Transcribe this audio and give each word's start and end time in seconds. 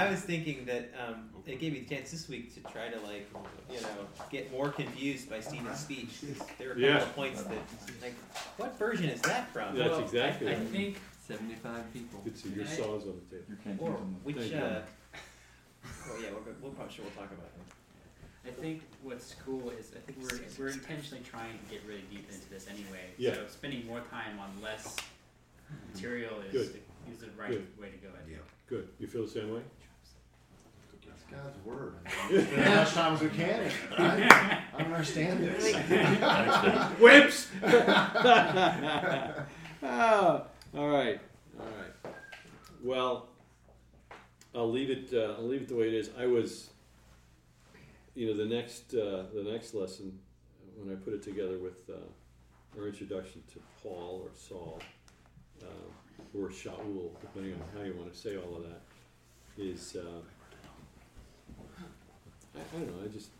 I 0.00 0.10
was 0.10 0.20
thinking 0.20 0.64
that 0.66 0.90
um, 1.06 1.28
it 1.46 1.58
gave 1.60 1.72
me 1.72 1.80
the 1.80 1.94
chance 1.94 2.10
this 2.10 2.28
week 2.28 2.54
to 2.54 2.60
try 2.72 2.88
to 2.88 2.98
like, 3.00 3.28
you 3.70 3.80
know, 3.80 3.88
get 4.30 4.50
more 4.50 4.70
confused 4.70 5.28
by 5.28 5.40
Stephen's 5.40 5.78
speech. 5.80 6.08
There 6.58 6.68
were 6.68 6.72
a 6.74 6.76
couple 6.76 6.80
Yeah. 6.82 7.02
of 7.02 7.14
points 7.14 7.42
that, 7.42 7.52
like, 8.02 8.14
what 8.56 8.78
version 8.78 9.10
is 9.10 9.20
that 9.22 9.52
from? 9.52 9.76
That's 9.76 9.90
Well, 9.90 10.00
exactly 10.00 10.48
I, 10.48 10.52
I 10.52 10.54
right. 10.56 10.68
think, 10.68 11.00
Seventy-five 11.26 11.92
people. 11.92 12.20
Good 12.24 12.34
to 12.34 12.40
see 12.42 12.48
your 12.48 12.64
I- 12.64 12.68
saws 12.68 13.04
on 13.04 13.20
the 13.30 13.36
table. 13.36 13.46
You 13.50 13.56
can't 13.62 13.80
Or 13.80 13.90
them. 13.92 14.16
which? 14.24 14.36
Thank 14.36 14.50
you. 14.52 14.58
Uh, 14.58 14.82
well, 16.08 16.20
yeah, 16.20 16.28
we're, 16.32 16.52
we'll 16.60 16.72
probably 16.72 16.92
sure 16.92 17.04
we'll 17.04 17.14
talk 17.14 17.30
about 17.32 17.46
it. 17.46 18.48
I 18.48 18.60
think 18.60 18.82
what's 19.02 19.36
cool 19.44 19.70
is 19.70 19.92
I 19.94 20.00
think 20.00 20.18
we're 20.18 20.40
we're 20.66 20.72
intentionally 20.72 21.22
trying 21.22 21.52
to 21.56 21.64
get 21.72 21.86
really 21.86 22.02
deep 22.10 22.26
into 22.32 22.48
this 22.50 22.66
anyway. 22.68 23.10
Yeah. 23.16 23.34
So 23.34 23.46
spending 23.48 23.86
more 23.86 24.00
time 24.10 24.40
on 24.40 24.50
less 24.60 24.96
material 25.94 26.40
is 26.40 26.52
Good. 26.52 26.82
is 27.12 27.18
the 27.18 27.28
right 27.38 27.50
Good. 27.50 27.78
way 27.80 27.90
to 27.90 27.96
go. 27.98 28.08
I 28.18 28.26
think. 28.26 28.38
Good. 28.66 28.88
You 28.98 29.06
feel 29.06 29.22
the 29.22 29.30
same 29.30 29.52
way? 29.54 29.60
It's 31.30 31.40
God's 31.40 31.64
word. 31.64 31.94
Spend 32.26 32.48
as 32.58 32.76
much 32.76 32.94
time 32.94 33.14
as 33.14 33.20
we 33.20 33.28
can. 33.28 33.70
I, 33.98 34.62
I 34.74 34.82
don't 34.82 34.92
understand 34.92 35.40
this. 35.44 35.74
Whips! 37.00 37.48
ah, 39.82 40.42
all 40.76 40.88
right, 40.88 41.20
all 41.58 41.66
right. 41.66 42.14
Well, 42.82 43.28
I'll 44.54 44.70
leave 44.70 44.90
it. 44.90 45.10
Uh, 45.12 45.34
I'll 45.38 45.46
leave 45.46 45.62
it 45.62 45.68
the 45.68 45.76
way 45.76 45.88
it 45.88 45.94
is. 45.94 46.10
I 46.18 46.26
was, 46.26 46.70
you 48.14 48.26
know, 48.28 48.36
the 48.36 48.46
next 48.46 48.94
uh, 48.94 49.24
the 49.34 49.46
next 49.46 49.74
lesson 49.74 50.18
when 50.76 50.92
I 50.92 50.96
put 50.96 51.14
it 51.14 51.22
together 51.22 51.58
with 51.58 51.88
uh, 51.90 52.78
our 52.78 52.86
introduction 52.88 53.42
to 53.52 53.60
Paul 53.82 54.22
or 54.24 54.30
Saul 54.34 54.80
uh, 55.62 56.38
or 56.38 56.48
Shaul, 56.48 57.10
depending 57.20 57.54
on 57.54 57.60
how 57.76 57.84
you 57.84 57.94
want 57.94 58.12
to 58.12 58.18
say 58.18 58.36
all 58.36 58.56
of 58.56 58.62
that, 58.62 58.80
is 59.58 59.96
uh, 59.96 60.20
I, 62.60 62.76
I 62.76 62.80
don't 62.80 62.88
know. 62.88 63.04
I 63.04 63.08
just 63.08 63.30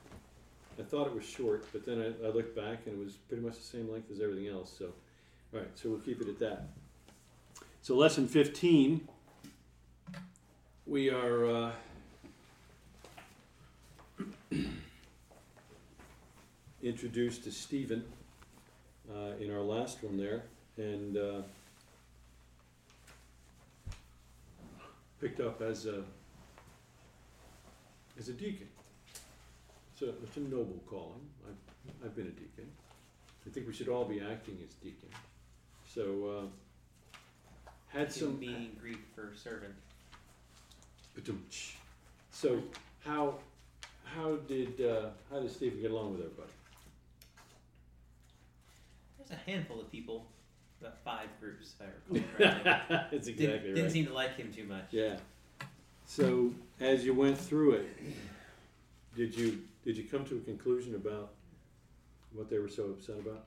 I 0.79 0.83
thought 0.83 1.07
it 1.07 1.15
was 1.15 1.25
short, 1.25 1.67
but 1.73 1.85
then 1.85 2.01
I, 2.01 2.27
I 2.27 2.31
looked 2.31 2.57
back 2.57 2.87
and 2.87 2.99
it 2.99 3.05
was 3.05 3.15
pretty 3.29 3.43
much 3.43 3.57
the 3.57 3.63
same 3.63 3.91
length 3.91 4.11
as 4.11 4.21
everything 4.21 4.49
else. 4.49 4.75
So, 4.79 4.87
all 5.53 5.61
right, 5.61 5.69
so 5.75 5.91
we'll 5.91 5.99
keep 5.99 6.23
it 6.23 6.29
at 6.29 6.39
that. 6.39 6.69
So, 7.83 7.97
lesson 7.97 8.27
15, 8.27 9.07
we 10.87 11.11
are 11.11 11.47
uh, 11.47 11.73
introduced 16.83 17.45
to 17.45 17.53
Stephen 17.53 18.05
uh, 19.13 19.33
in 19.39 19.53
our 19.53 19.61
last 19.61 20.03
one 20.03 20.17
there, 20.17 20.45
and 20.79 21.17
uh, 21.17 21.43
picked 25.21 25.41
up 25.41 25.61
as 25.61 25.85
a 25.85 26.05
as 28.19 28.29
a 28.29 28.33
deacon. 28.33 28.69
So 30.01 30.07
it's 30.23 30.39
a 30.39 30.41
noble 30.41 30.81
calling. 30.89 31.21
I've, 31.47 32.07
I've 32.07 32.17
been 32.17 32.29
a 32.29 32.31
deacon. 32.31 32.71
I 33.47 33.51
think 33.51 33.67
we 33.67 33.75
should 33.75 33.91
all 33.91 34.07
be 34.07 34.19
acting 34.19 34.57
as 34.67 34.73
deacon. 34.77 35.11
So, 35.87 36.49
uh, 37.29 37.31
had 37.89 38.11
Some 38.11 38.37
being 38.37 38.75
Greek 38.81 39.01
for 39.15 39.33
servant. 39.35 39.75
Ba-dum-tsh. 41.15 41.73
So, 42.31 42.63
how, 43.05 43.35
how 44.05 44.37
did, 44.49 44.81
uh, 44.81 45.11
how 45.31 45.41
did 45.41 45.51
Stephen 45.51 45.83
get 45.83 45.91
along 45.91 46.13
with 46.13 46.23
everybody? 46.23 46.49
There's 49.19 49.33
a 49.33 49.51
handful 49.51 49.83
of 49.83 49.93
people, 49.93 50.25
about 50.81 50.97
five 51.05 51.29
groups, 51.39 51.75
if 51.79 51.87
I 51.87 51.91
recall 52.09 52.31
correctly. 52.39 52.97
That's 53.11 53.27
didn't, 53.27 53.45
exactly 53.45 53.75
didn't 53.75 53.91
seem 53.91 54.07
to 54.07 54.15
like 54.15 54.35
him 54.35 54.51
too 54.51 54.65
much. 54.65 54.87
Yeah. 54.93 55.19
So, 56.07 56.55
as 56.81 57.05
you 57.05 57.13
went 57.13 57.37
through 57.37 57.73
it, 57.73 57.87
did 59.15 59.37
you, 59.37 59.61
did 59.85 59.97
you 59.97 60.05
come 60.05 60.25
to 60.27 60.37
a 60.37 60.41
conclusion 60.41 60.95
about 60.95 61.33
what 62.33 62.49
they 62.49 62.59
were 62.59 62.69
so 62.69 62.85
upset 62.85 63.19
about? 63.19 63.47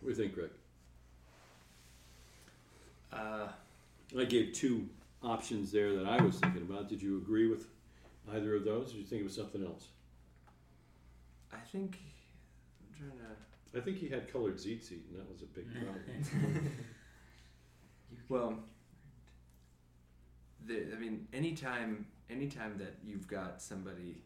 What 0.00 0.02
do 0.02 0.08
you 0.08 0.14
think, 0.14 0.34
Greg? 0.34 0.50
Uh, 3.12 3.48
I 4.18 4.24
gave 4.24 4.52
two 4.54 4.88
options 5.22 5.70
there 5.70 5.94
that 5.94 6.06
I 6.06 6.22
was 6.22 6.36
thinking 6.38 6.62
about. 6.62 6.88
Did 6.88 7.02
you 7.02 7.18
agree 7.18 7.48
with 7.48 7.66
either 8.32 8.54
of 8.54 8.64
those, 8.64 8.90
or 8.90 8.92
did 8.92 9.00
you 9.00 9.04
think 9.04 9.20
it 9.20 9.24
was 9.24 9.34
something 9.34 9.64
else? 9.64 9.88
I 11.52 11.58
think 11.58 11.98
I'm 12.80 12.98
trying 12.98 13.18
to. 13.18 13.78
I 13.78 13.80
think 13.82 13.98
he 13.98 14.08
had 14.08 14.32
colored 14.32 14.56
ziti, 14.56 14.98
and 15.10 15.18
that 15.18 15.30
was 15.30 15.42
a 15.42 15.46
big 15.46 15.66
problem. 15.72 16.70
Well, 18.28 18.60
the, 20.66 20.86
I 20.94 20.98
mean, 20.98 21.26
anytime, 21.32 22.06
anytime 22.30 22.76
that 22.78 22.94
you've 23.04 23.26
got 23.28 23.60
somebody 23.62 24.22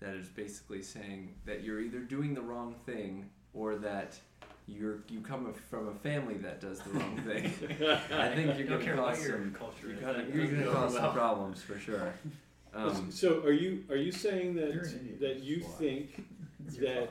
that 0.00 0.14
is 0.14 0.28
basically 0.28 0.82
saying 0.82 1.34
that 1.46 1.62
you're 1.62 1.80
either 1.80 2.00
doing 2.00 2.34
the 2.34 2.40
wrong 2.42 2.74
thing 2.86 3.30
or 3.52 3.76
that 3.76 4.18
you're 4.66 4.98
you 5.08 5.20
come 5.20 5.52
from 5.70 5.88
a 5.88 5.94
family 5.94 6.34
that 6.38 6.60
does 6.60 6.80
the 6.80 6.90
wrong 6.90 7.16
thing, 7.26 7.44
I 8.12 8.34
think 8.34 8.58
you're 8.58 8.66
gonna 8.66 8.82
care 8.84 8.96
cause 8.96 9.18
some. 9.24 9.54
culture 9.58 9.88
You're 9.88 9.96
gonna, 10.00 10.12
that 10.24 10.34
you're 10.34 10.46
gonna 10.46 10.64
cause 10.72 10.92
well. 10.94 11.02
some 11.02 11.12
problems 11.14 11.62
for 11.62 11.78
sure. 11.78 12.12
Um, 12.76 13.12
so, 13.12 13.40
are 13.44 13.52
you 13.52 13.84
are 13.88 13.94
you 13.94 14.10
saying 14.10 14.56
that 14.56 14.74
You're 14.74 14.82
an 14.82 14.98
idiot. 15.00 15.20
that 15.20 15.38
you 15.44 15.60
Why? 15.60 15.70
think 15.78 16.24
that 16.80 17.08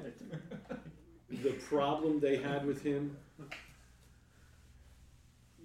the 1.29 1.51
problem 1.69 2.19
they 2.19 2.35
had 2.35 2.65
with 2.65 2.81
him 2.83 3.15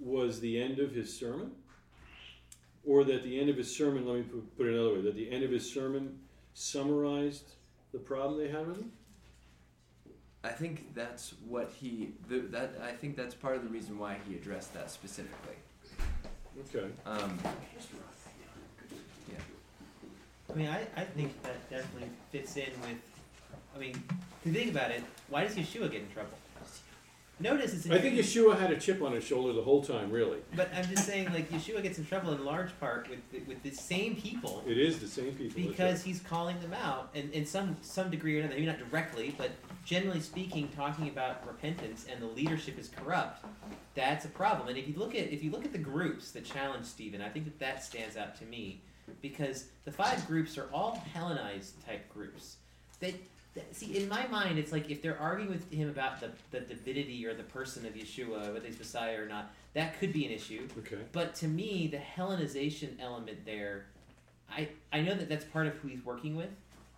was 0.00 0.38
the 0.38 0.60
end 0.62 0.78
of 0.78 0.92
his 0.92 1.12
sermon, 1.18 1.50
or 2.88 3.04
that 3.04 3.22
the 3.22 3.38
end 3.38 3.50
of 3.50 3.56
his 3.56 3.74
sermon? 3.74 4.06
Let 4.06 4.16
me 4.16 4.22
put, 4.22 4.56
put 4.56 4.66
it 4.66 4.74
another 4.74 4.94
way: 4.94 5.00
that 5.02 5.14
the 5.14 5.30
end 5.30 5.44
of 5.44 5.50
his 5.50 5.70
sermon 5.70 6.18
summarized 6.54 7.52
the 7.92 7.98
problem 7.98 8.40
they 8.40 8.48
had 8.48 8.66
with 8.66 8.78
him. 8.78 8.92
I 10.42 10.48
think 10.48 10.94
that's 10.94 11.34
what 11.46 11.70
he. 11.78 12.14
The, 12.28 12.38
that 12.50 12.80
I 12.82 12.92
think 12.92 13.16
that's 13.16 13.34
part 13.34 13.56
of 13.56 13.62
the 13.62 13.68
reason 13.68 13.98
why 13.98 14.16
he 14.26 14.34
addressed 14.34 14.72
that 14.74 14.90
specifically. 14.90 15.56
Okay. 16.74 16.88
Um, 17.06 17.38
I 20.50 20.56
mean, 20.56 20.68
I, 20.68 20.86
I 20.96 21.04
think 21.04 21.40
that 21.42 21.68
definitely 21.68 22.08
fits 22.32 22.56
in 22.56 22.70
with. 22.80 22.96
I 23.76 23.78
mean, 23.78 24.02
to 24.44 24.52
think 24.52 24.70
about 24.70 24.90
it, 24.90 25.04
why 25.28 25.44
does 25.44 25.54
Yeshua 25.54 25.90
get 25.90 26.00
in 26.00 26.10
trouble? 26.10 26.30
Notice 27.40 27.72
it's. 27.74 27.88
I 27.88 28.00
think 28.00 28.16
Yeshua 28.16 28.58
had 28.58 28.72
a 28.72 28.76
chip 28.76 29.00
on 29.00 29.12
his 29.12 29.22
shoulder 29.22 29.52
the 29.52 29.62
whole 29.62 29.82
time. 29.82 30.10
Really, 30.10 30.38
But 30.56 30.70
I'm 30.74 30.88
just 30.88 31.06
saying, 31.06 31.32
like 31.32 31.50
Yeshua 31.50 31.82
gets 31.82 31.98
in 31.98 32.04
trouble 32.04 32.32
in 32.32 32.44
large 32.44 32.78
part 32.80 33.08
with 33.08 33.20
the, 33.30 33.40
with 33.40 33.62
the 33.62 33.70
same 33.70 34.16
people 34.16 34.64
it 34.66 34.76
is 34.76 34.98
the 34.98 35.06
same 35.06 35.32
people. 35.34 35.62
because 35.62 36.02
he's 36.02 36.20
calling 36.20 36.58
them 36.60 36.72
out, 36.72 37.10
and 37.14 37.30
in 37.32 37.46
some 37.46 37.76
some 37.80 38.10
degree 38.10 38.36
or 38.36 38.40
another, 38.40 38.54
maybe 38.54 38.66
not 38.66 38.78
directly, 38.90 39.34
but 39.38 39.50
generally 39.84 40.20
speaking, 40.20 40.68
talking 40.74 41.08
about 41.08 41.46
repentance 41.46 42.06
and 42.10 42.20
the 42.20 42.26
leadership 42.26 42.78
is 42.78 42.88
corrupt. 42.88 43.44
That's 43.94 44.24
a 44.24 44.28
problem. 44.28 44.68
And 44.68 44.76
if 44.76 44.88
you 44.88 44.94
look 44.96 45.14
at 45.14 45.32
if 45.32 45.44
you 45.44 45.50
look 45.50 45.64
at 45.64 45.72
the 45.72 45.78
groups 45.78 46.32
that 46.32 46.44
challenge 46.44 46.86
Stephen, 46.86 47.22
I 47.22 47.28
think 47.28 47.44
that 47.44 47.58
that 47.60 47.84
stands 47.84 48.16
out 48.16 48.36
to 48.40 48.44
me 48.46 48.82
because 49.22 49.66
the 49.84 49.92
five 49.92 50.26
groups 50.26 50.58
are 50.58 50.68
all 50.72 51.02
Hellenized 51.14 51.84
type 51.86 52.12
groups. 52.12 52.56
They 53.00 53.12
that- 53.12 53.20
see 53.72 53.96
in 53.96 54.08
my 54.08 54.26
mind, 54.26 54.58
it's 54.58 54.72
like 54.72 54.90
if 54.90 55.02
they're 55.02 55.18
arguing 55.18 55.50
with 55.50 55.70
him 55.72 55.88
about 55.88 56.20
the, 56.20 56.30
the 56.50 56.60
divinity 56.60 57.26
or 57.26 57.34
the 57.34 57.42
person 57.44 57.86
of 57.86 57.94
Yeshua, 57.94 58.52
whether 58.52 58.66
he's 58.66 58.78
Messiah 58.78 59.20
or 59.20 59.26
not, 59.26 59.50
that 59.74 59.98
could 59.98 60.12
be 60.12 60.26
an 60.26 60.32
issue. 60.32 60.66
Okay. 60.78 60.98
But 61.12 61.34
to 61.36 61.48
me, 61.48 61.86
the 61.88 61.98
Hellenization 61.98 62.90
element 63.00 63.44
there, 63.44 63.86
I 64.50 64.68
I 64.92 65.00
know 65.00 65.14
that 65.14 65.28
that's 65.28 65.44
part 65.44 65.66
of 65.66 65.74
who 65.76 65.88
he's 65.88 66.04
working 66.04 66.36
with, 66.36 66.50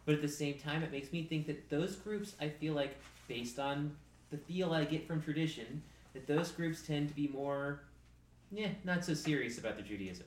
but 0.04 0.14
at 0.14 0.22
the 0.22 0.28
same 0.28 0.54
time, 0.54 0.82
it 0.82 0.92
makes 0.92 1.12
me 1.12 1.24
think 1.24 1.46
that 1.46 1.68
those 1.70 1.96
groups, 1.96 2.34
I 2.40 2.48
feel 2.48 2.74
like, 2.74 2.96
based 3.28 3.58
on 3.58 3.94
the 4.30 4.38
feel 4.38 4.72
I 4.72 4.84
get 4.84 5.06
from 5.06 5.22
tradition, 5.22 5.82
that 6.14 6.26
those 6.26 6.50
groups 6.50 6.82
tend 6.82 7.08
to 7.08 7.14
be 7.14 7.28
more, 7.28 7.80
yeah, 8.50 8.68
not 8.84 9.04
so 9.04 9.14
serious 9.14 9.58
about 9.58 9.76
their 9.76 9.84
Judaism. 9.84 10.26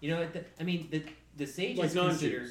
You 0.00 0.10
know, 0.10 0.26
the, 0.32 0.44
I 0.58 0.64
mean, 0.64 0.88
the 0.90 1.02
the 1.36 1.46
sages 1.46 1.94
Like 1.94 2.08
consider. 2.08 2.48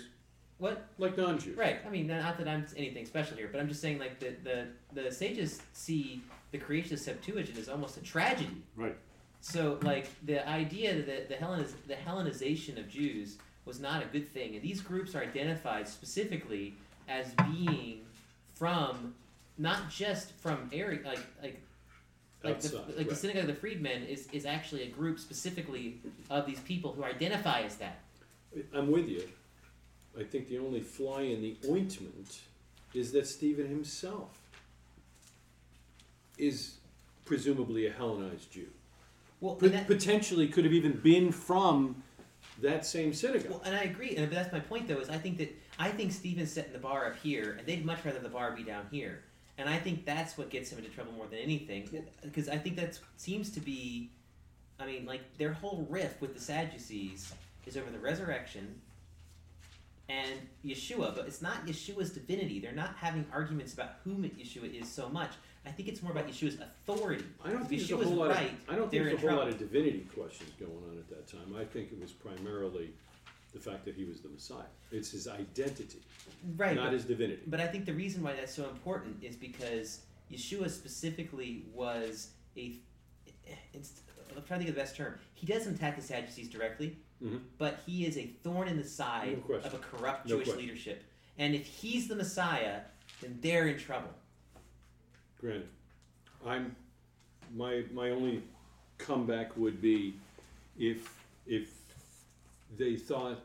What 0.59 0.87
Like 0.97 1.17
non-Jews. 1.17 1.57
Right. 1.57 1.79
I 1.85 1.89
mean, 1.89 2.07
not 2.07 2.37
that 2.37 2.47
I'm 2.47 2.65
anything 2.77 3.05
special 3.05 3.37
here, 3.37 3.49
but 3.51 3.59
I'm 3.59 3.67
just 3.67 3.81
saying, 3.81 3.97
like 3.97 4.19
the 4.19 4.35
the 4.43 5.01
the 5.01 5.11
sages 5.11 5.61
see 5.73 6.21
the 6.51 6.57
creation 6.57 6.93
of 6.93 6.99
Septuagint 6.99 7.57
as 7.57 7.69
almost 7.69 7.97
a 7.97 8.01
tragedy. 8.01 8.61
Right. 8.75 8.95
So, 9.41 9.79
like 9.83 10.07
the 10.25 10.47
idea 10.47 11.01
that 11.01 11.29
the 11.29 11.35
Helleniz- 11.35 11.75
the 11.87 11.95
Hellenization 11.95 12.77
of 12.77 12.89
Jews 12.89 13.37
was 13.65 13.79
not 13.79 14.03
a 14.03 14.05
good 14.07 14.27
thing, 14.27 14.55
and 14.55 14.61
these 14.61 14.81
groups 14.81 15.15
are 15.15 15.21
identified 15.21 15.87
specifically 15.87 16.75
as 17.07 17.33
being 17.45 18.01
from 18.53 19.15
not 19.57 19.89
just 19.89 20.31
from 20.33 20.69
area 20.71 20.99
like 21.05 21.19
like. 21.41 21.61
Like, 22.41 22.61
the, 22.61 22.79
Outside, 22.79 22.95
like 22.95 23.09
the 23.09 23.15
synagogue 23.15 23.41
of 23.41 23.47
the 23.49 23.53
freedmen 23.53 24.03
is, 24.03 24.29
is 24.31 24.45
actually 24.45 24.83
a 24.83 24.87
group 24.87 25.19
specifically 25.19 25.99
of 26.29 26.45
these 26.45 26.61
people 26.61 26.93
who 26.93 27.03
identify 27.03 27.63
as 27.63 27.75
that. 27.75 27.99
I'm 28.73 28.89
with 28.89 29.09
you. 29.09 29.27
I 30.17 30.23
think 30.23 30.47
the 30.47 30.59
only 30.59 30.81
fly 30.81 31.21
in 31.21 31.41
the 31.41 31.55
ointment 31.67 32.41
is 32.93 33.11
that 33.11 33.27
Stephen 33.27 33.67
himself 33.67 34.39
is 36.37 36.75
presumably 37.25 37.85
a 37.87 37.91
Hellenized 37.91 38.51
Jew. 38.51 38.67
Well, 39.41 39.57
and 39.61 39.73
that, 39.73 39.87
potentially 39.87 40.47
could 40.47 40.65
have 40.65 40.73
even 40.73 40.93
been 40.93 41.31
from 41.31 42.03
that 42.61 42.85
same 42.85 43.13
synagogue. 43.13 43.51
Well, 43.51 43.61
and 43.63 43.75
I 43.75 43.83
agree, 43.83 44.15
and 44.15 44.29
that's 44.31 44.51
my 44.51 44.59
point 44.59 44.87
though. 44.87 44.99
Is 44.99 45.09
I 45.09 45.17
think 45.17 45.37
that 45.37 45.55
I 45.77 45.89
think 45.89 46.11
Stephen's 46.11 46.51
setting 46.51 46.73
the 46.73 46.79
bar 46.79 47.07
up 47.07 47.15
here, 47.17 47.55
and 47.57 47.65
they'd 47.65 47.85
much 47.85 48.03
rather 48.03 48.19
the 48.19 48.29
bar 48.29 48.51
be 48.51 48.63
down 48.63 48.87
here. 48.91 49.21
And 49.57 49.69
I 49.69 49.77
think 49.77 50.05
that's 50.05 50.37
what 50.37 50.49
gets 50.49 50.71
him 50.71 50.79
into 50.79 50.89
trouble 50.89 51.11
more 51.11 51.27
than 51.27 51.39
anything, 51.39 52.05
because 52.21 52.47
I 52.47 52.57
think 52.57 52.77
that 52.77 52.97
seems 53.17 53.49
to 53.51 53.59
be, 53.59 54.09
I 54.79 54.85
mean, 54.85 55.05
like 55.05 55.21
their 55.37 55.51
whole 55.51 55.85
riff 55.89 56.19
with 56.21 56.33
the 56.33 56.39
Sadducees 56.39 57.33
is 57.65 57.75
over 57.75 57.91
the 57.91 57.99
resurrection 57.99 58.79
and 60.09 60.39
Yeshua, 60.65 61.15
but 61.15 61.27
it's 61.27 61.41
not 61.41 61.65
Yeshua's 61.67 62.09
divinity. 62.09 62.59
They're 62.59 62.71
not 62.71 62.95
having 62.99 63.25
arguments 63.31 63.73
about 63.73 63.91
who 64.03 64.15
Yeshua 64.15 64.81
is 64.81 64.89
so 64.89 65.07
much. 65.07 65.31
I 65.65 65.69
think 65.69 65.87
it's 65.87 66.01
more 66.01 66.11
about 66.11 66.27
Yeshua's 66.27 66.57
authority. 66.59 67.25
I 67.45 67.51
don't 67.51 67.67
think 67.67 67.81
there's 67.87 67.91
a 67.91 67.93
Yeshua's 67.93 68.07
whole 68.07 68.15
lot 68.17 68.31
of 68.31 68.37
I 68.67 68.75
don't 68.75 68.89
think 68.89 69.03
there's 69.03 69.23
a 69.23 69.27
whole 69.27 69.37
lot 69.37 69.47
of 69.47 69.59
divinity 69.59 70.07
questions 70.15 70.49
going 70.59 70.71
on 70.89 70.97
at 70.97 71.09
that 71.09 71.27
time. 71.27 71.55
I 71.55 71.63
think 71.63 71.91
it 71.91 72.01
was 72.01 72.11
primarily 72.11 72.89
the 73.53 73.59
fact 73.59 73.85
that 73.85 73.95
he 73.95 74.03
was 74.03 74.21
the 74.21 74.29
Messiah. 74.29 74.63
It's 74.91 75.11
his 75.11 75.27
identity, 75.27 75.99
Right, 76.57 76.75
not 76.75 76.85
but- 76.85 76.93
his 76.93 77.05
divinity. 77.05 77.41
But 77.47 77.59
I 77.61 77.67
think 77.67 77.85
the 77.85 77.93
reason 77.93 78.23
why 78.23 78.33
that's 78.33 78.53
so 78.53 78.67
important 78.69 79.23
is 79.23 79.35
because 79.35 80.01
Yeshua 80.31 80.69
specifically 80.69 81.65
was 81.73 82.31
a. 82.57 82.73
It's, 83.73 84.01
I'm 84.35 84.43
trying 84.43 84.59
to 84.59 84.65
think 84.65 84.69
of 84.69 84.75
the 84.75 84.81
best 84.81 84.95
term. 84.95 85.15
He 85.33 85.47
doesn't 85.47 85.75
attack 85.75 85.95
the 85.95 86.03
Sadducees 86.03 86.49
directly, 86.49 86.97
Mhm. 87.23 87.41
but 87.57 87.81
he 87.85 88.05
is 88.05 88.17
a 88.17 88.27
thorn 88.43 88.67
in 88.67 88.77
the 88.77 88.83
side 88.83 89.43
No 89.49 89.55
of 89.55 89.73
a 89.73 89.77
corrupt 89.79 90.25
No 90.27 90.35
Jewish 90.35 90.47
question. 90.47 90.65
leadership. 90.65 91.03
And 91.37 91.53
if 91.55 91.65
he's 91.65 92.07
the 92.07 92.15
Messiah, 92.15 92.81
then 93.21 93.37
they're 93.41 93.67
in 93.67 93.77
trouble. 93.77 94.13
Granted, 95.39 95.67
I'm 96.45 96.75
my 97.55 97.83
my 97.91 98.11
only 98.11 98.43
comeback 98.97 99.55
would 99.57 99.81
be 99.81 100.15
if 100.77 101.13
if 101.47 101.73
they 102.77 102.95
thought 102.95 103.41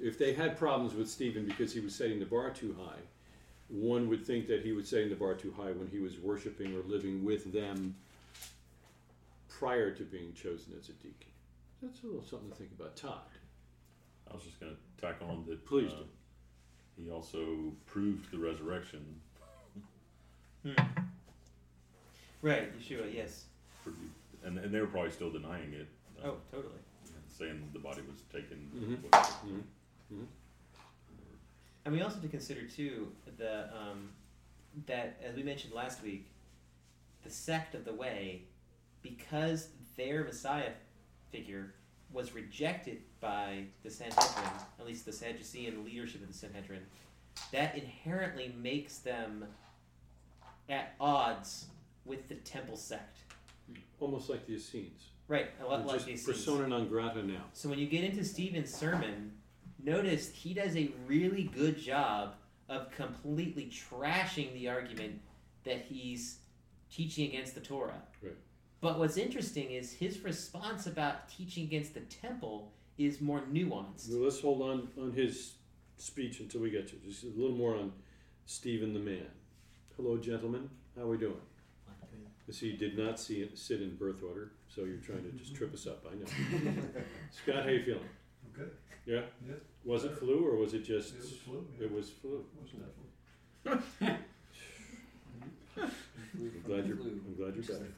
if 0.00 0.18
they 0.18 0.32
had 0.32 0.56
problems 0.58 0.94
with 0.94 1.08
Stephen 1.10 1.44
because 1.46 1.72
he 1.72 1.80
was 1.80 1.94
setting 1.94 2.18
the 2.18 2.26
bar 2.26 2.50
too 2.50 2.74
high, 2.74 3.00
one 3.68 4.08
would 4.08 4.24
think 4.24 4.46
that 4.48 4.62
he 4.62 4.72
was 4.72 4.88
setting 4.88 5.08
the 5.08 5.16
bar 5.16 5.34
too 5.34 5.52
high 5.52 5.72
when 5.72 5.88
he 5.88 5.98
was 5.98 6.18
worshiping 6.18 6.74
or 6.74 6.82
living 6.82 7.24
with 7.24 7.52
them 7.52 7.94
prior 9.48 9.90
to 9.92 10.02
being 10.04 10.32
chosen 10.34 10.72
as 10.78 10.88
a 10.88 10.92
deacon. 10.94 11.30
That's 11.84 12.02
a 12.02 12.06
little 12.06 12.22
something 12.22 12.48
to 12.50 12.56
think 12.56 12.70
about. 12.78 12.96
Todd. 12.96 13.18
I 14.30 14.34
was 14.34 14.42
just 14.42 14.58
going 14.58 14.72
to 14.74 15.06
tack 15.06 15.16
on 15.20 15.44
that. 15.48 15.66
Please 15.66 15.92
uh, 15.92 15.96
do. 15.96 16.04
He 17.04 17.10
also 17.10 17.72
proved 17.86 18.30
the 18.30 18.38
resurrection. 18.38 19.20
Right, 22.40 22.78
Yeshua, 22.78 23.12
yes. 23.12 23.44
Pretty, 23.82 23.98
and, 24.44 24.58
and 24.58 24.72
they 24.72 24.80
were 24.80 24.86
probably 24.86 25.10
still 25.10 25.30
denying 25.30 25.72
it, 25.74 25.88
uh, 26.22 26.28
Oh, 26.28 26.36
totally. 26.50 26.74
saying 27.28 27.68
the 27.74 27.78
body 27.78 28.00
was 28.10 28.22
taken. 28.32 28.70
Mhm. 28.74 29.02
whatever. 29.02 30.26
And 31.84 31.94
we 31.94 32.00
also 32.00 32.14
have 32.14 32.22
to 32.22 32.28
consider 32.28 32.62
too 32.66 33.12
the 33.36 33.64
um, 33.76 34.10
that 34.86 35.20
as 35.22 35.36
we 35.36 35.42
mentioned 35.42 35.74
last 35.74 36.02
week, 36.02 36.30
the 37.24 37.30
sect 37.30 37.74
of 37.74 37.84
the 37.84 37.92
way, 37.92 38.44
because 39.02 39.68
their 39.96 40.24
Messiah 40.24 40.70
figure 41.34 41.74
was 42.12 42.32
rejected 42.32 42.98
by 43.20 43.64
the 43.82 43.90
Sanhedrin, 43.90 44.52
at 44.78 44.86
least 44.86 45.04
the 45.04 45.12
Sadducean 45.12 45.84
leadership 45.84 46.22
of 46.22 46.28
the 46.28 46.34
Sanhedrin, 46.34 46.82
that 47.50 47.76
inherently 47.76 48.54
makes 48.62 48.98
them 48.98 49.44
at 50.68 50.94
odds 51.00 51.66
with 52.04 52.28
the 52.28 52.36
temple 52.36 52.76
sect. 52.76 53.18
Almost 53.98 54.30
like 54.30 54.46
the 54.46 54.54
Essenes. 54.54 55.08
Right, 55.26 55.48
a 55.60 55.64
lot 55.64 55.78
They're 55.78 55.96
like 55.96 56.04
the 56.04 56.12
Essenes. 56.12 56.24
persona 56.24 56.68
non 56.68 56.88
grata 56.88 57.22
now. 57.24 57.44
So 57.52 57.68
when 57.68 57.80
you 57.80 57.86
get 57.86 58.04
into 58.04 58.24
Stephen's 58.24 58.72
sermon, 58.72 59.32
notice 59.82 60.30
he 60.30 60.54
does 60.54 60.76
a 60.76 60.92
really 61.08 61.44
good 61.44 61.78
job 61.78 62.34
of 62.68 62.92
completely 62.92 63.72
trashing 63.72 64.52
the 64.52 64.68
argument 64.68 65.20
that 65.64 65.80
he's 65.80 66.38
teaching 66.92 67.28
against 67.28 67.56
the 67.56 67.60
Torah. 67.60 68.02
Right. 68.22 68.36
But 68.84 68.98
what's 68.98 69.16
interesting 69.16 69.70
is 69.70 69.94
his 69.94 70.22
response 70.22 70.86
about 70.86 71.30
teaching 71.30 71.64
against 71.64 71.94
the 71.94 72.00
temple 72.00 72.70
is 72.98 73.18
more 73.18 73.40
nuanced. 73.50 74.10
Well, 74.10 74.24
let's 74.24 74.42
hold 74.42 74.60
on 74.60 74.88
on 75.00 75.10
his 75.10 75.54
speech 75.96 76.40
until 76.40 76.60
we 76.60 76.68
get 76.68 76.86
to 76.88 76.96
it. 76.96 77.08
Just 77.08 77.24
a 77.24 77.28
little 77.28 77.56
more 77.56 77.74
on 77.76 77.92
Stephen 78.44 78.92
the 78.92 79.00
man. 79.00 79.26
Hello, 79.96 80.18
gentlemen. 80.18 80.68
How 80.94 81.04
are 81.04 81.06
we 81.06 81.16
doing? 81.16 81.40
You 82.46 82.52
see, 82.52 82.72
you 82.72 82.76
did 82.76 82.98
not 82.98 83.18
see 83.18 83.40
it, 83.40 83.56
sit 83.56 83.80
in 83.80 83.96
birth 83.96 84.22
order, 84.22 84.52
so 84.68 84.82
you're 84.82 84.98
trying 84.98 85.22
to 85.22 85.30
just 85.30 85.54
trip 85.54 85.72
us 85.72 85.86
up. 85.86 86.04
I 86.06 86.16
know. 86.16 86.26
Scott, 87.30 87.62
how 87.64 87.70
you 87.70 87.82
feeling? 87.82 88.02
I'm 88.44 88.52
good. 88.52 88.70
Yeah. 89.06 89.22
Yeah. 89.48 89.54
Was 89.86 90.04
it 90.04 90.18
flu 90.18 90.46
or 90.46 90.56
was 90.58 90.74
it 90.74 90.84
just? 90.84 91.14
It 91.14 91.20
was 91.20 91.32
flu. 91.32 91.66
yeah. 91.78 91.86
It 91.86 91.90
was 91.90 92.10
flu. 92.10 92.44
It 92.44 92.60
wasn't 92.60 92.82
that 93.64 93.82
flu. 94.04 95.86
I'm 96.34 96.62
glad 96.66 96.86
you're. 96.86 96.96
I'm 96.98 97.34
glad 97.36 97.54
you're 97.54 97.64
back. 97.78 97.88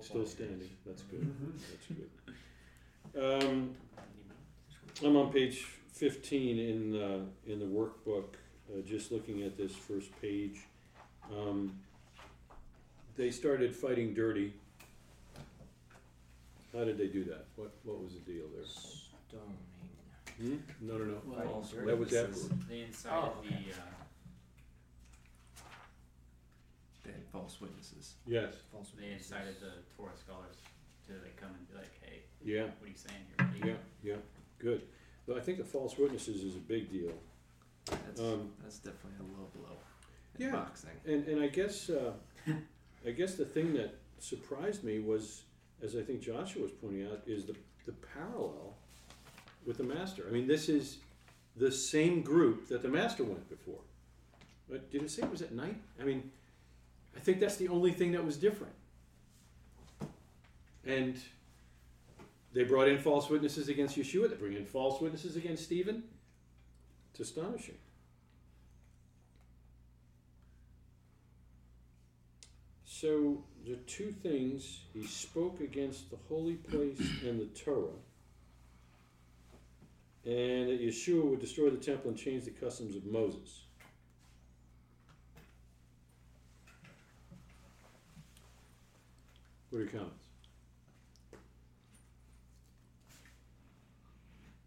Still 0.00 0.26
standing. 0.26 0.68
That's 0.84 1.02
good. 1.02 1.34
That's 1.70 1.86
good. 3.14 3.42
Um, 3.48 3.74
I'm 5.04 5.16
on 5.16 5.32
page 5.32 5.66
15 5.92 6.58
in 6.58 6.96
uh, 7.00 7.18
in 7.50 7.58
the 7.58 7.64
workbook, 7.66 8.34
uh, 8.70 8.82
just 8.86 9.10
looking 9.12 9.42
at 9.42 9.56
this 9.56 9.74
first 9.74 10.10
page. 10.20 10.58
Um, 11.34 11.78
they 13.16 13.30
started 13.30 13.74
fighting 13.74 14.12
dirty. 14.14 14.52
How 16.74 16.84
did 16.84 16.98
they 16.98 17.06
do 17.06 17.24
that? 17.24 17.46
What 17.56 17.72
what 17.84 18.02
was 18.02 18.12
the 18.12 18.20
deal 18.20 18.44
there? 18.54 18.64
Stoning. 18.66 19.56
Hmm? 20.38 20.56
No, 20.86 20.98
no, 20.98 21.04
no. 21.04 21.44
False 21.46 21.70
that 21.70 21.98
was 21.98 22.10
witnesses. 22.10 22.44
afterward. 22.44 22.68
They 22.68 22.80
incited 22.82 23.18
Oh, 23.18 23.32
okay. 23.40 23.48
the. 23.48 23.72
Uh, 23.72 23.84
They 27.04 27.12
had 27.12 27.25
false 27.36 27.60
witnesses. 27.60 28.14
Yes. 28.26 28.54
False 28.72 28.90
they 28.96 29.02
witnesses. 29.08 29.32
incited 29.32 29.54
the 29.60 29.72
Torah 29.96 30.16
scholars 30.16 30.56
to 31.06 31.12
like 31.22 31.36
come 31.36 31.50
and 31.50 31.68
be 31.68 31.74
like, 31.76 31.92
"Hey, 32.02 32.22
Yeah. 32.42 32.64
what 32.64 32.84
are 32.84 32.88
you 32.88 32.94
saying 32.96 33.24
here? 33.62 33.76
Yeah. 34.02 34.12
Yeah. 34.12 34.16
Good. 34.58 34.82
But 35.26 35.36
I 35.36 35.40
think 35.40 35.58
the 35.58 35.64
false 35.64 35.98
witnesses 35.98 36.42
is 36.42 36.56
a 36.56 36.60
big 36.74 36.90
deal. 36.90 37.12
That's, 37.86 38.20
Um, 38.20 38.52
that's 38.62 38.78
definitely 38.78 39.18
a 39.26 39.38
low 39.38 39.46
blow 39.54 39.76
in 40.36 40.46
Yeah. 40.46 40.52
boxing. 40.52 40.98
And 41.04 41.26
and 41.28 41.40
I 41.40 41.48
guess 41.48 41.90
uh, 41.90 42.14
I 43.06 43.10
guess 43.10 43.34
the 43.36 43.44
thing 43.44 43.74
that 43.74 43.94
surprised 44.18 44.82
me 44.82 44.98
was, 45.00 45.44
as 45.82 45.94
I 45.96 46.02
think 46.02 46.20
Joshua 46.22 46.62
was 46.62 46.72
pointing 46.72 47.06
out, 47.06 47.22
is 47.26 47.44
the 47.44 47.56
the 47.84 47.92
parallel 47.92 48.76
with 49.64 49.76
the 49.76 49.84
master. 49.84 50.26
I 50.28 50.30
mean, 50.32 50.46
this 50.46 50.68
is 50.68 50.98
the 51.56 51.70
same 51.70 52.22
group 52.22 52.66
that 52.68 52.82
the 52.82 52.88
master 52.88 53.22
went 53.24 53.48
before. 53.48 53.82
But 54.68 54.90
did 54.90 55.02
it 55.02 55.10
say 55.10 55.22
it 55.22 55.30
was 55.30 55.42
at 55.42 55.52
night? 55.52 55.80
I 56.00 56.04
mean, 56.04 56.32
I 57.16 57.20
think 57.20 57.40
that's 57.40 57.56
the 57.56 57.68
only 57.68 57.92
thing 57.92 58.12
that 58.12 58.24
was 58.24 58.36
different. 58.36 58.74
And 60.84 61.16
they 62.52 62.64
brought 62.64 62.88
in 62.88 62.98
false 62.98 63.28
witnesses 63.28 63.68
against 63.68 63.96
Yeshua. 63.96 64.30
They 64.30 64.36
bring 64.36 64.54
in 64.54 64.64
false 64.64 65.00
witnesses 65.00 65.36
against 65.36 65.64
Stephen. 65.64 66.04
It's 67.10 67.20
astonishing. 67.20 67.76
So 72.84 73.42
the 73.66 73.76
two 73.86 74.14
things 74.22 74.80
he 74.94 75.06
spoke 75.06 75.60
against 75.60 76.10
the 76.10 76.16
holy 76.28 76.54
place 76.54 76.98
and 77.24 77.38
the 77.38 77.46
Torah, 77.46 77.88
and 80.24 80.70
that 80.70 80.80
Yeshua 80.80 81.24
would 81.24 81.40
destroy 81.40 81.68
the 81.68 81.76
temple 81.76 82.10
and 82.10 82.18
change 82.18 82.44
the 82.44 82.52
customs 82.52 82.96
of 82.96 83.04
Moses. 83.04 83.65
What 89.76 89.80
are 89.82 89.84
your 89.84 89.92
comments? 89.92 90.28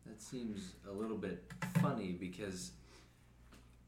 That 0.06 0.22
seems 0.22 0.74
a 0.88 0.92
little 0.92 1.18
bit 1.18 1.44
funny 1.82 2.12
because 2.12 2.74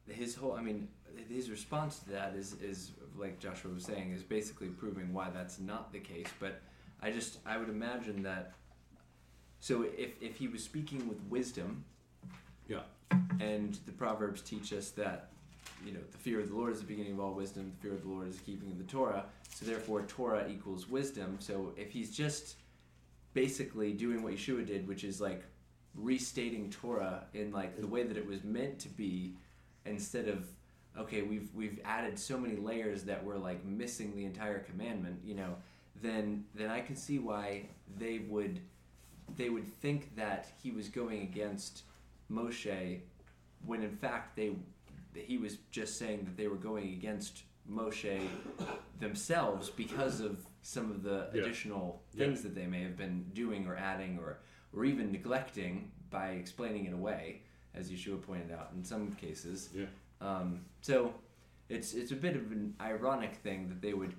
his 0.09 0.33
whole, 0.33 0.53
I 0.53 0.63
mean, 0.63 0.87
his 1.29 1.51
response 1.51 1.99
to 1.99 2.09
that 2.09 2.33
is, 2.33 2.53
is 2.53 2.93
like 3.15 3.39
Joshua 3.39 3.71
was 3.71 3.85
saying, 3.85 4.13
is 4.13 4.23
basically 4.23 4.69
proving 4.69 5.13
why 5.13 5.29
that's 5.29 5.59
not 5.59 5.93
the 5.93 5.99
case. 5.99 6.25
But 6.39 6.59
I 7.03 7.11
just, 7.11 7.37
I 7.45 7.57
would 7.57 7.69
imagine 7.69 8.23
that. 8.23 8.53
So 9.59 9.83
if, 9.95 10.19
if 10.21 10.37
he 10.37 10.47
was 10.47 10.63
speaking 10.63 11.07
with 11.07 11.21
wisdom, 11.29 11.85
Yeah. 12.67 12.79
and 13.39 13.77
the 13.85 13.91
Proverbs 13.91 14.41
teach 14.41 14.73
us 14.73 14.89
that, 14.91 15.30
you 15.85 15.93
know, 15.93 15.99
the 16.11 16.17
fear 16.17 16.39
of 16.39 16.49
the 16.49 16.55
Lord 16.55 16.73
is 16.73 16.79
the 16.79 16.85
beginning 16.85 17.13
of 17.13 17.19
all 17.19 17.33
wisdom, 17.33 17.71
the 17.75 17.81
fear 17.81 17.95
of 17.95 18.03
the 18.03 18.09
Lord 18.09 18.27
is 18.27 18.37
the 18.37 18.43
keeping 18.43 18.71
of 18.71 18.77
the 18.77 18.83
Torah. 18.83 19.25
So 19.49 19.65
therefore, 19.65 20.03
Torah 20.03 20.47
equals 20.49 20.87
wisdom. 20.89 21.37
So 21.39 21.73
if 21.77 21.91
he's 21.91 22.15
just 22.15 22.55
basically 23.33 23.93
doing 23.93 24.23
what 24.23 24.33
Yeshua 24.33 24.65
did, 24.65 24.87
which 24.87 25.03
is 25.03 25.21
like 25.21 25.43
restating 25.95 26.69
Torah 26.69 27.25
in 27.33 27.51
like 27.51 27.79
the 27.79 27.87
way 27.87 28.03
that 28.03 28.17
it 28.17 28.25
was 28.25 28.43
meant 28.43 28.79
to 28.79 28.89
be, 28.89 29.33
instead 29.85 30.27
of 30.27 30.45
okay, 30.97 31.21
we've 31.21 31.49
we've 31.53 31.79
added 31.85 32.17
so 32.19 32.37
many 32.37 32.55
layers 32.55 33.03
that 33.03 33.23
we're 33.23 33.37
like 33.37 33.63
missing 33.65 34.15
the 34.15 34.25
entire 34.25 34.59
commandment, 34.59 35.19
you 35.23 35.35
know, 35.35 35.55
then 36.01 36.45
then 36.55 36.69
I 36.69 36.81
can 36.81 36.95
see 36.95 37.19
why 37.19 37.63
they 37.97 38.19
would 38.19 38.59
they 39.37 39.49
would 39.49 39.67
think 39.81 40.15
that 40.15 40.51
he 40.61 40.71
was 40.71 40.89
going 40.89 41.21
against 41.21 41.83
Moshe, 42.31 42.99
when 43.65 43.83
in 43.83 43.95
fact 43.95 44.35
they 44.35 44.51
he 45.15 45.37
was 45.37 45.57
just 45.71 45.97
saying 45.97 46.23
that 46.25 46.37
they 46.37 46.47
were 46.47 46.55
going 46.57 46.93
against 46.93 47.43
Moshe 47.69 48.27
themselves 48.99 49.69
because 49.69 50.19
of 50.19 50.45
some 50.61 50.91
of 50.91 51.03
the 51.03 51.29
Yeah. 51.33 51.41
additional 51.41 52.03
Yeah. 52.13 52.25
things 52.25 52.41
that 52.43 52.55
they 52.55 52.67
may 52.67 52.81
have 52.83 52.97
been 52.97 53.23
doing 53.33 53.67
or 53.67 53.75
adding 53.75 54.17
or 54.19 54.39
or 54.73 54.85
even 54.85 55.11
neglecting 55.11 55.91
by 56.09 56.29
explaining 56.31 56.85
it 56.85 56.93
away, 56.93 57.41
as 57.73 57.91
Yeshua 57.91 58.21
pointed 58.21 58.51
out 58.53 58.71
in 58.73 58.85
some 58.85 59.11
cases. 59.15 59.69
Yeah. 59.75 59.87
Um, 60.21 60.63
so 60.81 61.13
it's 61.67 61.93
it's 61.93 62.11
a 62.11 62.15
bit 62.15 62.35
of 62.37 62.51
an 62.53 62.75
ironic 62.79 63.35
thing 63.35 63.67
that 63.69 63.81
they 63.81 63.93
would 63.93 64.15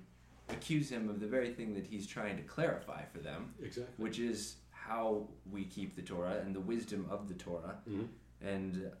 accuse 0.49 0.89
him 0.91 1.09
of 1.09 1.19
the 1.19 1.25
very 1.27 1.51
thing 1.53 1.73
that 1.73 1.85
he's 1.87 2.05
trying 2.05 2.37
to 2.37 2.43
clarify 2.43 3.03
for 3.05 3.19
them, 3.19 3.53
Exactly. 3.63 3.95
which 3.97 4.19
is 4.19 4.57
how 4.69 5.27
we 5.49 5.63
keep 5.65 5.95
the 5.95 6.01
Torah 6.03 6.39
and 6.45 6.53
the 6.55 6.59
wisdom 6.59 7.07
of 7.09 7.27
the 7.29 7.33
Torah. 7.33 7.81
Mhm. 7.89 8.07
And 8.41 8.91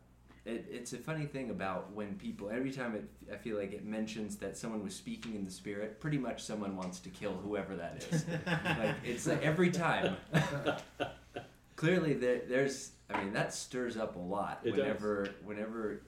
it, 0.45 0.65
it's 0.69 0.93
a 0.93 0.97
funny 0.97 1.25
thing 1.25 1.49
about 1.49 1.91
when 1.93 2.15
people 2.15 2.49
every 2.49 2.71
time 2.71 2.95
it, 2.95 3.05
I 3.31 3.37
feel 3.37 3.57
like 3.57 3.71
it 3.71 3.85
mentions 3.85 4.35
that 4.37 4.57
someone 4.57 4.83
was 4.83 4.95
speaking 4.95 5.35
in 5.35 5.45
the 5.45 5.51
spirit, 5.51 5.99
pretty 6.01 6.17
much 6.17 6.43
someone 6.43 6.75
wants 6.75 6.99
to 7.01 7.09
kill 7.09 7.33
whoever 7.33 7.75
that 7.75 8.05
is. 8.11 8.25
like 8.45 8.95
it's 9.03 9.27
like 9.27 9.41
every 9.43 9.71
time. 9.71 10.17
Clearly, 11.75 12.13
there, 12.13 12.41
there's. 12.47 12.91
I 13.09 13.23
mean, 13.23 13.33
that 13.33 13.53
stirs 13.53 13.97
up 13.97 14.15
a 14.15 14.19
lot 14.19 14.61
It 14.63 14.71
does. 14.71 14.79
whenever 14.79 15.29
whenever 15.43 16.01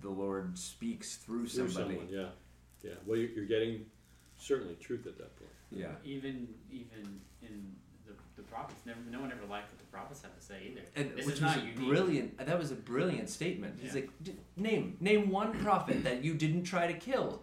the 0.00 0.08
Lord 0.10 0.58
speaks 0.58 1.16
through 1.16 1.46
Through 1.46 1.68
somebody. 1.70 1.96
someone, 1.98 2.12
yeah, 2.12 2.28
yeah. 2.82 2.94
Well, 3.06 3.16
you're, 3.18 3.30
you're 3.30 3.44
getting 3.46 3.86
certainly 4.38 4.74
truth 4.76 5.06
at 5.06 5.18
that 5.18 5.36
point. 5.36 5.50
Yeah. 5.70 5.86
Even 6.04 6.48
even 6.70 7.20
in 7.42 7.48
the, 7.48 7.89
the 7.89 7.89
prophets, 8.50 8.80
never 8.84 8.98
no 9.10 9.20
one 9.20 9.30
ever 9.32 9.46
liked 9.48 9.70
what 9.70 9.78
the 9.78 9.84
prophets 9.86 10.22
have 10.22 10.34
to 10.38 10.42
say 10.44 10.70
either. 10.72 10.80
And 10.96 11.16
this 11.16 11.26
which 11.26 11.36
is 11.36 11.40
was 11.42 11.56
not 11.56 11.56
a 11.58 11.60
unique. 11.60 11.76
brilliant. 11.88 12.38
That 12.46 12.58
was 12.58 12.70
a 12.70 12.74
brilliant 12.74 13.28
statement. 13.30 13.78
He's 13.80 13.94
Yeah. 13.94 14.00
like, 14.02 14.10
"D- 14.22 14.36
name 14.56 14.96
name 15.00 15.30
one 15.30 15.52
prophet 15.62 16.04
that 16.04 16.24
you 16.24 16.34
didn't 16.34 16.64
try 16.64 16.86
to 16.86 16.94
kill, 16.98 17.42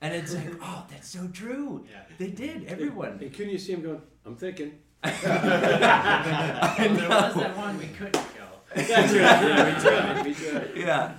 and 0.00 0.14
it's 0.14 0.34
like, 0.34 0.54
oh, 0.62 0.86
that's 0.90 1.08
so 1.08 1.28
true. 1.28 1.84
Yeah. 1.90 2.02
They 2.18 2.30
did. 2.30 2.64
Everyone. 2.66 3.18
And 3.20 3.32
couldn't 3.32 3.50
you 3.52 3.58
see 3.58 3.72
him 3.74 3.82
going? 3.82 4.02
I'm 4.24 4.36
thinking. 4.36 4.78
Well, 5.04 5.12
there 5.22 6.88
was 6.88 6.98
know. 7.36 7.40
that 7.42 7.56
one 7.56 7.78
we 7.78 7.86
couldn't 7.86 8.12
kill. 8.12 8.22
That's 8.74 8.88
right. 8.90 9.12
Yeah, 9.12 9.74
we 9.76 9.80
tried. 9.82 10.26
We 10.26 10.34
tried. 10.34 10.70
yeah. 10.76 11.12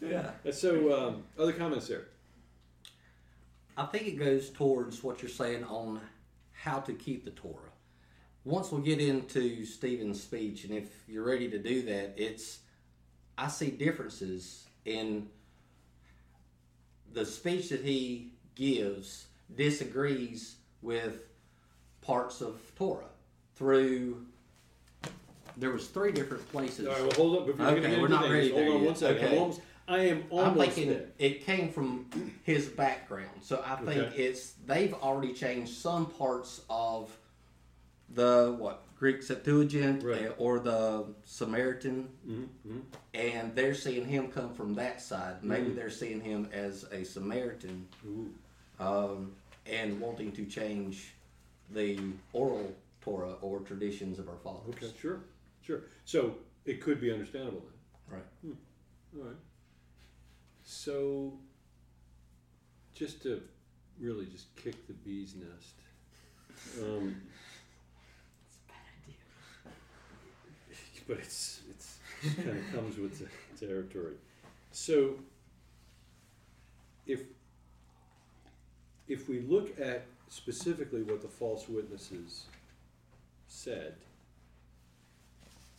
Yeah. 0.00 0.50
So, 0.52 1.06
um, 1.08 1.22
other 1.38 1.52
comments 1.52 1.88
there? 1.88 2.06
I 3.76 3.84
think 3.86 4.06
it 4.06 4.18
goes 4.18 4.50
towards 4.50 5.02
what 5.02 5.20
you're 5.20 5.28
saying 5.28 5.64
on 5.64 6.00
how 6.52 6.78
to 6.80 6.92
keep 6.94 7.24
the 7.24 7.32
Torah. 7.32 7.70
Once 8.44 8.70
we 8.70 8.82
get 8.82 9.00
into 9.00 9.64
Stephen's 9.64 10.22
speech, 10.22 10.64
and 10.64 10.74
if 10.74 10.84
you're 11.08 11.24
ready 11.24 11.48
to 11.48 11.58
do 11.58 11.82
that, 11.82 12.12
it's 12.16 12.58
I 13.38 13.48
see 13.48 13.70
differences 13.70 14.66
in 14.84 15.28
the 17.12 17.24
speech 17.24 17.70
that 17.70 17.80
he 17.82 18.32
gives 18.54 19.26
disagrees 19.56 20.56
with 20.82 21.22
parts 22.02 22.42
of 22.42 22.60
Torah 22.76 23.04
through. 23.56 24.26
There 25.56 25.70
was 25.70 25.86
three 25.88 26.12
different 26.12 26.46
places. 26.50 26.86
All 26.86 26.92
right, 26.92 27.02
well, 27.02 27.12
hold 27.12 27.38
up. 27.38 27.46
Before 27.46 27.66
Okay, 27.66 28.00
we're 28.00 28.08
not 28.08 28.28
ready 28.28 28.50
hold 28.50 28.68
on 28.76 28.84
one 28.84 28.96
second. 28.96 29.18
I'm, 29.18 29.24
Okay. 29.26 29.38
almost, 29.38 29.60
I 29.88 29.98
am 30.00 30.16
I'm 30.18 30.38
almost 30.38 30.70
thinking 30.72 30.88
there. 30.88 31.06
it 31.18 31.46
came 31.46 31.70
from 31.70 32.06
his 32.42 32.68
background, 32.68 33.40
so 33.40 33.62
I 33.66 33.76
think 33.76 34.02
Okay. 34.08 34.22
it's 34.22 34.52
they've 34.66 34.92
already 34.94 35.32
changed 35.32 35.72
some 35.72 36.06
parts 36.06 36.60
of 36.68 37.16
the 38.14 38.54
what 38.58 38.82
Greek 38.96 39.22
Septuagint 39.22 40.02
Right. 40.02 40.28
uh, 40.28 40.34
or 40.38 40.58
the 40.60 41.14
Samaritan, 41.24 42.08
Mm-hmm. 42.26 42.80
and 43.12 43.54
they're 43.54 43.74
seeing 43.74 44.06
him 44.06 44.28
come 44.30 44.54
from 44.54 44.74
that 44.74 45.00
side. 45.02 45.42
Maybe 45.42 45.70
Mhm. 45.70 45.74
they're 45.74 45.90
seeing 45.90 46.20
him 46.20 46.48
as 46.52 46.84
a 46.92 47.04
Samaritan 47.04 47.88
um, 48.78 49.34
and 49.66 50.00
wanting 50.00 50.32
to 50.32 50.46
change 50.46 51.14
the 51.70 51.98
oral 52.32 52.74
Torah 53.00 53.34
or 53.42 53.60
traditions 53.60 54.18
of 54.18 54.28
our 54.28 54.36
fathers. 54.38 54.74
Okay, 54.76 54.92
sure, 54.98 55.20
sure. 55.62 55.82
So 56.04 56.38
it 56.64 56.80
could 56.80 57.00
be 57.00 57.12
understandable 57.12 57.60
then. 57.62 58.18
Right. 58.18 58.56
All 59.16 59.22
right. 59.28 59.36
So, 60.62 61.38
just 62.94 63.22
to 63.22 63.42
really 64.00 64.26
just 64.26 64.54
kick 64.56 64.86
the 64.86 64.94
bee's 64.94 65.34
nest. 65.34 65.74
Um, 66.82 67.20
but 71.06 71.18
it's 71.18 71.60
it's 71.70 71.98
it 72.22 72.36
kind 72.36 72.58
of 72.58 72.72
comes 72.72 72.96
with 72.98 73.18
the 73.18 73.66
territory. 73.66 74.14
So, 74.72 75.16
if 77.06 77.20
if 79.06 79.28
we 79.28 79.40
look 79.40 79.78
at 79.78 80.06
specifically 80.28 81.02
what 81.02 81.22
the 81.22 81.28
false 81.28 81.68
witnesses 81.68 82.44
said, 83.48 83.94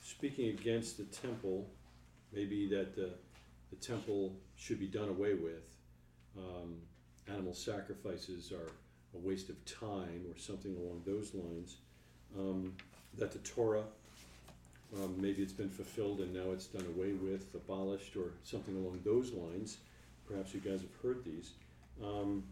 speaking 0.04 0.50
against 0.50 0.98
the 0.98 1.04
temple, 1.06 1.68
maybe 2.32 2.68
that 2.70 2.96
the, 2.96 3.10
the 3.72 3.76
temple 3.78 4.34
should 4.56 4.80
be 4.80 4.88
done 4.88 5.10
away 5.10 5.34
with. 5.34 5.64
Um, 6.38 6.76
animal 7.28 7.54
sacrifices 7.54 8.52
are 8.52 8.70
a 9.16 9.18
waste 9.18 9.50
of 9.50 9.66
time 9.66 10.22
or 10.30 10.38
something 10.38 10.76
along 10.76 11.02
those 11.06 11.34
lines. 11.34 11.78
Um, 12.38 12.74
that 13.18 13.32
the 13.32 13.40
Torah, 13.40 13.84
um, 15.02 15.16
maybe 15.20 15.42
it's 15.42 15.54
been 15.54 15.70
fulfilled 15.70 16.20
and 16.20 16.34
now 16.34 16.52
it's 16.52 16.68
done 16.68 16.86
away 16.96 17.14
with, 17.14 17.54
abolished, 17.54 18.16
or 18.16 18.32
something 18.44 18.76
along 18.76 19.02
those 19.04 19.32
lines. 19.34 19.78
Perhaps 20.28 20.54
you 20.54 20.60
guys 20.60 20.82
have 20.82 21.02
heard 21.04 21.24
these. 21.24 21.52
Um, 22.04 22.44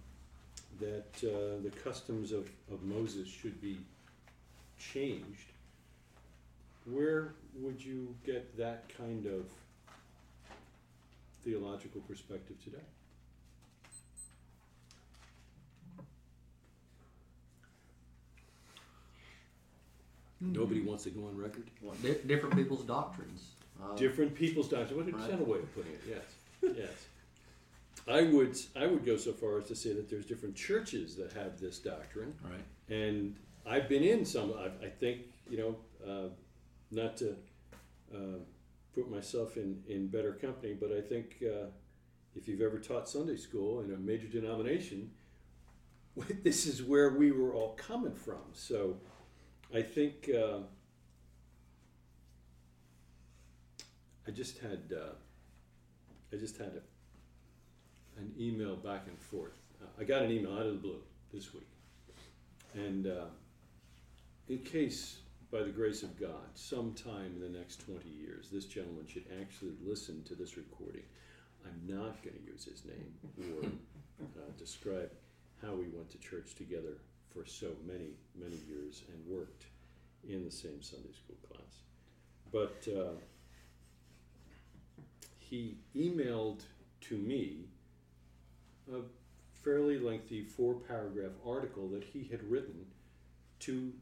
that 0.80 1.06
uh, 1.24 1.62
the 1.64 1.72
customs 1.84 2.32
of, 2.32 2.50
of 2.72 2.84
Moses 2.84 3.28
should 3.28 3.62
be 3.62 3.78
changed. 4.80 5.52
Where 6.86 7.34
would 7.60 7.84
you 7.84 8.16
get 8.26 8.58
that 8.58 8.86
kind 8.98 9.26
of 9.26 9.46
theological 11.44 12.02
perspective 12.02 12.62
today? 12.64 12.84
Nobody 20.52 20.82
wants 20.82 21.04
to 21.06 21.10
go 21.10 21.26
on 21.28 21.38
record. 21.38 21.70
Well, 21.82 21.96
di- 22.04 22.18
different 22.28 22.56
people's 22.56 22.84
doctrines. 22.84 23.52
Uh, 23.82 23.96
Different 23.96 24.36
people's 24.36 24.68
doctrines. 24.70 24.94
What 24.94 25.08
a 25.14 25.18
Right. 25.18 25.30
gentle 25.30 25.46
way 25.46 25.60
of 25.60 25.74
putting 25.76 25.92
it. 25.94 26.02
Yes, 26.08 26.76
yes. 26.78 27.08
I 28.08 28.24
would 28.24 28.58
I 28.76 28.88
would 28.88 29.06
go 29.06 29.18
so 29.18 29.32
far 29.34 29.58
as 29.60 29.68
to 29.68 29.76
say 29.76 29.94
that 29.94 30.10
there's 30.10 30.26
different 30.26 30.56
churches 30.56 31.16
that 31.16 31.32
have 31.34 31.60
this 31.60 31.80
doctrine, 31.80 32.34
right. 32.44 32.64
and 32.96 33.36
I've 33.66 33.88
been 33.90 34.04
in 34.04 34.26
some. 34.26 34.54
I, 34.58 34.86
I 34.86 34.90
think 34.90 35.22
you 35.50 35.58
know, 35.58 35.76
uh, 36.06 36.28
not 36.92 37.18
to 37.18 37.36
uh, 38.14 38.40
put 38.94 39.10
myself 39.10 39.58
in 39.58 39.82
in 39.88 40.08
better 40.08 40.34
company, 40.34 40.74
but 40.74 40.92
I 40.92 41.02
think 41.02 41.42
uh, 41.44 41.68
if 42.36 42.48
you've 42.48 42.62
ever 42.62 42.78
taught 42.80 43.08
Sunday 43.10 43.38
school 43.38 43.82
in 43.82 43.94
a 43.94 43.98
major 43.98 44.28
denomination, 44.28 45.10
this 46.44 46.66
is 46.68 46.84
where 46.84 47.10
we 47.12 47.32
were 47.32 47.54
all 47.54 47.74
coming 47.76 48.14
from. 48.16 48.42
So 48.54 48.98
I 49.76 49.82
think 49.82 50.30
uh, 50.30 50.60
I 54.28 54.32
just 54.32 54.60
had 54.60 54.94
uh, 54.96 55.14
I 56.32 56.36
just 56.36 56.58
had 56.58 56.74
a, 56.74 58.20
an 58.20 58.32
email 58.40 58.76
back 58.76 59.08
and 59.08 59.20
forth. 59.20 59.58
Uh, 59.82 59.88
I 60.00 60.04
got 60.04 60.22
an 60.22 60.32
email 60.32 60.54
out 60.54 60.68
of 60.68 60.74
the 60.74 60.80
blue 60.80 61.02
this 61.34 61.56
week, 61.56 61.68
and 62.76 63.08
uh, 63.08 63.26
in 64.48 64.60
case, 64.60 65.18
by 65.52 65.64
the 65.64 65.72
grace 65.72 66.04
of 66.04 66.20
God, 66.20 66.54
sometime 66.54 67.34
in 67.36 67.42
the 67.42 67.58
next 67.58 67.84
twenty 67.84 68.10
years, 68.10 68.50
this 68.52 68.66
gentleman 68.66 69.08
should 69.08 69.26
actually 69.42 69.74
listen 69.84 70.24
to 70.26 70.36
this 70.36 70.56
recording. 70.56 71.04
I'm 71.66 71.82
not 71.88 72.22
going 72.22 72.36
to 72.36 72.52
use 72.52 72.66
his 72.66 72.86
name 72.86 73.14
or 73.40 73.66
uh, 73.66 74.52
describe 74.60 75.10
how 75.64 75.74
we 75.74 75.88
went 75.88 76.12
to 76.12 76.18
church 76.20 76.54
together 76.56 76.98
for 77.34 77.46
so 77.46 77.68
many, 77.86 78.12
many 78.40 78.58
years 78.68 79.04
and 79.12 79.26
worked 79.28 79.66
in 80.28 80.44
the 80.44 80.52
same 80.52 80.82
Sunday 80.82 81.12
school 81.12 81.38
class. 81.50 81.82
But 82.52 82.88
uh, 82.94 83.14
he 85.38 85.78
emailed 85.96 86.62
to 87.02 87.18
me 87.18 87.66
a 88.92 89.00
fairly 89.64 90.00
lengthy 90.00 90.44
four 90.44 90.76
paragraph 90.76 91.32
article 91.46 91.88
that 91.90 92.04
he 92.04 92.28
had 92.30 92.44
written 92.50 92.86
to 93.60 93.94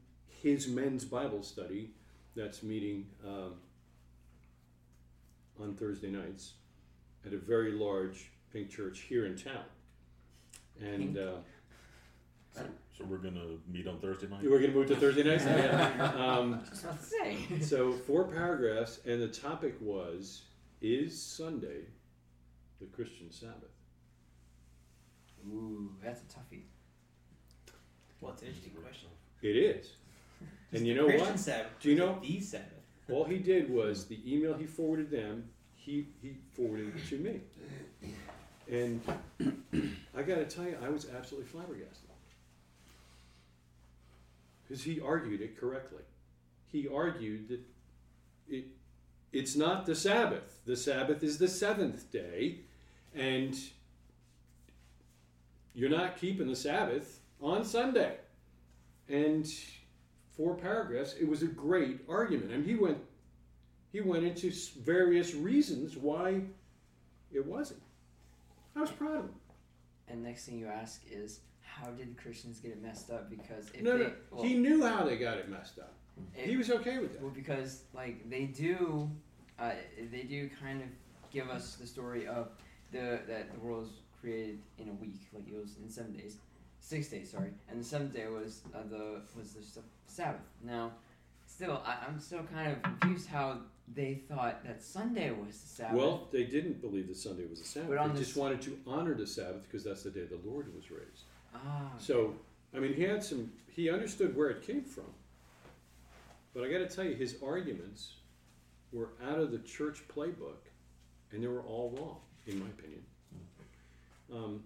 his 0.41 0.67
men's 0.67 1.05
Bible 1.05 1.43
study 1.43 1.91
that's 2.35 2.63
meeting 2.63 3.05
um, 3.25 3.53
on 5.61 5.75
Thursday 5.75 6.09
nights 6.09 6.53
at 7.25 7.33
a 7.33 7.37
very 7.37 7.71
large 7.71 8.31
pink 8.51 8.69
church 8.69 9.01
here 9.01 9.25
in 9.25 9.37
town. 9.37 9.65
And 10.79 11.17
uh, 11.17 11.35
So, 12.55 12.61
so 12.97 13.05
we're 13.05 13.17
gonna 13.17 13.57
meet 13.71 13.87
on 13.87 13.99
Thursday 13.99 14.27
night. 14.27 14.43
We're 14.43 14.59
gonna 14.59 14.73
move 14.73 14.87
to 14.87 14.95
Thursday 14.95 15.23
nights. 15.23 15.43
Yeah. 15.47 16.13
Um, 16.15 16.61
Just 16.69 16.83
about 16.83 16.99
to 17.01 17.05
say. 17.07 17.59
so 17.61 17.93
four 17.93 18.25
paragraphs, 18.25 18.99
and 19.05 19.21
the 19.21 19.27
topic 19.27 19.75
was: 19.81 20.43
Is 20.81 21.21
Sunday 21.21 21.85
the 22.79 22.87
Christian 22.87 23.31
Sabbath? 23.31 23.69
Ooh, 25.47 25.91
that's 26.03 26.21
a 26.21 26.25
toughie. 26.25 26.63
Well, 28.19 28.33
it's 28.33 28.41
an 28.43 28.49
interesting 28.49 28.73
question. 28.73 29.09
It 29.41 29.55
is. 29.55 29.87
And 30.73 30.87
you 30.87 30.95
know 30.95 31.03
Christian 31.05 31.27
what? 31.27 31.39
Sabbath. 31.39 31.71
Do 31.81 31.89
you 31.89 31.95
know- 31.97 32.17
the 32.21 32.39
Sabbath? 32.39 32.67
All 33.09 33.25
he 33.25 33.39
did 33.39 33.69
was 33.69 34.05
the 34.07 34.19
email 34.25 34.53
he 34.53 34.65
forwarded 34.65 35.11
them. 35.11 35.49
He 35.75 36.07
he 36.21 36.35
forwarded 36.53 36.93
it 36.95 37.05
to 37.09 37.17
me, 37.17 37.41
and 38.71 39.01
I 40.15 40.21
got 40.21 40.35
to 40.35 40.45
tell 40.45 40.63
you, 40.65 40.77
I 40.81 40.87
was 40.89 41.07
absolutely 41.15 41.49
flabbergasted 41.49 42.07
because 44.71 44.85
he 44.85 45.01
argued 45.01 45.41
it 45.41 45.59
correctly. 45.59 46.03
He 46.71 46.87
argued 46.87 47.49
that 47.49 47.59
it 48.47 48.67
it's 49.33 49.53
not 49.57 49.85
the 49.85 49.95
Sabbath. 49.95 50.59
The 50.65 50.77
Sabbath 50.77 51.23
is 51.23 51.37
the 51.37 51.49
seventh 51.49 52.09
day, 52.09 52.59
and 53.13 53.57
you're 55.73 55.89
not 55.89 56.15
keeping 56.15 56.47
the 56.47 56.55
Sabbath 56.55 57.19
on 57.41 57.65
Sunday. 57.65 58.15
And 59.09 59.45
four 60.37 60.55
paragraphs. 60.55 61.15
It 61.19 61.27
was 61.27 61.43
a 61.43 61.47
great 61.47 61.99
argument, 62.07 62.53
and 62.53 62.65
he 62.65 62.75
went 62.75 62.99
he 63.91 63.99
went 63.99 64.23
into 64.23 64.53
various 64.79 65.33
reasons 65.33 65.97
why 65.97 66.43
it 67.33 67.45
wasn't. 67.45 67.81
I 68.73 68.79
was 68.79 68.91
proud 68.91 69.17
of 69.17 69.23
him. 69.25 69.35
And 70.07 70.23
next 70.23 70.45
thing 70.45 70.57
you 70.57 70.67
ask 70.67 71.01
is, 71.11 71.41
how 71.71 71.89
did 71.91 72.17
Christians 72.17 72.59
get 72.59 72.71
it 72.71 72.81
messed 72.81 73.09
up? 73.11 73.29
Because 73.29 73.69
if 73.73 73.81
no, 73.81 73.97
they, 73.97 74.03
no, 74.05 74.11
well, 74.31 74.43
he 74.43 74.55
knew 74.55 74.83
how 74.85 75.03
they 75.05 75.17
got 75.17 75.37
it 75.37 75.49
messed 75.49 75.79
up. 75.79 75.93
if- 76.35 76.45
he 76.49 76.57
was 76.57 76.69
okay 76.69 76.99
with 76.99 77.13
that. 77.13 77.21
Well, 77.21 77.31
because 77.31 77.83
like 77.93 78.29
they 78.29 78.45
do, 78.45 79.09
uh, 79.59 79.71
they 80.11 80.23
do 80.23 80.49
kind 80.61 80.81
of 80.81 80.87
give 81.31 81.49
us 81.49 81.75
the 81.75 81.87
story 81.87 82.27
of 82.27 82.49
the 82.91 83.19
that 83.27 83.51
the 83.53 83.59
world 83.59 83.83
was 83.83 83.91
created 84.19 84.59
in 84.77 84.89
a 84.89 84.93
week, 84.93 85.21
like 85.33 85.47
it 85.47 85.55
was 85.59 85.75
in 85.81 85.89
seven 85.89 86.13
days, 86.13 86.37
six 86.79 87.07
days, 87.07 87.31
sorry, 87.31 87.51
and 87.69 87.79
the 87.79 87.83
seventh 87.85 88.13
day 88.13 88.27
was 88.27 88.61
uh, 88.75 88.79
the 88.89 89.21
was 89.37 89.53
the 89.53 89.81
Sabbath. 90.07 90.41
Now, 90.63 90.91
still, 91.47 91.81
I, 91.85 91.97
I'm 92.07 92.19
still 92.19 92.43
kind 92.53 92.71
of 92.73 92.81
confused 92.81 93.27
how 93.27 93.57
they 93.93 94.21
thought 94.29 94.63
that 94.65 94.83
Sunday 94.83 95.31
was 95.31 95.57
the 95.59 95.67
Sabbath. 95.67 95.97
Well, 95.97 96.27
they 96.31 96.43
didn't 96.43 96.81
believe 96.81 97.07
that 97.07 97.17
Sunday 97.17 97.45
was 97.45 97.59
a 97.61 97.65
Sabbath. 97.65 97.89
But 97.89 98.13
They 98.13 98.19
just 98.19 98.37
wanted 98.37 98.61
to 98.63 98.77
honor 98.85 99.13
the 99.13 99.27
Sabbath 99.27 99.63
because 99.63 99.83
that's 99.83 100.03
the 100.03 100.11
day 100.11 100.25
the 100.25 100.39
Lord 100.49 100.73
was 100.73 100.91
raised. 100.91 101.23
Ah, 101.55 101.91
So, 101.97 102.35
I 102.75 102.79
mean, 102.79 102.93
he 102.93 103.03
had 103.03 103.23
some. 103.23 103.51
He 103.69 103.89
understood 103.89 104.35
where 104.35 104.49
it 104.49 104.65
came 104.65 104.83
from. 104.83 105.05
But 106.53 106.63
I 106.63 106.71
got 106.71 106.79
to 106.79 106.87
tell 106.87 107.05
you, 107.05 107.15
his 107.15 107.37
arguments 107.41 108.15
were 108.91 109.09
out 109.25 109.39
of 109.39 109.51
the 109.51 109.59
church 109.59 110.03
playbook, 110.13 110.67
and 111.31 111.41
they 111.41 111.47
were 111.47 111.61
all 111.61 111.95
wrong, 111.97 112.17
in 112.45 112.59
my 112.59 112.67
opinion. 112.67 113.03
Um, 114.33 114.63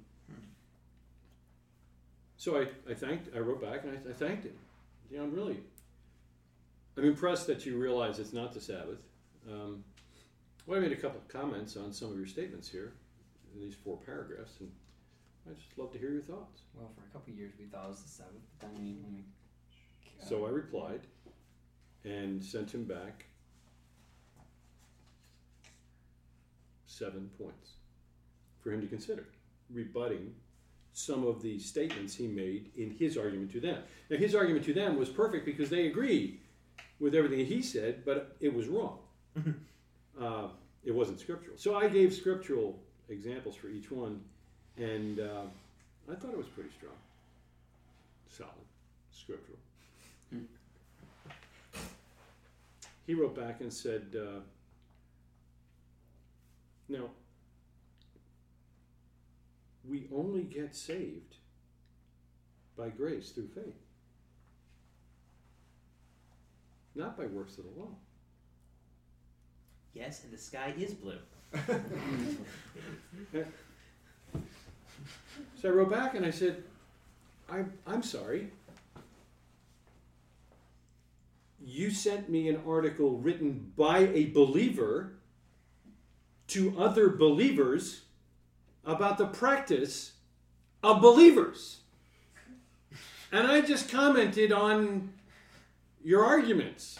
so 2.38 2.58
I, 2.58 2.68
I 2.90 2.94
thanked. 2.94 3.36
I 3.36 3.40
wrote 3.40 3.62
back 3.62 3.84
and 3.84 3.98
I, 3.98 4.10
I 4.10 4.14
thanked 4.14 4.46
him. 4.46 4.54
You 5.10 5.18
know, 5.18 5.24
I'm 5.24 5.34
really. 5.34 5.58
I'm 6.98 7.06
impressed 7.06 7.48
that 7.48 7.66
you 7.66 7.78
realize 7.78 8.20
it's 8.20 8.34
not 8.34 8.54
the 8.54 8.62
Sabbath. 8.62 9.00
Um, 9.52 9.84
well, 10.66 10.80
I 10.80 10.82
made 10.82 10.94
a 10.94 10.96
couple 10.96 11.20
of 11.20 11.28
comments 11.28 11.76
on 11.76 11.92
some 11.92 12.12
of 12.12 12.18
your 12.18 12.28
statements 12.28 12.70
here 12.70 12.94
in 13.54 13.62
these 13.62 13.76
four 13.76 13.98
paragraphs, 14.06 14.54
and 14.60 14.72
I'd 15.48 15.58
just 15.58 15.78
love 15.78 15.92
to 15.92 16.00
hear 16.00 16.12
your 16.12 16.24
thoughts. 16.24 16.62
well, 16.74 16.90
for 16.96 17.02
a 17.06 17.12
couple 17.14 17.34
of 17.34 17.40
years 17.40 17.54
we 17.60 17.66
thought 17.66 17.86
it 17.86 17.90
was 17.90 18.02
the 18.02 18.10
seventh. 18.10 18.44
but 18.60 18.72
then 18.74 18.84
we, 18.84 18.94
when 19.04 19.16
we 19.16 19.24
uh, 20.20 20.26
So 20.26 20.46
I 20.46 20.50
replied 20.50 21.02
and 22.04 22.44
sent 22.44 22.74
him 22.74 22.86
back 22.86 23.26
seven 26.86 27.30
points 27.38 27.74
for 28.62 28.72
him 28.72 28.82
to 28.82 28.88
consider, 28.88 29.28
rebutting 29.72 30.34
some 30.94 31.28
of 31.28 31.42
the 31.42 31.60
statements 31.60 32.16
he 32.16 32.26
made 32.26 32.72
in 32.78 32.90
his 32.90 33.18
argument 33.18 33.52
to 33.52 33.60
them. 33.60 33.84
Now, 34.10 34.18
his 34.18 34.34
argument 34.34 34.66
to 34.66 34.74
them 34.74 34.98
was 34.98 35.10
perfect 35.10 35.46
because 35.46 35.70
they 35.70 35.88
agreed 35.88 36.40
with 37.00 37.14
everything 37.14 37.46
he 37.46 37.62
said, 37.62 38.04
but 38.06 38.38
it 38.40 38.54
was 38.54 38.68
wrong. 38.68 39.00
uh, 40.22 40.48
it 40.86 40.96
wasn't 40.96 41.20
scriptural. 41.20 41.58
So 41.58 41.76
I 41.76 41.90
gave 41.90 42.14
scriptural 42.14 42.80
examples 43.10 43.56
for 43.56 43.68
each 43.68 43.92
one, 43.92 44.22
and 44.78 45.20
uh, 45.20 45.44
I 46.12 46.16
thought 46.16 46.32
it 46.32 46.38
was 46.38 46.48
pretty 46.48 46.70
strong, 46.78 46.94
solid, 48.30 48.52
scriptural. 49.12 49.58
he 53.08 53.14
wrote 53.14 53.36
back 53.36 53.62
and 53.62 53.72
said, 53.72 54.16
uh, 54.16 54.40
"No, 56.90 57.10
we 59.88 60.08
only 60.14 60.44
get 60.44 60.76
saved 60.76 61.36
by 62.78 62.90
grace 62.90 63.32
through 63.32 63.48
faith, 63.48 63.82
not 66.96 67.18
by 67.18 67.26
works 67.26 67.58
of 67.58 67.64
the 67.64 67.80
law." 67.80 67.92
Yes, 69.94 70.26
and 70.26 70.34
the 70.34 70.38
sky 70.38 70.74
is 70.78 70.94
blue. 70.94 71.20
I 75.66 75.70
wrote 75.70 75.92
back 75.92 76.16
and 76.16 76.26
I 76.26 76.32
said, 76.32 76.64
I'm, 77.50 77.74
I'm 77.86 78.04
sorry. 78.04 78.52
You 81.64 81.90
sent 81.92 82.30
me 82.30 82.50
an 82.50 82.62
article 82.68 83.18
written 83.18 83.72
by 83.76 84.00
a 84.14 84.26
believer 84.28 85.14
to 86.48 86.80
other 86.80 87.10
believers 87.10 88.02
about 88.86 89.18
the 89.18 89.26
practice 89.26 90.14
of 90.84 91.02
believers. 91.02 91.80
And 93.32 93.48
I 93.48 93.62
just 93.62 93.90
commented 93.90 94.52
on 94.52 95.12
your 96.04 96.24
arguments. 96.24 97.00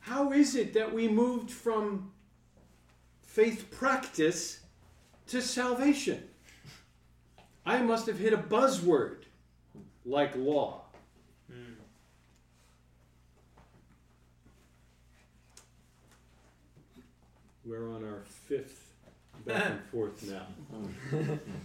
How 0.00 0.32
is 0.32 0.56
it 0.56 0.74
that 0.74 0.92
we 0.92 1.06
moved 1.06 1.50
from 1.50 2.10
faith 3.22 3.70
practice 3.70 4.60
to 5.28 5.40
salvation? 5.40 6.27
I 7.68 7.82
must 7.82 8.06
have 8.06 8.18
hit 8.18 8.32
a 8.32 8.38
buzzword 8.38 9.24
like 10.06 10.34
law. 10.34 10.84
We're 17.66 17.92
on 17.94 18.02
our 18.04 18.22
fifth 18.24 18.94
back 19.44 19.66
and 19.66 19.84
forth 19.92 20.26
now. 20.30 20.46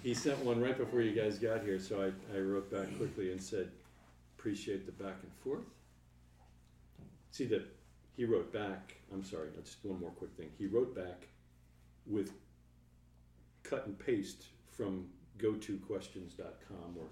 he 0.03 0.13
sent 0.13 0.39
one 0.39 0.61
right 0.61 0.77
before 0.77 0.99
you 0.99 1.13
guys 1.13 1.39
got 1.39 1.63
here, 1.63 1.79
so 1.79 2.01
I, 2.01 2.37
I 2.37 2.41
wrote 2.41 2.69
back 2.69 2.97
quickly 2.97 3.31
and 3.31 3.41
said, 3.41 3.69
appreciate 4.37 4.85
the 4.85 4.91
back 4.91 5.15
and 5.23 5.31
forth. 5.41 5.63
See 7.31 7.45
that 7.45 7.65
he 8.17 8.25
wrote 8.25 8.51
back, 8.51 8.95
I'm 9.13 9.23
sorry, 9.23 9.47
just 9.63 9.77
one 9.83 10.01
more 10.01 10.11
quick 10.11 10.31
thing. 10.35 10.49
He 10.59 10.65
wrote 10.65 10.93
back 10.93 11.29
with 12.05 12.33
cut 13.63 13.85
and 13.87 13.97
paste 13.97 14.43
from 14.69 15.05
gotoquestions.com 15.37 16.95
or 16.97 17.07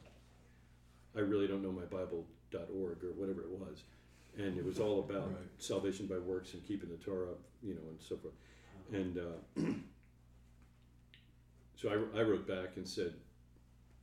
I 1.15 1.19
really 1.19 1.47
don't 1.47 1.62
know 1.63 1.71
my 1.71 1.86
Bible.org 1.86 3.03
or 3.03 3.12
whatever 3.15 3.41
it 3.41 3.49
was. 3.49 3.84
And 4.38 4.57
it 4.57 4.63
was 4.65 4.79
all 4.79 4.99
about 4.99 5.27
Right. 5.27 5.38
salvation 5.57 6.07
by 6.07 6.17
works 6.17 6.53
and 6.53 6.65
keeping 6.65 6.89
the 6.89 6.95
Torah, 6.97 7.34
you 7.62 7.73
know, 7.73 7.81
and 7.89 7.99
so 8.01 8.15
forth. 8.17 8.34
And 8.93 9.17
uh, 9.17 9.62
so 11.75 11.89
I, 11.89 12.19
I 12.19 12.21
wrote 12.23 12.47
back 12.47 12.77
and 12.77 12.88
said, 12.88 13.13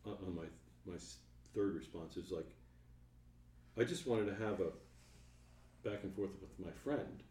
on 0.04 0.12
on 0.26 0.34
my, 0.36 0.44
my 0.86 0.98
third 1.54 1.74
response 1.76 2.16
is 2.16 2.30
like, 2.30 2.46
I 3.78 3.84
just 3.84 4.06
wanted 4.06 4.26
to 4.26 4.44
have 4.44 4.60
a 4.60 4.70
back 5.88 6.00
and 6.02 6.14
forth 6.14 6.30
with 6.40 6.66
my 6.66 6.72
friend. 6.84 7.22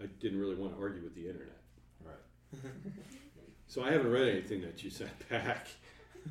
I 0.00 0.06
didn't 0.20 0.38
really 0.38 0.54
want 0.54 0.76
to 0.76 0.80
argue 0.80 1.02
with 1.02 1.14
the 1.16 1.26
internet. 1.28 1.60
Right. 2.04 2.62
So 3.70 3.82
I 3.82 3.90
haven't 3.90 4.10
read 4.10 4.26
anything 4.28 4.62
that 4.62 4.82
you 4.82 4.88
sent 4.88 5.28
back. 5.28 5.66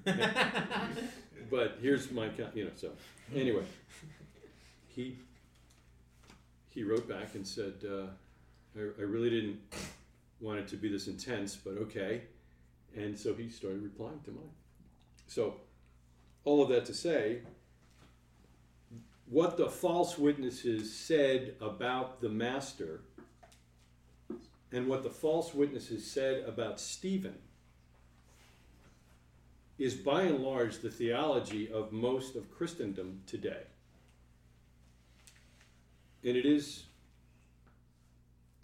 but 1.52 1.78
here's 1.82 2.12
my, 2.12 2.30
you 2.54 2.66
know, 2.66 2.72
so 2.76 2.92
anyway, 3.36 3.64
he 4.88 5.18
he 6.70 6.84
wrote 6.84 7.08
back 7.10 7.34
and 7.34 7.46
said, 7.46 7.74
uh, 7.84 8.08
I, 8.78 8.82
I 9.00 9.04
really 9.04 9.30
didn't 9.30 9.60
want 10.40 10.60
it 10.60 10.68
to 10.68 10.76
be 10.76 10.90
this 10.90 11.08
intense, 11.08 11.56
but 11.56 11.72
okay. 11.78 12.22
And 12.96 13.18
so 13.18 13.34
he 13.34 13.50
started 13.50 13.82
replying 13.82 14.20
to 14.26 14.32
mine. 14.32 14.50
So, 15.28 15.56
all 16.46 16.62
of 16.62 16.70
that 16.70 16.86
to 16.86 16.94
say, 16.94 17.40
what 19.30 19.58
the 19.58 19.68
false 19.68 20.18
witnesses 20.18 20.96
said 20.96 21.56
about 21.60 22.22
the 22.22 22.30
master 22.30 23.02
and 24.72 24.88
what 24.88 25.04
the 25.04 25.10
false 25.10 25.54
witnesses 25.54 26.10
said 26.10 26.44
about 26.48 26.80
Stephen 26.80 27.36
is 29.78 29.94
by 29.94 30.24
and 30.24 30.40
large 30.40 30.80
the 30.80 30.90
theology 30.90 31.72
of 31.72 31.92
most 31.92 32.36
of 32.36 32.52
Christendom 32.52 33.22
today. 33.28 33.64
And 36.24 36.36
it 36.36 36.46
is 36.46 36.86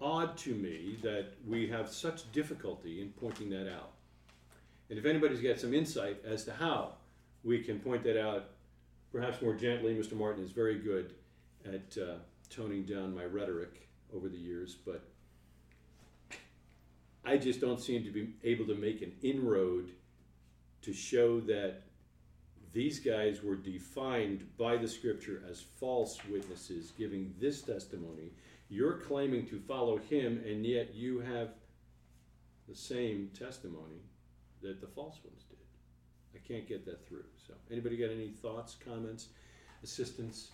odd 0.01 0.35
to 0.37 0.53
me 0.53 0.97
that 1.01 1.33
we 1.47 1.67
have 1.67 1.89
such 1.89 2.31
difficulty 2.31 3.01
in 3.01 3.09
pointing 3.09 3.49
that 3.51 3.71
out. 3.71 3.91
And 4.89 4.99
if 4.99 5.05
anybody's 5.05 5.39
got 5.39 5.59
some 5.59 5.73
insight 5.73 6.17
as 6.25 6.43
to 6.45 6.53
how 6.53 6.93
we 7.43 7.59
can 7.59 7.79
point 7.79 8.03
that 8.03 8.21
out, 8.21 8.49
perhaps 9.11 9.41
more 9.41 9.53
gently, 9.53 9.95
Mr. 9.95 10.13
Martin 10.13 10.43
is 10.43 10.51
very 10.51 10.77
good 10.77 11.13
at 11.65 11.97
uh, 11.97 12.15
toning 12.49 12.83
down 12.83 13.15
my 13.15 13.23
rhetoric 13.23 13.87
over 14.15 14.27
the 14.27 14.37
years, 14.37 14.75
but 14.85 15.03
I 17.23 17.37
just 17.37 17.61
don't 17.61 17.79
seem 17.79 18.03
to 18.03 18.11
be 18.11 18.33
able 18.43 18.65
to 18.65 18.75
make 18.75 19.01
an 19.01 19.13
inroad 19.21 19.91
to 20.83 20.93
show 20.93 21.39
that 21.41 21.81
these 22.73 22.99
guys 22.99 23.43
were 23.43 23.55
defined 23.55 24.47
by 24.57 24.77
the 24.77 24.87
scripture 24.87 25.43
as 25.49 25.61
false 25.61 26.17
witnesses 26.29 26.91
giving 26.97 27.33
this 27.39 27.61
testimony. 27.61 28.31
You're 28.69 28.97
claiming 28.97 29.45
to 29.47 29.59
follow 29.59 29.97
him, 29.97 30.41
and 30.45 30.65
yet 30.65 30.95
you 30.95 31.19
have 31.19 31.49
the 32.67 32.75
same 32.75 33.29
testimony 33.37 34.01
that 34.61 34.81
the 34.81 34.87
false 34.87 35.19
ones 35.23 35.43
did. 35.49 35.57
I 36.33 36.47
can't 36.47 36.67
get 36.67 36.85
that 36.85 37.07
through. 37.07 37.25
So, 37.47 37.53
anybody 37.69 37.95
got 37.95 38.09
any 38.09 38.29
thoughts, 38.29 38.75
comments, 38.83 39.27
assistance? 39.83 40.49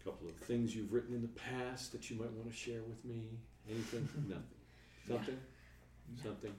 A 0.00 0.04
couple 0.04 0.28
of 0.28 0.36
things 0.36 0.76
you've 0.76 0.92
written 0.92 1.14
in 1.14 1.22
the 1.22 1.28
past 1.28 1.90
that 1.92 2.08
you 2.08 2.16
might 2.16 2.30
want 2.32 2.48
to 2.48 2.56
share 2.56 2.82
with 2.88 3.04
me? 3.04 3.24
Anything? 3.68 4.08
Nothing. 4.28 4.44
Something? 5.08 5.38
Something? 6.22 6.52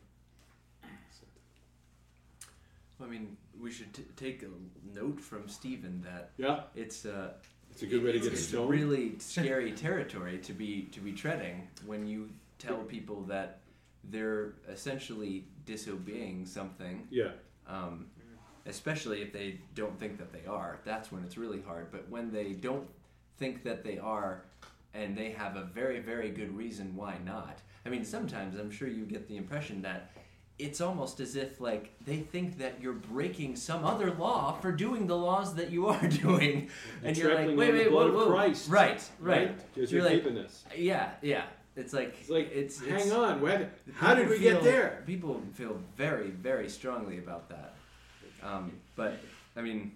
I 3.01 3.07
mean, 3.07 3.37
we 3.59 3.71
should 3.71 3.93
t- 3.93 4.05
take 4.15 4.43
a 4.43 4.47
note 4.97 5.19
from 5.19 5.47
Stephen 5.47 6.01
that 6.01 6.31
Yeah, 6.37 6.61
it's 6.75 7.05
uh, 7.05 7.33
it's 7.71 7.81
a 7.83 7.85
good 7.85 8.03
way 8.03 8.11
to 8.11 8.19
get 8.19 8.33
it's 8.33 8.47
stoned. 8.47 8.69
really 8.69 9.15
scary 9.19 9.71
territory 9.71 10.37
to 10.39 10.53
be 10.53 10.83
to 10.91 10.99
be 10.99 11.13
treading 11.13 11.67
when 11.85 12.05
you 12.05 12.29
tell 12.57 12.77
people 12.79 13.21
that 13.23 13.59
they're 14.05 14.53
essentially 14.67 15.45
disobeying 15.65 16.45
something 16.45 17.07
yeah, 17.11 17.31
um, 17.67 18.07
especially 18.65 19.21
if 19.21 19.31
they 19.33 19.59
don't 19.75 19.97
think 19.99 20.17
that 20.17 20.31
they 20.31 20.45
are. 20.45 20.79
That's 20.83 21.11
when 21.11 21.23
it's 21.23 21.37
really 21.37 21.61
hard. 21.61 21.91
But 21.91 22.09
when 22.09 22.31
they 22.31 22.53
don't 22.53 22.87
think 23.37 23.63
that 23.63 23.83
they 23.83 23.97
are, 23.97 24.43
and 24.93 25.17
they 25.17 25.31
have 25.31 25.55
a 25.55 25.63
very, 25.63 25.99
very 25.99 26.29
good 26.29 26.55
reason 26.55 26.95
why 26.95 27.17
not. 27.25 27.59
I 27.85 27.89
mean, 27.89 28.03
sometimes 28.03 28.59
I'm 28.59 28.71
sure 28.71 28.87
you 28.87 29.05
get 29.05 29.27
the 29.27 29.37
impression 29.37 29.81
that 29.83 30.11
it's 30.59 30.81
almost 30.81 31.21
as 31.21 31.35
if 31.37 31.59
like 31.61 31.93
they 32.05 32.17
think 32.17 32.59
that 32.59 32.81
you're 32.81 32.93
breaking 32.93 33.55
some 33.55 33.85
other 33.85 34.11
law 34.11 34.51
for 34.61 34.71
doing 34.71 35.07
the 35.07 35.15
laws 35.17 35.55
that 35.55 35.71
you 35.71 35.87
are 35.87 36.07
doing, 36.07 36.69
and 37.03 37.17
you're 37.17 37.29
like, 37.29 37.37
trampling 37.45 37.57
wait, 37.57 37.73
wait, 37.73 37.91
whoa, 37.91 38.11
whoa, 38.11 38.27
Christ. 38.27 38.69
right, 38.69 39.01
right. 39.19 39.57
Because 39.73 39.91
You're 39.91 40.03
you're 40.03 40.21
like, 40.23 40.33
this. 40.35 40.65
Yeah, 40.75 41.11
yeah. 41.21 41.43
It's 41.75 41.93
like 41.93 42.15
It's 42.19 42.29
like, 42.29 42.51
it's 42.51 42.79
hang 42.81 42.99
it's, 42.99 43.11
on, 43.11 43.39
what, 43.39 43.69
how 43.93 44.13
did 44.13 44.27
we 44.27 44.37
get 44.39 44.61
there? 44.63 45.01
People 45.07 45.41
feel 45.53 45.79
very, 45.95 46.29
very 46.29 46.67
strongly 46.67 47.19
about 47.19 47.47
that. 47.49 47.75
Um, 48.43 48.73
but 48.97 49.19
I 49.55 49.61
mean, 49.61 49.93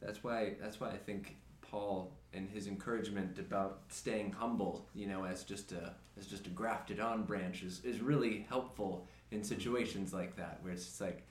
that's 0.00 0.24
why 0.24 0.54
that's 0.60 0.80
why 0.80 0.88
I 0.88 0.96
think 0.96 1.36
Paul 1.60 2.10
and 2.34 2.48
his 2.48 2.66
encouragement 2.66 3.38
about 3.38 3.80
staying 3.88 4.32
humble, 4.32 4.86
you 4.94 5.06
know, 5.06 5.24
as 5.24 5.44
just 5.44 5.72
a 5.72 5.94
as 6.18 6.26
just 6.26 6.46
a 6.46 6.50
grafted 6.50 7.00
on 7.00 7.24
branch 7.24 7.62
is, 7.62 7.82
is 7.84 8.00
really 8.00 8.46
helpful 8.48 9.06
in 9.30 9.42
situations 9.42 10.12
like 10.12 10.36
that 10.36 10.58
where 10.62 10.72
it's 10.72 10.84
just 10.84 11.00
like 11.00 11.26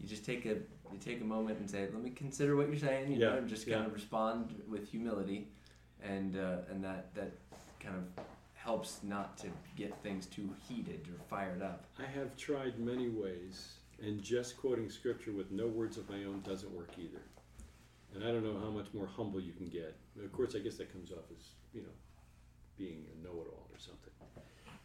you 0.00 0.08
just 0.08 0.24
take 0.24 0.44
a 0.46 0.56
you 0.92 0.98
take 1.00 1.20
a 1.20 1.24
moment 1.24 1.58
and 1.58 1.70
say, 1.70 1.88
let 1.92 2.02
me 2.02 2.10
consider 2.10 2.56
what 2.56 2.68
you're 2.68 2.78
saying, 2.78 3.12
you 3.12 3.18
know, 3.18 3.30
Yeah, 3.32 3.36
and 3.38 3.48
just 3.48 3.66
yeah. 3.66 3.76
kind 3.76 3.86
of 3.86 3.94
respond 3.94 4.54
with 4.68 4.88
humility, 4.88 5.48
and 6.02 6.36
uh, 6.36 6.58
and 6.70 6.82
that 6.84 7.14
that 7.14 7.32
kind 7.80 7.96
of 7.96 8.24
helps 8.54 9.00
not 9.02 9.36
to 9.36 9.48
get 9.76 9.94
things 10.02 10.26
too 10.26 10.48
heated 10.68 11.06
or 11.08 11.22
fired 11.28 11.60
up. 11.62 11.84
I 11.98 12.06
have 12.18 12.34
tried 12.36 12.78
many 12.78 13.08
ways, 13.08 13.74
and 14.02 14.22
just 14.22 14.56
quoting 14.56 14.88
scripture 14.90 15.32
with 15.32 15.50
no 15.50 15.66
words 15.66 15.96
of 15.98 16.08
my 16.08 16.24
own 16.24 16.40
doesn't 16.42 16.72
work 16.72 16.90
either. 16.98 17.20
And 18.14 18.22
I 18.24 18.28
don't 18.28 18.44
know 18.44 18.58
how 18.60 18.70
much 18.70 18.86
more 18.94 19.06
humble 19.06 19.40
you 19.40 19.52
can 19.52 19.68
get. 19.68 19.96
Of 20.22 20.32
course, 20.32 20.54
I 20.54 20.60
guess 20.60 20.76
that 20.76 20.92
comes 20.92 21.10
off 21.10 21.26
as, 21.30 21.44
you 21.72 21.82
know, 21.82 21.94
being 22.78 23.04
a 23.10 23.24
know 23.24 23.32
it 23.42 23.48
all 23.50 23.66
or 23.72 23.78
something. 23.78 24.10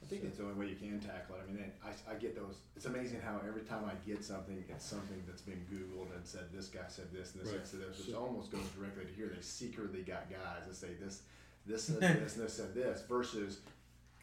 I 0.02 0.06
think 0.10 0.24
it's 0.24 0.38
the 0.38 0.44
only 0.46 0.56
way 0.56 0.68
you 0.72 0.76
can 0.76 1.00
tackle 1.00 1.36
it. 1.36 1.42
I 1.48 1.52
mean, 1.52 1.72
I, 1.86 1.90
I 2.12 2.16
get 2.16 2.36
those. 2.36 2.56
It's 2.76 2.86
amazing 2.86 3.22
how 3.22 3.42
every 3.48 3.62
time 3.62 3.84
I 3.86 3.94
get 4.10 4.24
something, 4.24 4.64
it's 4.68 4.86
something 4.86 5.22
that's 5.28 5.44
been 5.44 5.64
Googled 5.72 6.16
and 6.16 6.26
said 6.26 6.46
this 6.52 6.68
guy 6.68 6.88
said 6.88 7.12
this 7.14 7.36
and 7.36 7.44
this 7.44 7.52
guy 7.52 7.60
said 7.64 7.82
this. 7.82 8.00
It 8.00 8.12
So- 8.12 8.18
almost 8.18 8.52
goes 8.52 8.66
directly 8.76 9.06
to 9.06 9.14
here. 9.14 9.32
They 9.36 9.42
secretly 9.42 10.02
got 10.02 10.28
guys 10.32 10.68
that 10.68 10.76
say 10.76 10.96
this, 11.00 11.22
this 11.68 11.84
said 11.84 12.00
this, 12.24 12.38
and 12.38 12.46
this 12.46 12.54
said 12.56 12.74
this. 12.74 13.04
Versus, 13.08 13.60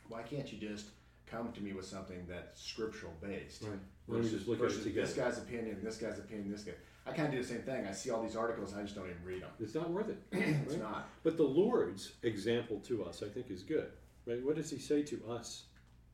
why 0.08 0.22
can't 0.22 0.50
you 0.52 0.58
just 0.58 0.86
come 1.26 1.52
to 1.52 1.60
me 1.60 1.72
with 1.72 1.86
something 1.86 2.26
that's 2.28 2.60
scriptural 2.60 3.12
based? 3.22 3.62
Right. 3.62 3.78
Versus, 4.08 4.48
look 4.48 4.58
versus 4.58 4.84
this 4.92 5.12
guy's 5.12 5.38
opinion, 5.38 5.78
this 5.84 5.98
guy's 5.98 6.18
opinion, 6.18 6.50
this 6.50 6.62
guy. 6.64 6.72
I 7.06 7.12
kind 7.12 7.28
of 7.28 7.34
do 7.34 7.40
the 7.42 7.46
same 7.46 7.62
thing. 7.62 7.86
I 7.86 7.92
see 7.92 8.10
all 8.10 8.22
these 8.22 8.34
articles, 8.36 8.74
I 8.74 8.82
just 8.82 8.96
don't 8.96 9.04
even 9.08 9.22
read 9.24 9.42
them. 9.42 9.50
It's 9.60 9.74
not 9.74 9.90
worth 9.90 10.08
it. 10.08 10.18
It's 10.32 10.72
right? 10.72 10.82
not. 10.82 11.08
But 11.22 11.36
the 11.36 11.44
Lord's 11.44 12.12
example 12.22 12.80
to 12.80 13.04
us, 13.04 13.22
I 13.22 13.28
think, 13.28 13.50
is 13.50 13.62
good. 13.62 13.88
Right? 14.26 14.44
What 14.44 14.56
does 14.56 14.70
He 14.70 14.78
say 14.78 15.02
to 15.04 15.22
us 15.30 15.64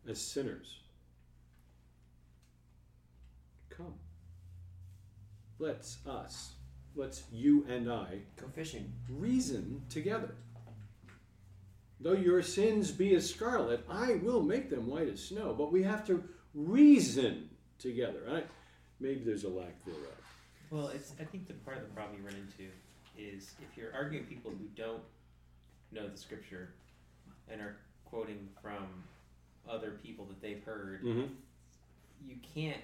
as 0.09 0.21
sinners? 0.21 0.81
Come. 3.71 3.95
Let's 5.59 5.99
us, 6.07 6.53
let's 6.95 7.23
you 7.33 7.65
and 7.69 7.91
I 7.91 8.19
Go 8.37 8.49
fishing. 8.55 8.93
reason 9.09 9.83
together. 9.89 10.35
Though 12.01 12.13
your 12.13 12.43
sins 12.43 12.91
be 12.91 13.15
as 13.15 13.31
scarlet, 13.31 13.85
I 13.89 14.15
will 14.17 14.43
make 14.43 14.69
them 14.69 14.89
white 14.89 15.09
as 15.09 15.23
snow. 15.23 15.55
But 15.57 15.73
we 15.73 15.85
have 15.85 16.05
to 16.09 16.23
reason 16.53 17.49
together. 17.79 18.21
Right? 18.29 18.47
Maybe 19.01 19.23
there's 19.25 19.45
a 19.45 19.49
lack 19.49 19.83
thereof. 19.85 20.22
Well, 20.73 20.89
it's 20.89 21.13
I 21.21 21.25
think 21.25 21.47
the 21.47 21.53
part 21.53 21.77
of 21.77 21.83
the 21.83 21.91
problem 21.91 22.19
you 22.19 22.25
run 22.27 22.35
into 22.35 22.71
is 23.19 23.53
if 23.61 23.77
you're 23.77 23.93
arguing 23.95 24.25
with 24.25 24.31
people 24.31 24.51
who 24.51 24.65
don't 24.75 25.03
know 25.93 26.09
the 26.09 26.17
scripture 26.17 26.71
and 27.51 27.61
are 27.61 27.77
quoting 28.07 28.49
from 28.63 28.87
other 29.69 29.93
people 30.03 30.25
that 30.25 30.41
they've 30.41 30.63
heard, 30.65 31.03
Mm-hmm. 31.05 31.27
you 32.27 32.37
can't 32.55 32.81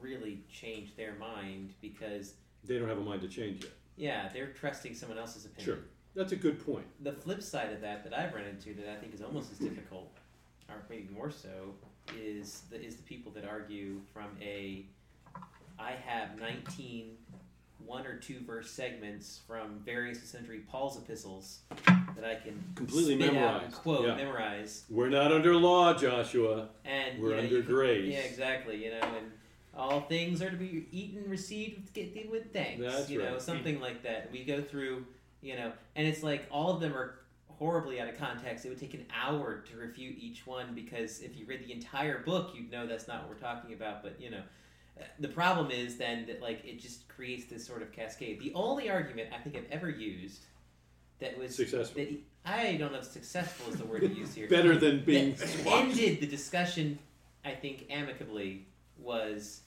really 0.00 0.42
change 0.48 0.94
their 0.96 1.14
mind 1.14 1.74
because 1.82 2.34
They 2.64 2.78
don't 2.78 2.88
have 2.88 2.98
a 2.98 3.02
mind 3.02 3.20
to 3.22 3.28
change 3.28 3.62
yet. 3.64 3.72
yeah, 3.96 4.28
they're 4.32 4.48
trusting 4.52 4.94
someone 4.94 5.18
else's 5.18 5.44
opinion. 5.44 5.76
Sure. 5.76 5.84
That's 6.14 6.30
a 6.32 6.36
good 6.36 6.64
point. 6.64 6.86
The 7.02 7.12
flip 7.12 7.42
side 7.42 7.72
of 7.72 7.80
that 7.80 8.04
that 8.04 8.16
I've 8.16 8.32
run 8.32 8.44
into 8.44 8.74
that 8.80 8.88
I 8.88 8.94
think 9.00 9.12
is 9.12 9.22
almost 9.22 9.50
as 9.50 9.58
difficult, 9.58 10.12
or 10.68 10.76
maybe 10.88 11.08
more 11.12 11.32
so, 11.32 11.74
is 12.16 12.62
the 12.70 12.80
is 12.80 12.94
the 12.94 13.02
people 13.02 13.32
that 13.32 13.44
argue 13.44 14.00
from 14.12 14.28
a 14.40 14.86
I 15.76 15.92
have 16.06 16.38
19 16.38 17.16
one 17.86 18.06
or 18.06 18.16
two 18.16 18.40
verse 18.46 18.70
segments 18.70 19.40
from 19.46 19.80
various 19.84 20.22
century 20.22 20.60
Paul's 20.70 20.96
epistles 20.98 21.58
that 22.16 22.24
I 22.24 22.34
can 22.36 22.62
Completely 22.74 23.36
out 23.38 23.70
quote, 23.72 24.06
Yeah. 24.06 24.16
memorize, 24.16 24.84
We're 24.88 25.08
not 25.08 25.32
under 25.32 25.54
law, 25.54 25.94
Joshua. 25.94 26.68
and 26.84 27.18
We're 27.20 27.30
you 27.30 27.36
know, 27.36 27.42
under 27.42 27.62
can- 27.62 27.72
grace. 27.74 28.12
Yeah, 28.12 28.20
exactly. 28.20 28.84
You 28.84 28.90
know, 28.92 29.00
and 29.00 29.32
all 29.76 30.02
things 30.02 30.40
are 30.42 30.50
to 30.50 30.56
be 30.56 30.86
eaten, 30.92 31.28
received 31.28 31.76
with, 31.76 31.92
get- 31.92 32.30
with 32.30 32.52
thanks. 32.52 32.80
That's 32.80 33.10
you 33.10 33.18
know, 33.18 33.38
something 33.38 33.80
like 33.80 34.02
that. 34.04 34.30
We 34.32 34.44
go 34.44 34.62
through, 34.62 35.04
you 35.42 35.56
know, 35.56 35.72
and 35.96 36.06
it's 36.06 36.22
like 36.22 36.46
all 36.50 36.70
of 36.74 36.80
them 36.80 36.94
are 36.96 37.18
horribly 37.58 38.00
out 38.00 38.08
of 38.08 38.18
context. 38.18 38.64
It 38.64 38.68
would 38.70 38.80
take 38.80 38.94
an 38.94 39.06
hour 39.14 39.58
to 39.70 39.76
refute 39.76 40.16
each 40.18 40.46
one 40.46 40.74
because 40.74 41.20
if 41.20 41.36
you 41.36 41.44
read 41.46 41.64
the 41.64 41.72
entire 41.72 42.18
book, 42.20 42.52
you'd 42.54 42.70
know 42.70 42.86
that's 42.86 43.06
not 43.08 43.22
what 43.22 43.30
we're 43.30 43.40
talking 43.40 43.72
about. 43.74 44.02
But 44.02 44.20
you 44.20 44.30
know. 44.30 44.42
The 45.18 45.28
problem 45.28 45.70
is 45.70 45.96
then 45.96 46.26
that 46.26 46.40
like 46.40 46.64
it 46.64 46.80
just 46.80 47.08
creates 47.08 47.46
this 47.46 47.66
sort 47.66 47.82
of 47.82 47.92
cascade. 47.92 48.40
The 48.40 48.52
only 48.54 48.90
argument 48.90 49.30
I 49.34 49.38
think 49.38 49.56
I've 49.56 49.70
ever 49.70 49.88
used 49.90 50.44
that 51.20 51.36
was 51.38 51.54
Successful. 51.54 52.00
that 52.02 52.12
I 52.44 52.74
don't 52.74 52.92
know 52.92 52.98
if 52.98 53.04
successful 53.04 53.72
is 53.72 53.78
the 53.78 53.84
word 53.86 54.02
to 54.02 54.08
use 54.08 54.34
here 54.34 54.48
Better 54.50 54.76
than 54.76 55.04
being 55.04 55.36
ended 55.66 56.20
the 56.20 56.26
discussion, 56.26 56.98
I 57.44 57.52
think, 57.52 57.86
amicably 57.90 58.66
was 58.98 59.62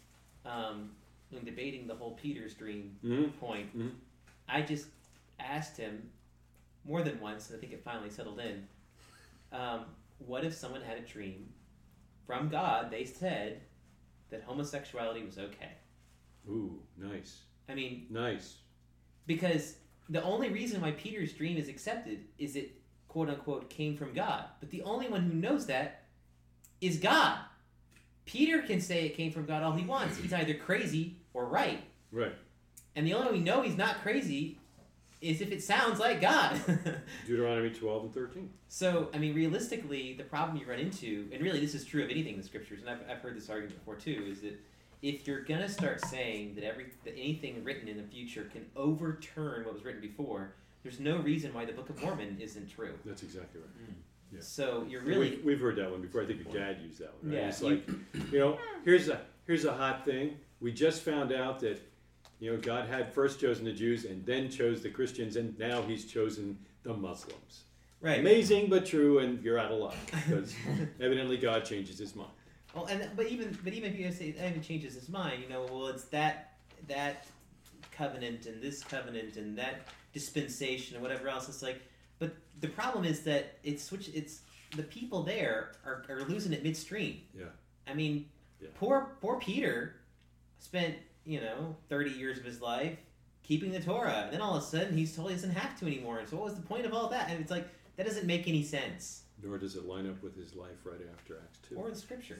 um, 0.45 0.91
in 1.31 1.43
debating 1.43 1.87
the 1.87 1.95
whole 1.95 2.11
Peter's 2.11 2.53
dream 2.53 2.95
Mhm. 3.03 3.37
point. 3.39 3.77
Mhm. 3.77 3.91
I 4.47 4.61
just 4.61 4.87
asked 5.39 5.75
him 5.77 6.09
more 6.85 7.01
than 7.03 7.19
once, 7.19 7.49
and 7.49 7.57
I 7.57 7.59
think 7.59 7.73
it 7.73 7.83
finally 7.83 8.09
settled 8.09 8.39
in. 8.39 8.65
Um, 9.51 9.85
what 10.19 10.45
if 10.45 10.53
someone 10.53 10.81
had 10.81 10.97
a 10.97 11.01
dream 11.01 11.49
from 12.25 12.47
God? 12.49 12.91
They 12.91 13.03
said 13.05 13.61
that 14.29 14.43
homosexuality 14.43 15.23
was 15.25 15.37
okay. 15.37 15.71
Ooh, 16.49 16.79
nice. 16.97 17.41
I 17.69 17.75
mean, 17.75 18.07
Nice. 18.09 18.57
because 19.25 19.75
the 20.09 20.23
only 20.23 20.49
reason 20.49 20.81
why 20.81 20.91
Peter's 20.91 21.33
dream 21.33 21.57
is 21.57 21.67
accepted 21.67 22.19
is 22.37 22.55
it 22.55 22.79
quote 23.07 23.29
unquote 23.29 23.69
came 23.69 23.97
from 23.97 24.13
God. 24.13 24.45
But 24.59 24.69
the 24.69 24.81
only 24.83 25.07
one 25.09 25.21
who 25.23 25.33
knows 25.33 25.65
that 25.67 26.05
is 26.79 26.97
God. 26.97 27.39
Peter 28.25 28.61
can 28.61 28.79
say 28.81 29.05
it 29.05 29.15
came 29.15 29.31
from 29.31 29.45
God 29.45 29.63
all 29.63 29.71
he 29.73 29.85
wants. 29.85 30.17
He's 30.17 30.33
either 30.33 30.53
crazy 30.53 31.17
or 31.33 31.45
right. 31.45 31.81
Right. 32.11 32.35
And 32.95 33.05
the 33.07 33.13
only 33.13 33.27
way 33.27 33.33
we 33.39 33.43
know 33.43 33.61
he's 33.61 33.77
not 33.77 34.01
crazy 34.01 34.59
is 35.21 35.41
if 35.41 35.51
it 35.51 35.63
sounds 35.63 35.99
like 35.99 36.21
God. 36.21 36.59
Deuteronomy 37.27 37.69
12 37.69 38.03
and 38.03 38.13
13. 38.13 38.49
so, 38.69 39.09
I 39.13 39.17
mean, 39.17 39.33
realistically, 39.33 40.13
the 40.13 40.23
problem 40.23 40.57
you 40.57 40.67
run 40.67 40.79
into, 40.79 41.27
and 41.31 41.41
really 41.41 41.59
this 41.59 41.73
is 41.73 41.85
true 41.85 42.03
of 42.03 42.09
anything 42.09 42.33
in 42.33 42.41
the 42.41 42.45
scriptures, 42.45 42.81
and 42.81 42.89
I've, 42.89 42.99
I've 43.09 43.21
heard 43.21 43.35
this 43.35 43.49
argument 43.49 43.79
before 43.79 43.95
too, 43.95 44.25
is 44.29 44.41
that 44.41 44.59
if 45.01 45.27
you're 45.27 45.41
gonna 45.41 45.69
start 45.69 46.01
saying 46.05 46.55
that 46.55 46.63
every 46.63 46.87
that 47.05 47.13
anything 47.13 47.63
written 47.63 47.87
in 47.87 47.97
the 47.97 48.03
future 48.03 48.49
can 48.51 48.65
overturn 48.75 49.65
what 49.65 49.73
was 49.73 49.83
written 49.83 50.01
before, 50.01 50.53
there's 50.83 50.99
no 50.99 51.17
reason 51.17 51.53
why 51.53 51.65
the 51.65 51.73
Book 51.73 51.89
of 51.89 52.01
Mormon 52.01 52.37
isn't 52.39 52.69
true. 52.69 52.93
That's 53.05 53.23
exactly 53.23 53.61
right. 53.61 53.89
Mm. 53.89 53.93
Yeah. 54.31 54.39
So 54.41 54.85
you're 54.89 55.01
really 55.03 55.31
We've, 55.31 55.45
we've 55.45 55.61
heard 55.61 55.75
that 55.77 55.89
one 55.89 56.01
before. 56.01 56.21
I 56.21 56.25
think 56.25 56.43
your 56.43 56.53
dad 56.53 56.77
used 56.83 56.99
that 56.99 57.13
one. 57.21 57.31
Right? 57.31 57.41
Yeah, 57.41 57.47
It's 57.47 57.61
like, 57.61 57.87
you 58.31 58.39
know, 58.39 58.57
here's 58.83 59.07
a 59.07 59.21
here's 59.45 59.65
a 59.65 59.73
hot 59.73 60.03
thing. 60.05 60.37
We 60.59 60.71
just 60.73 61.03
found 61.03 61.31
out 61.31 61.59
that, 61.61 61.79
you 62.39 62.51
know, 62.51 62.57
God 62.57 62.87
had 62.87 63.11
first 63.13 63.39
chosen 63.39 63.65
the 63.65 63.71
Jews 63.73 64.05
and 64.05 64.25
then 64.25 64.49
chose 64.49 64.81
the 64.83 64.89
Christians, 64.89 65.35
and 65.35 65.57
now 65.57 65.81
He's 65.81 66.05
chosen 66.05 66.57
the 66.83 66.93
Muslims. 66.93 67.63
right. 68.01 68.19
Amazing, 68.19 68.69
but 68.69 68.85
true, 68.85 69.19
and 69.19 69.41
you're 69.43 69.57
out 69.59 69.71
of 69.71 69.79
luck 69.79 69.95
because 70.05 70.53
evidently 71.01 71.37
God 71.37 71.65
changes 71.65 71.97
His 71.97 72.15
mind. 72.15 72.31
Well, 72.75 72.85
and 72.85 73.09
but 73.15 73.27
even 73.27 73.57
but 73.63 73.73
even 73.73 73.91
if 73.91 73.99
you 73.99 74.11
say 74.11 74.27
even 74.45 74.61
changes 74.61 74.93
his 74.93 75.09
mind, 75.09 75.41
you 75.41 75.49
know, 75.49 75.63
well, 75.71 75.87
it's 75.87 76.03
that 76.05 76.53
that 76.87 77.25
covenant 77.91 78.45
and 78.45 78.61
this 78.61 78.83
covenant 78.83 79.35
and 79.37 79.57
that 79.57 79.87
dispensation 80.13 80.95
and 80.95 81.01
whatever 81.01 81.27
else. 81.29 81.49
It's 81.49 81.63
like, 81.63 81.81
but 82.19 82.35
the 82.59 82.67
problem 82.67 83.03
is 83.05 83.21
that 83.21 83.57
it's 83.63 83.83
switch. 83.83 84.09
It's 84.13 84.41
the 84.75 84.83
people 84.83 85.23
there 85.23 85.71
are, 85.85 86.03
are 86.09 86.21
losing 86.25 86.53
it 86.53 86.61
midstream. 86.61 87.21
Yeah. 87.35 87.45
I 87.87 87.93
mean, 87.95 88.25
Yeah. 88.61 88.69
poor 88.75 89.15
poor 89.21 89.39
Peter 89.39 89.95
spent 90.59 90.95
you 91.27 91.41
know 91.41 91.75
thirty 91.89 92.11
years 92.11 92.37
of 92.37 92.45
his 92.45 92.61
life 92.61 92.97
keeping 93.43 93.71
the 93.71 93.79
Torah, 93.79 94.23
and 94.25 94.33
then 94.33 94.41
all 94.41 94.55
of 94.55 94.63
a 94.63 94.65
sudden 94.65 94.97
he's 94.97 95.15
told 95.15 95.29
he 95.29 95.35
doesn't 95.35 95.51
have 95.51 95.79
to 95.79 95.85
anymore. 95.85 96.19
And 96.19 96.27
so, 96.27 96.35
what 96.35 96.45
was 96.45 96.55
the 96.55 96.61
point 96.61 96.85
of 96.85 96.93
all 96.93 97.09
that? 97.09 97.29
And 97.29 97.39
it's 97.39 97.51
like 97.51 97.67
that 97.95 98.05
doesn't 98.05 98.25
make 98.25 98.47
any 98.47 98.63
sense. 98.63 99.23
Nor 99.41 99.57
does 99.57 99.75
it 99.75 99.85
line 99.85 100.09
up 100.09 100.21
with 100.23 100.35
His 100.35 100.55
life 100.55 100.77
right 100.83 100.99
after 101.13 101.37
Acts 101.37 101.59
two. 101.67 101.75
Or 101.75 101.89
the 101.89 101.95
scripture. 101.95 102.39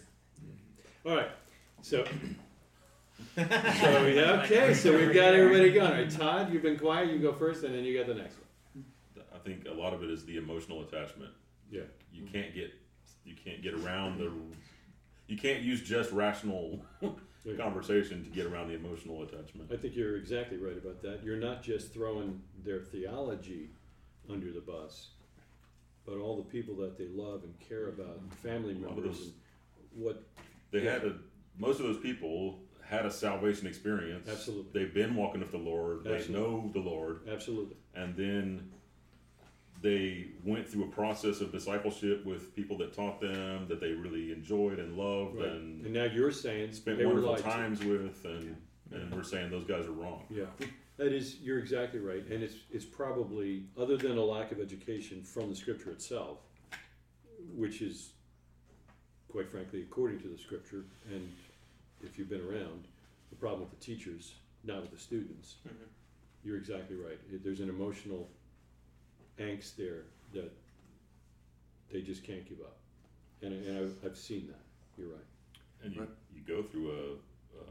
All 1.06 1.16
right, 1.16 1.30
so 1.82 2.04
so 3.36 3.42
yeah, 4.08 4.42
okay, 4.44 4.74
so 4.74 4.98
we've 4.98 5.14
got 5.14 5.34
everybody 5.34 5.72
going. 5.72 5.88
All 5.88 5.94
right, 5.94 6.10
Todd, 6.10 6.52
you've 6.52 6.64
been 6.64 6.78
quiet. 6.78 7.10
You 7.10 7.20
go 7.20 7.34
first, 7.34 7.64
and 7.64 7.74
then 7.74 7.84
you 7.84 7.98
got 7.98 8.08
the 8.08 8.16
next 8.16 8.36
one. 8.36 8.86
I 9.34 9.38
think 9.40 9.68
a 9.68 9.74
lot 9.74 9.94
of 9.94 10.04
it 10.04 10.10
is 10.10 10.26
the 10.26 10.38
emotional 10.38 10.82
attachment. 10.82 11.32
Yeah. 11.72 11.82
You 12.12 12.24
can't 12.32 12.54
get 12.54 12.74
you 13.24 13.36
can't 13.36 13.62
get 13.62 13.74
around 13.74 14.18
the 14.18 14.32
you 15.28 15.38
can't 15.38 15.62
use 15.62 15.82
just 15.82 16.12
rational 16.12 16.80
conversation 17.58 18.24
to 18.24 18.30
get 18.30 18.46
around 18.46 18.68
the 18.70 18.76
emotional 18.76 19.24
attachment. 19.24 19.72
I 19.72 19.78
think 19.78 19.96
you're 19.96 20.18
exactly 20.18 20.58
right 20.58 20.78
about 20.78 21.02
that. 21.04 21.24
You're 21.24 21.38
not 21.38 21.64
just 21.64 21.94
throwing 21.94 22.42
their 22.64 22.82
theology 22.82 23.70
under 24.30 24.52
the 24.52 24.60
bus, 24.62 25.10
but 26.06 26.18
all 26.18 26.36
the 26.38 26.44
people 26.50 26.76
that 26.78 26.98
they 26.98 27.08
love 27.08 27.44
and 27.44 27.54
care 27.60 27.90
about, 27.90 28.20
and 28.20 28.34
family 28.36 28.74
A 28.74 28.78
lot 28.80 28.90
of 28.92 28.96
members, 28.98 29.18
those- 29.20 29.28
and 29.94 30.04
what. 30.04 30.24
They 30.72 30.84
Yeah. 30.84 30.94
had 30.94 31.06
a 31.06 31.20
most 31.60 31.80
of 31.80 31.88
those 31.88 31.98
people 32.00 32.64
had 32.84 33.06
a 33.06 33.12
salvation 33.12 33.66
experience. 33.68 34.30
Absolutely. 34.30 34.72
They've 34.72 34.94
been 34.94 35.16
walking 35.16 35.42
with 35.42 35.50
the 35.52 35.58
Lord. 35.58 36.04
They 36.04 36.26
know 36.30 36.70
the 36.74 36.80
Lord. 36.80 37.28
Absolutely. 37.28 37.76
and 37.96 38.16
then 38.16 38.72
they 39.82 40.28
went 40.44 40.68
through 40.68 40.86
a 40.86 40.88
process 40.88 41.40
of 41.42 41.52
discipleship 41.52 42.26
with 42.26 42.56
people 42.56 42.78
that 42.80 42.94
taught 42.94 43.22
them 43.22 43.68
that 43.68 43.80
they 43.80 43.92
really 43.92 44.32
enjoyed 44.32 44.80
and 44.80 44.98
loved 44.98 45.36
Right. 45.38 45.50
and 45.50 45.86
And 45.86 45.94
now 45.94 46.06
you're 46.06 46.32
saying 46.32 46.72
spent 46.74 46.98
wonderful 47.04 47.30
lied 47.32 47.38
to. 47.40 47.44
times 47.44 47.84
with 47.84 48.26
and 48.26 48.56
and 48.92 49.14
we're 49.14 49.22
saying 49.24 49.52
those 49.52 49.66
guys 49.66 49.86
are 49.86 49.92
wrong 49.92 50.24
Yeah, 50.30 50.46
that 50.96 51.12
is, 51.14 51.40
you're 51.42 51.60
exactly 51.60 52.00
right, 52.00 52.26
and 52.28 52.42
it's, 52.42 52.56
it's 52.72 52.86
probably, 52.86 53.66
other 53.78 53.98
than 53.98 54.18
a 54.18 54.24
lack 54.24 54.52
of 54.54 54.60
education 54.62 55.22
from 55.24 55.50
the 55.50 55.56
scripture 55.56 55.92
itself, 55.92 56.38
which 57.54 57.82
is, 57.82 58.12
quite 59.28 59.50
frankly, 59.52 59.82
according 59.82 60.20
to 60.22 60.30
the 60.30 60.38
scripture, 60.38 60.86
and 61.14 61.30
if 62.02 62.18
you've 62.18 62.30
been 62.30 62.42
around, 62.42 62.88
the 63.30 63.36
problem 63.36 63.60
with 63.62 63.78
the 63.78 63.86
teachers, 63.86 64.36
not 64.64 64.82
with 64.82 64.92
the 64.92 64.98
students. 64.98 65.56
Mhm. 65.68 65.72
You're 66.46 66.58
exactly 66.58 66.96
right, 66.96 67.20
there's 67.44 67.60
an 67.60 67.70
emotional 67.70 68.30
angst 69.40 69.76
there 69.76 70.04
that 70.34 70.52
they 71.92 72.02
just 72.02 72.24
can't 72.24 72.48
give 72.48 72.60
up, 72.62 72.78
and, 73.42 73.54
and 73.54 73.78
I've, 73.80 73.96
I've 74.12 74.18
seen 74.18 74.48
that, 74.48 74.60
you're 74.98 75.10
right. 75.10 75.26
and 75.84 75.94
you, 75.94 76.02
Right. 76.02 76.10
you 76.36 76.42
go 76.48 76.64
through 76.64 76.92
a 76.92 77.58
uh, 77.58 77.64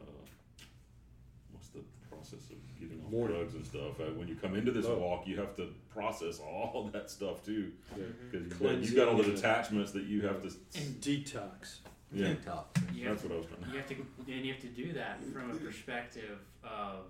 what's 1.52 1.68
the 1.68 1.81
process 2.11 2.50
of 2.50 2.57
getting 2.81 3.02
off 3.05 3.11
Mourning. 3.11 3.37
drugs 3.37 3.55
and 3.55 3.66
stuff 3.66 4.00
uh, 4.00 4.05
when 4.14 4.29
you 4.29 4.35
come 4.37 4.55
into 4.55 4.70
this 4.72 4.87
Oh. 4.87 4.98
walk 4.98 5.26
you 5.26 5.37
have 5.38 5.55
to 5.57 5.68
process 5.92 6.38
all 6.40 6.88
that 6.92 7.11
stuff 7.11 7.44
too 7.44 7.72
Yeah. 7.96 8.05
because 8.31 8.88
you've, 8.88 8.96
got 8.96 9.09
all 9.09 9.16
the 9.16 9.24
and- 9.24 9.38
attachments 9.38 9.92
that 9.92 10.05
you 10.05 10.22
have 10.22 10.40
to 10.42 10.48
And 10.79 11.00
Detox. 11.00 11.79
yeah 12.12 12.29
TikTok. 12.29 12.79
you 12.94 13.07
have 13.09 13.16
that's 13.16 13.29
what 13.29 13.33
I 13.35 13.37
was 13.38 13.46
trying 13.46 13.64
to 13.64 13.70
You 13.70 13.76
have 13.79 13.88
to, 13.88 13.94
and 14.33 14.44
you 14.46 14.52
have 14.52 14.62
to 14.62 14.68
do 14.68 14.92
that 14.94 15.22
from 15.33 15.50
a 15.50 15.55
perspective 15.57 16.38
of 16.64 17.07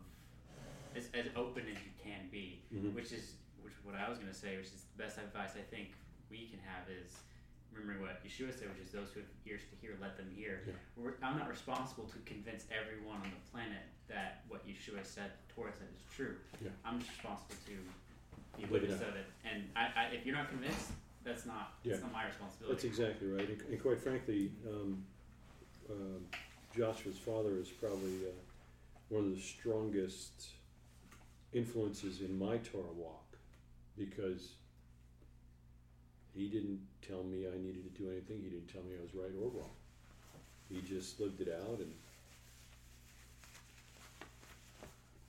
as, 0.96 1.08
as 1.14 1.26
open 1.36 1.64
as 1.70 1.76
you 1.78 1.90
can 2.02 2.28
be, 2.32 2.60
Mhm. 2.74 2.94
which 2.94 3.12
is 3.12 3.32
what 3.86 3.94
I 3.94 4.10
was 4.10 4.18
going 4.18 4.30
to 4.30 4.36
say, 4.36 4.58
which 4.58 4.74
is 4.74 4.82
the 4.90 4.98
best 4.98 5.16
advice 5.16 5.54
I 5.54 5.62
think 5.62 5.94
we 6.28 6.50
can 6.50 6.58
have 6.66 6.90
is 6.90 7.22
remembering 7.70 8.02
what 8.02 8.18
Yeshua 8.26 8.50
said, 8.50 8.68
which 8.74 8.82
is 8.82 8.90
those 8.90 9.14
who 9.14 9.22
have 9.22 9.30
ears 9.46 9.62
to 9.70 9.76
hear, 9.78 9.94
let 10.02 10.18
them 10.18 10.26
hear. 10.34 10.66
Yeah. 10.66 10.74
I'm 11.22 11.38
not 11.38 11.48
responsible 11.48 12.10
to 12.10 12.18
convince 12.26 12.66
everyone 12.74 13.22
on 13.22 13.30
the 13.30 13.42
planet 13.54 13.86
that 14.10 14.42
what 14.50 14.66
Yeshua 14.66 15.06
said, 15.06 15.38
Torah 15.54 15.70
said, 15.70 15.86
is 15.94 16.02
true. 16.10 16.34
Yeah. 16.58 16.74
I'm 16.84 16.98
just 16.98 17.14
responsible 17.14 17.54
to 17.54 17.70
be 17.70 17.78
a 17.78 18.72
Live 18.72 18.82
it 18.82 18.90
witness 18.90 19.00
of 19.02 19.14
it, 19.14 19.26
and 19.44 19.68
I, 19.76 19.84
I, 19.94 20.04
if 20.16 20.24
you're 20.24 20.34
not 20.34 20.48
convinced, 20.48 20.90
that's 21.22 21.44
not 21.44 21.74
Yeah. 21.84 21.92
that's 21.92 22.02
not 22.02 22.12
my 22.12 22.24
responsibility. 22.24 22.72
That's 22.72 22.84
exactly 22.84 23.28
right, 23.28 23.46
and, 23.46 23.60
and 23.68 23.82
quite 23.82 24.00
frankly, 24.00 24.50
um, 24.66 25.04
um, 25.90 26.24
Joshua's 26.74 27.18
father 27.18 27.58
is 27.58 27.68
probably 27.68 28.24
uh, 28.24 28.32
one 29.10 29.24
of 29.24 29.34
the 29.36 29.40
strongest 29.40 30.48
influences 31.52 32.22
in 32.22 32.38
my 32.38 32.56
Torah 32.58 32.92
walk 32.96 33.25
because 33.98 34.52
he 36.34 36.48
didn't 36.48 36.80
tell 37.06 37.22
me 37.22 37.46
I 37.46 37.56
needed 37.58 37.82
to 37.84 38.02
do 38.02 38.10
anything. 38.10 38.42
He 38.42 38.50
didn't 38.50 38.72
tell 38.72 38.82
me 38.82 38.96
I 38.98 39.02
was 39.02 39.14
right 39.14 39.32
or 39.40 39.48
wrong. 39.48 39.70
He 40.68 40.80
just 40.82 41.20
lived 41.20 41.40
it 41.40 41.48
out 41.48 41.78
and 41.78 41.92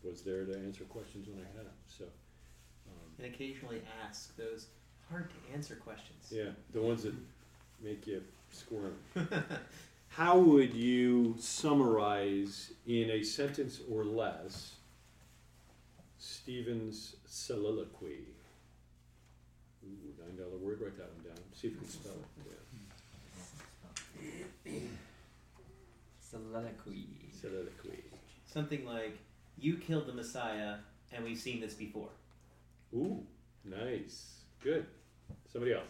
was 0.03 0.21
there 0.21 0.45
to 0.45 0.53
answer 0.57 0.83
questions 0.85 1.27
when 1.27 1.39
I 1.39 1.57
had 1.57 1.65
them. 1.65 1.73
So, 1.87 2.05
um, 2.05 3.23
and 3.23 3.33
occasionally 3.33 3.81
ask 4.05 4.35
those 4.37 4.67
hard 5.09 5.29
to 5.29 5.53
answer 5.53 5.75
questions. 5.75 6.31
yeah, 6.31 6.49
the 6.73 6.81
ones 6.81 7.03
that 7.03 7.13
make 7.83 8.07
you 8.07 8.21
squirm. 8.51 8.95
How 10.09 10.37
would 10.39 10.73
you 10.73 11.35
summarize 11.37 12.73
in 12.87 13.11
a 13.11 13.23
sentence 13.23 13.81
or 13.91 14.03
less 14.03 14.75
Stephen's 16.17 17.17
soliloquy? 17.27 18.25
Ooh, 20.67 20.71
nine 20.71 20.79
dollar 20.79 20.79
word, 20.79 20.81
write 20.81 20.97
that 20.97 21.09
one 21.13 21.23
down. 21.23 21.43
See 21.53 21.67
if 21.67 21.73
you 21.73 21.79
can 21.79 21.89
spell 21.89 22.13
it. 24.65 24.83
Soliloquy. 26.19 27.07
Yeah. 27.21 27.41
Soliloquy. 27.41 28.03
Something 28.45 28.85
like, 28.85 29.17
"You 29.57 29.77
killed 29.77 30.07
the 30.07 30.13
Messiah, 30.13 30.77
and 31.11 31.23
we've 31.23 31.37
seen 31.37 31.61
this 31.61 31.73
before." 31.73 32.09
Ooh, 32.93 33.25
nice. 33.63 34.41
Good. 34.61 34.85
Somebody 35.51 35.73
else. 35.73 35.87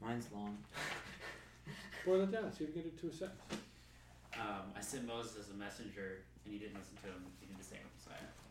Mine's 0.00 0.26
long. 0.32 0.58
Boil 2.04 2.22
it 2.22 2.32
down. 2.32 2.52
See 2.52 2.64
if 2.64 2.70
you 2.70 2.82
can 2.82 2.82
get 2.82 2.86
it 2.86 3.00
to 3.00 3.08
a 3.08 3.12
sentence. 3.12 3.40
Um, 4.34 4.72
I 4.76 4.80
sent 4.80 5.06
Moses 5.06 5.38
as 5.38 5.50
a 5.50 5.54
messenger, 5.54 6.24
and 6.44 6.52
he 6.52 6.58
didn't 6.58 6.74
listen 6.74 6.96
to 7.02 7.08
him. 7.08 7.24
He 7.38 7.46
did 7.46 7.58
the 7.58 7.64
same 7.64 7.78
with 7.84 7.94
Messiah. 7.94 8.41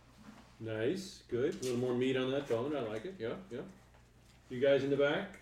Nice. 0.61 1.23
Good. 1.27 1.55
A 1.55 1.63
little 1.63 1.79
more 1.79 1.93
meat 1.95 2.15
on 2.15 2.31
that 2.31 2.47
bone. 2.47 2.75
I 2.75 2.81
like 2.81 3.05
it. 3.05 3.15
Yeah, 3.17 3.33
yeah. 3.51 3.61
You 4.49 4.59
guys 4.61 4.83
in 4.83 4.91
the 4.91 4.97
back? 4.97 5.39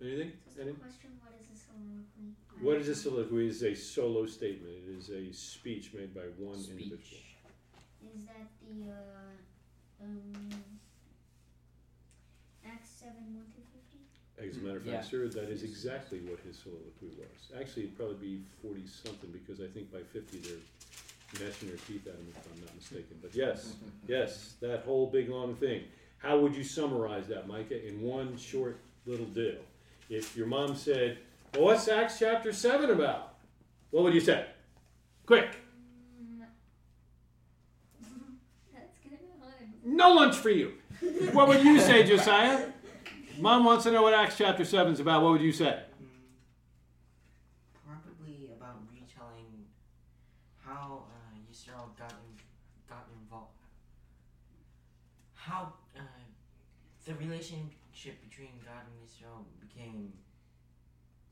Anything? 0.00 0.32
Just 0.46 0.58
Any? 0.58 0.72
question, 0.72 1.10
what 1.22 1.34
is 1.40 1.46
a 1.52 1.58
soliloquy? 1.58 2.78
I 2.78 2.80
is 2.80 2.88
a 2.88 2.94
soliloquy? 2.94 3.46
It 3.46 3.50
is 3.50 3.62
a 3.62 3.74
solo 3.74 4.26
statement. 4.26 4.72
It 4.88 4.96
is 4.98 5.10
a 5.10 5.32
speech 5.32 5.92
made 5.92 6.14
by 6.14 6.22
one 6.38 6.56
individual. 6.56 7.20
Is 8.14 8.24
that 8.26 8.48
the, 8.64 8.92
uh, 8.92 10.04
um, 10.04 10.50
Acts 12.64 12.88
seven, 12.88 13.34
one 13.36 13.44
through 13.54 13.64
fifty? 13.72 14.00
As 14.38 14.56
a 14.56 14.60
matter 14.60 14.78
of 14.78 14.86
Yeah. 14.86 15.00
fact, 15.00 15.10
sir, 15.10 15.28
that 15.28 15.48
is 15.50 15.62
exactly 15.62 16.20
what 16.20 16.40
his 16.40 16.56
soliloquy 16.58 17.08
was. 17.18 17.60
Actually, 17.60 17.84
it'd 17.84 17.96
probably 17.96 18.16
be 18.38 18.42
forty 18.62 18.86
something 18.86 19.30
because 19.32 19.60
I 19.60 19.68
think 19.68 19.92
by 19.92 20.02
fifty 20.02 20.38
they're 20.38 20.58
gnashing 21.34 21.68
their 21.68 21.76
teeth 21.78 22.06
at 22.06 22.14
him 22.14 22.26
if 22.30 22.38
I'm 22.54 22.60
not 22.60 22.74
mistaken. 22.74 23.18
But 23.20 23.34
yes, 23.34 23.74
yes, 24.06 24.54
that 24.60 24.84
whole 24.84 25.06
big 25.06 25.28
long 25.28 25.54
thing. 25.56 25.82
How 26.18 26.38
would 26.38 26.54
you 26.56 26.64
summarize 26.64 27.26
that, 27.28 27.46
Micah, 27.46 27.86
in 27.86 28.00
one 28.00 28.36
short 28.36 28.78
little 29.06 29.26
deal. 29.26 29.58
If 30.08 30.36
your 30.36 30.46
mom 30.46 30.74
said, 30.76 31.18
"Well, 31.54 31.64
what's 31.64 31.88
Acts 31.88 32.18
chapter 32.18 32.52
seven 32.52 32.90
about?" 32.90 33.34
What 33.90 34.02
would 34.04 34.14
you 34.14 34.20
say? 34.20 34.46
Quick, 35.26 35.56
That's 38.74 38.98
kind 39.02 39.14
of 39.14 39.42
hard. 39.42 39.68
no 39.84 40.12
lunch 40.12 40.36
for 40.36 40.50
you. 40.50 40.72
What 41.32 41.48
would 41.48 41.62
you 41.64 41.80
say, 41.80 42.04
Josiah? 42.04 42.66
Mom 43.38 43.64
wants 43.64 43.84
to 43.84 43.90
know 43.92 44.02
what 44.02 44.14
Acts 44.14 44.36
chapter 44.38 44.64
seven 44.64 44.92
is 44.92 45.00
about. 45.00 45.22
What 45.22 45.32
would 45.32 45.40
you 45.42 45.52
say? 45.52 45.82
Probably 47.86 48.50
about 48.56 48.76
retelling 48.92 49.66
how 50.64 51.04
uh, 51.06 51.38
Yisrael 51.50 51.96
got 51.98 52.10
in, 52.12 52.40
got 52.88 53.06
involved. 53.22 53.50
How 55.46 55.72
uh, 55.96 56.00
the 57.04 57.14
relationship 57.14 58.20
between 58.28 58.50
God 58.64 58.82
and 58.84 59.08
Israel 59.08 59.46
became. 59.60 60.12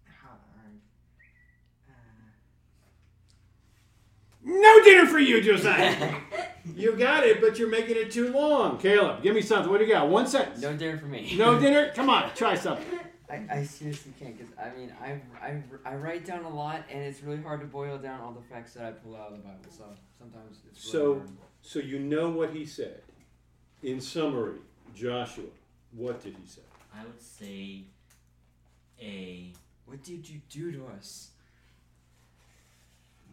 How. 0.05 0.35
Uh, 0.35 1.95
No 4.45 4.85
dinner 4.85 5.07
for 5.07 5.19
you, 5.19 5.41
Josiah. 5.43 6.15
you 6.77 6.95
got 6.97 7.25
it, 7.25 7.41
but 7.41 7.59
you're 7.59 7.69
making 7.71 7.97
it 7.97 8.11
too 8.13 8.33
long. 8.33 8.79
Caleb, 8.79 9.23
give 9.23 9.35
me 9.35 9.41
something. 9.43 9.71
What 9.71 9.79
do 9.79 9.85
you 9.87 9.93
got? 9.93 10.09
One 10.09 10.27
sentence. 10.29 10.61
No 10.61 10.77
dinner 10.77 10.99
for 10.99 11.07
me. 11.07 11.35
No 11.37 11.59
dinner? 11.65 11.91
Come 11.95 12.09
on, 12.11 12.31
try 12.35 12.55
something. 12.55 12.87
I, 13.29 13.43
I 13.51 13.65
seriously 13.65 14.13
can't 14.21 14.37
because 14.39 14.53
I 14.63 14.77
mean 14.79 14.93
I, 15.03 15.19
I 15.43 15.63
I 15.85 15.95
write 15.97 16.27
down 16.27 16.45
a 16.45 16.55
lot 16.55 16.83
and 16.91 17.03
it's 17.03 17.23
really 17.23 17.43
hard 17.43 17.61
to 17.63 17.67
boil 17.67 17.97
down 17.97 18.21
all 18.21 18.33
the 18.33 18.43
facts 18.55 18.75
that 18.75 18.85
I 18.85 18.91
pull 18.93 19.17
out 19.17 19.33
of 19.33 19.39
the 19.39 19.43
Bible. 19.43 19.65
So 19.71 19.85
sometimes 20.19 20.59
it's 20.71 20.93
really 20.93 21.03
So- 21.03 21.15
hard. 21.21 21.31
So 21.63 21.79
you 21.79 21.99
know 21.99 22.29
what 22.29 22.51
he 22.53 22.67
said. 22.67 23.01
In 23.85 24.01
summary, 24.01 24.57
Joshua, 24.97 25.45
what 25.93 26.23
did 26.23 26.35
he 26.41 26.47
say? 26.47 26.63
I 26.99 27.05
would 27.05 27.21
say 27.21 27.83
a. 28.99 29.53
what 29.85 30.03
did 30.03 30.27
you 30.27 30.41
do 30.49 30.73
to 30.73 30.87
us? 30.97 31.29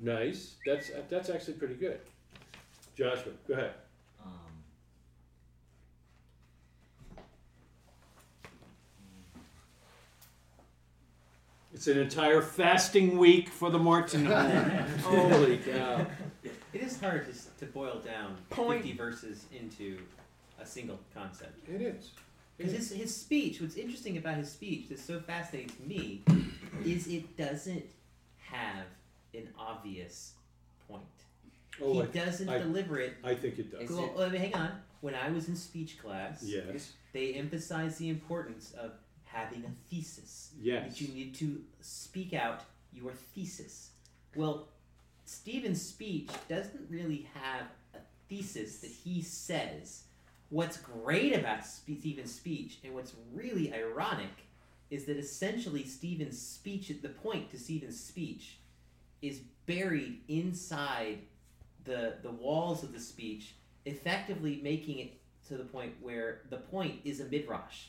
Nice. 0.02 0.56
That's 0.66 0.92
that's 1.10 1.30
actually 1.30 1.54
pretty 1.54 1.76
good. 1.76 2.02
Joshua, 2.98 3.32
go 3.48 3.54
ahead. 3.54 3.74
Um, 4.22 4.32
It's 11.74 11.88
an 11.88 11.98
entire 11.98 12.42
fasting 12.42 13.18
week 13.18 13.50
for 13.50 13.70
the 13.70 13.80
Martin 13.80 14.26
home. 14.26 14.52
Holy 15.04 15.58
cow. 15.58 16.06
It 16.74 16.82
is 16.82 17.00
hard 17.00 17.26
to, 17.26 17.32
s- 17.32 17.50
to 17.60 17.66
boil 17.66 18.00
down 18.04 18.36
Point. 18.50 18.82
50 18.84 18.98
verses 18.98 19.46
into 19.58 19.98
a 20.62 20.66
single 20.66 21.00
concept. 21.14 21.68
It 21.68 21.82
is. 21.82 22.12
Because 22.58 22.74
his, 22.74 22.92
his 22.92 23.16
speech, 23.16 23.60
what's 23.60 23.76
interesting 23.76 24.18
about 24.18 24.36
his 24.36 24.52
speech 24.52 24.88
that's 24.90 25.02
so 25.04 25.20
fascinating 25.20 25.70
to 25.76 25.82
me, 25.88 26.22
is 26.86 27.08
it 27.08 27.36
doesn't 27.38 27.86
have 28.40 28.86
an 29.34 29.48
obvious 29.58 30.34
point. 30.88 31.02
Oh, 31.82 31.94
he 31.94 32.02
I, 32.02 32.06
doesn't 32.26 32.50
I- 32.50 32.60
deliver 32.60 33.00
it. 33.00 33.16
I 33.24 33.34
think 33.34 33.58
it 33.58 33.72
does. 33.72 33.90
Is 33.90 33.96
Well, 33.96 34.06
it- 34.06 34.16
well, 34.16 34.30
hang 34.30 34.54
on. 34.54 34.72
When 35.02 35.16
I 35.16 35.32
was 35.32 35.48
in 35.48 35.56
speech 35.56 35.98
class, 36.00 36.44
Yes. 36.44 36.94
they 37.12 37.34
emphasized 37.34 37.98
the 37.98 38.10
importance 38.10 38.72
of 38.74 38.92
having 39.26 39.64
a 39.66 39.72
thesis. 39.90 40.52
Yes. 40.62 40.90
That 40.90 41.02
you 41.02 41.08
need 41.16 41.34
to 41.36 41.64
speak 41.82 42.34
out 42.34 42.62
your 42.94 43.12
thesis. 43.34 43.90
Well, 44.36 44.68
Stephen's 45.26 45.82
speech 45.82 46.30
doesn't 46.48 46.88
really 46.90 47.28
have 47.34 47.68
a 47.96 48.00
thesis 48.30 48.80
that 48.80 48.92
he 48.92 49.24
says. 49.24 50.04
What's 50.52 50.76
great 50.76 51.34
about 51.34 51.66
Stephen's 51.66 52.36
speech, 52.36 52.80
and 52.84 52.94
what's 52.94 53.14
really 53.34 53.74
ironic, 53.74 54.48
is 54.90 55.06
that 55.06 55.16
essentially 55.16 55.86
Stephen's 55.86 56.38
speech, 56.38 56.92
the 57.02 57.08
point 57.08 57.50
to 57.52 57.58
Stephen's 57.58 57.98
speech, 57.98 58.60
is 59.22 59.40
buried 59.66 60.20
inside 60.28 61.20
the 61.86 62.16
the 62.22 62.32
walls 62.32 62.84
of 62.84 62.92
the 62.92 63.00
speech, 63.00 63.56
effectively 63.86 64.60
making 64.62 65.00
it 65.00 65.14
to 65.48 65.56
the 65.56 65.64
point 65.64 65.94
where 66.02 66.42
the 66.50 66.58
point 66.58 66.96
is 67.06 67.22
a 67.22 67.26
midrash. 67.26 67.88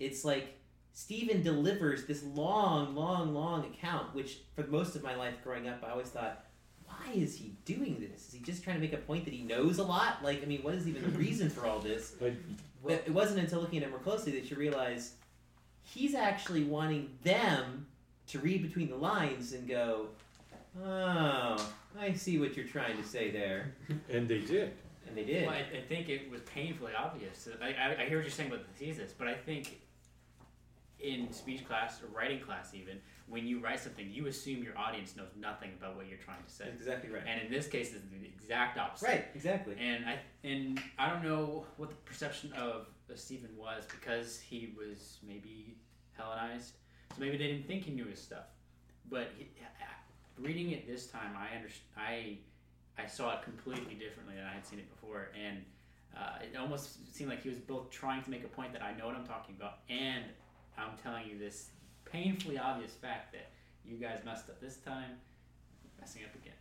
It's 0.00 0.24
like 0.24 0.58
Stephen 0.92 1.44
delivers 1.44 2.06
this 2.06 2.24
long, 2.24 2.96
long, 2.96 3.32
long 3.32 3.66
account, 3.66 4.16
which 4.16 4.40
for 4.56 4.66
most 4.66 4.96
of 4.96 5.04
my 5.04 5.14
life 5.14 5.34
growing 5.44 5.68
up, 5.68 5.84
I 5.84 5.90
always 5.90 6.08
thought, 6.08 6.44
why 6.90 7.12
is 7.14 7.36
he 7.36 7.52
doing 7.64 7.98
this? 8.00 8.28
Is 8.28 8.34
he 8.34 8.40
just 8.40 8.62
trying 8.64 8.76
to 8.76 8.80
make 8.80 8.92
a 8.92 8.98
point 8.98 9.24
that 9.24 9.34
he 9.34 9.42
knows 9.42 9.78
a 9.78 9.84
lot? 9.84 10.22
Like, 10.24 10.42
I 10.42 10.46
mean, 10.46 10.62
what 10.62 10.74
is 10.74 10.86
even 10.88 11.02
the 11.02 11.18
reason 11.18 11.48
for 11.50 11.66
all 11.66 11.78
this? 11.80 12.14
I- 12.22 12.32
But 12.82 12.92
it 13.06 13.10
wasn't 13.12 13.40
until 13.40 13.60
looking 13.60 13.80
at 13.80 13.88
it 13.88 13.90
more 13.90 13.98
closely 13.98 14.32
that 14.32 14.50
you 14.50 14.56
realize 14.56 15.12
he's 15.82 16.14
actually 16.14 16.64
wanting 16.64 17.10
them 17.24 17.86
to 18.28 18.38
read 18.38 18.62
between 18.62 18.88
the 18.88 18.96
lines 18.96 19.52
and 19.52 19.68
go, 19.68 20.06
oh, 20.82 21.70
I 22.00 22.12
see 22.14 22.38
what 22.38 22.56
you're 22.56 22.66
trying 22.66 22.96
to 22.96 23.04
say 23.06 23.30
there. 23.30 23.74
And 24.10 24.26
they 24.26 24.38
did. 24.38 24.72
And 25.06 25.14
they 25.14 25.24
did. 25.24 25.46
Well, 25.46 25.54
I, 25.56 25.76
I 25.76 25.82
think 25.82 26.08
it 26.08 26.30
was 26.30 26.40
painfully 26.42 26.92
obvious. 26.96 27.48
I, 27.60 27.66
I, 27.66 28.02
I 28.02 28.04
hear 28.06 28.16
what 28.16 28.24
you're 28.24 28.30
saying 28.30 28.50
about 28.50 28.64
the 28.66 28.84
thesis, 28.84 29.12
but 29.12 29.28
I 29.28 29.34
think 29.34 29.80
in 31.00 31.30
speech 31.32 31.66
class 31.66 32.00
or 32.02 32.06
writing 32.16 32.40
class, 32.40 32.72
even 32.74 32.98
when 33.30 33.46
you 33.46 33.60
write 33.60 33.80
something, 33.80 34.10
you 34.10 34.26
assume 34.26 34.62
your 34.62 34.76
audience 34.76 35.16
knows 35.16 35.30
nothing 35.38 35.70
about 35.78 35.96
what 35.96 36.08
you're 36.08 36.18
trying 36.18 36.42
to 36.44 36.52
say. 36.52 36.64
That's 36.64 36.78
exactly 36.78 37.10
right. 37.10 37.22
And 37.26 37.40
in 37.40 37.50
this 37.50 37.68
case, 37.68 37.94
it's 37.94 38.04
the 38.10 38.26
exact 38.26 38.76
opposite. 38.76 39.06
Right, 39.06 39.24
exactly. 39.34 39.76
And 39.80 40.04
I 40.04 40.18
and 40.44 40.80
I 40.98 41.08
don't 41.08 41.22
know 41.22 41.64
what 41.76 41.90
the 41.90 41.96
perception 42.04 42.52
of 42.54 42.86
Stephen 43.14 43.50
was 43.56 43.84
because 43.86 44.40
he 44.40 44.74
was 44.76 45.18
maybe 45.26 45.76
Hellenized, 46.16 46.74
so 47.14 47.20
maybe 47.20 47.38
they 47.38 47.46
didn't 47.46 47.66
think 47.66 47.84
he 47.84 47.92
knew 47.92 48.04
his 48.04 48.20
stuff. 48.20 48.44
But 49.08 49.30
he, 49.38 49.48
reading 50.38 50.72
it 50.72 50.86
this 50.86 51.06
time, 51.06 51.32
I 51.36 51.56
underst- 51.56 51.88
I 51.96 52.38
I 52.98 53.06
saw 53.06 53.34
it 53.38 53.42
completely 53.42 53.94
differently 53.94 54.34
than 54.36 54.44
I 54.44 54.52
had 54.52 54.66
seen 54.66 54.78
it 54.80 54.90
before, 54.90 55.28
and 55.34 55.64
uh, 56.14 56.42
it 56.42 56.56
almost 56.58 57.14
seemed 57.14 57.30
like 57.30 57.42
he 57.42 57.48
was 57.48 57.58
both 57.58 57.90
trying 57.90 58.22
to 58.22 58.30
make 58.30 58.44
a 58.44 58.48
point 58.48 58.72
that 58.74 58.82
I 58.82 58.92
know 58.92 59.06
what 59.06 59.16
I'm 59.16 59.26
talking 59.26 59.54
about, 59.56 59.78
and 59.88 60.24
I'm 60.76 60.96
telling 61.02 61.26
you 61.26 61.38
this 61.38 61.70
painfully 62.12 62.58
obvious 62.58 62.92
fact 62.92 63.32
that 63.32 63.50
you 63.84 63.96
guys 63.96 64.20
messed 64.24 64.48
up 64.48 64.60
this 64.60 64.76
time, 64.78 65.18
messing 65.98 66.22
up 66.24 66.34
again. 66.34 66.54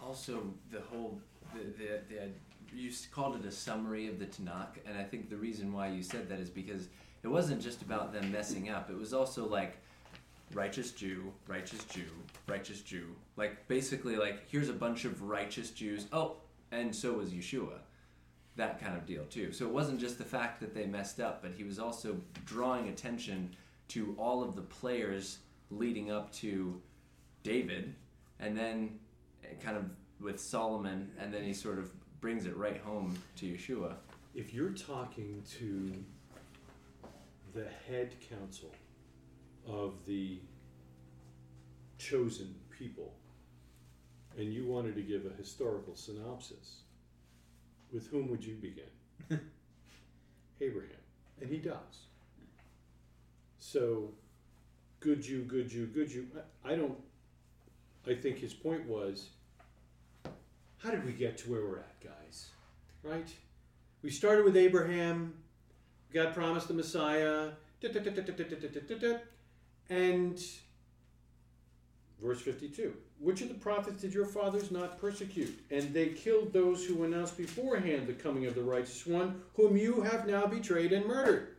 Also, 0.00 0.42
the 0.70 0.80
whole 0.80 1.20
the, 1.54 1.60
the, 1.82 2.00
the 2.08 2.30
you 2.74 2.90
called 3.10 3.36
it 3.36 3.46
a 3.46 3.50
summary 3.50 4.08
of 4.08 4.18
the 4.18 4.26
Tanakh, 4.26 4.78
and 4.86 4.98
I 4.98 5.04
think 5.04 5.30
the 5.30 5.36
reason 5.36 5.72
why 5.72 5.88
you 5.88 6.02
said 6.02 6.28
that 6.28 6.38
is 6.38 6.50
because 6.50 6.88
it 7.22 7.28
wasn't 7.28 7.60
just 7.60 7.82
about 7.82 8.12
them 8.12 8.30
messing 8.30 8.68
up. 8.68 8.90
It 8.90 8.96
was 8.96 9.12
also 9.14 9.46
like 9.48 9.78
righteous 10.52 10.92
Jew, 10.92 11.32
righteous 11.48 11.84
Jew, 11.84 12.10
righteous 12.46 12.80
Jew. 12.80 13.06
Like 13.36 13.66
basically, 13.68 14.16
like 14.16 14.48
here's 14.48 14.68
a 14.68 14.74
bunch 14.74 15.04
of 15.04 15.22
righteous 15.22 15.70
Jews. 15.70 16.06
Oh, 16.12 16.36
and 16.70 16.94
so 16.94 17.14
was 17.14 17.30
Yeshua. 17.30 17.78
That 18.56 18.80
kind 18.80 18.96
of 18.96 19.06
deal 19.06 19.24
too. 19.24 19.52
So 19.52 19.66
it 19.66 19.72
wasn't 19.72 20.00
just 20.00 20.18
the 20.18 20.24
fact 20.24 20.60
that 20.60 20.74
they 20.74 20.86
messed 20.86 21.20
up, 21.20 21.42
but 21.42 21.52
he 21.56 21.64
was 21.64 21.78
also 21.78 22.16
drawing 22.46 22.88
attention 22.88 23.54
to 23.88 24.14
all 24.18 24.42
of 24.42 24.56
the 24.56 24.62
players 24.62 25.38
leading 25.70 26.10
up 26.10 26.32
to 26.32 26.80
David, 27.42 27.94
and 28.40 28.56
then 28.56 28.98
eh, 29.44 29.54
kind 29.62 29.76
of 29.76 29.84
with 30.20 30.40
Solomon, 30.40 31.10
and 31.18 31.32
then 31.32 31.44
he 31.44 31.52
sort 31.52 31.78
of 31.78 31.90
brings 32.20 32.46
it 32.46 32.56
right 32.56 32.80
home 32.80 33.16
to 33.36 33.46
Yeshua. 33.46 33.94
If 34.34 34.52
you're 34.54 34.70
talking 34.70 35.42
to 35.58 35.92
the 37.54 37.66
head 37.88 38.14
council 38.28 38.72
of 39.66 39.94
the 40.06 40.40
chosen 41.98 42.54
people, 42.70 43.14
and 44.36 44.52
you 44.52 44.66
wanted 44.66 44.94
to 44.94 45.02
give 45.02 45.24
a 45.26 45.34
historical 45.36 45.94
synopsis, 45.94 46.80
with 47.92 48.08
whom 48.08 48.28
would 48.30 48.44
you 48.44 48.54
begin? 48.56 49.40
Abraham. 50.60 50.90
And 51.40 51.50
he 51.50 51.58
does. 51.58 52.06
So, 53.58 54.10
good 55.00 55.26
you, 55.26 55.42
good 55.42 55.72
you, 55.72 55.86
good 55.86 56.12
you. 56.12 56.26
I, 56.64 56.72
I 56.72 56.76
don't, 56.76 56.98
I 58.06 58.14
think 58.14 58.38
his 58.38 58.54
point 58.54 58.86
was 58.86 59.30
how 60.78 60.90
did 60.90 61.04
we 61.04 61.12
get 61.12 61.36
to 61.38 61.50
where 61.50 61.62
we're 61.62 61.78
at, 61.78 62.00
guys? 62.00 62.50
Right? 63.02 63.28
We 64.02 64.10
started 64.10 64.44
with 64.44 64.56
Abraham, 64.56 65.34
God 66.12 66.32
promised 66.32 66.68
the 66.68 66.74
Messiah, 66.74 67.50
and 69.90 70.42
verse 72.22 72.40
52 72.40 72.94
Which 73.20 73.42
of 73.42 73.48
the 73.48 73.54
prophets 73.54 74.02
did 74.02 74.12
your 74.14 74.26
fathers 74.26 74.70
not 74.70 75.00
persecute? 75.00 75.58
And 75.70 75.92
they 75.92 76.08
killed 76.08 76.52
those 76.52 76.84
who 76.84 77.04
announced 77.04 77.36
beforehand 77.36 78.06
the 78.06 78.12
coming 78.12 78.46
of 78.46 78.54
the 78.54 78.62
righteous 78.62 79.06
one, 79.06 79.42
whom 79.54 79.76
you 79.76 80.02
have 80.02 80.26
now 80.26 80.46
betrayed 80.46 80.92
and 80.92 81.06
murdered. 81.06 81.56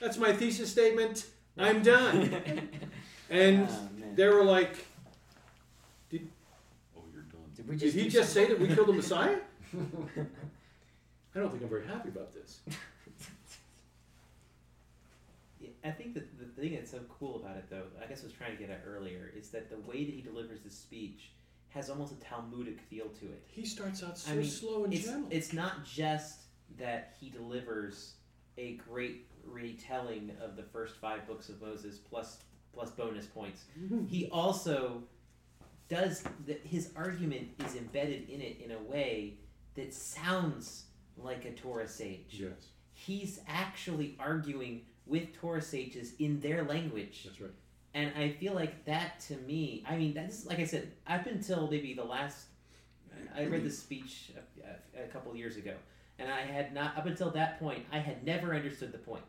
That's 0.00 0.18
my 0.18 0.32
thesis 0.32 0.70
statement. 0.70 1.26
I'm 1.56 1.82
done. 1.82 2.68
And 3.28 3.58
man. 3.58 4.14
they 4.14 4.28
were 4.28 4.44
like, 4.44 4.76
Oh, 6.14 7.02
you're 7.12 7.22
done. 7.24 7.40
Did 7.56 7.68
we 7.68 7.76
Did 7.76 7.92
he 7.92 8.04
do 8.04 8.10
just 8.10 8.32
say 8.32 8.46
that 8.46 8.56
we 8.56 8.68
killed 8.68 8.86
the 8.86 8.92
Messiah? 8.92 9.38
I 9.74 11.38
don't 11.40 11.50
think 11.50 11.62
I'm 11.62 11.68
very 11.68 11.86
happy 11.86 12.08
about 12.08 12.32
this. 12.32 12.60
I 15.86 15.90
think 15.92 16.14
that 16.14 16.38
the 16.38 16.46
thing 16.60 16.74
that's 16.74 16.90
so 16.90 17.00
cool 17.08 17.36
about 17.36 17.56
it, 17.56 17.64
though, 17.70 17.84
I 18.02 18.06
guess 18.06 18.22
I 18.22 18.24
was 18.24 18.32
trying 18.32 18.52
to 18.56 18.56
get 18.56 18.70
at 18.70 18.82
earlier, 18.86 19.30
is 19.36 19.50
that 19.50 19.70
the 19.70 19.78
way 19.78 20.04
that 20.04 20.14
he 20.14 20.20
delivers 20.22 20.62
his 20.62 20.76
speech 20.76 21.30
has 21.68 21.90
almost 21.90 22.12
a 22.12 22.16
Talmudic 22.16 22.80
feel 22.80 23.06
to 23.20 23.26
it. 23.26 23.42
He 23.46 23.64
starts 23.66 24.02
out 24.02 24.16
so 24.18 24.32
I 24.32 24.36
mean, 24.36 24.46
slow 24.46 24.84
and 24.84 24.92
It's, 24.94 25.04
gentle. 25.04 25.28
it's 25.30 25.52
not 25.52 25.84
just 25.84 26.40
that 26.78 27.14
he 27.20 27.30
delivers 27.30 28.14
a 28.58 28.74
great 28.88 29.26
retelling 29.44 30.32
of 30.42 30.56
the 30.56 30.62
first 30.62 30.96
five 30.96 31.26
books 31.26 31.48
of 31.48 31.60
Moses 31.60 31.98
plus 31.98 32.38
plus 32.72 32.90
bonus 32.90 33.26
points. 33.26 33.64
He 34.08 34.28
also 34.30 35.02
does 35.88 36.24
that. 36.46 36.60
His 36.64 36.90
argument 36.96 37.48
is 37.64 37.76
embedded 37.76 38.28
in 38.28 38.40
it 38.40 38.60
in 38.64 38.72
a 38.72 38.78
way 38.82 39.38
that 39.74 39.92
sounds 39.94 40.84
like 41.16 41.44
a 41.44 41.52
Torah 41.52 41.88
sage. 41.88 42.38
yes, 42.40 42.68
He's 42.92 43.40
actually 43.46 44.16
arguing 44.18 44.82
with 45.06 45.34
Torah 45.34 45.62
sages 45.62 46.14
in 46.18 46.40
their 46.40 46.64
language. 46.64 47.22
that's 47.24 47.40
right. 47.40 47.50
And 47.94 48.12
I 48.16 48.30
feel 48.30 48.52
like 48.52 48.84
that 48.84 49.20
to 49.28 49.36
me, 49.38 49.82
I 49.88 49.96
mean, 49.96 50.12
that's 50.12 50.44
like 50.44 50.58
I 50.58 50.64
said, 50.64 50.92
up 51.06 51.26
until 51.26 51.68
maybe 51.70 51.94
the 51.94 52.04
last, 52.04 52.46
I 53.34 53.46
read 53.46 53.64
this 53.64 53.78
speech 53.78 54.32
a, 54.36 55.00
a, 55.00 55.04
a 55.04 55.08
couple 55.08 55.34
years 55.34 55.56
ago, 55.56 55.72
and 56.18 56.30
I 56.30 56.40
had 56.40 56.74
not, 56.74 56.98
up 56.98 57.06
until 57.06 57.30
that 57.30 57.58
point, 57.58 57.86
I 57.90 57.98
had 57.98 58.24
never 58.24 58.54
understood 58.54 58.92
the 58.92 58.98
point. 58.98 59.24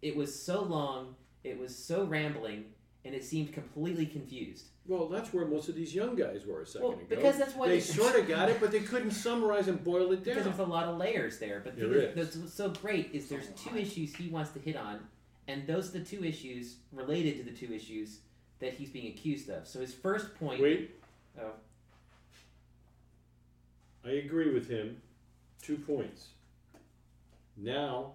It 0.00 0.16
was 0.16 0.34
so 0.34 0.62
long, 0.62 1.14
it 1.44 1.58
was 1.58 1.76
so 1.76 2.04
rambling, 2.04 2.64
and 3.04 3.14
it 3.14 3.24
seemed 3.24 3.52
completely 3.52 4.04
confused. 4.06 4.66
Well, 4.86 5.08
that's 5.08 5.32
where 5.32 5.46
most 5.46 5.68
of 5.68 5.74
these 5.74 5.94
young 5.94 6.16
guys 6.16 6.44
were 6.46 6.62
a 6.62 6.66
second 6.66 6.88
Well, 6.88 6.96
ago. 6.98 7.06
because 7.08 7.38
that's 7.38 7.54
why 7.54 7.68
they 7.68 7.74
they- 7.76 7.80
sort 7.80 8.16
of 8.16 8.26
got 8.28 8.48
it, 8.50 8.58
but 8.60 8.70
they 8.72 8.80
couldn't 8.80 9.12
summarize 9.12 9.68
and 9.68 9.82
boil 9.82 10.12
it 10.12 10.16
down. 10.24 10.34
Because 10.36 10.44
there's 10.44 10.58
a 10.58 10.64
lot 10.64 10.86
of 10.86 10.98
layers 10.98 11.38
there. 11.38 11.60
But 11.64 11.76
the 11.76 11.86
There 11.86 12.10
thing 12.10 12.18
is. 12.18 12.34
that's 12.34 12.52
so 12.54 12.70
great 12.70 13.10
is 13.12 13.28
there's 13.28 13.48
two 13.56 13.76
issues 13.76 14.14
he 14.14 14.28
wants 14.28 14.50
to 14.52 14.58
hit 14.58 14.76
on, 14.76 15.00
and 15.48 15.66
those 15.66 15.88
are 15.94 15.98
the 15.98 16.04
two 16.04 16.24
issues 16.24 16.76
related 16.92 17.36
to 17.38 17.42
the 17.44 17.56
two 17.56 17.72
issues 17.72 18.18
that 18.58 18.74
he's 18.74 18.90
being 18.90 19.06
accused 19.08 19.48
of. 19.48 19.66
So 19.66 19.80
his 19.80 19.94
first 19.94 20.34
point. 20.34 20.60
Wait, 20.60 20.90
Oh. 21.40 21.52
I 24.04 24.10
agree 24.12 24.52
with 24.52 24.68
him. 24.68 25.00
Two 25.62 25.76
points. 25.76 26.28
Now, 27.56 28.12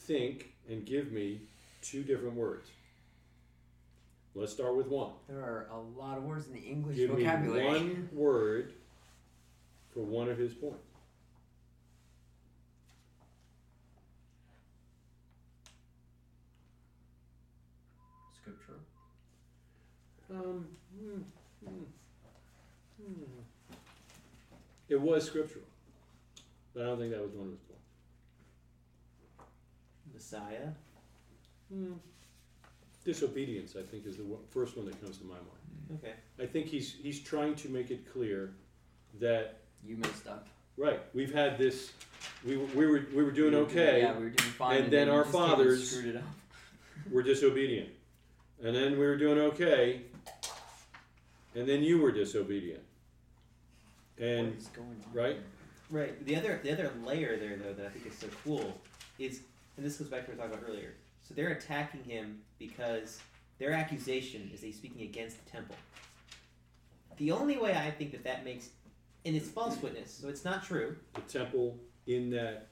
think 0.00 0.52
and 0.68 0.84
give 0.84 1.12
me 1.12 1.40
two 1.82 2.02
different 2.02 2.34
words. 2.34 2.68
Let's 4.34 4.52
start 4.52 4.76
with 4.76 4.86
one. 4.86 5.12
There 5.28 5.40
are 5.40 5.68
a 5.70 5.78
lot 5.78 6.16
of 6.16 6.24
words 6.24 6.46
in 6.46 6.54
the 6.54 6.60
English 6.60 6.96
Give 6.96 7.10
me 7.10 7.24
vocabulary. 7.24 7.66
one 7.66 8.08
word 8.12 8.72
for 9.92 10.00
one 10.00 10.28
of 10.30 10.38
his 10.38 10.54
points. 10.54 10.86
Scriptural. 18.40 18.78
Um, 20.30 20.66
hmm, 20.98 21.20
hmm, 21.64 21.84
hmm. 23.02 23.22
It 24.88 25.00
was 25.00 25.24
scriptural, 25.24 25.64
but 26.74 26.82
I 26.82 26.86
don't 26.86 26.98
think 26.98 27.12
that 27.12 27.22
was 27.22 27.32
one 27.32 27.46
of 27.46 27.52
his 27.52 27.60
points. 27.60 27.82
Messiah. 30.12 30.68
Disobedience, 33.04 33.74
I 33.76 33.82
think, 33.82 34.06
is 34.06 34.16
the 34.16 34.24
one, 34.24 34.40
first 34.50 34.76
one 34.76 34.86
that 34.86 35.00
comes 35.02 35.18
to 35.18 35.24
my 35.24 35.34
mind. 35.34 35.46
Mm. 35.92 35.98
Okay. 35.98 36.12
I 36.40 36.46
think 36.46 36.66
he's 36.66 36.94
he's 37.02 37.20
trying 37.20 37.54
to 37.56 37.68
make 37.68 37.90
it 37.90 38.10
clear 38.12 38.54
that 39.20 39.58
You 39.84 39.96
messed 39.96 40.26
up. 40.28 40.46
right 40.78 41.00
we've 41.12 41.34
had 41.34 41.58
this 41.58 41.92
we, 42.46 42.56
were- 42.56 42.66
we 42.74 42.86
were 42.86 43.04
we 43.14 43.22
were 43.24 43.30
doing 43.32 43.50
We 43.52 43.58
were 43.58 43.64
okay 43.66 44.00
Yeah, 44.02 44.16
we 44.16 44.24
were 44.24 44.30
doing 44.30 44.50
fine. 44.52 44.82
and 44.82 44.92
then 44.92 45.08
you 45.08 45.12
our 45.12 45.22
just 45.24 45.32
came 45.34 45.42
fathers- 45.48 45.90
screwed 45.90 46.14
it 46.14 46.16
up. 46.16 46.22
we're 47.10 47.22
disobedient 47.22 47.90
and 48.62 48.74
then 48.74 48.92
we 48.92 48.98
were 49.04 49.18
doing 49.18 49.38
okay 49.38 50.02
and 51.54 51.68
then 51.68 51.82
you 51.82 51.98
were 52.00 52.12
disobedient 52.12 52.82
and 54.18 54.48
what 54.50 54.58
is 54.58 54.66
going 54.68 54.88
on? 54.88 55.12
right? 55.12 55.38
Right. 55.90 56.24
The 56.24 56.36
other 56.36 56.60
the 56.62 56.70
other 56.72 56.90
layer 57.04 57.36
there 57.36 57.56
though 57.56 57.72
that 57.74 57.86
I 57.86 57.90
think 57.90 58.06
is 58.06 58.16
so 58.16 58.28
cool 58.44 58.80
is 59.18 59.42
and 59.76 59.84
this 59.84 59.96
goes 59.98 60.08
back 60.08 60.24
to 60.26 60.30
what 60.30 60.36
we 60.38 60.42
talked 60.42 60.54
about 60.54 60.70
earlier. 60.70 60.94
So 61.22 61.34
they're 61.34 61.52
attacking 61.52 62.04
him 62.04 62.40
because 62.58 63.20
their 63.58 63.72
accusation 63.72 64.50
is 64.52 64.60
that 64.60 64.66
he's 64.66 64.76
speaking 64.76 65.02
against 65.02 65.44
the 65.44 65.50
temple. 65.50 65.76
The 67.18 67.30
only 67.30 67.58
way 67.58 67.74
I 67.74 67.90
think 67.90 68.12
that 68.12 68.24
that 68.24 68.44
makes 68.44 68.70
and 69.24 69.36
it's 69.36 69.48
false 69.48 69.80
witness, 69.80 70.12
so 70.12 70.28
it's 70.28 70.44
not 70.44 70.64
true. 70.64 70.96
the 71.14 71.20
temple 71.20 71.78
in 72.06 72.30
that 72.30 72.66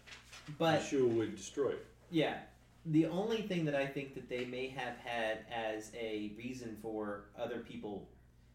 But 0.59 0.81
Yeshua 0.81 1.09
would 1.15 1.37
destroy 1.37 1.71
it. 1.71 1.87
Yeah. 2.11 2.39
The 2.87 3.07
only 3.07 3.43
thing 3.43 3.65
that 3.67 3.75
I 3.75 3.87
think 3.87 4.15
that 4.15 4.29
they 4.29 4.47
may 4.47 4.69
have 4.69 4.97
had 5.05 5.45
as 5.53 5.93
a 5.95 6.33
reason 6.37 6.77
for 6.83 7.27
other 7.39 7.59
people 7.59 8.09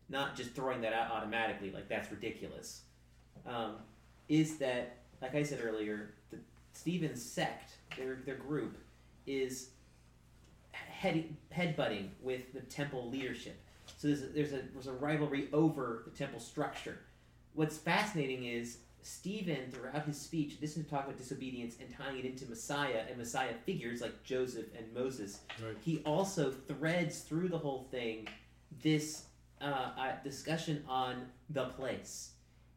not 0.09 0.35
just 0.35 0.51
throwing 0.51 0.81
that 0.81 0.93
out 0.93 1.11
automatically, 1.11 1.71
like 1.71 1.87
that's 1.87 2.11
ridiculous, 2.11 2.81
um, 3.45 3.75
is 4.27 4.57
that, 4.57 4.97
like 5.21 5.35
I 5.35 5.43
said 5.43 5.61
earlier, 5.63 6.15
the 6.31 6.37
Stephen's 6.73 7.23
sect, 7.23 7.77
their, 7.97 8.19
their 8.25 8.35
group, 8.35 8.77
is 9.25 9.69
head, 11.05 11.35
headbutting 11.55 12.09
with 12.21 12.53
the 12.53 12.61
temple 12.61 13.09
leadership. 13.09 13.59
So 13.97 14.07
there's 14.07 14.23
a, 14.23 14.27
there's, 14.27 14.53
a, 14.53 14.61
there's 14.73 14.87
a 14.87 14.93
rivalry 14.93 15.49
over 15.53 16.03
the 16.05 16.11
temple 16.11 16.39
structure. 16.39 16.97
What's 17.53 17.77
fascinating 17.77 18.45
is 18.45 18.77
Stephen, 19.01 19.71
throughout 19.71 20.05
his 20.05 20.19
speech, 20.19 20.59
this 20.59 20.75
is 20.75 20.85
talking 20.87 21.05
about 21.05 21.17
disobedience 21.17 21.75
and 21.79 21.87
tying 21.95 22.19
it 22.19 22.25
into 22.25 22.45
Messiah 22.47 23.03
and 23.07 23.17
Messiah 23.17 23.53
figures 23.65 24.01
like 24.01 24.23
Joseph 24.23 24.65
and 24.75 24.91
Moses. 24.93 25.41
Right. 25.63 25.75
He 25.83 26.01
also 26.05 26.51
threads 26.51 27.19
through 27.19 27.49
the 27.49 27.57
whole 27.57 27.87
thing 27.91 28.27
this 28.81 29.25
uh, 29.61 29.65
uh, 29.65 30.11
discussion 30.23 30.83
on 30.89 31.27
the 31.51 31.65
place. 31.65 32.31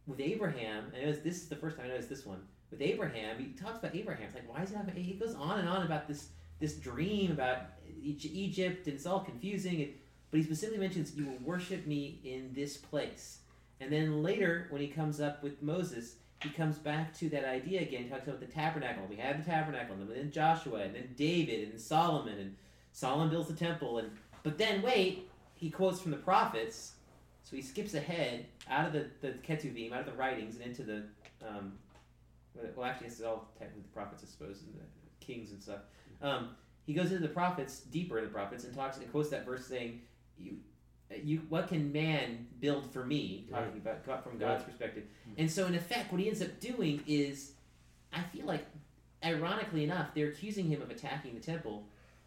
With 0.07 0.21
Abraham, 0.21 0.85
and 0.95 1.03
I 1.03 1.07
know 1.07 1.13
this 1.13 1.37
is 1.37 1.49
the 1.49 1.57
first 1.57 1.77
time 1.77 1.87
I 1.87 1.89
noticed 1.89 2.09
this 2.09 2.25
one. 2.25 2.41
With 2.71 2.81
Abraham, 2.83 3.39
he 3.39 3.47
talks 3.53 3.79
about 3.79 3.95
Abraham. 3.95 4.25
It's 4.25 4.35
like, 4.35 4.51
why 4.51 4.63
is 4.63 4.71
he 4.71 4.77
talking? 4.77 4.95
He 5.03 5.15
goes 5.15 5.35
on 5.35 5.61
and 5.61 5.69
on 5.69 5.85
about 5.85 6.07
this 6.07 6.29
this 6.61 6.75
dream 6.75 7.31
about 7.33 7.63
Egypt, 8.03 8.87
and 8.87 8.95
it's 8.95 9.07
all 9.07 9.21
confusing. 9.21 9.95
But 10.31 10.39
he 10.39 10.45
specifically 10.45 10.81
mentions, 10.81 11.17
"You 11.17 11.27
will 11.27 11.39
worship 11.39 11.87
me 11.87 12.21
in 12.25 12.53
this 12.55 12.77
place." 12.77 13.41
And 13.81 13.93
then 13.93 14.23
later, 14.23 14.67
when 14.71 14.81
he 14.81 14.89
comes 14.89 15.21
up 15.21 15.43
with 15.43 15.63
Moses, 15.63 16.17
he 16.43 16.51
comes 16.51 16.79
back 16.79 17.15
to 17.19 17.29
that 17.31 17.45
idea 17.45 17.81
again. 17.81 18.05
He 18.05 18.09
talks 18.09 18.27
about 18.27 18.41
the 18.41 18.47
tabernacle. 18.47 19.07
We 19.09 19.17
had 19.17 19.43
the 19.43 19.49
tabernacle, 19.49 19.95
and 19.97 20.09
then 20.11 20.31
Joshua, 20.31 20.81
and 20.81 20.95
then 20.95 21.15
David, 21.17 21.71
and 21.71 21.81
Solomon, 21.81 22.39
and 22.39 22.57
Solomon 22.93 23.31
builds 23.31 23.49
the 23.49 23.57
temple. 23.57 23.99
And 23.99 24.11
but 24.43 24.59
then 24.59 24.83
wait, 24.83 25.31
he 25.55 25.71
quotes 25.71 26.01
from 26.01 26.11
the 26.11 26.19
prophets, 26.19 26.95
so 27.45 27.57
he 27.57 27.63
skips 27.63 27.95
ahead 27.95 28.47
out 28.69 28.87
of 28.87 28.93
the 28.93 29.07
the 29.21 29.33
Ketuvim, 29.39 29.93
out 29.93 30.01
of 30.01 30.07
the 30.07 30.13
writings, 30.13 30.57
and 30.57 30.65
into 30.65 30.83
the 30.83 31.05
um, 31.47 31.79
well, 32.75 32.87
actually, 32.87 33.09
this 33.09 33.19
is 33.19 33.25
all 33.25 33.49
technically 33.59 33.83
the 33.83 33.89
prophets, 33.89 34.23
I 34.25 34.31
suppose, 34.31 34.63
and 34.63 34.75
the 34.75 35.25
kings 35.25 35.53
and 35.53 35.63
stuff. 35.63 35.81
Um, 36.23 36.51
he 36.87 36.95
goes 36.95 37.13
into 37.13 37.27
the 37.27 37.33
prophets, 37.33 37.81
deeper 37.81 38.19
in 38.19 38.25
the 38.25 38.31
prophets, 38.31 38.65
and 38.65 38.75
talks 38.75 38.97
and 38.97 39.11
quotes 39.11 39.29
that 39.31 39.45
verse 39.45 39.67
saying, 39.67 40.01
"You, 40.39 40.57
you, 41.23 41.43
what 41.49 41.69
can 41.69 41.93
man 41.93 42.47
build 42.61 42.91
for 42.93 43.05
me?" 43.05 43.47
Talking 43.51 43.81
about 43.81 44.05
God 44.07 44.25
from 44.25 44.39
God's 44.39 44.65
perspective. 44.65 45.05
And 45.37 45.51
so, 45.51 45.67
in 45.67 45.75
effect, 45.75 46.11
what 46.11 46.21
he 46.21 46.29
ends 46.29 46.43
up 46.43 46.59
doing 46.61 47.03
is, 47.07 47.53
I 48.13 48.23
feel 48.23 48.47
like, 48.47 48.65
ironically 49.25 49.85
enough, 49.85 50.15
they're 50.15 50.29
accusing 50.29 50.67
him 50.67 50.81
of 50.81 50.91
attacking 50.91 51.35
the 51.35 51.41
temple, 51.41 51.85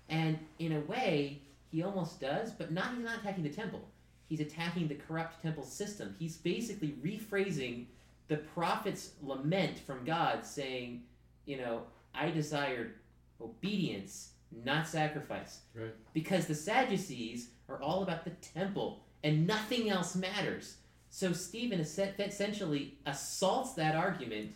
and 0.09 0.37
in 0.59 0.73
a 0.73 0.79
way, 0.81 1.41
he 1.71 1.83
almost 1.83 2.19
does, 2.19 2.51
but 2.51 2.71
not. 2.71 2.93
He's 2.95 3.03
not 3.03 3.19
attacking 3.19 3.43
the 3.43 3.49
temple. 3.49 3.81
He's 4.27 4.39
attacking 4.39 4.87
the 4.87 4.95
corrupt 4.95 5.41
temple 5.41 5.63
system. 5.63 6.15
He's 6.17 6.37
basically 6.37 6.95
rephrasing 7.03 7.85
the 8.27 8.37
prophet's 8.37 9.11
lament 9.21 9.79
from 9.79 10.05
God, 10.05 10.45
saying, 10.45 11.03
you 11.45 11.57
know, 11.57 11.81
I 12.15 12.29
desired 12.29 12.93
obedience, 13.41 14.31
not 14.63 14.87
sacrifice. 14.87 15.61
Right. 15.73 15.93
Because 16.13 16.45
the 16.45 16.55
Sadducees 16.55 17.49
are 17.69 17.81
all 17.81 18.03
about 18.03 18.23
the 18.25 18.31
temple 18.31 19.03
and 19.23 19.45
nothing 19.47 19.89
else 19.89 20.15
matters. 20.15 20.77
So 21.09 21.33
Stephen 21.33 21.79
essentially 21.79 22.97
assaults 23.05 23.73
that 23.73 23.95
argument 23.95 24.51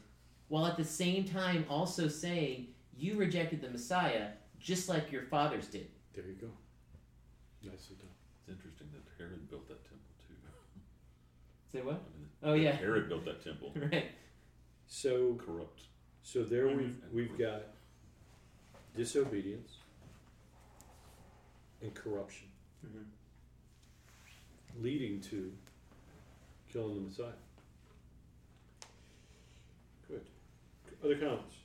while 0.48 0.66
at 0.66 0.78
the 0.78 0.84
same 0.86 1.26
time 1.26 1.66
also 1.70 2.08
saying, 2.08 2.68
You 2.96 3.18
rejected 3.18 3.62
the 3.62 3.70
Messiah 3.70 4.30
just 4.60 4.90
like 4.90 5.12
your 5.12 5.24
fathers 5.24 5.68
did. 5.68 5.88
There 6.14 6.26
you 6.26 6.34
go. 6.34 6.48
Nicely 7.64 7.96
done. 7.98 8.08
It's 8.40 8.50
interesting 8.50 8.88
that 8.94 9.02
Herod 9.18 9.50
built 9.50 9.68
that 9.68 9.84
temple 9.84 10.00
too. 10.28 10.34
Say 11.72 11.82
what? 11.84 11.96
I 11.96 12.18
mean, 12.20 12.30
Oh, 12.44 12.54
yeah. 12.54 12.72
Herod 12.72 13.10
built 13.10 13.26
that 13.26 13.44
temple. 13.44 13.74
Right. 13.92 14.12
So 14.88 15.36
Corrupt. 15.44 15.82
so 16.22 16.44
there 16.44 16.68
we've 16.68 16.98
we've 17.12 17.38
got 17.38 17.64
disobedience 18.96 19.80
and 21.82 21.94
corruption 21.94 22.48
Mhm. 22.86 23.06
leading 24.82 25.22
to 25.22 25.56
killing 26.70 26.96
the 26.96 27.02
Messiah. 27.02 27.34
Good. 30.08 30.30
Other 31.04 31.18
comments? 31.18 31.56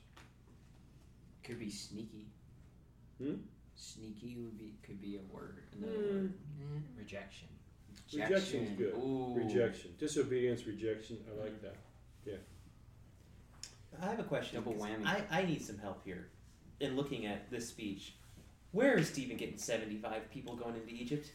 Could 1.43 1.59
be 1.59 1.69
sneaky. 1.69 2.27
Hmm? 3.17 3.35
Sneaky 3.75 4.35
would 4.37 4.57
be 4.57 4.77
could 4.83 5.01
be 5.01 5.17
a 5.17 5.21
word. 5.21 5.63
Another 5.73 5.93
Hmm. 5.93 6.17
word. 6.17 6.83
Rejection. 6.97 7.47
Rejection's 8.13 8.77
good. 8.77 8.93
Ooh. 8.95 9.33
Rejection. 9.35 9.95
Disobedience, 9.97 10.65
rejection. 10.65 11.23
I 11.29 11.31
like 11.43 11.61
that. 11.61 11.77
Yeah. 12.25 12.37
I 13.99 14.05
have 14.09 14.19
a 14.19 14.23
question. 14.23 14.55
Double 14.55 14.73
'cause 14.73 14.81
whammy. 14.89 15.05
I, 15.05 15.25
I 15.29 15.45
need 15.45 15.61
some 15.61 15.77
help 15.77 16.03
here 16.03 16.29
in 16.81 16.95
looking 16.95 17.25
at 17.25 17.49
this 17.49 17.67
speech. 17.67 18.13
Where 18.71 18.97
is 18.97 19.07
Stephen 19.09 19.37
getting 19.37 19.57
75 19.57 20.29
people 20.31 20.55
going 20.55 20.75
into 20.75 20.89
Egypt? 20.93 21.31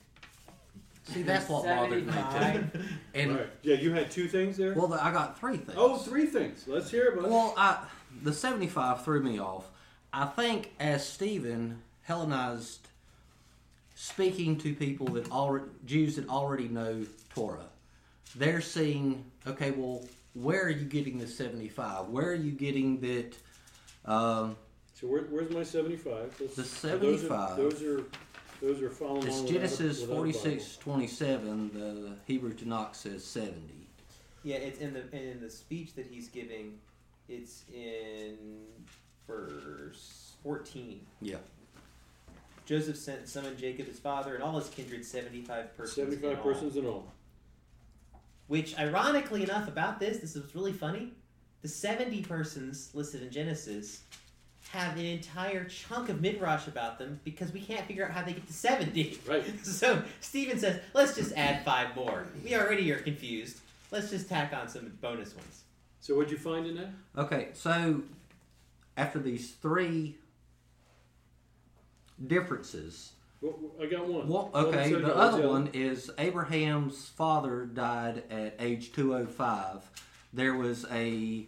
See, 1.05 1.23
that's 1.23 1.49
what 1.49 1.65
bothered 1.65 2.07
me 2.07 2.13
too. 2.13 2.19
75. 2.19 2.89
And 3.15 3.37
right. 3.37 3.49
Yeah, 3.63 3.77
you 3.77 3.93
had 3.93 4.11
two 4.11 4.27
things 4.27 4.57
there? 4.57 4.75
well, 4.75 4.93
I 4.95 5.13
got 5.13 5.39
three 5.39 5.57
things. 5.57 5.75
oh, 5.77 5.97
three 5.99 6.27
things. 6.27 6.65
Let's 6.67 6.91
hear 6.91 7.07
it, 7.07 7.17
bud. 7.17 7.31
Well, 7.31 7.55
I 7.57 7.79
the 8.23 8.33
seventy 8.33 8.67
five 8.67 9.05
threw 9.05 9.23
me 9.23 9.39
off. 9.39 9.71
I 10.13 10.25
think 10.27 10.73
as 10.81 11.07
Stephen 11.07 11.83
Hellenized 12.03 12.89
speaking 13.95 14.59
to 14.59 14.75
people 14.75 15.07
that 15.09 15.31
already 15.31 15.67
Jews 15.85 16.17
that 16.17 16.29
already 16.29 16.69
know 16.69 17.07
Torah, 17.35 17.67
they're 18.35 18.61
seeing 18.61 19.25
okay. 19.47 19.71
Well, 19.71 20.05
where 20.35 20.65
are 20.65 20.71
you 20.71 20.87
getting 20.87 21.19
the 21.19 21.29
seventy 21.29 21.69
five? 21.69 22.09
Where 22.09 22.27
are 22.27 22.35
you 22.35 22.53
getting 22.53 23.01
that? 23.01 23.37
Um, 24.05 24.57
So 24.99 25.07
where, 25.09 25.23
where's 25.25 25.51
my 25.51 25.63
75? 25.63 26.39
That's- 26.39 26.57
The 26.57 26.63
Those 26.97 27.25
are, 27.25 27.29
75. 27.29 27.57
those 27.59 27.83
are, 27.83 28.05
those 28.63 28.81
are 28.81 28.89
following 28.89 29.27
it's 29.27 29.37
along 29.37 29.47
Genesis 29.53 30.01
without 30.01 30.01
a- 30.01 30.01
without 30.01 30.13
a 30.13 30.17
forty 30.17 30.33
six 30.33 30.77
twenty 30.79 31.07
seven. 31.07 31.71
The 31.75 32.13
Hebrew 32.27 32.55
Tanakh 32.55 32.95
says 32.95 33.23
seventy. 33.23 33.87
Yeah, 34.43 34.57
it's 34.57 34.79
in 34.79 34.95
the 34.95 35.15
in 35.15 35.41
the 35.43 35.51
speech 35.51 35.93
that 35.97 36.07
he's 36.07 36.29
giving. 36.29 36.79
It's 37.29 37.65
in 37.75 38.39
verse 39.27 40.37
14. 40.43 41.05
Yeah. 41.21 41.37
Joseph 42.65 42.97
sent 42.97 43.29
summoned 43.29 43.59
Jacob 43.59 43.87
his 43.87 43.99
father 43.99 44.35
and 44.35 44.43
all 44.43 44.59
his 44.59 44.69
kindred 44.71 45.05
75 45.05 45.77
persons. 45.77 45.99
in 45.99 46.05
75 46.21 46.39
all. 46.39 46.43
persons 46.53 46.77
in 46.77 46.87
all. 46.87 47.13
Which, 48.47 48.79
ironically 48.79 49.43
enough, 49.43 49.69
about 49.69 49.99
this, 50.01 50.19
this 50.19 50.37
is 50.37 50.55
really 50.55 50.73
funny. 50.73 51.13
The 51.63 51.69
70 51.69 52.23
persons 52.23 52.91
listed 52.95 53.23
in 53.23 53.31
Genesis 53.31 54.03
have 54.71 54.97
an 54.97 55.05
entire 55.05 55.65
chunk 55.65 56.09
of 56.09 56.21
midrash 56.21 56.67
about 56.67 56.99
them 56.99 57.21
because 57.25 57.53
we 57.53 57.61
can't 57.61 57.87
figure 57.87 58.05
out 58.05 58.11
how 58.11 58.23
they 58.23 58.33
get 58.33 58.47
to 58.47 58.53
70. 58.53 59.19
Right. 59.27 59.45
So 59.65 60.03
Stephen 60.21 60.59
says, 60.59 60.81
let's 60.95 61.15
just 61.15 61.33
add 61.37 61.65
five 61.65 61.95
more. 61.95 62.27
We 62.45 62.55
already 62.55 62.91
are 62.93 62.99
confused. 62.99 63.61
Let's 63.91 64.11
just 64.11 64.29
tack 64.29 64.53
on 64.53 64.69
some 64.69 64.93
bonus 65.01 65.35
ones. 65.35 65.63
So 66.01 66.15
what'd 66.15 66.31
you 66.31 66.39
find 66.39 66.67
in 66.67 66.77
that? 66.77 66.91
Okay, 67.17 67.49
so 67.53 68.03
after 68.97 69.19
these 69.19 69.53
three 69.53 70.17
differences, 72.27 73.13
Well, 73.41 73.55
I 73.81 73.87
got 73.87 74.07
one. 74.07 74.29
Well, 74.29 74.51
okay, 74.55 74.93
the 74.93 75.15
other 75.15 75.49
one 75.49 75.71
is 75.73 76.11
Abraham's 76.19 77.09
father 77.09 77.67
died 77.67 78.25
at 78.31 78.57
age 78.59 78.93
205. 78.93 79.91
There 80.33 80.55
was 80.55 80.85
a 80.91 81.47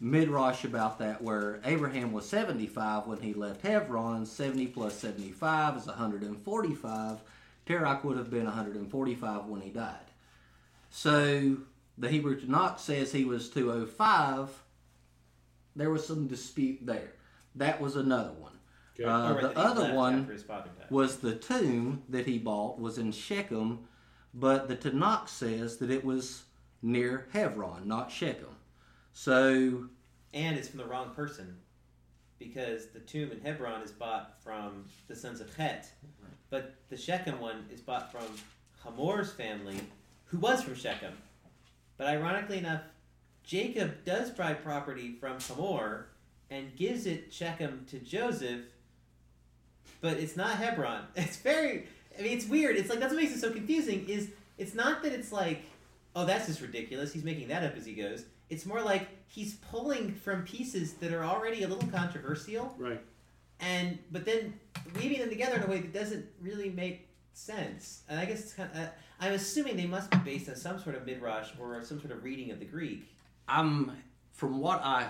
midrash 0.00 0.64
about 0.64 0.98
that 0.98 1.22
where 1.22 1.60
Abraham 1.64 2.12
was 2.12 2.28
75 2.28 3.06
when 3.06 3.20
he 3.20 3.32
left 3.34 3.62
Hebron. 3.62 4.26
70 4.26 4.66
plus 4.68 4.94
75 4.98 5.76
is 5.78 5.86
145. 5.86 7.18
Terach 7.66 8.04
would 8.04 8.16
have 8.16 8.30
been 8.30 8.44
145 8.44 9.46
when 9.46 9.60
he 9.60 9.70
died. 9.70 9.94
So 10.90 11.56
the 11.98 12.08
Hebrew 12.08 12.40
Tanakh 12.40 12.78
says 12.78 13.12
he 13.12 13.24
was 13.24 13.48
205. 13.50 14.50
There 15.74 15.90
was 15.90 16.06
some 16.06 16.26
dispute 16.26 16.78
there. 16.82 17.12
That 17.54 17.80
was 17.80 17.96
another 17.96 18.32
one. 18.32 18.52
Okay. 18.98 19.04
Uh, 19.04 19.34
Or 19.34 19.40
the 19.40 19.58
other 19.58 19.94
one 19.94 20.20
after 20.20 20.32
his 20.32 20.42
father 20.42 20.70
died. 20.78 20.90
was 20.90 21.18
the 21.18 21.34
tomb 21.34 22.02
that 22.08 22.26
he 22.26 22.38
bought 22.38 22.78
was 22.80 22.98
in 22.98 23.12
Shechem, 23.12 23.80
but 24.32 24.68
the 24.68 24.76
Tanakh 24.76 25.28
says 25.28 25.78
that 25.78 25.90
it 25.90 26.04
was 26.04 26.44
near 26.82 27.26
Hebron, 27.32 27.86
not 27.88 28.10
Shechem. 28.10 28.55
So 29.16 29.86
And 30.34 30.58
it's 30.58 30.68
from 30.68 30.78
the 30.78 30.84
wrong 30.84 31.14
person 31.14 31.56
because 32.38 32.88
the 32.88 33.00
tomb 33.00 33.32
in 33.32 33.40
Hebron 33.40 33.80
is 33.80 33.90
bought 33.90 34.34
from 34.44 34.84
the 35.08 35.16
sons 35.16 35.40
of 35.40 35.56
Het, 35.56 35.90
but 36.50 36.74
the 36.90 36.98
Shechem 36.98 37.40
one 37.40 37.64
is 37.72 37.80
bought 37.80 38.12
from 38.12 38.26
Hamor's 38.84 39.32
family, 39.32 39.80
who 40.26 40.36
was 40.36 40.62
from 40.62 40.74
Shechem. 40.74 41.14
But 41.96 42.08
ironically 42.08 42.58
enough, 42.58 42.82
Jacob 43.42 44.04
does 44.04 44.30
buy 44.32 44.52
property 44.52 45.16
from 45.18 45.40
Hamor 45.40 46.08
and 46.50 46.76
gives 46.76 47.06
it 47.06 47.32
Shechem 47.32 47.86
to 47.88 47.98
Joseph, 47.98 48.66
but 50.02 50.18
it's 50.18 50.36
not 50.36 50.58
Hebron. 50.58 51.04
It's 51.16 51.38
very, 51.38 51.86
I 52.18 52.22
mean, 52.22 52.36
it's 52.36 52.46
weird. 52.46 52.76
It's 52.76 52.90
like 52.90 53.00
that's 53.00 53.14
what 53.14 53.22
makes 53.22 53.34
it 53.34 53.40
so 53.40 53.50
confusing. 53.50 54.10
Is 54.10 54.28
it's 54.58 54.74
not 54.74 55.02
that 55.04 55.14
it's 55.14 55.32
like, 55.32 55.62
oh, 56.14 56.26
that's 56.26 56.48
just 56.48 56.60
ridiculous. 56.60 57.14
He's 57.14 57.24
making 57.24 57.48
that 57.48 57.64
up 57.64 57.74
as 57.78 57.86
he 57.86 57.94
goes. 57.94 58.26
It's 58.48 58.64
more 58.66 58.80
like 58.82 59.08
he's 59.28 59.54
pulling 59.54 60.14
from 60.14 60.44
pieces 60.44 60.94
that 60.94 61.12
are 61.12 61.24
already 61.24 61.62
a 61.64 61.68
little 61.68 61.88
controversial, 61.90 62.74
Right. 62.78 63.02
and 63.60 63.98
but 64.12 64.24
then 64.24 64.54
weaving 64.94 65.20
them 65.20 65.28
together 65.28 65.56
in 65.56 65.62
a 65.64 65.66
way 65.66 65.80
that 65.80 65.92
doesn't 65.92 66.26
really 66.40 66.70
make 66.70 67.08
sense. 67.32 68.02
And 68.08 68.18
I 68.20 68.24
guess 68.24 68.40
it's 68.40 68.52
kind 68.54 68.70
of, 68.72 68.78
uh, 68.78 68.86
I'm 69.20 69.32
assuming 69.32 69.76
they 69.76 69.86
must 69.86 70.10
be 70.10 70.18
based 70.18 70.48
on 70.48 70.56
some 70.56 70.78
sort 70.80 70.94
of 70.96 71.04
midrash 71.04 71.50
or 71.60 71.82
some 71.84 72.00
sort 72.00 72.12
of 72.12 72.22
reading 72.22 72.50
of 72.50 72.58
the 72.60 72.64
Greek. 72.64 73.04
I'm 73.48 73.92
from 74.32 74.58
what 74.60 74.80
I 74.84 75.08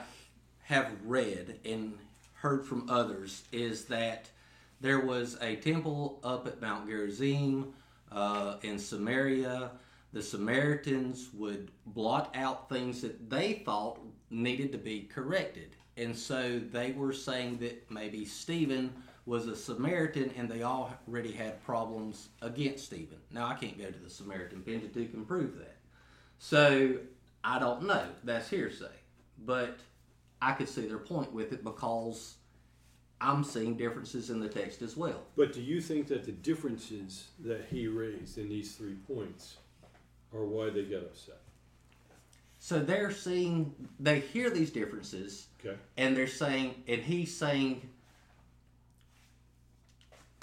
have 0.65 0.91
read 1.05 1.59
and 1.65 1.99
heard 2.35 2.65
from 2.67 2.89
others 2.91 3.43
is 3.53 3.85
that 3.87 4.29
there 4.81 5.01
was 5.01 5.37
a 5.41 5.57
temple 5.57 6.21
up 6.25 6.47
at 6.47 6.61
Mount 6.61 6.87
Gerizim 6.89 7.73
uh, 8.13 8.57
in 8.63 8.79
Samaria. 8.79 9.71
The 10.17 10.23
Samaritans 10.23 11.29
would 11.35 11.71
blot 11.85 12.35
out 12.35 12.71
things 12.71 13.03
that 13.03 13.29
they 13.29 13.53
thought 13.67 14.01
needed 14.31 14.73
to 14.73 14.79
be 14.79 15.03
corrected. 15.03 15.77
And 15.99 16.17
so 16.17 16.59
they 16.59 16.93
were 16.93 17.13
saying 17.13 17.59
that 17.59 17.91
maybe 17.91 18.25
Stephen 18.25 18.95
was 19.27 19.47
a 19.47 19.55
Samaritan 19.55 20.33
and 20.39 20.49
they 20.49 20.63
already 20.63 21.33
had 21.33 21.63
problems 21.63 22.31
against 22.41 22.87
Stephen. 22.87 23.19
Now, 23.31 23.49
I 23.49 23.57
can't 23.57 23.77
go 23.77 23.91
to 23.91 23.99
the 23.99 24.09
Samaritan 24.09 24.63
Pentateuch 24.63 25.13
and 25.13 25.29
prove 25.29 25.59
that. 25.59 25.77
So 26.39 26.97
I 27.45 27.59
don't 27.59 27.83
know. 27.83 28.07
That's 28.25 28.49
hearsay. 28.49 28.97
But 29.45 29.81
I 30.41 30.53
could 30.53 30.71
see 30.71 30.87
their 30.87 30.97
point 30.97 31.31
with 31.31 31.53
it 31.53 31.63
because 31.63 32.37
I'm 33.21 33.45
seeing 33.45 33.77
differences 33.77 34.31
in 34.31 34.41
the 34.41 34.49
text 34.49 34.81
as 34.81 34.97
well. 34.97 35.25
But 35.37 35.53
do 35.53 35.61
you 35.61 35.83
think 35.83 36.07
that 36.07 36.25
the 36.25 36.33
differences 36.33 37.27
that 37.41 37.67
he 37.69 37.87
raised 37.87 38.39
in 38.39 38.49
these 38.49 38.75
three 38.77 38.95
points 38.95 39.59
are 40.35 40.45
why 40.45 40.71
they 40.71 40.85
get 40.85 41.03
upset? 41.03 41.41
So 42.59 42.81
they're 42.81 43.13
seeing, 43.13 43.75
they 44.01 44.21
hear 44.21 44.51
these 44.51 44.71
differences 44.71 45.47
Okay. 45.65 45.77
and 45.97 46.17
they're 46.17 46.27
saying, 46.27 46.83
and 46.89 47.01
he's 47.03 47.37
saying, 47.37 47.89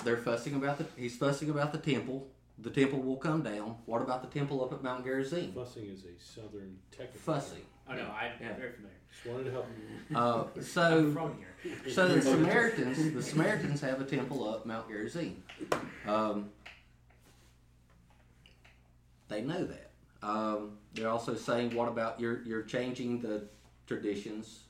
they're 0.03 0.17
fussing 0.17 0.55
about 0.55 0.77
the, 0.77 0.85
he's 0.97 1.15
fussing 1.17 1.49
about 1.49 1.71
the 1.71 1.77
temple. 1.79 2.27
The 2.59 2.69
temple 2.69 2.99
will 3.01 3.17
come 3.17 3.41
down. 3.41 3.75
What 3.85 4.01
about 4.01 4.21
the 4.21 4.39
temple 4.39 4.63
up 4.63 4.71
at 4.73 4.83
Mount 4.83 5.03
Gerizim? 5.03 5.51
Fussing 5.53 5.85
is 5.87 6.03
a 6.05 6.21
southern 6.23 6.77
technical. 6.91 7.19
Fussing. 7.21 7.61
Oh 7.89 7.93
no, 7.93 8.03
I'm 8.03 8.31
Yeah. 8.39 8.55
very 8.55 8.71
familiar. 8.71 8.97
Just 9.11 9.25
wanted 9.27 9.43
to 9.45 9.51
help 9.51 9.67
you. 10.09 10.17
Uh, 10.17 10.45
I'm 10.55 10.63
so, 10.63 11.11
from 11.11 11.37
here. 11.37 11.91
so 11.91 12.07
the 12.07 12.21
Samaritans, 12.21 13.13
the 13.13 13.23
Samaritans 13.23 13.81
have 13.81 14.01
a 14.01 14.05
temple 14.05 14.47
up 14.47 14.65
Mount 14.65 14.87
Gerizim. 14.87 15.43
Um, 16.07 16.49
they 19.27 19.41
know 19.41 19.65
that. 19.65 19.91
Um, 20.21 20.77
they're 20.93 21.09
also 21.09 21.35
saying, 21.35 21.75
"What 21.75 21.87
about 21.87 22.19
you're 22.19 22.41
you're 22.43 22.63
changing 22.63 23.21
the 23.21 23.47
traditions 23.87 24.65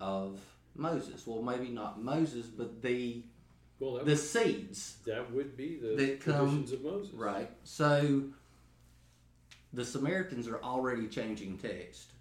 of 0.00 0.38
Moses?" 0.74 1.26
Well, 1.26 1.42
maybe 1.42 1.68
not 1.70 2.02
Moses, 2.02 2.46
but 2.46 2.80
the 2.82 3.22
Well, 3.80 3.94
the 3.98 4.04
would, 4.04 4.18
seeds, 4.18 4.98
that 5.06 5.30
would 5.32 5.56
be 5.56 5.76
the 5.76 5.94
that 5.96 6.20
come- 6.20 6.46
traditions 6.48 6.72
of 6.72 6.82
Moses. 6.82 7.12
right? 7.14 7.50
So 7.64 8.24
the 9.72 9.84
Samaritans 9.84 10.48
are 10.48 10.62
already 10.62 11.06
changing 11.08 11.58
text. 11.58 12.12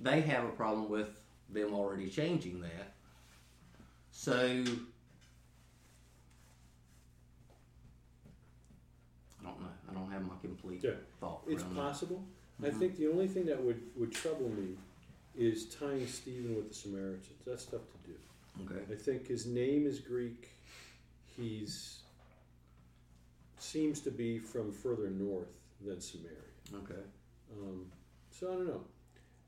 They 0.00 0.20
have 0.22 0.44
a 0.44 0.50
problem 0.50 0.88
with 0.88 1.20
them 1.48 1.72
already 1.74 2.08
changing 2.10 2.60
that. 2.60 2.94
So 4.10 4.64
I 9.40 9.44
don't 9.44 9.60
know. 9.60 9.68
I 9.90 9.94
don't 9.94 10.10
have 10.10 10.22
my 10.26 10.34
complete 10.42 10.82
Yeah. 10.82 10.94
Thought. 11.20 11.42
It's 11.46 11.62
that. 11.62 11.74
possible. 11.74 12.24
I 12.62 12.70
Mhm. 12.70 12.78
think 12.78 12.96
the 12.96 13.08
only 13.08 13.28
thing 13.28 13.46
that 13.46 13.62
would, 13.62 13.80
would 13.96 14.12
trouble 14.12 14.48
me 14.48 14.76
is 15.36 15.66
tying 15.66 16.06
Stephen 16.06 16.56
with 16.56 16.68
the 16.68 16.74
Samaritans. 16.74 17.44
That's 17.46 17.64
tough 17.66 17.82
to 17.92 18.10
do. 18.10 18.16
Okay. 18.74 18.92
I 18.92 18.96
think 18.96 19.26
his 19.26 19.46
name 19.46 19.86
is 19.86 20.00
Greek. 20.00 20.48
He's 21.36 22.00
seems 23.60 24.00
to 24.00 24.10
be 24.10 24.38
from 24.38 24.72
further 24.72 25.10
north 25.10 25.52
than 25.84 26.00
Samaria. 26.00 26.36
Okay. 26.74 27.02
Um, 27.52 27.90
so 28.30 28.52
I 28.52 28.54
don't 28.56 28.66
know. 28.68 28.84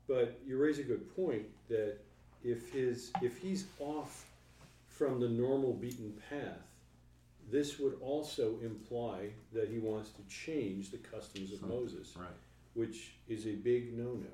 but 0.07 0.39
you 0.45 0.57
raise 0.57 0.77
a 0.79 0.83
good 0.83 1.13
point 1.15 1.45
that 1.69 1.97
if 2.43 2.69
his 2.71 3.11
if 3.21 3.37
he's 3.37 3.65
off 3.79 4.25
from 4.87 5.19
the 5.21 5.29
normal 5.29 5.73
beaten 5.73 6.13
path, 6.29 6.59
this 7.51 7.79
would 7.79 7.97
also 8.01 8.55
imply 8.63 9.29
that 9.53 9.67
he 9.69 9.79
wants 9.79 10.09
to 10.11 10.21
change 10.27 10.91
the 10.91 10.97
customs 10.97 11.51
of 11.51 11.61
Moses, 11.63 12.15
Right. 12.17 12.27
which 12.73 13.13
is 13.27 13.45
a 13.47 13.53
big 13.55 13.97
no-no. 13.97 14.33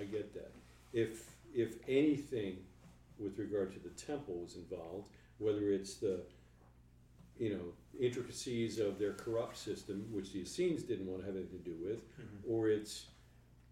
I 0.00 0.04
get 0.04 0.32
that. 0.34 0.52
If 0.92 1.28
if 1.54 1.76
anything 1.88 2.58
with 3.18 3.38
regard 3.38 3.72
to 3.72 3.78
the 3.80 3.90
temple 3.90 4.34
was 4.36 4.54
involved, 4.56 5.08
whether 5.38 5.70
it's 5.72 5.94
the 5.96 6.20
you 7.38 7.50
know 7.54 7.72
intricacies 7.98 8.78
of 8.78 8.98
their 8.98 9.12
corrupt 9.14 9.56
system, 9.56 10.06
which 10.12 10.32
the 10.32 10.40
Essenes 10.40 10.82
didn't 10.84 11.06
want 11.06 11.20
to 11.22 11.26
have 11.26 11.36
anything 11.36 11.58
to 11.62 11.70
do 11.70 11.76
with, 11.84 12.00
or 12.48 12.68
it's 12.68 13.06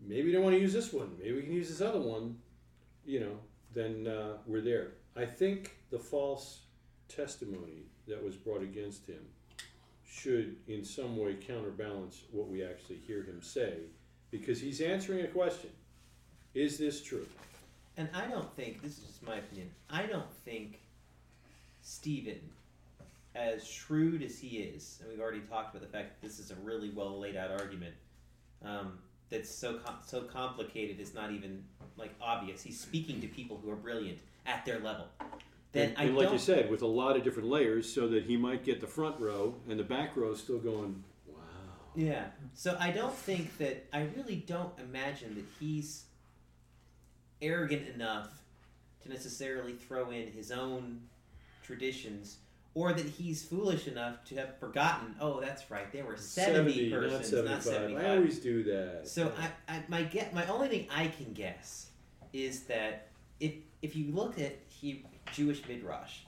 maybe 0.01 0.25
we 0.27 0.33
don't 0.33 0.43
want 0.43 0.55
to 0.57 0.61
use 0.61 0.73
this 0.73 0.93
one, 0.93 1.11
maybe 1.19 1.35
we 1.35 1.43
can 1.43 1.53
use 1.53 1.69
this 1.69 1.81
other 1.81 2.01
one, 2.01 2.37
you 3.05 3.21
know, 3.21 3.37
then 3.75 4.07
uh, 4.07 4.37
we're 4.47 4.61
there. 4.61 4.93
I 5.17 5.25
think 5.25 5.77
the 5.91 5.99
false 5.99 6.61
testimony 7.09 7.87
that 8.09 8.23
was 8.23 8.35
brought 8.37 8.63
against 8.63 9.07
him 9.07 9.21
should 10.07 10.57
in 10.67 10.85
some 10.85 11.17
way 11.17 11.35
counterbalance 11.35 12.23
what 12.33 12.49
we 12.49 12.65
actually 12.65 12.97
hear 13.07 13.23
him 13.23 13.41
say 13.43 13.75
because 14.31 14.61
he's 14.61 14.81
answering 14.81 15.21
a 15.21 15.29
question. 15.29 15.71
Is 16.55 16.79
this 16.79 17.03
true? 17.03 17.27
And 17.97 18.09
I 18.15 18.27
don't 18.27 18.53
think 18.55 18.83
this 18.83 18.99
is 18.99 19.05
just 19.05 19.27
my 19.27 19.37
opinion. 19.37 19.71
I 19.91 20.07
don't 20.07 20.33
think 20.45 20.81
Stephen, 21.83 22.41
as 23.35 23.67
shrewd 23.67 24.23
as 24.23 24.39
he 24.39 24.59
is, 24.59 24.99
and 25.01 25.11
we've 25.11 25.21
already 25.21 25.41
talked 25.41 25.75
about 25.75 25.87
the 25.87 25.93
fact 25.97 26.21
that 26.21 26.27
this 26.27 26.39
is 26.39 26.51
a 26.51 26.55
really 26.57 26.91
well 26.91 27.19
laid 27.19 27.37
out 27.37 27.51
argument. 27.51 27.95
Um, 28.65 28.99
that's 29.31 29.55
so 29.55 29.75
com- 29.75 29.99
so 30.07 30.23
complicated. 30.23 31.01
It's 31.01 31.15
not 31.15 31.33
even 31.33 31.63
like 31.97 32.15
obvious. 32.21 32.63
He's 32.63 32.81
speaking 32.81 33.21
to 33.21 33.27
people 33.27 33.61
who 33.63 33.71
are 33.71 33.77
brilliant 33.77 34.19
at 34.47 34.65
their 34.65 34.79
level. 34.79 35.07
Then 35.79 35.95
and, 35.97 36.09
and 36.09 36.17
like 36.17 36.33
you 36.33 36.39
said, 36.39 36.71
with 36.71 36.83
a 36.83 36.87
lot 36.87 37.17
of 37.17 37.25
different 37.25 37.49
layers, 37.49 37.93
so 37.93 38.09
that 38.09 38.25
he 38.25 38.37
might 38.37 38.65
get 38.65 38.81
the 38.81 38.87
front 38.87 39.19
row 39.21 39.55
and 39.69 39.79
the 39.79 39.85
back 39.85 40.17
row 40.17 40.33
is 40.33 40.41
still 40.41 40.59
going, 40.59 41.03
wow. 41.27 41.37
Yeah. 41.95 42.25
So 42.55 42.77
I 42.81 42.91
don't 42.91 43.15
think 43.15 43.57
that 43.59 43.87
I 43.93 44.09
really 44.17 44.37
don't 44.37 44.73
imagine 44.79 45.35
that 45.37 45.45
he's 45.61 46.05
arrogant 47.41 47.89
enough 47.95 48.43
to 49.03 49.09
necessarily 49.09 49.75
throw 49.75 50.11
in 50.11 50.33
his 50.33 50.51
own 50.51 51.01
traditions 51.63 52.39
or 52.75 52.93
that 52.93 53.07
he's 53.07 53.43
foolish 53.43 53.89
enough 53.89 54.25
to 54.25 54.37
have 54.37 54.59
forgotten, 54.59 55.15
oh, 55.21 55.41
that's 55.41 55.71
right, 55.71 55.91
there 55.93 56.05
were 56.05 56.17
70, 56.17 56.91
persons, 56.91 57.33
not 57.33 57.45
75. 57.45 57.51
not 57.51 57.63
75. 57.63 58.05
I 58.05 58.17
always 58.17 58.39
do 58.39 58.63
that. 58.65 59.03
So 59.05 59.33
I, 59.39 59.75
I 59.75 59.83
my 59.89 60.03
get 60.03 60.35
my 60.35 60.47
only 60.47 60.69
thing 60.69 60.87
I 60.91 61.09
can 61.09 61.33
guess 61.33 61.89
is 62.33 62.65
that 62.65 63.09
if 63.41 63.55
if 63.83 63.97
you 63.97 64.13
look 64.13 64.39
at 64.39 64.59
he, 64.69 65.05
Jewish 65.33 65.67
midrash, 65.67 66.21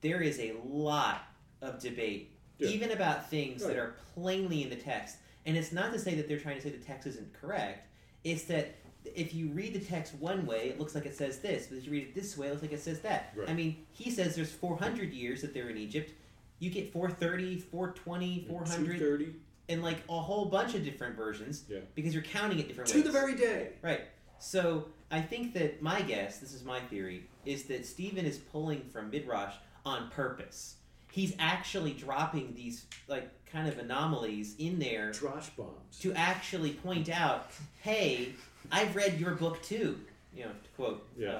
there 0.00 0.20
is 0.20 0.38
a 0.40 0.54
lot 0.64 1.22
of 1.60 1.78
debate, 1.80 2.30
Yeah. 2.58 2.68
even 2.68 2.90
about 2.90 3.28
things 3.30 3.62
that 3.64 3.76
are 3.76 3.94
plainly 4.14 4.62
in 4.62 4.70
the 4.70 4.76
text. 4.76 5.16
And 5.46 5.56
it's 5.56 5.72
not 5.72 5.92
to 5.92 5.98
say 5.98 6.14
that 6.14 6.28
they're 6.28 6.38
trying 6.38 6.56
to 6.56 6.62
say 6.62 6.70
the 6.70 6.84
text 6.84 7.06
isn't 7.06 7.32
correct. 7.34 7.88
It's 8.24 8.44
that 8.44 8.76
if 9.04 9.34
you 9.34 9.48
read 9.48 9.74
the 9.74 9.80
text 9.80 10.14
one 10.14 10.46
way, 10.46 10.68
it 10.68 10.78
looks 10.78 10.94
like 10.94 11.06
it 11.06 11.16
says 11.16 11.38
this, 11.40 11.66
but 11.66 11.78
if 11.78 11.84
you 11.86 11.90
read 11.92 12.04
it 12.04 12.14
this 12.14 12.36
way, 12.38 12.46
it 12.46 12.50
looks 12.50 12.62
like 12.62 12.72
it 12.72 12.80
says 12.80 13.00
that. 13.00 13.32
Right. 13.36 13.48
I 13.50 13.54
mean, 13.54 13.84
he 13.90 14.10
says 14.10 14.36
there's 14.36 14.52
400 14.52 15.12
years 15.12 15.40
that 15.42 15.52
they're 15.54 15.70
in 15.70 15.76
Egypt. 15.76 16.12
You 16.60 16.70
get 16.70 16.92
430, 16.92 17.58
420, 17.58 18.26
mm, 18.40 18.48
400, 18.48 18.76
230 18.98 19.34
and 19.68 19.82
like 19.82 19.98
a 20.08 20.20
whole 20.20 20.44
bunch 20.46 20.74
of 20.74 20.84
different 20.84 21.16
versions 21.16 21.64
Yeah. 21.68 21.80
because 21.94 22.14
you're 22.14 22.22
counting 22.22 22.58
it 22.60 22.68
different 22.68 22.90
to 22.90 22.96
ways. 22.98 23.04
the 23.04 23.10
very 23.12 23.34
day. 23.34 23.70
Right. 23.82 24.02
So 24.38 24.88
I 25.10 25.20
think 25.20 25.54
that 25.54 25.82
my 25.82 26.02
guess, 26.02 26.38
this 26.38 26.52
is 26.52 26.62
my 26.64 26.80
theory, 26.80 27.28
is 27.44 27.64
that 27.64 27.86
Stephen 27.86 28.24
is 28.24 28.38
pulling 28.38 28.82
from 28.92 29.10
Midrash 29.10 29.54
on 29.84 30.10
purpose. 30.10 30.76
He's 31.10 31.34
actually 31.38 31.92
dropping 31.92 32.54
these 32.54 32.86
like 33.08 33.28
kind 33.46 33.68
of 33.68 33.78
anomalies 33.78 34.54
in 34.58 34.78
there 34.78 35.10
Drosh 35.10 35.54
bombs. 35.56 35.98
to 36.00 36.12
actually 36.14 36.72
point 36.74 37.10
out, 37.10 37.50
hey, 37.82 38.32
I've 38.70 38.94
read 38.96 39.20
your 39.20 39.32
book 39.32 39.62
too. 39.62 39.98
You 40.34 40.44
know, 40.44 40.50
to 40.50 40.68
quote 40.76 41.06
Yeah. 41.18 41.30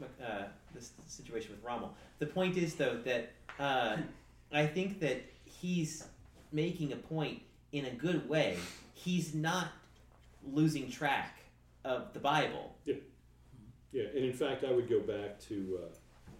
uh, 0.00 0.04
uh, 0.24 0.44
this 0.74 0.92
situation 1.06 1.50
with 1.50 1.62
Rommel. 1.64 1.92
The 2.20 2.26
point 2.26 2.56
is 2.56 2.74
though 2.76 2.96
that 3.04 3.32
uh, 3.58 3.96
I 4.52 4.66
think 4.66 5.00
that 5.00 5.22
he's 5.44 6.04
making 6.52 6.92
a 6.92 6.96
point 6.96 7.42
in 7.72 7.86
a 7.86 7.90
good 7.90 8.28
way. 8.28 8.58
He's 8.94 9.34
not 9.34 9.68
losing 10.52 10.90
track 10.90 11.38
of 11.84 12.12
the 12.12 12.20
Bible. 12.20 12.74
Yeah, 12.84 12.94
and 13.92 14.24
in 14.24 14.32
fact, 14.32 14.64
I 14.64 14.72
would 14.72 14.88
go 14.88 15.00
back 15.00 15.40
to 15.48 15.80
uh, 15.82 16.32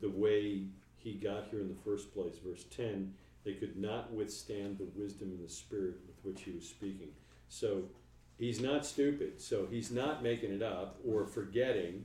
the 0.00 0.10
way 0.10 0.62
he 0.96 1.14
got 1.14 1.48
here 1.50 1.60
in 1.60 1.68
the 1.68 1.82
first 1.84 2.12
place. 2.12 2.34
Verse 2.44 2.64
10 2.76 3.14
they 3.44 3.54
could 3.54 3.78
not 3.78 4.12
withstand 4.12 4.76
the 4.76 4.88
wisdom 4.94 5.30
and 5.30 5.42
the 5.42 5.50
spirit 5.50 5.96
with 6.06 6.16
which 6.22 6.44
he 6.44 6.50
was 6.50 6.68
speaking. 6.68 7.08
So 7.48 7.84
he's 8.36 8.60
not 8.60 8.84
stupid. 8.84 9.40
So 9.40 9.66
he's 9.70 9.90
not 9.90 10.22
making 10.22 10.52
it 10.52 10.62
up 10.62 10.98
or 11.06 11.24
forgetting. 11.24 12.04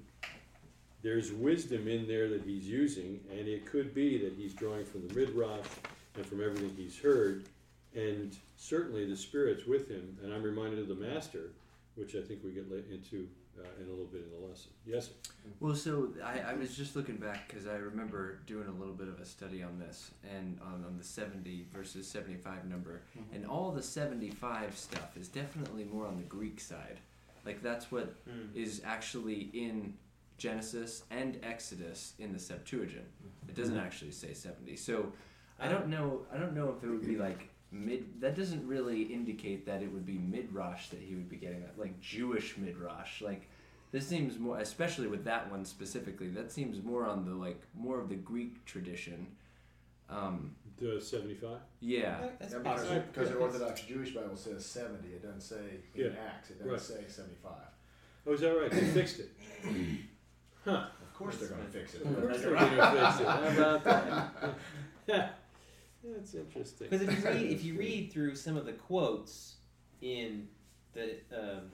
There's 1.02 1.34
wisdom 1.34 1.90
in 1.90 2.08
there 2.08 2.30
that 2.30 2.44
he's 2.44 2.66
using, 2.66 3.20
and 3.30 3.48
it 3.48 3.66
could 3.66 3.94
be 3.94 4.18
that 4.20 4.34
he's 4.38 4.54
drawing 4.54 4.86
from 4.86 5.06
the 5.06 5.14
Midrash 5.14 5.66
and 6.16 6.26
from 6.26 6.42
everything 6.42 6.74
he's 6.78 6.98
heard. 6.98 7.44
And 7.94 8.36
certainly 8.56 9.06
the 9.06 9.18
Spirit's 9.18 9.66
with 9.66 9.90
him. 9.90 10.18
And 10.24 10.34
I'm 10.34 10.44
reminded 10.44 10.80
of 10.80 10.88
the 10.88 10.96
Master, 10.96 11.52
which 11.96 12.16
I 12.16 12.22
think 12.22 12.42
we 12.44 12.52
get 12.52 12.68
into 12.90 13.28
uh, 13.60 13.82
in 13.82 13.88
a 13.88 13.90
little 13.90 14.06
bit 14.06 14.24
in 14.24 14.42
the 14.42 14.48
lesson. 14.48 14.72
Yes? 14.86 15.08
sir? 15.08 15.30
Well, 15.60 15.76
so 15.76 16.10
I, 16.24 16.52
I 16.52 16.54
was 16.54 16.76
just 16.76 16.96
looking 16.96 17.18
back 17.18 17.48
because 17.48 17.68
I 17.68 17.76
remember 17.76 18.40
doing 18.46 18.68
a 18.68 18.72
little 18.72 18.94
bit 18.94 19.08
of 19.08 19.20
a 19.20 19.26
study 19.26 19.64
on 19.64 19.80
this 19.80 20.12
and 20.24 20.60
on, 20.62 20.84
on 20.86 20.98
the 20.98 21.04
70 21.04 21.68
versus 21.74 22.08
75 22.08 22.66
number. 22.66 23.02
Mm-hmm. 23.18 23.36
And 23.36 23.46
all 23.46 23.72
the 23.72 23.84
75 23.84 24.78
stuff 24.78 25.18
is 25.18 25.28
definitely 25.28 25.86
more 25.86 26.06
on 26.08 26.18
the 26.18 26.24
Greek 26.24 26.60
side. 26.60 27.00
Like, 27.46 27.62
that's 27.62 27.92
what 27.92 28.16
mm. 28.28 28.56
is 28.56 28.82
actually 28.86 29.50
in 29.54 29.94
Genesis 30.38 31.04
and 31.12 31.40
Exodus 31.44 32.14
in 32.20 32.34
the 32.34 32.40
Septuagint. 32.40 33.06
It 33.48 33.56
doesn't 33.56 33.76
mm-hmm. 33.76 33.86
actually 33.86 34.12
say 34.12 34.34
70. 34.34 34.76
So 34.78 35.12
I 35.60 35.68
uh, 35.68 35.72
don't 35.72 35.88
know. 35.88 36.22
I 36.34 36.38
don't 36.38 36.56
know 36.56 36.74
if 36.76 36.84
it 36.84 36.90
would 36.90 37.06
be 37.06 37.18
like 37.18 37.50
mid. 37.74 38.22
That 38.22 38.36
doesn't 38.36 38.66
really 38.68 39.02
indicate 39.02 39.66
that 39.66 39.82
it 39.82 39.92
would 39.92 40.06
be 40.06 40.18
midrash 40.18 40.90
that 40.90 41.00
he 41.02 41.16
would 41.16 41.28
be 41.30 41.36
getting 41.38 41.62
that, 41.62 41.78
like 41.78 42.00
Jewish 42.00 42.58
midrash. 42.58 43.22
Like 43.22 43.50
this 43.92 44.08
seems 44.08 44.40
more, 44.40 44.60
especially 44.60 45.08
with 45.08 45.26
that 45.26 45.50
one 45.52 45.66
specifically. 45.66 46.30
That 46.30 46.52
seems 46.52 46.82
more 46.84 47.06
on 47.06 47.26
the 47.26 47.32
like 47.34 47.62
more 47.76 48.00
of 48.00 48.08
the 48.10 48.16
Greek 48.16 48.64
tradition. 48.66 49.28
Um, 50.10 50.56
The 50.80 51.00
75? 51.02 51.58
yeah. 51.80 52.28
That's 52.40 52.54
Yeah, 52.54 52.60
because, 52.60 52.82
possible. 52.82 53.04
because 53.12 53.30
the 53.30 53.36
Orthodox 53.38 53.82
Jewish 53.82 54.14
Bible 54.14 54.36
says 54.36 54.66
70, 54.66 55.08
it 55.08 55.24
doesn't 55.24 55.42
say 55.42 55.80
in 55.96 56.02
Yeah, 56.06 56.10
Acts, 56.28 56.52
it 56.52 56.60
doesn't 56.60 56.72
right. 56.72 56.80
say 56.82 57.04
75. 57.08 57.52
Oh, 58.28 58.34
is 58.34 58.42
that 58.42 58.50
right? 58.52 58.70
They 58.72 58.82
fixed 58.82 59.20
it. 59.20 59.30
Huh. 60.66 60.86
Of 61.02 61.14
course 61.14 61.38
they're 61.38 61.50
going 61.50 61.62
to 61.66 61.70
fix 61.72 61.94
it. 61.96 62.02
Of 62.04 62.20
course 62.22 62.42
they're 62.42 62.56
going 62.56 62.70
to 62.70 62.92
fix 62.92 63.20
it. 63.22 63.28
How 63.28 63.44
about 63.44 63.84
that? 63.84 64.56
Yeah. 65.08 65.30
That's 66.04 66.34
interesting. 66.34 66.88
Because 66.90 67.08
if 67.08 67.24
you 67.24 67.24
read 67.32 67.52
if 67.52 67.64
you 67.64 67.78
read 67.78 68.12
through 68.12 68.36
some 68.36 68.58
of 68.58 68.66
the 68.66 68.74
quotes 68.74 69.56
in 70.02 70.48
the 70.94 71.16
um, 71.34 71.72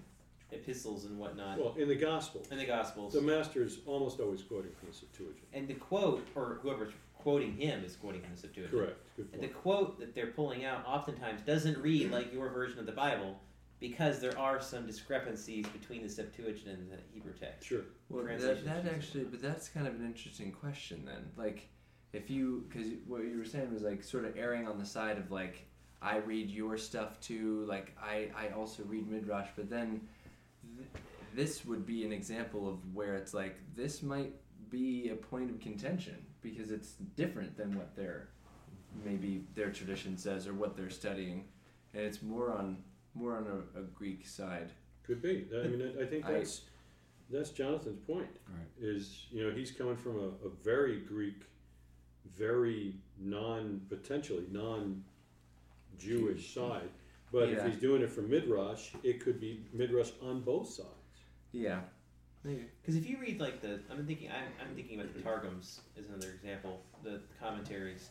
epistles 0.51 1.05
and 1.05 1.17
whatnot 1.17 1.57
Well, 1.57 1.75
in 1.77 1.87
the 1.87 1.95
Gospels, 1.95 2.47
in 2.51 2.57
the 2.57 2.65
Gospels, 2.65 3.13
the 3.13 3.21
Master's 3.21 3.79
almost 3.85 4.19
always 4.19 4.41
quoting 4.41 4.71
from 4.79 4.89
the 4.89 4.95
Septuagint. 4.95 5.45
and 5.53 5.67
the 5.67 5.73
quote 5.75 6.27
or 6.35 6.59
whoever's 6.61 6.93
quoting 7.17 7.53
him 7.57 7.83
is 7.83 7.95
quoting 7.95 8.21
from 8.21 8.31
the 8.33 8.39
Septuagint. 8.39 8.73
Correct. 8.73 9.09
Good 9.17 9.29
And 9.33 9.43
the 9.43 9.47
quote 9.49 9.99
that 9.99 10.15
they're 10.15 10.27
pulling 10.31 10.63
out 10.63 10.85
oftentimes 10.87 11.41
doesn't 11.41 11.77
read 11.79 12.11
like 12.11 12.31
your 12.33 12.49
version 12.49 12.79
of 12.79 12.85
the 12.85 12.93
Bible 12.93 13.39
because 13.79 14.19
there 14.19 14.37
are 14.37 14.61
some 14.61 14.85
discrepancies 14.85 15.65
between 15.67 16.03
the 16.03 16.09
Septuagint 16.09 16.67
and 16.67 16.91
the 16.91 16.97
Hebrew 17.13 17.33
text. 17.33 17.67
Sure. 17.67 17.81
Well, 18.09 18.25
that, 18.25 18.65
that 18.65 18.85
actually, 18.85 19.23
but 19.25 19.41
that's 19.41 19.69
kind 19.69 19.87
of 19.87 19.95
an 19.95 20.05
interesting 20.05 20.51
question 20.51 21.03
then. 21.05 21.29
Like, 21.37 21.69
if 22.13 22.29
you, 22.29 22.65
because 22.69 22.87
what 23.07 23.23
you 23.23 23.37
were 23.37 23.45
saying 23.45 23.73
was 23.73 23.83
like 23.83 24.03
sort 24.03 24.25
of 24.25 24.37
erring 24.37 24.67
on 24.67 24.77
the 24.79 24.85
side 24.85 25.17
of 25.17 25.31
like, 25.31 25.65
I 26.01 26.17
read 26.17 26.49
your 26.49 26.77
stuff 26.77 27.19
too. 27.19 27.65
Like, 27.67 27.95
I, 28.01 28.29
I 28.35 28.49
also 28.55 28.83
read 28.83 29.09
Midrash, 29.09 29.47
but 29.55 29.69
then 29.69 30.01
th- 30.77 30.87
this 31.35 31.65
would 31.65 31.85
be 31.85 32.05
an 32.05 32.11
example 32.13 32.67
of 32.69 32.77
where 32.93 33.15
it's 33.15 33.33
like, 33.33 33.57
this 33.75 34.01
might 34.01 34.33
be 34.69 35.09
a 35.09 35.15
point 35.15 35.49
of 35.49 35.59
contention 35.59 36.15
because 36.41 36.71
it's 36.71 36.93
different 37.15 37.57
than 37.57 37.75
what 37.77 37.95
their, 37.95 38.29
maybe 39.03 39.43
their 39.55 39.71
tradition 39.71 40.17
says 40.17 40.47
or 40.47 40.53
what 40.53 40.77
they're 40.77 40.89
studying. 40.89 41.45
And 41.93 42.03
it's 42.03 42.21
more 42.21 42.51
on, 42.53 42.77
more 43.13 43.35
on 43.35 43.45
a, 43.75 43.79
a 43.79 43.83
Greek 43.83 44.25
side. 44.25 44.71
Could 45.03 45.21
be. 45.21 45.47
I 45.53 45.67
mean, 45.67 45.81
I- 45.99 46.03
I 46.03 46.05
think 46.05 46.25
I- 46.25 46.33
that's 46.33 46.61
that's 47.31 47.49
Jonathan's 47.51 47.99
point. 48.07 48.27
Right. 48.47 48.65
Is 48.79 49.27
you 49.31 49.43
know 49.47 49.53
he's 49.53 49.69
coming 49.71 49.95
from 49.95 50.15
a, 50.17 50.47
a 50.47 50.49
very 50.63 50.99
Greek, 51.01 51.41
very 52.39 52.95
non 53.19 53.81
potentially 53.89 54.45
non 54.51 55.03
Jewish 55.99 56.53
side, 56.53 56.89
but 57.31 57.49
Yeah. 57.49 57.57
if 57.65 57.73
he's 57.73 57.81
doing 57.81 58.01
it 58.01 58.09
from 58.09 58.29
midrash, 58.29 58.91
it 59.03 59.19
could 59.19 59.39
be 59.39 59.61
midrash 59.73 60.11
on 60.21 60.41
both 60.41 60.69
sides. 60.69 60.89
Yeah. 61.51 61.81
Because 62.41 62.95
if 62.95 63.07
you 63.07 63.17
read 63.19 63.41
like 63.41 63.61
the, 63.61 63.81
I'm 63.91 64.07
thinking, 64.07 64.29
I'm, 64.31 64.47
I'm 64.65 64.73
thinking 64.73 64.99
about 64.99 65.13
the 65.13 65.21
Targums 65.21 65.81
as 65.97 66.05
another 66.07 66.29
example, 66.31 66.81
the 67.03 67.19
commentaries. 67.39 68.09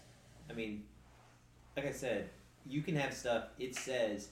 I 0.51 0.53
mean, 0.53 0.85
like 1.77 1.87
I 1.87 1.93
said, 1.93 2.29
you 2.67 2.83
can 2.83 2.95
have 2.95 3.15
stuff. 3.15 3.45
It 3.59 3.75
says 3.75 4.29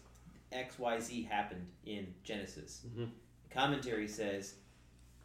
X, 0.53 0.78
Y, 0.78 1.01
Z 1.01 1.22
happened 1.22 1.66
in 1.86 2.12
Genesis. 2.24 2.82
Mhm. 2.94 3.09
Commentary 3.51 4.07
says, 4.07 4.57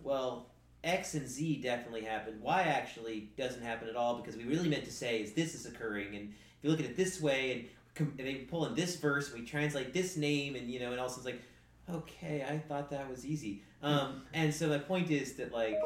well, 0.02 0.51
X 0.84 1.14
and 1.14 1.28
Z 1.28 1.62
definitely 1.62 2.02
happened. 2.02 2.42
Y 2.42 2.62
actually 2.64 3.30
doesn't 3.38 3.62
happen 3.62 3.88
at 3.88 3.96
all 3.96 4.16
because 4.16 4.36
we 4.36 4.44
really 4.46 4.70
meant 4.70 4.86
to 4.86 4.92
say 4.92 5.22
is 5.22 5.34
this 5.34 5.54
is 5.54 5.66
occurring, 5.66 6.16
and 6.16 6.30
if 6.30 6.64
you 6.64 6.70
look 6.70 6.80
at 6.80 6.86
it 6.86 6.98
this 6.98 7.22
way, 7.22 7.52
and, 7.52 7.66
com- 7.96 8.14
and 8.18 8.28
they 8.28 8.36
pull 8.36 8.66
in 8.66 8.76
this 8.76 8.96
verse, 8.96 9.32
we 9.34 9.46
translate 9.46 9.94
this 9.94 10.18
name, 10.18 10.56
and 10.56 10.70
you 10.70 10.80
know, 10.80 10.92
and 10.92 11.00
also 11.00 11.18
it's 11.18 11.26
like, 11.26 11.42
okay, 11.90 12.46
I 12.48 12.58
thought 12.58 12.90
that 12.92 13.10
was 13.10 13.26
easy. 13.26 13.62
Um, 13.84 14.24
and 14.34 14.54
so 14.54 14.68
my 14.68 14.78
point 14.78 15.12
is 15.12 15.34
that 15.34 15.54
like 15.54 15.78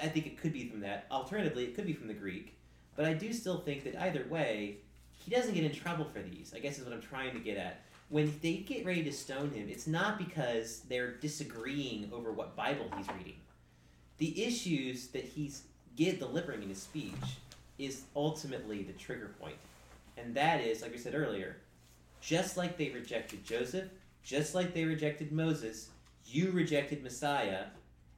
I 0.00 0.06
think 0.08 0.26
it 0.26 0.40
could 0.40 0.52
be 0.52 0.68
from 0.68 0.80
that. 0.80 1.06
Alternatively, 1.10 1.64
it 1.64 1.74
could 1.74 1.86
be 1.86 1.92
from 1.92 2.08
the 2.08 2.14
Greek, 2.14 2.56
but 2.94 3.06
I 3.06 3.14
do 3.14 3.32
still 3.32 3.58
think 3.58 3.84
that 3.84 4.00
either 4.00 4.24
way, 4.30 4.78
he 5.18 5.30
doesn't 5.32 5.54
get 5.54 5.64
in 5.64 5.72
trouble 5.72 6.04
for 6.04 6.22
these. 6.22 6.52
I 6.54 6.60
guess 6.60 6.78
is 6.78 6.84
what 6.84 6.94
I'm 6.94 7.02
trying 7.02 7.32
to 7.32 7.40
get 7.40 7.56
at. 7.56 7.82
When 8.08 8.32
they 8.40 8.58
get 8.58 8.86
ready 8.86 9.02
to 9.04 9.12
stone 9.12 9.50
him, 9.50 9.68
it's 9.68 9.86
not 9.86 10.16
because 10.16 10.80
they're 10.88 11.16
disagreeing 11.16 12.08
over 12.12 12.32
what 12.32 12.56
Bible 12.56 12.86
he's 12.96 13.06
reading. 13.18 13.34
The 14.18 14.44
issues 14.44 15.08
that 15.08 15.24
he's 15.24 15.62
get 15.96 16.18
delivering 16.18 16.62
in 16.62 16.68
his 16.68 16.82
speech 16.82 17.14
is 17.78 18.02
ultimately 18.14 18.82
the 18.82 18.92
trigger 18.92 19.34
point, 19.40 19.56
and 20.16 20.34
that 20.34 20.60
is, 20.60 20.82
like 20.82 20.94
I 20.94 20.96
said 20.98 21.14
earlier, 21.14 21.56
just 22.20 22.56
like 22.56 22.76
they 22.76 22.90
rejected 22.90 23.44
Joseph, 23.44 23.88
just 24.22 24.54
like 24.54 24.74
they 24.74 24.84
rejected 24.84 25.32
Moses, 25.32 25.88
you 26.26 26.50
rejected 26.50 27.02
Messiah, 27.02 27.66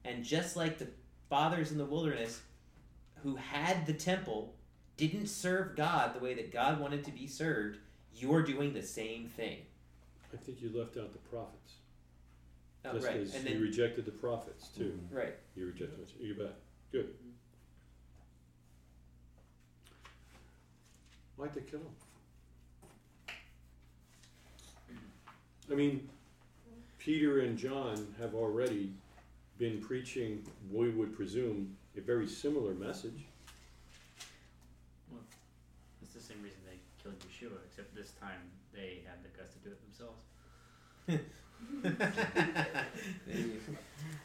and 0.04 0.24
just 0.24 0.56
like 0.56 0.78
the 0.78 0.88
fathers 1.28 1.70
in 1.70 1.78
the 1.78 1.84
wilderness 1.84 2.40
who 3.22 3.36
had 3.36 3.86
the 3.86 3.92
temple 3.92 4.54
didn't 4.96 5.28
serve 5.28 5.76
God 5.76 6.14
the 6.14 6.18
way 6.20 6.34
that 6.34 6.52
God 6.52 6.80
wanted 6.80 7.04
to 7.04 7.12
be 7.12 7.26
served, 7.26 7.78
you're 8.14 8.42
doing 8.42 8.72
the 8.72 8.82
same 8.82 9.28
thing. 9.28 9.58
I 10.32 10.36
think 10.36 10.62
you 10.62 10.70
left 10.74 10.96
out 10.96 11.12
the 11.12 11.18
prophets. 11.30 11.74
Oh, 12.84 12.94
Just 12.94 13.06
right, 13.06 13.16
as 13.16 13.34
and 13.34 13.44
you 13.44 13.54
then 13.54 13.62
rejected 13.62 14.06
the 14.06 14.10
prophets 14.10 14.68
too. 14.68 14.98
Mm-hmm. 14.98 15.16
right. 15.16 15.34
You 15.54 15.66
rejected. 15.66 15.98
You 16.18 16.34
bet. 16.34 16.54
Good. 16.92 17.10
Why'd 21.36 21.54
they 21.54 21.60
kill 21.62 21.80
him? 21.80 21.86
I 25.70 25.74
mean, 25.74 26.08
Peter 26.98 27.40
and 27.40 27.56
John 27.56 28.14
have 28.18 28.34
already 28.34 28.92
been 29.58 29.80
preaching, 29.80 30.44
we 30.70 30.90
would 30.90 31.14
presume, 31.14 31.76
a 31.96 32.00
very 32.00 32.26
similar 32.26 32.74
message. 32.74 33.24
It's 36.02 36.14
the 36.14 36.20
same 36.20 36.42
reason 36.42 36.58
they 36.66 36.78
killed 37.02 37.16
Yeshua, 37.20 37.58
except 37.68 37.94
this 37.94 38.12
time 38.20 38.40
they 38.74 39.02
had 39.06 39.22
the 39.22 39.28
guts 39.38 39.54
to 39.54 39.58
do 39.60 39.70
it 39.70 39.80
themselves. 39.86 40.22
They, 41.82 43.32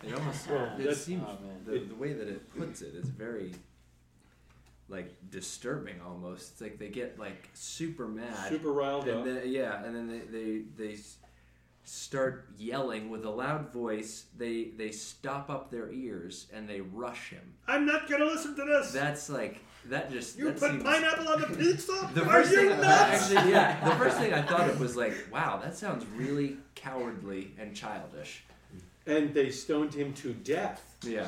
it 0.03 0.14
almost 0.14 0.49
Well, 0.49 0.66
it 0.66 0.78
that's- 0.80 1.03
seems 1.06 1.24
Oh, 1.28 1.38
man. 1.45 1.62
the, 1.66 1.80
the 1.80 1.95
way 1.95 2.14
that 2.14 2.28
it 2.28 2.58
puts 2.58 2.82
it 2.82 2.95
is 2.95 3.08
very 3.10 3.53
like 4.88 5.16
disturbing 5.32 5.99
almost. 6.06 6.51
It's 6.53 6.62
like 6.62 6.78
they 6.78 6.89
get 6.89 7.18
like 7.20 7.49
super 7.53 8.08
mad 8.08 8.49
Super 8.49 8.72
riled 8.72 9.10
up. 9.10 9.26
and 9.26 9.38
then 9.38 9.41
yeah, 9.51 9.84
and 9.84 9.95
then 9.95 10.08
they 10.08 10.20
they, 10.20 10.62
they 10.78 10.99
start 11.84 12.47
yelling 12.58 13.10
with 13.10 13.26
a 13.26 13.30
loud 13.30 13.72
voice. 13.74 14.26
They 14.38 14.66
they 14.78 14.91
stop 14.91 15.49
up 15.49 15.72
their 15.72 15.91
ears 15.91 16.47
and 16.53 16.70
they 16.70 16.82
rush 16.82 17.30
him. 17.30 17.53
I'm 17.68 17.86
not 17.88 18.08
gonna 18.10 18.26
listen 18.26 18.56
to 18.56 18.64
this. 18.64 18.91
That's 18.91 19.28
like 19.30 19.58
that 19.90 20.12
just 20.12 20.38
you 20.38 20.46
that 20.46 20.60
put 20.60 20.72
seems- 20.72 20.84
pineapple 20.84 21.28
on 21.30 21.42
the 21.42 21.48
pizza? 21.58 22.10
The 22.14 22.24
Are 22.24 22.44
first 22.44 22.52
you 22.52 22.70
nuts? 22.70 23.32
actually, 23.32 23.52
yeah, 23.52 23.84
the 23.90 23.96
first 24.04 24.18
thing 24.18 24.34
I 24.34 24.42
thought 24.42 24.70
of 24.70 24.80
was 24.80 24.96
like, 24.96 25.14
wow, 25.32 25.60
that 25.64 25.76
sounds 25.78 26.06
really 26.16 26.58
cowardly 26.76 27.52
and 27.60 27.76
childish. 27.76 28.44
and 29.06 29.34
they 29.34 29.50
stoned 29.52 29.94
him 29.94 30.14
to 30.14 30.34
death. 30.34 30.96
Yeah, 31.04 31.28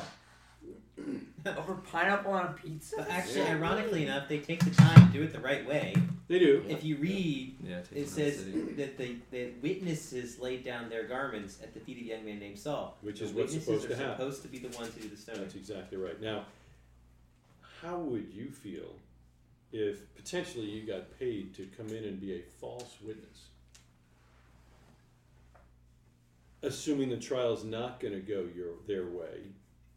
Over 1.46 1.74
pineapple 1.74 2.32
on 2.32 2.46
a 2.46 2.52
pizza? 2.52 2.96
But 2.98 3.08
actually, 3.10 3.42
ironically 3.46 4.02
enough, 4.04 4.28
they 4.28 4.38
take 4.38 4.62
the 4.64 4.70
time 4.70 5.06
to 5.06 5.12
do 5.18 5.22
it 5.22 5.32
the 5.32 5.38
right 5.40 5.66
way. 5.66 5.94
They 6.26 6.38
do. 6.40 6.62
If 6.68 6.84
you 6.84 6.96
read, 6.96 7.54
yeah. 7.64 7.80
take 7.80 8.00
it 8.04 8.08
says 8.08 8.44
the 8.44 8.50
that 8.76 8.98
the, 8.98 9.16
the 9.30 9.52
witnesses 9.62 10.38
laid 10.40 10.62
down 10.64 10.90
their 10.90 11.04
garments 11.04 11.58
at 11.62 11.72
the 11.72 11.80
feet 11.80 11.96
of 11.98 12.02
a 12.02 12.06
young 12.06 12.24
man 12.26 12.38
named 12.40 12.58
Saul. 12.58 12.98
Which 13.00 13.20
The 13.20 13.26
is 13.26 13.32
what's 13.32 13.52
witnesses 13.54 13.64
supposed 13.64 13.84
are 13.86 13.88
to 13.88 13.96
happen. 13.96 14.16
supposed 14.18 14.42
to 14.42 14.48
be 14.48 14.58
the 14.58 14.76
ones 14.76 14.92
who 14.94 15.02
do 15.02 15.08
the 15.08 15.16
stoning. 15.16 15.42
That's 15.42 15.54
exactly 15.54 15.96
right. 15.96 16.20
Now, 16.20 16.44
how 17.82 17.96
would 17.98 18.28
you 18.32 18.50
feel 18.50 18.96
if 19.72 20.14
potentially 20.16 20.66
you 20.66 20.86
got 20.86 21.18
paid 21.18 21.54
to 21.54 21.68
come 21.76 21.88
in 21.88 22.04
and 22.04 22.20
be 22.20 22.34
a 22.34 22.42
false 22.60 22.96
witness? 23.04 23.46
Assuming 26.62 27.08
the 27.08 27.16
trial's 27.16 27.64
not 27.64 28.00
going 28.00 28.14
to 28.14 28.20
go 28.20 28.46
your 28.54 28.74
their 28.86 29.06
way, 29.06 29.42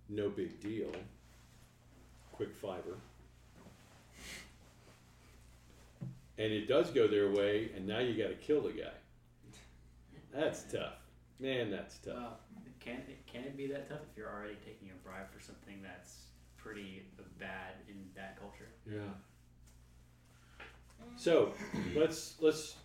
no 0.09 0.29
big 0.29 0.59
deal. 0.59 0.91
Quick 2.34 2.53
fiber. 2.55 2.97
And 6.38 6.51
it 6.51 6.67
does 6.67 6.91
go 6.91 7.07
their 7.07 7.32
way, 7.32 7.71
and 7.75 7.88
now 7.88 7.99
you 7.99 8.13
got 8.21 8.29
to 8.29 8.36
kill 8.36 8.61
the 8.61 8.71
guy. 8.71 8.93
That's 10.34 10.63
tough, 10.63 10.97
man. 11.39 11.71
That's 11.71 11.97
tough. 11.97 12.39
Can 12.79 12.95
it, 12.95 13.25
can 13.27 13.43
it 13.43 13.57
be 13.57 13.67
that 13.67 13.89
tough 13.89 13.99
if 14.11 14.17
you're 14.17 14.29
already 14.29 14.57
taking 14.65 14.89
a 14.89 15.07
bribe 15.07 15.32
for 15.32 15.43
something 15.43 15.82
that's 15.84 16.30
pretty 16.64 17.03
bad 17.39 17.76
in 17.88 17.95
that 18.16 18.39
culture? 18.39 18.70
Yeah. 18.89 18.99
So 21.18 21.53
let's 21.95 22.36
let's 22.39 22.76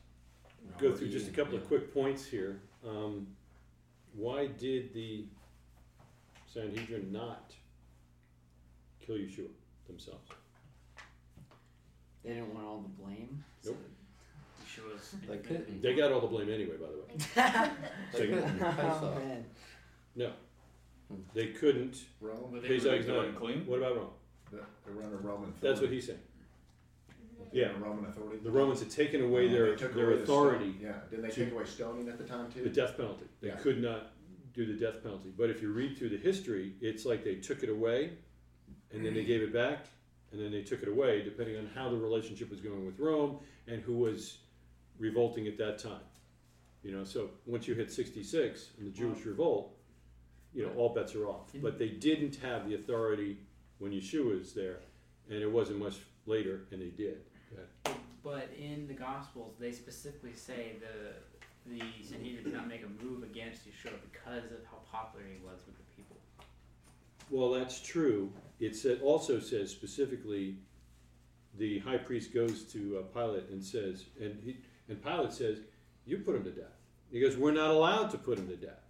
go 0.78 0.92
through 0.92 1.10
just 1.10 1.28
a 1.28 1.32
couple 1.32 1.56
of 1.56 1.66
quick 1.66 1.92
points 1.92 2.26
here. 2.26 2.60
Um, 2.86 3.26
why 4.14 4.46
did 4.46 4.92
the 4.94 5.24
Sanhedrin 6.52 7.12
not 7.12 7.52
kill 9.04 9.16
Yeshua 9.16 9.48
themselves? 9.86 10.30
They 12.24 12.30
didn't 12.30 12.54
want 12.54 12.66
all 12.66 12.82
the 12.82 13.02
blame. 13.02 13.44
Nope. 13.64 13.76
Yeshua's 14.64 15.14
They. 15.28 15.90
They 15.90 15.94
got 15.94 16.12
all 16.12 16.20
the 16.20 16.26
blame 16.26 16.50
anyway, 16.50 16.76
by 16.76 16.86
the 16.86 16.98
way. 16.98 17.60
They 18.12 18.32
oh, 18.34 19.14
man. 19.18 19.44
No, 20.16 20.32
they 21.34 21.48
couldn't. 21.48 22.04
Rome, 22.20 22.52
Were 22.52 22.60
they 22.60 22.68
is 22.68 23.06
good 23.06 23.14
not. 23.34 23.40
and? 23.40 23.66
What 23.66 23.78
about 23.78 23.96
Rome? 23.96 24.10
they 24.52 24.92
were 24.92 25.02
under 25.02 25.16
Roman 25.16 25.50
authority. 25.50 25.58
That's 25.68 25.80
what 25.80 25.90
he's 25.90 26.06
saying. 26.06 26.18
Yeah. 27.52 27.68
under 27.70 27.84
Roman 27.84 28.06
authority. 28.10 28.38
The 28.42 28.50
Romans 28.50 28.80
had 28.80 28.90
taken 28.90 29.22
away 29.22 29.48
their 29.48 29.70
they 29.70 29.76
took 29.76 29.94
their 29.94 30.06
away 30.08 30.16
the 30.16 30.22
authority, 30.22 30.74
Yeah, 30.80 30.94
didn't 31.10 31.22
they 31.24 31.30
to- 31.30 31.44
take 31.44 31.52
away 31.54 31.64
stoning 31.64 32.08
at 32.08 32.18
the 32.18 32.24
time 32.24 32.50
too? 32.50 32.62
the 32.62 32.68
death 32.70 32.96
penalty. 32.96 33.26
They 33.40 33.48
Yeah. 33.48 33.56
could 33.56 33.80
not 33.82 34.12
do 34.54 34.66
the 34.66 34.74
death 34.74 35.02
penalty. 35.02 35.32
But 35.36 35.50
if 35.50 35.60
you 35.62 35.70
read 35.72 35.96
through 35.98 36.10
the 36.10 36.16
history, 36.16 36.74
it's 36.80 37.04
like 37.04 37.24
they 37.24 37.36
took 37.36 37.62
it 37.62 37.68
away, 37.68 38.18
and 38.90 39.04
then 39.04 39.14
they 39.14 39.24
gave 39.24 39.42
it 39.42 39.52
back, 39.52 39.86
and 40.32 40.40
then 40.40 40.50
they 40.50 40.62
took 40.62 40.82
it 40.82 40.88
away, 40.88 41.22
depending 41.22 41.56
on 41.56 41.66
how 41.66 41.88
the 41.90 41.96
relationship 41.96 42.50
was 42.50 42.60
going 42.60 42.84
with 42.86 42.98
Rome 42.98 43.38
and 43.66 43.82
who 43.82 43.94
was 43.98 44.38
revolting 44.98 45.46
at 45.46 45.56
that 45.58 45.78
time. 45.78 46.02
You 46.82 46.92
know, 46.92 47.04
so 47.04 47.30
once 47.46 47.66
you 47.68 47.74
hit 47.74 47.90
66 47.90 48.70
and 48.78 48.86
the 48.86 48.90
Jewish 48.90 49.24
revolt, 49.26 49.75
you 50.56 50.64
know, 50.64 50.72
all 50.76 50.88
bets 50.94 51.14
are 51.14 51.26
off. 51.26 51.52
But 51.60 51.78
they 51.78 51.90
didn't 51.90 52.36
have 52.36 52.66
the 52.66 52.74
authority 52.74 53.36
when 53.78 53.92
Yeshua 53.92 54.38
was 54.38 54.54
there, 54.54 54.78
and 55.28 55.38
it 55.40 55.52
wasn't 55.52 55.78
much 55.78 55.96
later, 56.24 56.62
and 56.72 56.80
they 56.80 56.86
did. 56.86 57.18
But 58.24 58.48
in 58.58 58.88
the 58.88 58.94
Gospels, 58.94 59.54
they 59.60 59.70
specifically 59.70 60.32
say 60.32 60.72
the 60.80 61.12
the 61.68 61.82
Sanhedrin 62.02 62.44
did 62.44 62.54
not 62.54 62.68
make 62.68 62.84
a 62.84 63.04
move 63.04 63.24
against 63.24 63.68
Yeshua 63.68 63.94
because 64.10 64.44
of 64.52 64.64
how 64.70 64.78
popular 64.90 65.26
he 65.26 65.44
was 65.44 65.58
with 65.66 65.76
the 65.76 65.82
people. 65.96 66.16
Well, 67.28 67.50
that's 67.50 67.80
true. 67.80 68.32
It 68.60 68.76
said, 68.76 69.00
also 69.02 69.40
says 69.40 69.72
specifically, 69.72 70.58
the 71.58 71.80
high 71.80 71.96
priest 71.98 72.32
goes 72.32 72.62
to 72.72 72.98
uh, 72.98 73.02
Pilate 73.18 73.48
and 73.50 73.62
says, 73.62 74.04
and 74.20 74.40
he, 74.44 74.58
and 74.88 75.02
Pilate 75.02 75.32
says, 75.32 75.58
"You 76.06 76.18
put 76.18 76.36
him 76.36 76.44
to 76.44 76.52
death." 76.52 76.78
He 77.10 77.20
goes, 77.20 77.36
"We're 77.36 77.52
not 77.52 77.70
allowed 77.70 78.10
to 78.10 78.18
put 78.18 78.38
him 78.38 78.48
to 78.48 78.56
death." 78.56 78.85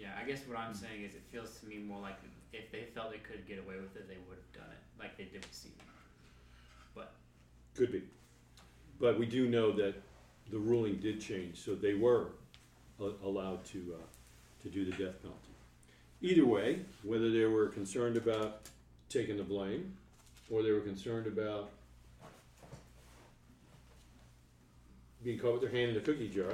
Yeah, 0.00 0.10
I 0.20 0.24
guess 0.24 0.40
what 0.46 0.58
I'm 0.58 0.74
saying 0.74 1.02
is 1.02 1.14
it 1.14 1.22
feels 1.32 1.58
to 1.60 1.66
me 1.66 1.78
more 1.78 2.00
like 2.00 2.16
if 2.52 2.70
they 2.70 2.84
felt 2.94 3.10
they 3.10 3.18
could 3.18 3.46
get 3.48 3.58
away 3.58 3.74
with 3.76 3.96
it, 3.96 4.08
they 4.08 4.16
would 4.28 4.38
have 4.38 4.52
done 4.52 4.70
it, 4.70 5.02
like 5.02 5.16
they 5.16 5.24
did 5.24 5.44
with 5.44 5.52
Stephen. 5.52 5.78
But 6.94 7.12
could 7.74 7.90
be, 7.90 8.02
but 9.00 9.18
we 9.18 9.26
do 9.26 9.48
know 9.48 9.72
that 9.72 9.94
the 10.50 10.58
ruling 10.58 10.96
did 10.96 11.20
change, 11.20 11.58
so 11.58 11.74
they 11.74 11.94
were 11.94 12.28
a- 13.00 13.12
allowed 13.24 13.64
to 13.66 13.96
uh, 13.98 14.62
to 14.62 14.68
do 14.68 14.84
the 14.84 14.92
death 14.92 15.20
penalty. 15.20 15.48
Either 16.22 16.46
way, 16.46 16.80
whether 17.02 17.30
they 17.30 17.44
were 17.44 17.66
concerned 17.66 18.16
about 18.16 18.62
taking 19.08 19.36
the 19.36 19.42
blame, 19.42 19.96
or 20.50 20.62
they 20.62 20.70
were 20.72 20.80
concerned 20.80 21.26
about 21.26 21.70
being 25.24 25.38
caught 25.38 25.60
with 25.60 25.62
their 25.62 25.70
hand 25.70 25.90
in 25.90 25.94
the 25.94 26.00
cookie 26.00 26.28
jar, 26.28 26.52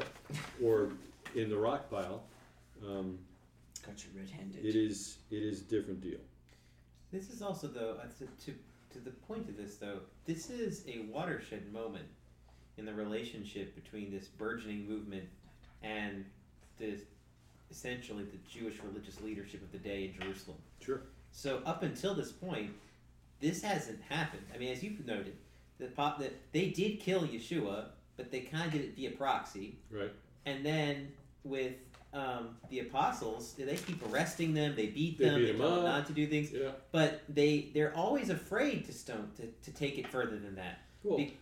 or 0.62 0.90
in 1.34 1.48
the 1.48 1.56
rock 1.56 1.90
pile, 1.90 2.22
um, 2.86 3.18
Got 3.86 4.04
you 4.04 4.10
red-handed. 4.16 4.64
It 4.64 4.76
is 4.76 5.18
it 5.30 5.42
is 5.42 5.60
a 5.60 5.64
different 5.64 6.00
deal. 6.00 6.20
This 7.12 7.30
is 7.30 7.42
also 7.42 7.66
though 7.66 7.96
uh, 8.00 8.06
to, 8.18 8.26
to 8.46 8.58
to 8.92 8.98
the 9.00 9.10
point 9.10 9.48
of 9.48 9.56
this 9.56 9.76
though. 9.76 10.00
This 10.24 10.50
is 10.50 10.84
a 10.88 11.06
watershed 11.12 11.72
moment 11.72 12.06
in 12.76 12.84
the 12.84 12.94
relationship 12.94 13.74
between 13.74 14.10
this 14.10 14.26
burgeoning 14.26 14.88
movement 14.88 15.24
and 15.82 16.24
the 16.78 16.98
essentially 17.70 18.24
the 18.24 18.38
Jewish 18.48 18.80
religious 18.82 19.20
leadership 19.20 19.62
of 19.62 19.72
the 19.72 19.78
day 19.78 20.04
in 20.04 20.20
Jerusalem. 20.20 20.58
Sure. 20.80 21.02
So 21.32 21.60
up 21.66 21.82
until 21.82 22.14
this 22.14 22.30
point, 22.30 22.70
this 23.40 23.62
hasn't 23.62 24.00
happened. 24.08 24.44
I 24.54 24.58
mean, 24.58 24.72
as 24.72 24.82
you've 24.82 25.04
noted, 25.04 25.36
the 25.78 25.86
pop 25.86 26.18
that 26.20 26.32
they 26.52 26.68
did 26.68 27.00
kill 27.00 27.22
Yeshua, 27.22 27.86
but 28.16 28.30
they 28.30 28.40
kind 28.40 28.66
of 28.66 28.72
did 28.72 28.82
it 28.82 28.96
via 28.96 29.10
proxy. 29.10 29.76
Right. 29.90 30.12
And 30.46 30.64
then 30.64 31.08
with 31.42 31.74
um, 32.14 32.56
the 32.70 32.80
apostles, 32.80 33.54
they 33.58 33.76
keep 33.76 34.00
arresting 34.10 34.54
them. 34.54 34.74
They 34.76 34.86
beat 34.86 35.18
They 35.18 35.24
them. 35.26 35.40
beat 35.40 35.52
they 35.52 35.58
tell 35.58 35.74
them 35.76 35.84
not 35.84 36.06
to 36.06 36.12
do 36.12 36.26
things. 36.26 36.52
Yeah. 36.52 36.70
But 36.92 37.22
they 37.28 37.70
they're 37.74 37.94
always 37.94 38.30
afraid 38.30 38.84
to 38.86 38.92
stone 38.92 39.30
to, 39.36 39.46
to 39.70 39.76
take 39.76 39.98
it 39.98 40.06
further 40.08 40.38
than 40.38 40.54
that. 40.54 40.78
Well, 41.02 41.18
Be- 41.18 41.36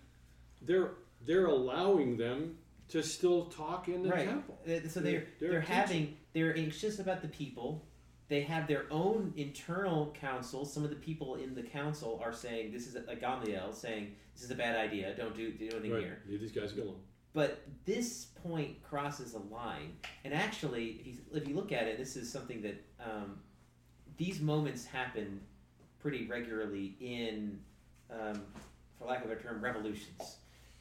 they're 0.63 0.93
they're 1.27 1.47
allowing 1.47 2.17
them 2.17 2.57
to 2.89 3.03
still 3.03 3.47
talk 3.47 3.89
in 3.89 4.03
the 4.03 4.11
right. 4.11 4.27
temple. 4.29 4.59
Uh, 4.67 4.89
So 4.89 5.01
they're 5.01 5.25
They're- 5.39 5.51
they're, 5.53 5.61
having 5.61 6.17
they're 6.33 6.57
anxious 6.57 6.99
about 6.99 7.23
the 7.23 7.29
people. 7.29 7.85
They 8.29 8.41
have 8.43 8.67
their 8.67 8.87
own 8.91 9.35
internal 9.37 10.11
council. 10.19 10.65
Some 10.65 10.85
of 10.85 10.91
the 10.91 10.97
people 10.97 11.35
in 11.37 11.55
the 11.55 11.63
council 11.63 12.19
are 12.25 12.33
saying 12.33 12.73
this 12.73 12.87
is 12.87 12.97
like 13.07 13.21
Gamaliel 13.21 13.73
saying 13.75 14.15
this 14.35 14.43
is 14.45 14.51
a 14.51 14.55
bad 14.55 14.75
idea. 14.77 15.15
Don't 15.15 15.37
do 15.37 15.53
do 15.53 15.69
anything 15.71 15.93
Right. 15.93 16.03
here. 16.03 16.23
Leave 16.27 16.41
these 16.41 16.53
guys 16.53 16.73
alone. 16.73 16.97
But 17.35 17.63
this 17.87 18.27
point 18.43 18.83
crosses 18.83 19.35
a 19.35 19.55
line, 19.55 19.95
and 20.25 20.35
actually, 20.35 21.01
if 21.01 21.07
you, 21.07 21.15
if 21.33 21.49
you 21.49 21.55
look 21.55 21.73
at 21.73 21.85
it, 21.85 21.97
this 21.97 22.17
is 22.17 22.31
something 22.31 22.61
that 22.63 22.85
um, 23.01 23.39
these 24.19 24.41
moments 24.41 24.85
happen 24.85 25.41
pretty 25.99 26.27
regularly 26.27 26.95
in, 27.01 27.59
um, 28.11 28.43
for 28.99 29.07
lack 29.07 29.25
of 29.25 29.31
a 29.31 29.37
term, 29.37 29.65
revolutions. 29.65 30.37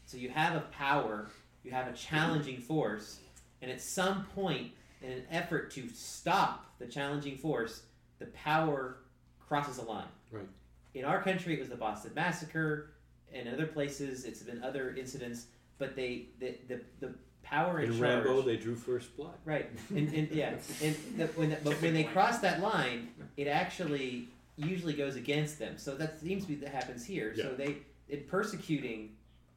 So 0.05 0.17
you 0.17 0.29
have 0.29 0.55
a 0.55 0.61
power, 0.71 1.29
you 1.63 1.71
have 1.71 1.87
a 1.87 1.93
challenging 1.93 2.57
force, 2.57 3.19
and 3.61 3.71
at 3.71 3.79
some 3.79 4.25
point, 4.35 4.71
in 5.01 5.11
an 5.11 5.23
effort 5.31 5.71
to 5.71 5.87
stop 5.89 6.65
the 6.79 6.85
challenging 6.85 7.37
force, 7.37 7.83
the 8.19 8.25
power 8.27 8.97
crosses 9.39 9.77
a 9.77 9.83
line. 9.83 10.05
Right. 10.31 10.47
In 10.93 11.05
our 11.05 11.23
country, 11.23 11.53
it 11.53 11.59
was 11.59 11.69
the 11.69 11.75
Boston 11.75 12.11
Massacre. 12.15 12.91
In 13.31 13.47
other 13.47 13.65
places, 13.65 14.25
it's 14.25 14.43
been 14.43 14.61
other 14.63 14.93
incidents. 14.95 15.45
But 15.81 15.95
they, 15.95 16.27
the, 16.39 16.53
the, 16.67 16.81
the 16.99 17.13
power 17.41 17.79
in 17.79 17.91
In 17.91 17.97
charge. 17.97 18.23
Rambo, 18.23 18.43
they 18.43 18.55
drew 18.55 18.75
first 18.75 19.17
blood. 19.17 19.33
Right, 19.45 19.67
and, 19.89 20.13
and 20.13 20.29
yeah, 20.29 20.49
and 20.83 20.95
the, 21.17 21.25
when 21.35 21.49
the, 21.49 21.57
but 21.63 21.73
when 21.81 21.95
they 21.95 22.03
cross 22.03 22.37
that 22.41 22.61
line, 22.61 23.09
it 23.35 23.47
actually 23.47 24.27
usually 24.57 24.93
goes 24.93 25.15
against 25.15 25.57
them. 25.57 25.79
So 25.79 25.95
that 25.95 26.19
seems 26.19 26.43
to 26.43 26.49
be 26.49 26.55
that 26.57 26.69
happens 26.69 27.03
here. 27.03 27.33
So 27.35 27.55
they 27.55 27.77
in 28.09 28.25
persecuting 28.27 29.13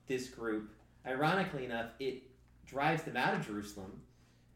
this 0.06 0.28
group, 0.28 0.70
ironically 1.06 1.66
enough, 1.66 1.90
it 2.00 2.22
drives 2.64 3.02
them 3.02 3.18
out 3.18 3.34
of 3.34 3.46
Jerusalem, 3.46 4.00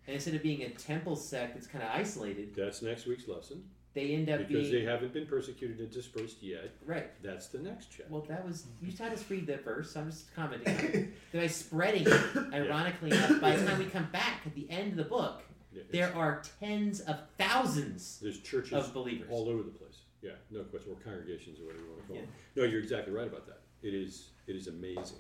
and 0.07 0.15
instead 0.15 0.35
of 0.37 0.43
being 0.43 0.63
a 0.63 0.71
temple 0.71 1.17
sect 1.17 1.53
that's 1.53 1.67
kind 1.67 1.85
of 1.85 1.91
isolated, 1.93 2.55
That's 2.57 2.81
next 2.81 3.05
week's 3.07 3.29
lesson. 3.29 3.63
They 3.99 4.15
end 4.15 4.31
up 4.31 4.39
Because 4.47 4.71
being 4.71 4.85
they 4.85 4.91
haven't 4.91 5.13
been 5.13 5.27
persecuted 5.27 5.81
and 5.81 5.91
dispersed 5.91 6.41
yet. 6.41 6.71
right. 6.87 7.11
That's 7.23 7.49
the 7.49 7.59
next 7.59 7.87
chapter. 7.91 8.05
Well, 8.13 8.25
that 8.29 8.47
was 8.47 8.67
you 8.81 8.93
had 8.97 9.13
us 9.13 9.25
read 9.29 9.47
that 9.49 9.65
verse. 9.65 9.93
So 9.93 10.01
I'm 10.01 10.11
just 10.11 10.33
commenting. 10.37 10.69
on 10.77 10.85
it. 10.85 11.15
By 11.33 11.47
spreading 11.49 12.07
it, 12.07 12.55
ironically 12.55 13.11
enough, 13.11 13.41
by 13.41 13.57
the 13.57 13.67
time 13.67 13.79
we 13.79 13.87
come 13.87 14.09
back 14.13 14.43
at 14.47 14.55
the 14.55 14.71
end 14.71 14.93
of 14.93 14.97
the 14.99 15.05
book, 15.05 15.43
Yeah, 15.73 15.83
there 15.91 16.15
are 16.15 16.43
tens 16.61 17.01
of 17.01 17.17
thousands 17.39 18.21
There's 18.23 18.39
churches 18.41 18.73
of 18.73 18.95
believers. 18.95 19.29
all 19.33 19.49
over 19.49 19.65
the 19.65 19.71
place. 19.71 19.99
Yeah, 20.23 20.33
no 20.51 20.63
question. 20.65 20.93
Or 20.93 20.97
congregations 21.03 21.59
or 21.61 21.65
whatever 21.65 21.83
you 21.85 21.91
want 21.91 22.01
to 22.03 22.07
call 22.07 22.17
Yeah. 22.17 22.23
them. 22.23 22.31
No, 22.57 22.63
you're 22.65 22.81
exactly 22.81 23.13
right 23.13 23.27
about 23.27 23.47
that. 23.47 23.61
It 23.83 23.95
is 23.95 24.31
it 24.47 24.55
is 24.55 24.69
amazing. 24.69 25.19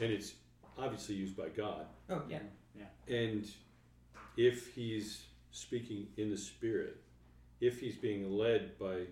And 0.00 0.12
it's 0.12 0.34
obviously 0.76 1.14
used 1.14 1.36
by 1.36 1.48
God. 1.50 1.86
Oh 2.10 2.22
yeah, 2.28 2.40
yeah. 2.76 2.86
And 3.16 3.48
if 4.36 4.74
he's 4.74 5.24
speaking 5.52 6.06
in 6.16 6.28
the 6.30 6.36
spirit, 6.36 6.96
if 7.60 7.80
he's 7.80 7.96
being 7.96 8.30
led 8.30 8.78
by 8.78 9.02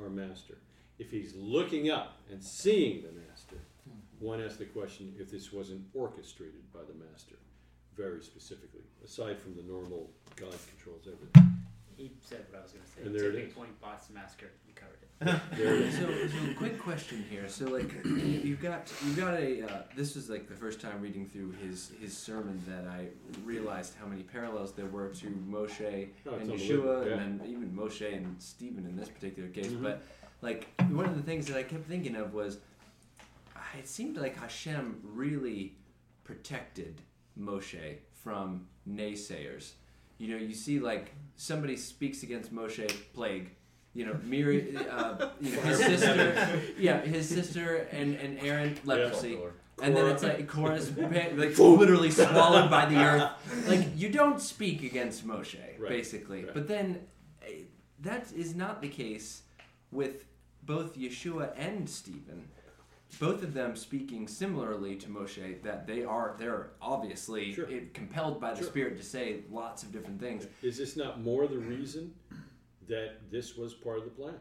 our 0.00 0.08
master, 0.08 0.58
if 0.98 1.10
he's 1.10 1.34
looking 1.34 1.90
up 1.90 2.18
and 2.30 2.42
seeing 2.42 3.02
the 3.02 3.12
master, 3.28 3.56
hmm. 3.84 4.24
one 4.24 4.42
asks 4.42 4.56
the 4.56 4.64
question 4.64 5.14
if 5.18 5.30
this 5.30 5.52
wasn't 5.52 5.82
orchestrated 5.94 6.72
by 6.72 6.80
the 6.80 6.94
master, 7.10 7.36
very 7.96 8.22
specifically, 8.22 8.84
aside 9.04 9.38
from 9.38 9.54
the 9.54 9.62
normal 9.62 10.10
God 10.36 10.54
controls 10.76 11.06
everything. 11.06 11.52
He 11.96 12.12
said 12.20 12.44
what 12.50 12.60
I 12.60 12.62
was 12.62 12.72
going 12.72 12.84
to 12.84 12.90
say. 12.90 13.02
And 13.06 13.14
there 13.14 13.30
it 13.30 13.32
Tipping 13.32 13.48
is. 13.48 13.54
Point 13.54 13.80
Boston 13.80 14.14
Massacre. 14.16 14.50
You 14.68 14.74
covered 14.74 15.00
it. 15.00 15.05
There 15.20 15.40
it 15.56 15.80
is. 15.82 15.96
So, 15.98 16.06
so 16.28 16.54
quick 16.58 16.78
question 16.78 17.24
here. 17.30 17.48
So, 17.48 17.64
like, 17.66 17.90
you've 18.04 18.60
got 18.60 18.92
you've 19.04 19.16
got 19.16 19.34
a. 19.34 19.62
Uh, 19.62 19.82
this 19.96 20.14
was 20.14 20.28
like 20.28 20.46
the 20.48 20.54
first 20.54 20.78
time 20.80 21.00
reading 21.00 21.26
through 21.26 21.52
his 21.52 21.90
his 22.00 22.14
sermon 22.16 22.62
that 22.68 22.86
I 22.86 23.06
realized 23.44 23.94
how 23.98 24.06
many 24.06 24.22
parallels 24.22 24.72
there 24.74 24.86
were 24.86 25.08
to 25.08 25.26
Moshe 25.28 26.08
Oh, 26.26 26.34
and 26.34 26.50
Yeshua, 26.50 27.06
yeah. 27.06 27.12
and 27.14 27.40
then 27.40 27.48
even 27.48 27.72
Moshe 27.72 28.14
and 28.14 28.36
Stephen 28.42 28.84
in 28.84 28.94
this 28.94 29.08
particular 29.08 29.48
case. 29.48 29.68
Mhm. 29.68 29.82
But 29.82 30.02
like 30.42 30.68
one 30.90 31.06
of 31.06 31.16
the 31.16 31.22
things 31.22 31.46
that 31.46 31.56
I 31.56 31.62
kept 31.62 31.88
thinking 31.88 32.14
of 32.16 32.34
was, 32.34 32.58
it 33.78 33.88
seemed 33.88 34.18
like 34.18 34.36
Hashem 34.38 35.00
really 35.02 35.76
protected 36.24 37.00
Moshe 37.40 37.96
from 38.12 38.66
naysayers. 38.86 39.72
You 40.18 40.28
know, 40.28 40.36
you 40.36 40.52
see 40.54 40.78
like 40.78 41.14
somebody 41.36 41.76
speaks 41.76 42.22
against 42.22 42.54
Moshe, 42.54 42.86
plague. 43.14 43.50
You 43.96 44.04
know, 44.04 44.16
Miri, 44.24 44.76
uh, 44.76 45.30
you 45.40 45.56
know, 45.56 45.62
his 45.62 45.78
sister, 45.78 46.60
yeah, 46.78 47.00
his 47.00 47.26
sister 47.26 47.88
and, 47.90 48.14
and 48.16 48.38
Aaron 48.40 48.76
leprosy, 48.84 49.38
and 49.82 49.96
then 49.96 50.06
it's 50.08 50.22
like 50.22 50.46
Korah's, 50.46 50.94
like 50.98 51.58
literally 51.58 52.10
swallowed 52.10 52.70
by 52.70 52.84
the 52.84 52.96
earth. 52.98 53.30
Like 53.66 53.86
you 53.96 54.10
don't 54.10 54.38
speak 54.38 54.82
against 54.82 55.26
Moshe, 55.26 55.56
Right, 55.78 55.88
basically. 55.88 56.44
right. 56.44 56.52
But 56.52 56.68
then 56.68 57.00
eh, 57.42 57.62
that 58.02 58.30
is 58.36 58.54
not 58.54 58.82
the 58.82 58.88
case 58.88 59.42
with 59.90 60.26
both 60.62 60.98
Yeshua 60.98 61.52
and 61.56 61.88
Stephen. 61.88 62.48
Both 63.18 63.42
of 63.42 63.54
them 63.54 63.76
speaking 63.76 64.28
similarly 64.28 64.96
to 64.96 65.08
Moshe 65.08 65.62
that 65.62 65.86
they 65.86 66.04
are 66.04 66.36
they're 66.38 66.72
obviously 66.82 67.54
Sure. 67.54 67.66
compelled 67.94 68.40
by 68.42 68.50
the 68.52 68.58
Sure. 68.60 68.66
Spirit 68.68 68.98
to 68.98 69.02
say 69.02 69.40
lots 69.50 69.84
of 69.84 69.92
different 69.92 70.20
things. 70.20 70.46
Is 70.60 70.76
this 70.76 70.96
not 70.96 71.22
more 71.22 71.46
the 71.46 71.56
reason 71.58 72.12
that 72.88 73.30
this 73.30 73.56
was 73.56 73.74
part 73.74 73.98
of 73.98 74.04
the 74.04 74.10
plan? 74.10 74.34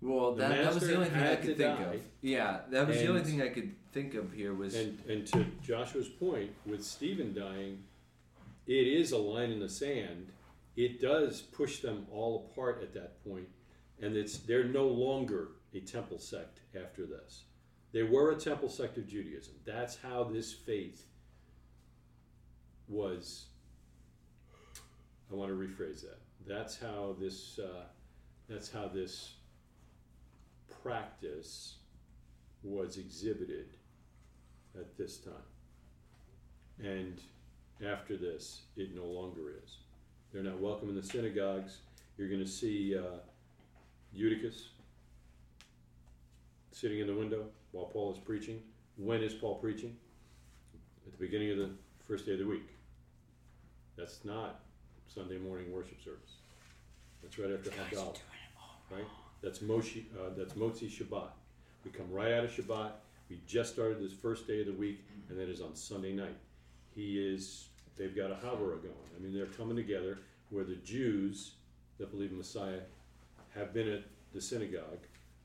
Well, 0.00 0.34
that, 0.34 0.50
that 0.50 0.74
was 0.74 0.86
the 0.86 0.96
only 0.96 1.08
thing 1.08 1.22
I 1.22 1.36
could 1.36 1.56
think 1.56 1.78
die. 1.78 1.82
of. 1.82 2.00
Yeah, 2.20 2.60
that 2.70 2.86
was 2.86 2.98
the 2.98 3.08
only 3.08 3.22
thing 3.22 3.40
I 3.40 3.48
could 3.48 3.74
think 3.92 4.14
of 4.14 4.32
here 4.32 4.52
was 4.52 4.74
And 4.74 4.98
and 5.08 5.26
to 5.28 5.46
Joshua's 5.62 6.08
point, 6.08 6.50
with 6.66 6.84
Stephen 6.84 7.32
dying, 7.32 7.84
it 8.66 8.86
is 8.86 9.12
a 9.12 9.18
line 9.18 9.50
in 9.50 9.60
the 9.60 9.68
sand. 9.68 10.28
It 10.76 11.00
does 11.00 11.40
push 11.40 11.80
them 11.80 12.06
all 12.12 12.50
apart 12.50 12.82
at 12.82 12.92
that 12.94 13.24
point, 13.24 13.48
and 14.02 14.16
it's 14.16 14.38
they're 14.38 14.64
no 14.64 14.86
longer 14.88 15.48
a 15.72 15.80
temple 15.80 16.18
sect 16.18 16.60
after 16.74 17.06
this. 17.06 17.44
They 17.92 18.02
were 18.02 18.32
a 18.32 18.36
temple 18.36 18.68
sect 18.68 18.98
of 18.98 19.06
Judaism. 19.06 19.54
That's 19.64 19.96
how 19.96 20.24
this 20.24 20.52
faith 20.52 21.06
was. 22.88 23.46
I 25.30 25.34
want 25.34 25.50
to 25.50 25.56
rephrase 25.56 26.02
that. 26.02 26.18
That's 26.46 26.78
how 26.78 27.16
this. 27.18 27.58
Uh, 27.58 27.84
that's 28.48 28.70
how 28.70 28.88
this 28.88 29.34
practice 30.82 31.76
was 32.62 32.98
exhibited 32.98 33.68
at 34.78 34.96
this 34.98 35.18
time. 35.18 35.32
And 36.78 37.20
after 37.86 38.16
this, 38.16 38.62
it 38.76 38.94
no 38.94 39.04
longer 39.04 39.52
is. 39.64 39.78
They're 40.32 40.42
not 40.42 40.60
welcome 40.60 40.88
in 40.88 40.94
the 40.94 41.02
synagogues. 41.02 41.78
You're 42.18 42.28
going 42.28 42.44
to 42.44 42.50
see 42.50 42.96
uh, 42.96 43.18
Eutychus 44.12 44.68
sitting 46.72 46.98
in 47.00 47.06
the 47.06 47.14
window 47.14 47.46
while 47.72 47.86
Paul 47.86 48.12
is 48.12 48.18
preaching. 48.18 48.60
When 48.96 49.22
is 49.22 49.32
Paul 49.32 49.56
preaching? 49.56 49.96
At 51.06 51.12
the 51.12 51.18
beginning 51.18 51.50
of 51.52 51.58
the 51.58 51.70
first 52.06 52.26
day 52.26 52.32
of 52.32 52.40
the 52.40 52.46
week. 52.46 52.68
That's 53.96 54.24
not 54.24 54.63
Sunday 55.12 55.38
morning 55.38 55.72
worship 55.72 56.02
service. 56.02 56.36
That's 57.22 57.38
right 57.38 57.50
after 57.52 57.70
Havdalah. 57.70 58.16
Right? 58.90 59.04
That's 59.42 59.60
Moshe. 59.60 60.04
Uh, 60.14 60.30
that's 60.36 60.54
Motzi 60.54 60.90
Shabbat. 60.90 61.28
We 61.84 61.90
come 61.90 62.10
right 62.10 62.32
out 62.32 62.44
of 62.44 62.50
Shabbat. 62.50 62.92
We 63.30 63.40
just 63.46 63.72
started 63.72 64.00
this 64.00 64.12
first 64.12 64.46
day 64.46 64.60
of 64.60 64.66
the 64.66 64.72
week, 64.72 65.00
and 65.28 65.38
that 65.38 65.48
is 65.48 65.60
on 65.60 65.74
Sunday 65.74 66.12
night. 66.12 66.36
He 66.94 67.18
is. 67.18 67.68
They've 67.96 68.14
got 68.14 68.30
a 68.30 68.34
Havurah 68.34 68.82
going. 68.82 69.08
I 69.16 69.22
mean, 69.22 69.32
they're 69.32 69.46
coming 69.46 69.76
together 69.76 70.18
where 70.50 70.64
the 70.64 70.76
Jews 70.76 71.52
that 71.98 72.10
believe 72.10 72.30
in 72.30 72.38
Messiah 72.38 72.80
have 73.54 73.72
been 73.72 73.88
at 73.88 74.02
the 74.32 74.40
synagogue. 74.40 74.98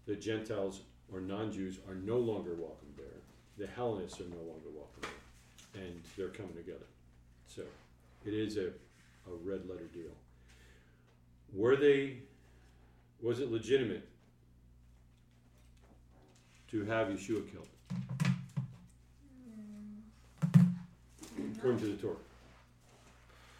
The 0.07 0.15
Gentiles 0.15 0.81
or 1.13 1.21
non-Jews 1.21 1.79
are 1.87 1.95
no 1.95 2.17
longer 2.17 2.55
welcome 2.55 2.93
there. 2.97 3.05
The 3.57 3.67
Hellenists 3.67 4.19
are 4.19 4.29
no 4.29 4.37
longer 4.37 4.69
welcome 4.75 5.01
there, 5.73 5.83
and 5.83 6.01
they're 6.17 6.29
coming 6.29 6.55
together. 6.55 6.85
So, 7.47 7.63
it 8.25 8.33
is 8.33 8.57
a, 8.57 8.71
a 9.31 9.49
red 9.49 9.67
letter 9.69 9.85
deal. 9.93 10.11
Were 11.53 11.75
they, 11.75 12.17
was 13.21 13.39
it 13.39 13.51
legitimate 13.51 14.07
to 16.71 16.85
have 16.85 17.07
Yeshua 17.07 17.43
killed, 17.51 17.67
according 21.57 21.79
to 21.79 21.85
the 21.87 21.97
Torah? 22.01 22.15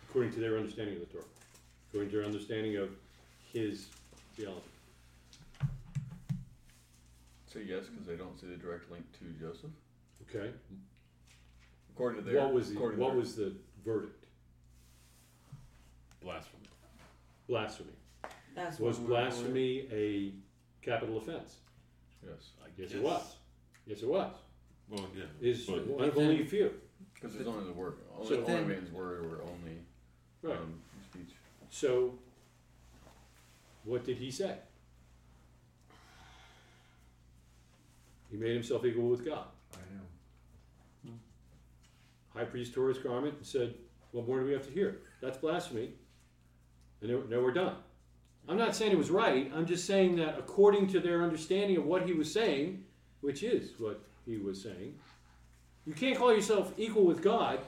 According 0.10 0.34
to 0.34 0.40
their 0.40 0.58
understanding 0.58 0.96
of 0.96 1.02
the 1.02 1.08
Torah, 1.14 1.24
according 1.90 2.10
to 2.12 2.18
their 2.18 2.26
understanding 2.26 2.78
of 2.78 2.90
his 3.54 3.88
theology. 4.36 4.62
Say 7.54 7.64
yes, 7.68 7.86
because 7.88 8.06
they 8.08 8.16
don't 8.16 8.40
see 8.40 8.48
the 8.48 8.56
direct 8.56 8.92
link 8.92 9.04
to 9.20 9.26
Joseph. 9.44 9.72
Okay. 10.30 10.52
According 11.96 12.24
to 12.24 12.30
their, 12.32 12.42
What 12.44 12.54
was 12.54 12.72
the, 12.74 12.80
what 12.80 12.98
their- 12.98 13.16
was 13.16 13.36
the 13.36 13.54
verdict? 13.84 14.19
Blasphemy. 16.22 16.68
Blasphemy. 17.48 17.94
That's 18.56 18.80
Was 18.80 19.00
what 19.00 19.10
we're- 19.10 19.22
blasphemy 19.24 19.88
a 19.92 20.34
capital 20.86 21.18
offense? 21.18 21.58
yes, 22.24 22.52
I 22.62 22.68
Yes, 22.78 22.90
guess. 22.90 22.98
it 23.00 23.04
was. 23.04 23.38
Yes, 23.86 24.02
it 24.04 24.10
was. 24.10 24.36
Well, 24.90 25.10
yeah. 25.16 25.26
Is 25.40 25.66
but 25.66 25.86
one 25.88 26.10
of 26.10 26.18
only 26.18 26.42
a 26.42 26.46
few. 26.46 26.80
because 27.14 27.34
there's 27.36 27.48
only 27.48 27.66
the 27.66 27.74
word, 27.74 27.98
only, 28.14 28.28
So 28.28 28.36
only 28.42 28.46
then- 28.48 28.68
means 28.68 28.92
word 28.92 29.26
or 29.26 29.42
only 29.44 29.86
Right. 30.42 30.58
um, 30.58 30.82
speech. 31.10 31.36
So, 31.70 32.18
what 33.84 34.04
did 34.04 34.18
he 34.18 34.32
say? 34.32 34.60
He 38.30 38.38
made 38.38 38.54
himself 38.54 38.86
equal 38.86 39.10
with 39.10 39.26
God. 39.26 39.48
I 39.74 39.78
know. 41.08 41.14
High 42.30 42.46
priest 42.46 42.74
tore 42.74 42.90
his 42.90 43.00
garment 43.00 43.38
and 43.38 43.46
said, 43.46 43.76
What 44.12 44.28
more 44.28 44.40
do 44.40 44.46
we 44.48 44.54
have 44.54 44.66
to 44.66 44.72
hear? 44.72 45.02
That's 45.22 45.38
blasphemy. 45.38 45.94
And 47.02 47.12
now- 47.12 47.24
now 47.30 47.42
we're 47.42 47.52
done. 47.52 47.76
I'm 48.48 48.58
not 48.58 48.76
saying 48.76 48.92
it 48.92 48.98
was 48.98 49.12
right. 49.12 49.52
I'm 49.54 49.66
just 49.66 49.86
saying 49.86 50.16
that 50.18 50.38
according 50.40 50.88
to 50.88 51.00
their 51.00 51.22
understanding 51.24 51.78
of 51.78 51.86
what 51.86 52.06
he 52.06 52.14
was 52.14 52.32
saying, 52.32 52.84
which 53.22 53.44
is 53.44 53.72
what 53.80 54.02
he 54.26 54.38
was 54.38 54.62
saying, 54.62 54.98
you 55.86 55.94
can't 55.94 56.18
call 56.18 56.34
yourself 56.34 56.74
equal 56.78 57.06
with 57.06 57.22
God 57.22 57.60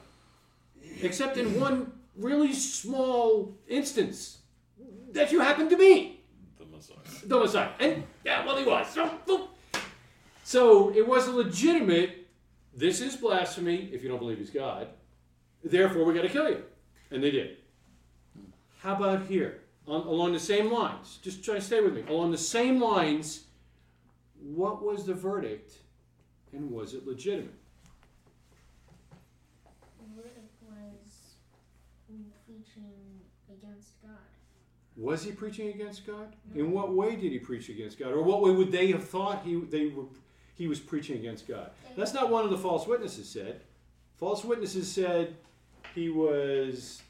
except 1.00 1.36
in 1.36 1.58
one 1.60 1.92
really 2.16 2.52
small 2.52 3.56
instance 3.68 4.38
that 5.12 5.30
you 5.30 5.40
happen 5.40 5.68
to 5.68 5.76
be 5.76 6.20
The 6.58 6.64
Messiah. 6.66 6.96
the 7.26 7.38
Messiah. 7.38 7.70
And 7.78 8.02
yeah, 8.24 8.44
well, 8.44 8.56
he 8.56 8.64
was. 8.64 8.88
So, 8.92 9.10
so- 9.26 9.48
so 10.44 10.90
it 10.94 11.06
was 11.06 11.28
a 11.28 11.32
legitimate. 11.32 12.26
This 12.74 13.00
is 13.00 13.16
blasphemy 13.16 13.90
if 13.92 14.02
you 14.02 14.08
don't 14.08 14.18
believe 14.18 14.38
he's 14.38 14.50
God. 14.50 14.88
Therefore, 15.62 16.04
we 16.04 16.12
got 16.14 16.22
to 16.22 16.28
kill 16.28 16.50
you, 16.50 16.62
and 17.12 17.22
they 17.22 17.30
did. 17.30 17.58
How 18.82 18.96
about 18.96 19.26
here, 19.26 19.60
on, 19.86 20.00
along 20.08 20.32
the 20.32 20.40
same 20.40 20.72
lines? 20.72 21.20
Just 21.22 21.44
try 21.44 21.54
to 21.54 21.60
stay 21.60 21.80
with 21.80 21.94
me. 21.94 22.02
Along 22.08 22.32
the 22.32 22.38
same 22.38 22.80
lines, 22.82 23.44
what 24.42 24.82
was 24.82 25.06
the 25.06 25.14
verdict, 25.14 25.74
and 26.52 26.68
was 26.68 26.92
it 26.92 27.06
legitimate? 27.06 27.54
The 30.00 30.20
verdict 30.20 30.50
was 30.66 32.32
preaching 32.44 33.20
against 33.48 34.02
God. 34.02 34.18
Was 34.96 35.22
he 35.22 35.30
preaching 35.30 35.68
against 35.68 36.04
God? 36.04 36.34
In 36.56 36.72
what 36.72 36.92
way 36.92 37.14
did 37.14 37.30
he 37.30 37.38
preach 37.38 37.68
against 37.68 38.00
God, 38.00 38.12
or 38.12 38.22
what 38.22 38.42
way 38.42 38.50
would 38.50 38.72
they 38.72 38.88
have 38.88 39.08
thought 39.08 39.44
he 39.44 39.60
they 39.60 39.86
were 39.86 40.06
he 40.54 40.66
was 40.66 40.80
preaching 40.80 41.18
against 41.18 41.46
God? 41.46 41.70
That's 41.96 42.12
not 42.12 42.30
one 42.30 42.44
of 42.44 42.50
the 42.50 42.58
false 42.58 42.88
witnesses 42.88 43.28
said. 43.28 43.60
False 44.18 44.44
witnesses 44.44 44.90
said 44.90 45.36
he 45.94 46.08
was 46.08 47.00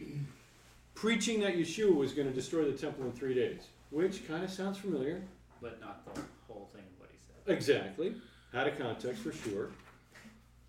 preaching 1.03 1.41
that 1.41 1.57
Yeshua 1.57 1.93
was 1.93 2.13
going 2.13 2.29
to 2.29 2.33
destroy 2.33 2.65
the 2.71 2.79
temple 2.79 3.05
in 3.05 3.11
three 3.11 3.35
days, 3.35 3.63
which 3.91 4.25
kind 4.29 4.45
of 4.45 4.49
sounds 4.51 4.79
familiar. 4.79 5.21
but 5.61 5.81
not 5.81 6.15
the 6.15 6.21
whole 6.47 6.71
thing 6.73 6.85
of 6.95 7.01
what 7.01 7.11
he 7.11 7.19
said. 7.19 7.53
Exactly, 7.53 8.15
out 8.55 8.69
of 8.69 8.79
context 8.79 9.21
for 9.21 9.33
sure. 9.33 9.71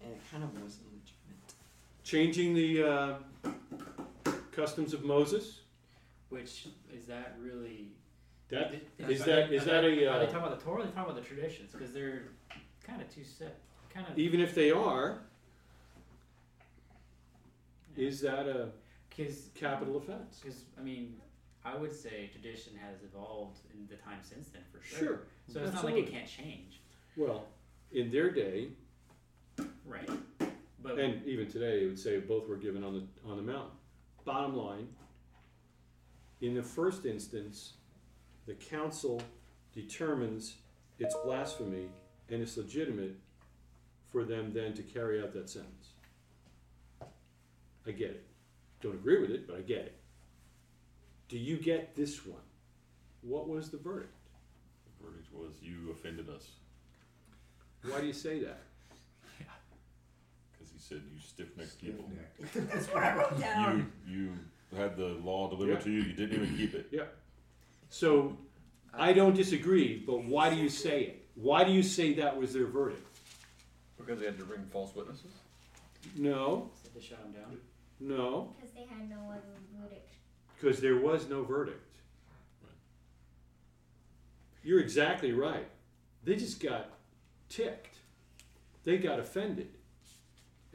And 0.02 0.12
it 0.12 0.20
kind 0.32 0.44
of 0.44 0.52
wasn't 0.60 0.88
legitimate. 0.92 1.54
Changing 2.04 2.56
the 2.56 2.84
uh, 2.84 4.32
customs 4.52 4.96
of 4.96 5.04
Moses. 5.04 5.60
Which 6.30 6.68
is 6.92 7.06
that 7.06 7.36
really? 7.40 7.92
That 8.50 8.74
Is 8.98 9.22
is 9.22 9.22
are 9.22 9.26
that 9.36 9.50
they- 9.52 9.56
is 9.58 9.64
are 9.64 9.66
that 9.66 9.82
they, 9.82 10.04
a 10.04 10.12
Are 10.12 10.18
they 10.20 10.26
uh, 10.26 10.32
talking 10.32 10.48
about 10.48 10.58
the 10.60 10.66
Torah? 10.66 10.78
Or 10.78 10.82
are 10.82 10.86
they 10.88 10.92
talking 10.94 11.12
about 11.12 11.22
the 11.22 11.28
traditions? 11.30 11.72
Because 11.74 11.94
they're 11.94 12.24
kind 12.84 13.04
of 13.04 13.14
two 13.14 13.24
set. 13.24 13.60
Kind 13.94 14.08
of. 14.10 14.18
even 14.18 14.40
if 14.40 14.56
they 14.56 14.72
are, 14.72 15.20
is 17.96 18.20
that 18.22 18.48
a 18.48 18.70
Because 19.16 19.50
capital 19.54 19.98
offense? 19.98 20.40
Because 20.42 20.64
I 20.78 20.82
mean, 20.82 21.16
I 21.66 21.76
would 21.76 21.94
say 21.94 22.30
tradition 22.32 22.74
has 22.82 23.04
evolved 23.04 23.60
in 23.74 23.88
the 23.88 23.96
time 23.96 24.20
since 24.22 24.50
then 24.50 24.64
for 24.72 24.86
sure. 24.86 25.00
Sure. 25.00 25.20
So 25.48 25.60
it's 25.62 25.74
not 25.74 25.86
like 25.86 25.96
it 25.96 26.12
can't 26.12 26.28
change, 26.28 26.82
Well, 27.16 27.46
in 27.92 28.12
their 28.12 28.32
day, 28.32 28.70
right? 29.86 30.10
But 30.82 31.00
and 31.00 31.26
even 31.26 31.48
today, 31.50 31.84
it 31.84 31.88
would 31.88 32.00
say 32.00 32.20
both 32.20 32.48
were 32.48 32.58
given 32.58 32.84
on 32.84 32.94
the 32.94 33.30
on 33.30 33.38
the 33.38 33.44
mountain. 33.44 33.72
Bottom 34.26 34.56
line, 34.56 34.88
in 36.42 36.56
the 36.56 36.64
first 36.64 37.06
instance, 37.06 37.74
the 38.46 38.54
council 38.54 39.22
determines 39.74 40.56
it's 41.00 41.16
blasphemy 41.24 41.88
and 42.30 42.42
it's 42.42 42.58
legitimate 42.58 43.16
for 44.12 44.24
them 44.24 44.52
then 44.54 44.74
to 44.74 44.84
carry 44.84 45.22
out 45.22 45.34
that 45.34 45.50
sentence. 45.50 45.90
I 47.86 47.92
get 47.92 48.12
it. 48.12 48.26
Don't 48.84 48.96
agree 48.96 49.20
with 49.22 49.32
it, 49.32 49.48
but 49.48 49.56
I 49.56 49.62
get 49.62 49.78
it. 49.80 49.96
Do 51.30 51.38
you 51.40 51.56
get 51.58 51.96
this 51.96 52.26
one? 52.26 52.42
What 53.22 53.48
was 53.48 53.70
the 53.70 53.78
verdict? 53.78 54.14
The 54.86 55.06
verdict 55.08 55.28
was 55.34 55.54
you 55.62 55.90
offended 55.92 56.30
us 56.30 56.48
Why 57.90 58.02
do 58.02 58.08
you 58.08 58.14
say 58.14 58.40
that? 58.44 58.60
because 60.52 60.72
he 60.72 60.78
said 60.80 61.02
you 61.14 61.20
stiff 61.20 61.48
necked 61.58 61.80
people. 61.82 62.06
Stiff-necked. 62.50 62.70
That's 62.74 62.88
what 62.88 63.04
I 63.04 63.16
wrote 63.16 63.40
down. 63.40 63.92
You 64.08 64.34
you 64.74 64.78
had 64.78 64.98
the 64.98 65.18
law 65.24 65.50
delivered 65.50 65.74
Yeah. 65.76 65.80
to 65.80 65.92
you. 65.92 66.02
You 66.02 66.14
didn't 66.14 66.34
even 66.44 66.58
keep 66.58 66.74
it. 66.76 66.88
Yeah. 66.92 67.04
So 67.90 68.38
I 68.94 69.14
don't 69.14 69.36
disagree, 69.36 70.04
but 70.06 70.24
why 70.26 70.50
do 70.50 70.58
you 70.58 70.68
say 70.70 71.04
it? 71.04 71.28
Why 71.36 71.64
do 71.64 71.72
you 71.72 71.84
say 71.84 72.14
that 72.16 72.36
was 72.38 72.54
their 72.54 72.66
verdict? 72.66 73.06
Because 73.98 74.20
they 74.20 74.26
had 74.26 74.38
to 74.40 74.46
bring 74.46 74.66
false 74.66 74.94
witnesses. 74.96 75.32
No, 76.18 76.70
so 76.84 76.90
they 76.94 77.02
shut 77.02 77.20
him 77.20 77.32
down. 77.32 77.58
No, 78.00 78.54
Because 78.60 78.74
they 78.74 78.86
had 78.86 79.10
no 79.10 79.30
other 79.30 79.42
verdict. 79.80 80.10
because 80.60 80.80
there 80.82 80.98
was 80.98 81.30
no 81.30 81.44
verdict. 81.44 81.80
You're 84.64 84.80
exactly 84.80 85.32
right. 85.34 85.68
They 86.24 86.36
just 86.36 86.62
got 86.62 86.90
ticked. 87.50 87.98
They 88.84 88.98
got 88.98 89.20
offended. 89.20 89.70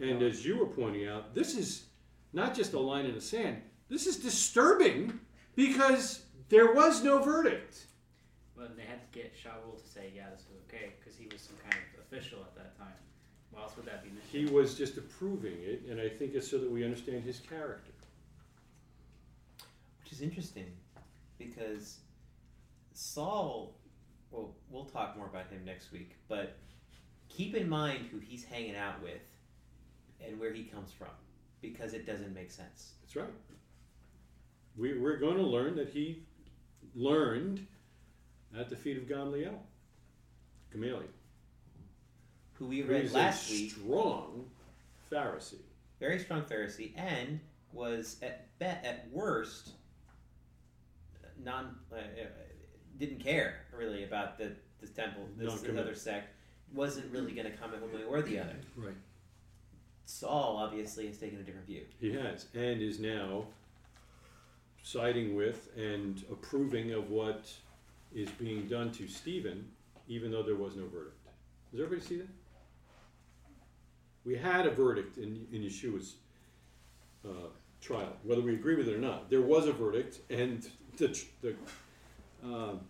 And 0.00 0.22
as 0.22 0.44
you 0.44 0.58
were 0.58 0.66
pointing 0.66 1.06
out, 1.08 1.34
this 1.34 1.56
is 1.56 1.84
not 2.32 2.54
just 2.54 2.74
a 2.74 2.78
line 2.78 3.06
in 3.06 3.14
the 3.14 3.20
sand. 3.20 3.62
This 3.88 4.06
is 4.06 4.16
disturbing 4.18 5.18
because 5.56 6.22
there 6.50 6.72
was 6.72 7.02
no 7.02 7.22
verdict. 7.22 7.86
But 8.56 8.76
they 8.76 8.82
had 8.84 9.00
to 9.10 9.18
get 9.18 9.34
Shaul 9.34 9.80
to 9.82 9.88
say, 9.88 10.12
yeah, 10.14 10.26
this 10.30 10.44
was 10.50 10.58
okay, 10.68 10.92
because 10.98 11.16
he 11.18 11.26
was 11.32 11.40
some 11.40 11.56
kind 11.62 11.74
of 11.94 12.00
official 12.04 12.40
at 12.40 12.54
that 12.56 12.76
time. 12.78 12.92
Why 13.50 13.62
else 13.62 13.76
would 13.76 13.86
that 13.86 14.02
be 14.02 14.10
He 14.30 14.38
mentioned? 14.38 14.56
was 14.56 14.74
just 14.76 14.96
approving 14.98 15.56
it, 15.60 15.82
and 15.88 16.00
I 16.00 16.08
think 16.08 16.34
it's 16.34 16.48
so 16.50 16.58
that 16.58 16.70
we 16.70 16.84
understand 16.84 17.24
his 17.24 17.40
character. 17.40 17.92
Which 20.02 20.12
is 20.12 20.20
interesting 20.20 20.66
because 21.38 21.98
Saul, 22.92 23.74
well, 24.30 24.54
we'll 24.70 24.84
talk 24.84 25.16
more 25.16 25.26
about 25.26 25.48
him 25.48 25.64
next 25.64 25.92
week, 25.92 26.16
but 26.28 26.56
keep 27.28 27.54
in 27.54 27.68
mind 27.68 28.06
who 28.10 28.18
he's 28.18 28.44
hanging 28.44 28.76
out 28.76 29.02
with 29.02 29.22
and 30.24 30.38
where 30.40 30.52
he 30.52 30.64
comes 30.64 30.92
from 30.92 31.08
because 31.60 31.94
it 31.94 32.06
doesn't 32.06 32.34
make 32.34 32.50
sense. 32.50 32.92
That's 33.02 33.16
right. 33.16 33.28
We, 34.76 34.98
we're 34.98 35.18
going 35.18 35.36
to 35.36 35.42
learn 35.42 35.76
that 35.76 35.88
he 35.88 36.22
learned 36.94 37.66
at 38.58 38.70
the 38.70 38.76
feet 38.76 38.96
of 38.96 39.08
Gamaliel, 39.08 39.60
Gamaliel, 40.72 41.02
Who 42.58 42.66
we 42.66 42.82
read 42.82 43.04
is 43.06 43.12
last 43.14 43.50
a 43.50 43.52
week, 43.52 43.70
strong 43.70 44.44
Pharisee. 45.10 45.60
very 46.00 46.18
strong 46.18 46.42
Pharisee, 46.42 46.90
and 46.96 47.40
was 47.72 48.16
at 48.22 48.46
be- 48.58 48.64
at 48.66 49.06
worst 49.12 49.70
non 51.44 51.76
uh, 51.92 51.96
uh, 51.96 52.00
didn't 52.98 53.20
care 53.20 53.60
really 53.76 54.04
about 54.04 54.38
the 54.38 54.52
this 54.80 54.90
temple, 54.90 55.24
this, 55.36 55.44
this 55.46 55.54
Non-committal. 55.54 55.80
other 55.82 55.94
sect. 55.94 56.34
Wasn't 56.74 57.10
really 57.12 57.32
going 57.32 57.50
to 57.50 57.56
comment 57.56 57.80
one 57.82 57.92
way 57.94 58.04
or 58.04 58.20
the 58.22 58.38
other. 58.38 58.56
Right. 58.76 58.94
Saul 60.04 60.56
obviously 60.58 61.06
has 61.06 61.16
taken 61.18 61.38
a 61.38 61.42
different 61.42 61.66
view. 61.66 61.82
He 62.00 62.12
has, 62.12 62.46
and 62.54 62.80
is 62.82 62.98
now 62.98 63.44
siding 64.82 65.34
with 65.36 65.68
and 65.76 66.22
approving 66.30 66.92
of 66.92 67.10
what 67.10 67.50
is 68.14 68.28
being 68.32 68.66
done 68.68 68.90
to 68.92 69.06
Stephen, 69.08 69.66
even 70.08 70.30
though 70.30 70.42
there 70.42 70.56
was 70.56 70.76
no 70.76 70.84
verdict. 70.86 71.14
Does 71.72 71.80
everybody 71.80 72.06
see 72.06 72.16
that? 72.18 72.28
We 74.24 74.36
had 74.36 74.66
a 74.66 74.70
verdict 74.70 75.16
in, 75.18 75.46
in 75.52 75.62
Yeshua's 75.62 76.14
uh, 77.24 77.48
trial, 77.80 78.12
whether 78.24 78.40
we 78.40 78.54
agree 78.54 78.74
with 78.76 78.88
it 78.88 78.94
or 78.94 78.98
not. 78.98 79.30
There 79.30 79.40
was 79.42 79.66
a 79.66 79.72
verdict, 79.72 80.20
and 80.30 80.66
the, 80.96 81.18
the 81.40 81.54
um, 82.44 82.80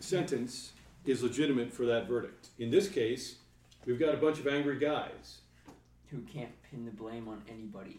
sentence 0.00 0.72
is 1.04 1.22
legitimate 1.22 1.72
for 1.72 1.84
that 1.86 2.08
verdict. 2.08 2.48
In 2.58 2.70
this 2.70 2.88
case, 2.88 3.36
we've 3.84 3.98
got 4.00 4.14
a 4.14 4.16
bunch 4.18 4.38
of 4.38 4.46
angry 4.46 4.78
guys, 4.78 5.38
Who 6.10 6.18
can't 6.22 6.50
pin 6.70 6.84
the 6.84 6.90
blame 6.90 7.28
on 7.28 7.42
anybody. 7.48 7.98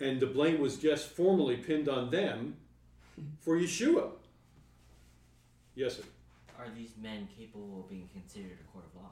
and 0.00 0.20
the 0.20 0.26
blame 0.26 0.60
was 0.60 0.76
just 0.76 1.08
formally 1.08 1.56
pinned 1.56 1.88
on 1.88 2.10
them 2.10 2.56
for 3.40 3.56
Yeshua. 3.56 4.10
Yes, 5.74 5.96
sir. 5.96 6.02
Are 6.58 6.66
these 6.76 6.92
men 7.00 7.28
capable 7.36 7.80
of 7.80 7.90
being 7.90 8.08
considered 8.12 8.58
a 8.60 8.72
court 8.72 8.84
of 8.94 9.00
law? 9.02 9.10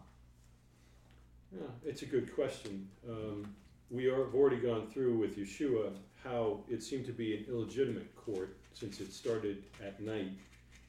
Yeah, 1.57 1.67
it's 1.85 2.03
a 2.03 2.07
good 2.07 2.35
question. 2.35 2.89
Um, 3.09 3.55
we 3.91 4.09
are, 4.09 4.25
have 4.25 4.35
already 4.35 4.57
gone 4.59 4.89
through 4.89 5.17
with 5.17 5.39
Yeshua 5.39 5.93
how 6.23 6.61
it 6.69 6.83
seemed 6.83 7.07
to 7.07 7.13
be 7.13 7.37
an 7.37 7.47
illegitimate 7.49 8.15
court 8.17 8.57
since 8.75 9.01
it 9.01 9.13
started 9.13 9.65
at 9.83 10.01
night. 10.01 10.33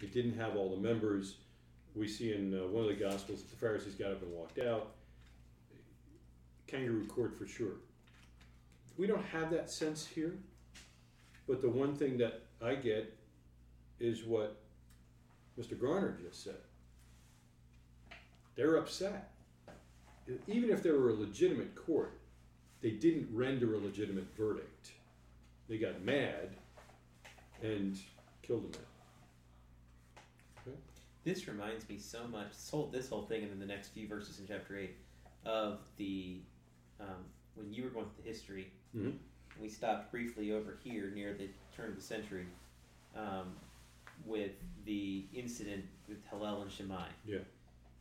It 0.01 0.13
didn't 0.13 0.37
have 0.37 0.55
all 0.55 0.75
the 0.75 0.81
members. 0.81 1.35
We 1.95 2.07
see 2.07 2.33
in 2.33 2.53
uh, 2.53 2.67
one 2.67 2.83
of 2.83 2.89
the 2.89 2.95
Gospels 2.95 3.43
that 3.43 3.49
the 3.51 3.55
Pharisees 3.55 3.95
got 3.95 4.11
up 4.11 4.21
and 4.23 4.31
walked 4.31 4.59
out. 4.59 4.91
Kangaroo 6.65 7.05
court 7.05 7.37
for 7.37 7.47
sure. 7.47 7.75
We 8.97 9.07
don't 9.07 9.25
have 9.25 9.51
that 9.51 9.69
sense 9.69 10.05
here, 10.05 10.37
but 11.47 11.61
the 11.61 11.69
one 11.69 11.95
thing 11.95 12.17
that 12.17 12.41
I 12.61 12.75
get 12.75 13.15
is 13.99 14.25
what 14.25 14.59
Mr. 15.57 15.79
Garner 15.79 16.17
just 16.21 16.43
said. 16.43 16.57
They're 18.55 18.77
upset 18.77 19.31
even 20.47 20.69
if 20.69 20.83
they 20.83 20.91
were 20.91 21.09
a 21.09 21.13
legitimate 21.13 21.75
court, 21.75 22.19
they 22.81 22.91
didn't 22.91 23.27
render 23.31 23.75
a 23.75 23.77
legitimate 23.77 24.27
verdict. 24.37 24.91
They 25.67 25.77
got 25.77 26.01
mad 26.01 26.49
and 27.61 27.97
killed 28.41 28.63
a 28.63 28.77
man. 28.77 28.85
This 31.23 31.47
reminds 31.47 31.89
me 31.89 31.97
so 31.97 32.25
much. 32.27 32.51
This 32.51 32.69
whole 32.69 32.87
this 32.87 33.09
whole 33.09 33.23
thing, 33.23 33.43
and 33.43 33.51
then 33.51 33.59
the 33.59 33.65
next 33.65 33.89
few 33.89 34.07
verses 34.07 34.39
in 34.39 34.47
chapter 34.47 34.77
eight, 34.77 34.95
of 35.45 35.79
the 35.97 36.39
um, 37.01 37.25
when 37.55 37.73
you 37.73 37.83
were 37.83 37.89
going 37.89 38.05
through 38.05 38.23
the 38.23 38.29
history. 38.29 38.71
Mhm. 38.95 39.17
We 39.59 39.67
stopped 39.67 40.09
briefly 40.11 40.53
over 40.53 40.77
here 40.83 41.11
near 41.13 41.33
the 41.33 41.49
turn 41.75 41.89
of 41.89 41.95
the 41.97 42.01
century, 42.01 42.45
um, 43.13 43.57
with 44.25 44.53
the 44.85 45.25
incident 45.33 45.83
with 46.07 46.23
Hillel 46.29 46.61
and 46.61 46.71
Shammai. 46.71 47.09
Yeah. 47.25 47.39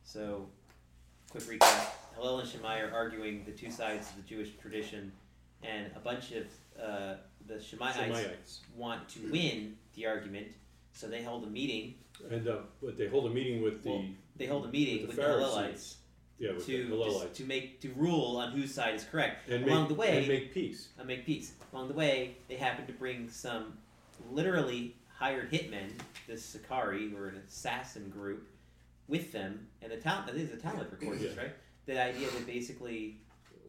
So, 0.03 0.47
quick 1.29 1.43
recap: 1.43 1.96
Hillel 2.17 2.39
and 2.39 2.49
Shammai 2.49 2.79
are 2.81 2.91
arguing 2.91 3.43
the 3.45 3.51
two 3.51 3.71
sides 3.71 4.09
of 4.09 4.15
the 4.17 4.21
Jewish 4.23 4.49
tradition, 4.61 5.11
and 5.63 5.87
a 5.95 5.99
bunch 5.99 6.31
of 6.31 6.45
uh, 6.81 7.15
the 7.47 7.55
Shammaites 7.61 7.97
Shemaites. 7.97 8.59
want 8.75 9.07
to 9.09 9.19
win 9.31 9.75
the 9.95 10.05
argument, 10.05 10.47
so 10.93 11.07
they 11.07 11.23
hold 11.23 11.43
a 11.43 11.49
meeting. 11.49 11.95
And 12.29 12.47
uh, 12.47 12.57
but 12.81 12.97
they 12.97 13.07
hold 13.07 13.25
a 13.27 13.33
meeting 13.33 13.61
with 13.61 13.83
the 13.83 13.89
Well, 13.91 14.05
They 14.37 14.47
hold 14.47 14.65
a 14.65 14.69
meeting 14.69 15.01
with 15.07 15.07
with 15.07 15.15
the 15.17 15.21
the, 15.21 15.27
Hillelites 15.27 15.95
yeah 16.39 16.53
with 16.53 16.65
to 16.67 16.83
the 16.87 16.95
Hillelites 16.95 17.33
to 17.37 17.43
make 17.45 17.79
to 17.81 17.89
rule 17.95 18.37
on 18.37 18.51
whose 18.51 18.73
side 18.73 18.95
is 18.95 19.03
correct. 19.03 19.49
and 19.49 19.65
Along 19.65 19.81
make, 19.81 19.87
the 19.89 19.93
way, 19.95 20.17
and 20.19 20.27
make 20.27 20.53
peace. 20.53 20.89
and 20.97 21.07
make 21.07 21.25
peace. 21.25 21.53
Along 21.73 21.87
the 21.87 21.93
way, 21.93 22.35
they 22.47 22.55
happen 22.55 22.85
to 22.87 22.93
bring 22.93 23.29
some 23.29 23.77
literally 24.31 24.95
hired 25.19 25.51
hitmen, 25.51 25.89
this 26.27 26.43
Sicarii, 26.43 27.09
who 27.09 27.17
are 27.17 27.27
an 27.29 27.41
assassin 27.47 28.09
group, 28.09 28.47
with 29.07 29.31
them. 29.31 29.67
And 29.81 29.91
the 29.91 29.97
Talmud, 29.97 30.33
this 30.35 30.43
is 30.43 30.51
the 30.51 30.57
Talmud 30.57 30.87
records 30.91 31.21
this, 31.21 31.35
Yeah. 31.35 31.41
right? 31.43 31.51
The 31.87 31.99
idea 31.99 32.29
that 32.29 32.45
basically 32.45 33.21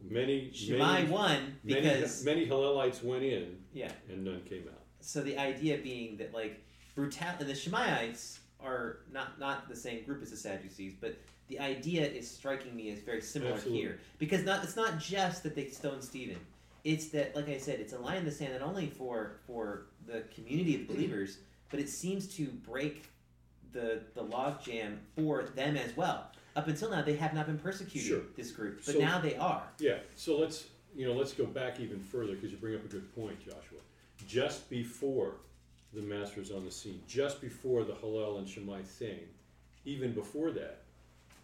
Many 0.07 0.51
Shammai 0.53 1.01
many, 1.01 1.11
won 1.11 1.57
because 1.65 2.23
many 2.23 2.45
Hillelites 2.47 3.03
went 3.03 3.23
in 3.23 3.57
yeah. 3.73 3.91
and 4.09 4.23
none 4.23 4.41
came 4.43 4.63
out. 4.67 4.83
So 5.01 5.21
the 5.21 5.37
idea 5.37 5.77
being 5.77 6.17
that 6.17 6.33
like 6.33 6.63
brutal, 6.95 7.27
the 7.39 7.53
Shemaites 7.53 8.39
are 8.63 8.99
not 9.11 9.39
not 9.39 9.67
the 9.67 9.75
same 9.75 10.03
group 10.03 10.21
as 10.21 10.31
the 10.31 10.37
Sadducees, 10.37 10.93
but 10.99 11.17
the 11.47 11.59
idea 11.59 12.05
is 12.05 12.29
striking 12.29 12.75
me 12.75 12.91
as 12.91 12.99
very 12.99 13.21
similar 13.21 13.53
Absolutely. 13.53 13.81
here 13.81 13.99
because 14.17 14.43
not 14.43 14.63
it's 14.63 14.75
not 14.75 14.99
just 14.99 15.43
that 15.43 15.55
they 15.55 15.67
stoned 15.67 16.03
Stephen. 16.03 16.37
It's 16.85 17.09
that, 17.09 17.35
like 17.35 17.49
I 17.49 17.57
said, 17.57 17.81
it's 17.81 17.91
a 17.91 17.99
line 17.99 18.17
in 18.17 18.25
the 18.25 18.31
sand 18.31 18.53
not 18.53 18.61
only 18.61 18.87
for 18.87 19.39
for 19.45 19.87
the 20.07 20.23
community 20.33 20.75
of 20.75 20.87
believers, 20.87 21.39
but 21.69 21.79
it 21.79 21.89
seems 21.89 22.27
to 22.35 22.45
break 22.45 23.09
the 23.73 24.01
the 24.15 24.23
logjam 24.23 24.97
for 25.15 25.43
them 25.55 25.75
as 25.75 25.95
well. 25.97 26.31
Up 26.59 26.67
until 26.67 26.89
now, 26.91 27.01
they 27.01 27.15
have 27.15 27.33
not 27.33 27.45
been 27.45 27.57
persecuting 27.57 28.09
Sure. 28.09 28.21
this 28.35 28.51
group, 28.51 28.81
but 28.85 28.95
So- 28.95 28.99
now 28.99 29.21
they 29.21 29.37
are. 29.37 29.71
Yeah, 29.79 29.99
so 30.17 30.37
let's, 30.37 30.67
you 30.93 31.07
know, 31.07 31.13
let's 31.13 31.31
go 31.31 31.45
back 31.45 31.79
even 31.79 32.01
further 32.01 32.35
because 32.35 32.51
you 32.51 32.57
bring 32.57 32.75
up 32.75 32.83
a 32.83 32.89
good 32.89 33.15
point, 33.15 33.39
Joshua. 33.39 33.79
Just 34.27 34.69
before 34.69 35.35
the 35.93 36.01
master's 36.01 36.51
on 36.51 36.65
the 36.65 36.71
scene, 36.71 37.01
just 37.07 37.39
before 37.39 37.85
the 37.85 37.95
Hillel 37.95 38.39
and 38.39 38.49
Shammai 38.49 38.81
thing, 38.81 39.21
even 39.85 40.11
before 40.11 40.51
that, 40.51 40.81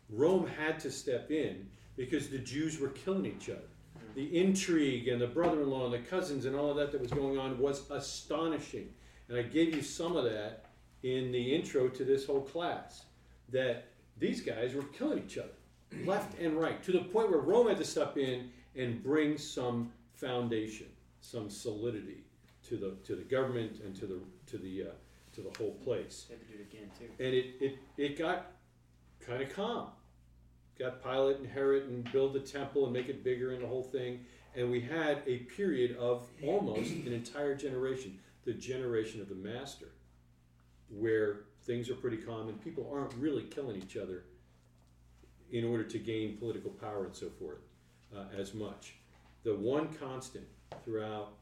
Rome 0.09 0.47
had 0.47 0.81
to 0.81 0.91
step 0.91 1.31
in 1.31 1.69
because 1.95 2.27
the 2.27 2.39
Jews 2.39 2.77
were 2.77 2.89
killing 2.89 3.25
each 3.25 3.49
other. 3.49 3.61
Mm-hmm. 3.97 4.15
The 4.15 4.37
intrigue 4.37 5.07
and 5.07 5.21
the 5.21 5.27
brother-in-law 5.27 5.85
and 5.85 5.93
the 5.93 6.09
cousins 6.09 6.43
and 6.43 6.57
all 6.57 6.71
of 6.71 6.75
that 6.75 6.91
that 6.91 6.99
was 6.99 7.11
going 7.11 7.37
on 7.37 7.57
was 7.57 7.89
astonishing. 7.89 8.93
And 9.29 9.37
I 9.37 9.43
gave 9.43 9.73
you 9.73 9.81
some 9.81 10.17
of 10.17 10.25
that 10.25 10.65
in 11.03 11.31
the 11.31 11.55
intro 11.55 11.87
to 11.87 12.03
this 12.03 12.25
whole 12.25 12.41
class. 12.41 13.05
That 13.53 13.85
these 14.17 14.41
guys 14.41 14.73
were 14.73 14.83
killing 14.83 15.19
each 15.19 15.37
other 15.37 15.49
left 16.03 16.39
and 16.39 16.59
right 16.59 16.83
to 16.83 16.91
the 16.91 16.99
point 16.99 17.29
where 17.29 17.39
Rome 17.39 17.67
had 17.67 17.77
to 17.77 17.85
step 17.85 18.17
in 18.17 18.49
and 18.75 19.01
bring 19.01 19.37
some 19.37 19.91
foundation, 20.13 20.87
some 21.21 21.49
solidity 21.49 22.23
to 22.67 22.77
the 22.77 22.95
to 23.05 23.15
the 23.15 23.23
government 23.23 23.81
and 23.83 23.95
to 23.95 24.05
the 24.05 24.19
to 24.47 24.57
the 24.57 24.83
uh, 24.83 24.93
to 25.33 25.41
the 25.41 25.51
whole 25.57 25.75
place. 25.83 26.25
They 26.27 26.35
have 26.35 26.45
to 26.45 26.53
do 26.53 26.59
it 26.59 26.73
again 26.73 26.91
too. 26.97 27.23
And 27.23 27.33
it 27.33 27.55
it, 27.61 27.77
it 27.97 28.17
got 28.17 28.51
kind 29.25 29.41
of 29.41 29.53
calm. 29.53 29.89
Got 30.77 31.01
Pilate 31.01 31.37
and 31.37 31.47
Herod 31.47 31.87
and 31.87 32.11
build 32.11 32.33
the 32.33 32.41
temple 32.41 32.83
and 32.83 32.91
make 32.91 33.07
it 33.07 33.23
bigger 33.23 33.53
and 33.53 33.63
the 33.63 33.67
whole 33.67 33.83
thing. 33.83 34.25
And 34.57 34.69
we 34.69 34.81
had 34.81 35.21
a 35.25 35.39
period 35.39 35.95
of 35.97 36.27
almost 36.43 36.91
an 36.91 37.13
entire 37.13 37.55
generation, 37.55 38.19
the 38.43 38.53
generation 38.53 39.21
of 39.21 39.29
the 39.29 39.35
master, 39.35 39.91
where 40.89 41.41
things 41.65 41.89
are 41.89 41.95
pretty 41.95 42.17
and 42.27 42.63
people 42.63 42.89
aren't 42.93 43.13
really 43.15 43.43
killing 43.43 43.75
each 43.75 43.97
other 43.97 44.23
in 45.51 45.63
order 45.63 45.83
to 45.83 45.97
gain 45.97 46.37
political 46.37 46.69
power 46.69 47.05
and 47.05 47.15
so 47.15 47.29
forth 47.29 47.59
uh, 48.15 48.23
as 48.37 48.53
much. 48.53 48.95
The 49.43 49.55
one 49.55 49.89
constant 49.93 50.45
throughout 50.83 51.33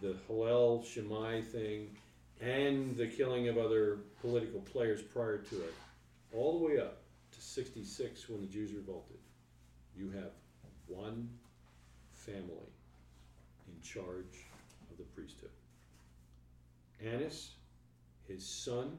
the 0.00 0.16
Hillel 0.26 0.84
Shammai 0.84 1.40
thing 1.42 1.96
and 2.40 2.96
the 2.96 3.06
killing 3.06 3.48
of 3.48 3.58
other 3.58 3.98
political 4.20 4.60
players 4.60 5.02
prior 5.02 5.38
to 5.38 5.56
it, 5.56 5.74
all 6.32 6.58
the 6.58 6.64
way 6.64 6.78
up 6.78 6.98
to 7.32 7.40
66 7.40 8.28
when 8.28 8.40
the 8.40 8.46
Jews 8.46 8.72
revolted, 8.72 9.18
you 9.96 10.10
have 10.10 10.32
one 10.86 11.28
family 12.12 12.72
in 13.68 13.80
charge 13.82 14.46
of 14.90 14.98
the 14.98 15.04
priesthood. 15.14 15.50
Annas, 17.04 17.52
his 18.26 18.44
son, 18.44 18.96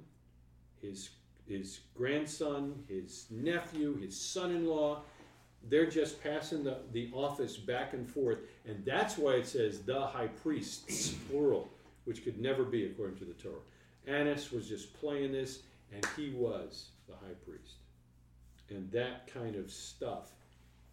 his 0.85 1.09
his 1.47 1.81
grandson, 1.95 2.83
his 2.87 3.27
nephew, 3.29 3.99
his 3.99 4.19
son-in-law, 4.19 5.01
they're 5.69 5.89
just 5.89 6.21
passing 6.23 6.63
the, 6.63 6.77
the 6.91 7.09
office 7.13 7.57
back 7.57 7.93
and 7.93 8.09
forth, 8.09 8.39
and 8.65 8.83
that's 8.83 9.17
why 9.17 9.33
it 9.33 9.45
says 9.45 9.81
the 9.81 10.01
high 10.07 10.27
priests, 10.27 11.13
plural, 11.29 11.69
which 12.05 12.23
could 12.23 12.39
never 12.39 12.63
be 12.63 12.85
according 12.85 13.17
to 13.17 13.25
the 13.25 13.33
Torah. 13.33 13.61
Annas 14.07 14.51
was 14.51 14.67
just 14.67 14.93
playing 14.99 15.31
this, 15.31 15.59
and 15.93 16.05
he 16.15 16.31
was 16.31 16.89
the 17.07 17.13
high 17.13 17.35
priest. 17.45 17.75
And 18.69 18.91
that 18.91 19.31
kind 19.31 19.55
of 19.55 19.71
stuff 19.71 20.31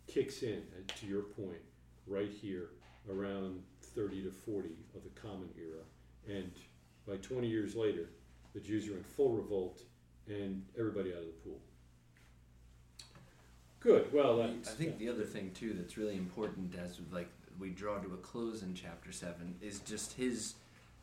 kicks 0.07 0.43
in, 0.43 0.63
uh, 0.77 0.93
to 1.01 1.07
your 1.07 1.23
point, 1.23 1.63
right 2.07 2.31
here 2.31 2.71
around 3.11 3.63
30 3.81 4.25
to 4.25 4.31
40 4.31 4.69
of 4.95 5.03
the 5.03 5.21
Common 5.21 5.49
Era. 5.59 5.83
And 6.29 6.53
by 7.07 7.17
20 7.17 7.47
years 7.47 7.75
later, 7.75 8.11
the 8.55 8.61
Jews 8.61 8.89
are 8.89 8.97
in 8.97 9.03
full 9.03 9.33
revolt 9.33 9.83
and 10.29 10.65
everybody 10.79 11.13
out 11.13 11.21
of 11.21 11.27
the 11.27 11.33
pool. 11.45 11.59
Good. 13.81 14.13
Well, 14.13 14.43
I 14.43 14.49
think 14.49 14.99
the 14.99 15.09
other 15.09 15.25
thing 15.25 15.51
too 15.55 15.75
that's 15.77 15.97
really 15.97 16.17
important 16.17 16.75
as 16.77 17.01
like 17.11 17.29
we 17.59 17.71
draw 17.71 17.99
to 17.99 18.15
a 18.15 18.17
close 18.19 18.63
in 18.63 18.75
chapter 18.75 19.11
seven 19.11 19.57
is 19.61 19.81
just 19.81 20.13
his 20.13 20.55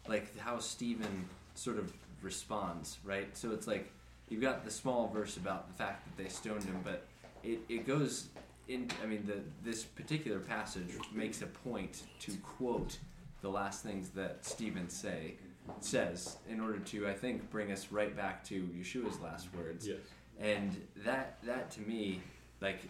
like 0.08 0.38
how 0.38 0.60
Stephen 0.60 1.26
sort 1.56 1.78
of 1.78 1.92
responds, 2.22 3.00
right? 3.04 3.36
So 3.36 3.52
it's 3.52 3.68
like 3.68 3.92
you've 4.30 4.42
got 4.42 4.64
the 4.64 4.72
small 4.72 5.10
verse 5.10 5.36
about 5.36 5.68
the 5.68 5.74
fact 5.74 6.06
that 6.06 6.24
they 6.24 6.30
stoned 6.30 6.64
him, 6.64 6.80
but 6.84 7.06
it, 7.44 7.60
it 7.68 7.86
goes 7.86 8.30
in 8.70 8.90
I 9.04 9.08
mean 9.08 9.26
the 9.26 9.42
this 9.62 9.84
particular 9.84 10.40
passage 10.40 10.90
makes 11.14 11.42
a 11.42 11.48
point 11.48 12.04
to 12.22 12.32
quote 12.38 12.98
the 13.42 13.50
last 13.50 13.84
things 13.84 14.10
that 14.10 14.46
Stephen 14.46 14.90
say 14.90 15.36
says 15.80 16.38
in 16.50 16.60
order 16.60 16.80
to 16.80 17.08
I 17.08 17.14
think 17.14 17.50
bring 17.50 17.72
us 17.72 17.92
right 17.92 18.16
back 18.16 18.44
to 18.46 18.62
Yeshua's 18.62 19.20
last 19.20 19.48
words 19.56 19.88
yes. 19.88 19.98
and 20.40 20.76
that 21.06 21.38
that 21.44 21.72
to 21.72 21.82
me 21.82 22.22
like 22.62 22.82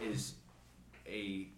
is 0.00 0.34
a 1.06 1.48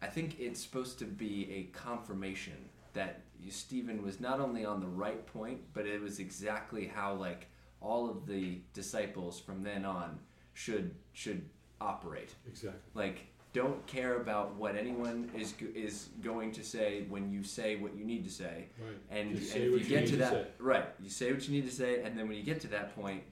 i 0.00 0.06
think 0.06 0.38
it's 0.38 0.60
supposed 0.60 0.98
to 0.98 1.04
be 1.04 1.50
a 1.50 1.76
confirmation 1.76 2.68
that 2.92 3.22
Stephen 3.48 4.02
was 4.02 4.20
not 4.20 4.40
only 4.40 4.64
on 4.64 4.80
the 4.80 4.86
right 4.86 5.26
point, 5.26 5.60
but 5.74 5.86
it 5.86 6.00
was 6.00 6.18
exactly 6.18 6.86
how 6.86 7.14
like 7.14 7.48
all 7.80 8.08
of 8.08 8.26
the 8.26 8.60
disciples 8.72 9.40
from 9.40 9.62
then 9.62 9.84
on 9.84 10.18
should 10.54 10.94
should 11.12 11.48
operate. 11.80 12.34
Exactly. 12.46 12.80
Like 12.94 13.26
don't 13.52 13.86
care 13.86 14.16
about 14.16 14.54
what 14.56 14.76
anyone 14.76 15.30
is 15.36 15.54
is 15.74 16.08
going 16.22 16.52
to 16.52 16.64
say 16.64 17.04
when 17.08 17.30
you 17.30 17.42
say 17.44 17.76
what 17.76 17.94
you 17.94 18.04
need 18.04 18.24
to 18.24 18.30
say. 18.30 18.66
Right. 18.80 18.96
And, 19.10 19.36
Just 19.36 19.54
and 19.54 19.64
if 19.64 19.70
you 19.70 19.76
you 19.78 19.84
get 19.84 20.06
to 20.06 20.12
to 20.12 20.16
that 20.18 20.32
say. 20.32 20.46
right, 20.58 20.86
you 21.02 21.10
say 21.10 21.32
what 21.32 21.46
you 21.46 21.54
need 21.54 21.68
to 21.68 21.74
say, 21.74 22.02
and 22.02 22.18
then 22.18 22.28
when 22.28 22.36
you 22.36 22.42
get 22.42 22.60
to 22.62 22.68
that 22.68 22.94
point, 22.94 23.22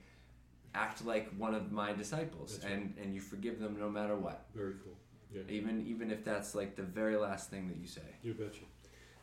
act 0.74 1.05
like 1.05 1.30
one 1.38 1.55
of 1.55 1.72
my 1.72 1.92
disciples, 1.92 2.52
That's 2.59 2.64
right. 2.64 2.74
and 2.74 2.94
and 3.02 3.14
you 3.14 3.20
forgive 3.20 3.59
them 3.60 3.76
no 3.78 3.88
matter 3.88 4.16
what, 4.16 4.44
Very 4.55 4.74
cool. 4.84 4.94
Yeah. 5.34 5.42
even 5.48 5.86
even 5.86 6.10
if 6.10 6.24
that's 6.24 6.55
like 6.55 6.76
the 6.76 6.82
very 6.82 7.16
last 7.16 7.51
thing 7.51 7.68
that 7.68 7.76
you 7.78 7.86
say. 7.86 8.02
You 8.22 8.34
betcha. 8.34 8.64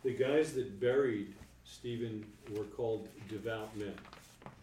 The 0.03 0.13
guys 0.13 0.53
that 0.53 0.79
buried 0.79 1.33
Stephen 1.63 2.25
were 2.55 2.63
called 2.63 3.09
devout 3.27 3.75
men. 3.77 3.93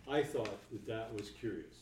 I 0.09 0.23
thought 0.23 0.56
that 0.73 0.86
that 0.86 1.15
was 1.15 1.31
curious. 1.31 1.74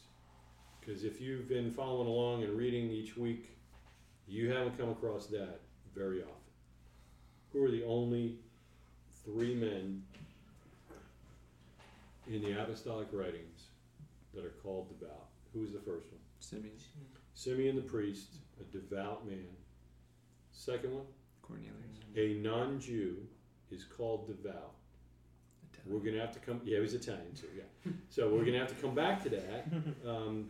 Because 0.80 1.04
if 1.04 1.20
you've 1.20 1.48
been 1.48 1.70
following 1.70 2.08
along 2.08 2.42
and 2.42 2.56
reading 2.58 2.90
each 2.90 3.16
week, 3.16 3.50
you 4.26 4.50
haven't 4.50 4.78
come 4.78 4.90
across 4.90 5.26
that 5.26 5.60
very 5.94 6.22
often. 6.22 6.34
Who 7.52 7.64
are 7.64 7.70
the 7.70 7.84
only 7.84 8.36
three 9.24 9.54
men 9.54 10.02
in 12.26 12.42
the 12.42 12.60
apostolic 12.60 13.08
writings 13.12 13.66
that 14.34 14.44
are 14.44 14.54
called 14.62 14.88
devout? 14.88 15.26
Who's 15.52 15.72
the 15.72 15.78
first 15.80 16.06
one? 16.10 16.20
Simeon, 16.40 16.74
Simeon 17.34 17.76
the 17.76 17.82
priest, 17.82 18.36
a 18.60 18.64
devout 18.64 19.26
man. 19.26 19.44
Second 20.50 20.94
one, 20.94 21.06
Cornelius, 21.42 21.74
a 22.16 22.34
non-Jew 22.42 23.16
is 23.70 23.84
called 23.84 24.26
devout. 24.26 24.72
We're 25.86 25.98
gonna 25.98 26.20
have 26.20 26.32
to 26.32 26.38
come. 26.38 26.60
Yeah, 26.64 26.76
he 26.76 26.80
was 26.82 26.94
Italian 26.94 27.34
too. 27.34 27.48
Yeah. 27.56 27.92
So 28.08 28.28
we're 28.28 28.44
gonna 28.44 28.58
have 28.58 28.68
to 28.68 28.74
come 28.74 28.94
back 28.94 29.22
to 29.24 29.28
that. 29.30 29.66
Um, 30.08 30.48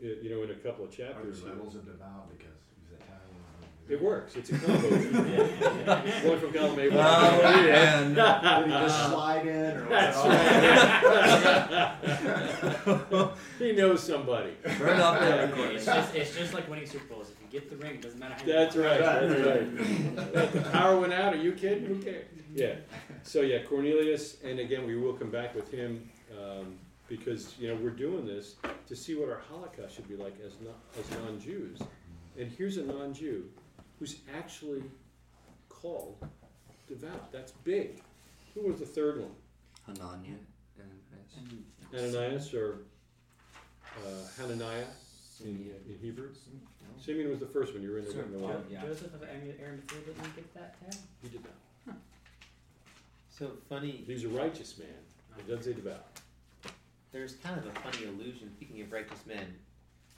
you 0.00 0.30
know, 0.30 0.42
in 0.42 0.50
a 0.50 0.54
couple 0.54 0.84
of 0.84 0.90
chapters. 0.90 1.08
Are 1.16 1.22
there 1.22 1.24
chapters. 1.24 1.40
here. 1.42 1.52
levels 1.52 1.74
of 1.74 1.84
devout 1.84 2.30
because 2.30 2.46
he's 2.46 2.50
Italian? 2.50 2.69
It 3.90 4.00
works. 4.00 4.36
It's 4.36 4.50
a 4.50 4.58
combo. 4.58 4.88
One 6.28 6.38
from 6.38 6.52
column 6.52 6.78
A. 6.78 6.88
one 6.88 6.90
from 6.90 6.96
Oh, 6.98 7.40
column 7.42 7.64
B. 7.64 7.70
man. 7.70 8.14
Did 8.14 8.66
he 8.66 8.70
just 8.72 9.10
slide 9.10 9.46
in, 9.48 9.76
or 9.76 9.80
was 9.80 9.88
That's 9.90 10.16
it 10.16 10.22
all? 10.22 10.28
right. 13.26 13.30
he 13.58 13.72
knows 13.72 14.00
somebody. 14.02 14.52
burn 14.78 15.00
off 15.00 15.18
that 15.18 15.50
It's 15.58 15.84
just, 15.86 16.14
it's 16.14 16.36
just 16.36 16.54
like 16.54 16.68
winning 16.70 16.86
Super 16.86 17.04
Bowls. 17.12 17.30
If 17.30 17.40
you 17.42 17.60
get 17.60 17.68
the 17.68 17.76
ring, 17.78 17.94
it 17.96 18.02
doesn't 18.02 18.20
matter 18.20 18.34
how 18.34 18.44
That's 18.46 18.76
win. 18.76 18.84
right. 18.86 19.00
That's 19.00 19.40
right. 19.44 20.52
the 20.52 20.60
power 20.70 21.00
went 21.00 21.12
out. 21.12 21.34
Are 21.34 21.38
you 21.42 21.52
kidding? 21.52 21.84
Who 21.86 21.96
cares? 22.00 22.26
Yeah. 22.54 22.76
So 23.24 23.40
yeah, 23.40 23.62
Cornelius, 23.64 24.36
and 24.44 24.60
again, 24.60 24.86
we 24.86 24.96
will 24.96 25.14
come 25.14 25.30
back 25.30 25.54
with 25.56 25.68
him 25.72 26.08
um, 26.38 26.76
because 27.08 27.56
you 27.58 27.66
know 27.68 27.74
we're 27.74 27.90
doing 27.90 28.24
this 28.24 28.54
to 28.86 28.94
see 28.94 29.16
what 29.16 29.28
our 29.30 29.40
halakhah 29.50 29.90
should 29.92 30.08
be 30.08 30.14
like 30.16 30.36
as 30.46 30.52
not 30.60 30.78
as 30.98 31.10
non-Jews. 31.22 31.80
And 32.38 32.50
here's 32.50 32.76
a 32.76 32.84
non-Jew 32.84 33.44
who's 34.00 34.16
actually 34.36 34.82
called 35.68 36.16
devout. 36.88 37.30
That's 37.30 37.52
big. 37.52 38.02
Who 38.54 38.62
was 38.62 38.80
the 38.80 38.86
third 38.86 39.20
one? 39.20 39.30
Hanania. 39.88 40.36
And 41.92 42.14
Ananias 42.14 42.52
or 42.54 42.78
uh, 43.98 44.40
Hananiah 44.40 44.84
in, 45.44 45.70
in 45.88 45.98
Hebrew. 46.00 46.30
Simeon 46.98 47.30
was 47.30 47.40
the 47.40 47.46
first 47.46 47.72
one. 47.74 47.82
You 47.82 47.90
were 47.90 47.98
in 47.98 48.04
there. 48.04 48.14
Sure. 48.14 48.22
getting 48.22 48.40
the 48.40 48.46
line. 48.46 48.56
Yeah. 48.70 48.82
Joseph 48.82 49.14
of 49.14 49.22
Arimathea 49.22 50.00
didn't 50.06 50.36
get 50.36 50.54
that 50.54 50.80
tab. 50.80 51.00
He 51.22 51.28
did 51.28 51.42
that. 51.44 51.94
So 53.30 53.52
funny. 53.68 54.04
He's 54.06 54.24
a 54.24 54.28
righteous 54.28 54.78
man. 54.78 54.88
It 55.38 55.48
doesn't 55.48 55.64
say 55.64 55.72
devout. 55.72 56.06
There's 57.12 57.34
kind 57.36 57.58
of 57.58 57.66
a 57.66 57.70
funny 57.80 58.06
illusion. 58.06 58.50
Speaking 58.56 58.82
of 58.82 58.92
righteous 58.92 59.26
men, 59.26 59.54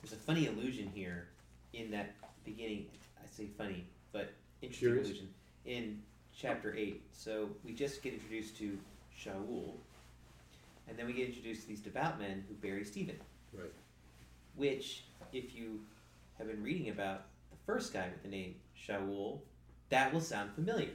there's 0.03 0.13
a 0.13 0.17
funny 0.17 0.47
illusion 0.47 0.91
here 0.95 1.29
in 1.73 1.91
that 1.93 2.15
beginning. 2.45 2.87
Say 3.33 3.49
funny, 3.57 3.87
but 4.13 4.35
interesting 4.61 4.89
Curious? 4.89 5.07
illusion 5.09 5.29
in 5.65 6.03
chapter 6.37 6.77
eight. 6.77 7.03
So 7.13 7.49
we 7.65 7.73
just 7.73 8.03
get 8.03 8.13
introduced 8.13 8.59
to 8.59 8.79
Shaul, 9.19 9.73
and 10.87 10.99
then 10.99 11.07
we 11.07 11.15
get 11.15 11.29
introduced 11.29 11.63
to 11.63 11.69
these 11.69 11.81
devout 11.81 12.19
men 12.21 12.45
who 12.47 12.55
bury 12.55 12.85
Stephen. 12.85 13.17
Right. 13.55 13.73
Which, 14.55 15.05
if 15.33 15.55
you 15.55 15.81
have 16.37 16.47
been 16.47 16.63
reading 16.63 16.91
about 16.91 17.25
the 17.51 17.57
first 17.65 17.95
guy 17.95 18.09
with 18.13 18.23
the 18.23 18.29
name 18.29 18.57
Shaul, 18.79 19.41
that 19.89 20.13
will 20.13 20.21
sound 20.21 20.53
familiar. 20.55 20.91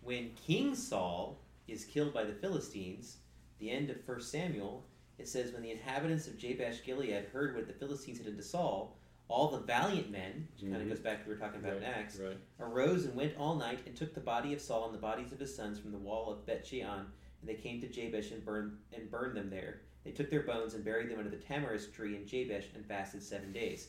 When 0.00 0.30
King 0.46 0.76
Saul 0.76 1.38
is 1.66 1.84
killed 1.84 2.14
by 2.14 2.22
the 2.22 2.34
Philistines, 2.34 3.16
the 3.58 3.70
end 3.70 3.90
of 3.90 3.96
1 4.06 4.20
Samuel, 4.20 4.84
it 5.18 5.28
says, 5.28 5.52
When 5.52 5.62
the 5.62 5.70
inhabitants 5.70 6.28
of 6.28 6.38
Jabesh 6.38 6.84
Gilead 6.84 7.26
heard 7.32 7.56
what 7.56 7.66
the 7.66 7.72
Philistines 7.72 8.18
had 8.18 8.26
done 8.26 8.36
to 8.36 8.42
Saul, 8.42 8.96
all 9.28 9.48
the 9.48 9.58
valiant 9.60 10.10
men, 10.10 10.48
which 10.52 10.62
kind 10.62 10.76
Mhm. 10.76 10.82
of 10.82 10.88
goes 10.88 11.00
back 11.00 11.14
to 11.14 11.20
what 11.20 11.28
we 11.28 11.34
were 11.34 11.40
talking 11.40 11.60
about 11.60 11.72
right. 11.74 11.82
in 11.82 11.84
Acts, 11.84 12.18
Right. 12.18 12.36
arose 12.60 13.04
and 13.06 13.14
went 13.16 13.36
all 13.38 13.54
night 13.56 13.80
and 13.86 13.96
took 13.96 14.12
the 14.14 14.20
body 14.20 14.52
of 14.52 14.60
Saul 14.60 14.86
and 14.86 14.94
the 14.94 14.98
bodies 15.00 15.32
of 15.32 15.38
his 15.40 15.54
sons 15.54 15.78
from 15.78 15.92
the 15.92 15.98
wall 15.98 16.30
of 16.30 16.44
Bet 16.44 16.66
Shean, 16.66 16.84
and 16.86 17.08
they 17.42 17.54
came 17.54 17.80
to 17.80 17.88
Jabesh 17.88 18.30
and 18.32 18.44
burned 18.44 18.78
and 18.92 19.10
burned 19.10 19.36
them 19.36 19.48
there. 19.50 19.80
They 20.04 20.12
took 20.12 20.28
their 20.28 20.42
bones 20.42 20.74
and 20.74 20.84
buried 20.84 21.08
them 21.08 21.18
under 21.18 21.30
the 21.30 21.38
tamarisk 21.38 21.92
tree 21.94 22.14
in 22.16 22.26
Jabesh 22.26 22.66
and 22.74 22.84
fasted 22.84 23.22
seven 23.22 23.52
days. 23.52 23.88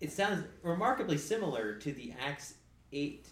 It 0.00 0.12
sounds 0.12 0.46
remarkably 0.62 1.18
similar 1.18 1.74
to 1.78 1.92
the 1.92 2.12
Acts 2.20 2.54
eight 2.92 3.28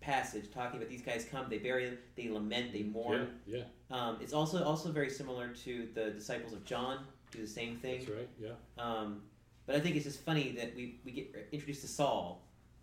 passage 0.00 0.50
talking 0.50 0.78
about 0.78 0.88
these 0.88 1.02
guys 1.02 1.24
come, 1.24 1.48
they 1.48 1.58
bury 1.58 1.86
them, 1.86 1.98
they 2.16 2.28
lament, 2.28 2.72
they 2.72 2.82
mourn. 2.82 3.38
Yeah. 3.46 3.58
Yeah. 3.58 3.64
Um, 3.90 4.18
it's 4.20 4.32
also 4.32 4.64
also 4.64 4.90
very 4.90 5.10
similar 5.10 5.48
to 5.54 5.88
the 5.94 6.10
disciples 6.10 6.52
of 6.52 6.64
John 6.64 7.06
do 7.30 7.40
the 7.40 7.46
same 7.46 7.76
thing. 7.78 8.00
That's 8.00 8.10
right. 8.10 8.28
Yeah. 8.40 8.52
Um, 8.78 9.22
but 9.70 9.76
I 9.76 9.80
think 9.82 9.94
it's 9.94 10.04
just 10.04 10.22
funny 10.22 10.50
that 10.58 10.74
we, 10.74 10.96
we 11.04 11.12
get 11.12 11.48
introduced 11.52 11.82
to 11.82 11.86
Saul, 11.86 12.42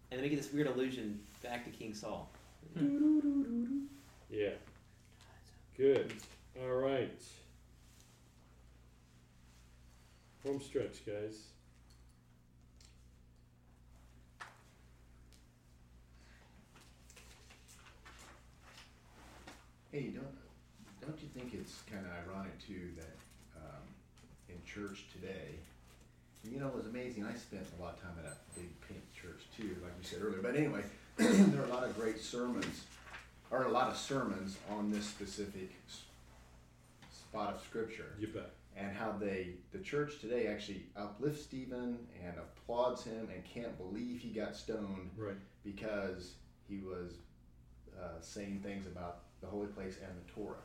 and 0.10 0.18
then 0.18 0.24
we 0.24 0.30
get 0.30 0.42
this 0.42 0.54
weird 0.54 0.68
allusion 0.68 1.20
back 1.44 1.66
to 1.66 1.70
King 1.70 1.94
Saul. 1.94 2.32
Yeah. 4.30 4.52
Good. 5.76 6.14
All 6.62 6.76
right. 6.76 7.22
Home 10.46 10.62
stretch, 10.62 11.06
guys. 11.06 11.48
Hey, 19.92 20.14
don't 20.16 20.26
don't 21.02 21.22
you 21.22 21.28
think 21.36 21.54
it's 21.54 21.82
kind 21.92 22.06
of 22.06 22.12
ironic 22.30 22.58
too 22.66 22.92
that 22.96 23.18
um, 23.58 23.84
in 24.48 24.56
church 24.64 25.06
today, 25.12 25.56
you 26.52 26.60
know, 26.60 26.68
it 26.68 26.76
was 26.76 26.86
amazing. 26.88 27.24
I 27.26 27.34
spent 27.36 27.64
a 27.78 27.82
lot 27.82 27.96
of 27.96 28.02
time 28.02 28.14
at 28.24 28.32
a 28.32 28.36
big 28.60 28.70
pink 28.88 29.02
church 29.14 29.44
too, 29.56 29.76
like 29.84 29.92
you 30.02 30.04
said 30.04 30.20
earlier. 30.22 30.42
But 30.42 30.56
anyway, 30.56 30.82
there 31.18 31.62
are 31.62 31.66
a 31.66 31.70
lot 31.74 31.84
of 31.84 31.98
great 31.98 32.20
sermons, 32.22 32.84
or 33.52 33.64
a 33.64 33.70
lot 33.72 33.90
of 33.90 33.98
sermons 33.98 34.58
on 34.70 34.92
this 34.92 35.06
specific 35.06 35.72
spot 37.12 37.54
of 37.56 37.62
scripture 37.62 38.16
You 38.20 38.28
bet. 38.28 38.52
and 38.76 38.96
how 38.96 39.12
they 39.20 39.56
the 39.72 39.80
church 39.80 40.20
today 40.20 40.48
actually 40.48 40.84
uplifts 40.96 41.44
Stephen 41.44 41.98
and 42.24 42.34
applauds 42.38 43.04
him 43.04 43.28
and 43.34 43.44
can't 43.44 43.78
believe 43.78 44.20
he 44.20 44.30
got 44.30 44.56
stoned 44.56 45.12
Right. 45.18 45.36
because 45.64 46.34
he 46.70 46.80
was 46.80 47.14
uh, 48.02 48.22
saying 48.22 48.62
things 48.64 48.86
about 48.88 49.20
the 49.42 49.48
holy 49.48 49.68
place 49.68 49.98
and 50.06 50.12
the 50.18 50.32
Torah. 50.32 50.56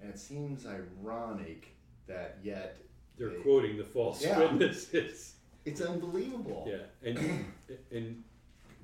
And 0.00 0.10
it 0.10 0.18
seems 0.18 0.66
ironic 0.66 1.68
that 2.06 2.38
yet 2.42 2.78
They're 3.16 3.30
They- 3.30 3.40
quoting 3.42 3.76
the 3.76 3.84
false 3.84 4.22
Yeah. 4.22 4.38
witnesses. 4.52 5.36
it's 5.64 5.80
unbelievable. 5.80 6.66
Yeah. 6.68 7.08
And 7.08 7.46
and 7.90 8.22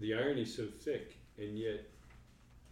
the 0.00 0.14
irony's 0.14 0.54
so 0.54 0.66
thick, 0.66 1.16
and 1.38 1.58
yet 1.58 1.84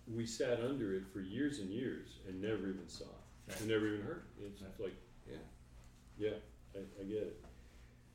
we 0.07 0.25
sat 0.25 0.61
under 0.61 0.95
it 0.95 1.07
for 1.13 1.21
years 1.21 1.59
and 1.59 1.71
years 1.71 2.19
and 2.27 2.41
never 2.41 2.69
even 2.71 2.89
saw 2.89 3.05
it. 3.05 3.11
Right. 3.49 3.61
And 3.61 3.69
never 3.69 3.87
even 3.89 4.01
heard 4.03 4.23
it. 4.41 4.47
It's 4.47 4.63
Right. 4.63 4.81
like, 4.81 4.95
yeah, 5.31 5.37
yeah, 6.19 6.35
I, 6.75 6.79
I 7.01 7.05
get 7.05 7.23
it. 7.25 7.45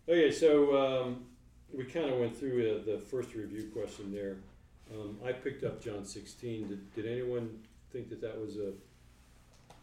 Okay, 0.07 0.31
so 0.31 0.75
um, 0.75 1.25
we 1.71 1.83
kind 1.85 2.09
of 2.09 2.19
went 2.19 2.35
through 2.35 2.77
uh, 2.77 2.83
the 2.83 2.97
first 2.99 3.33
review 3.35 3.69
question 3.71 4.11
there. 4.11 4.37
Um, 4.93 5.19
I 5.23 5.31
picked 5.31 5.63
up 5.63 5.79
John 5.81 6.03
16. 6.05 6.67
Did, 6.69 6.93
did 6.95 7.05
anyone 7.05 7.59
think 7.91 8.09
that 8.09 8.21
that 8.21 8.39
was 8.39 8.57
a, 8.57 8.73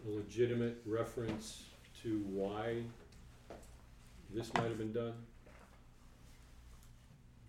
a 0.07 0.09
legitimate 0.11 0.83
reference 0.85 1.65
to 2.03 2.19
why 2.29 2.83
this 4.35 4.53
might 4.55 4.65
have 4.65 4.79
been 4.79 4.93
done? 4.93 5.15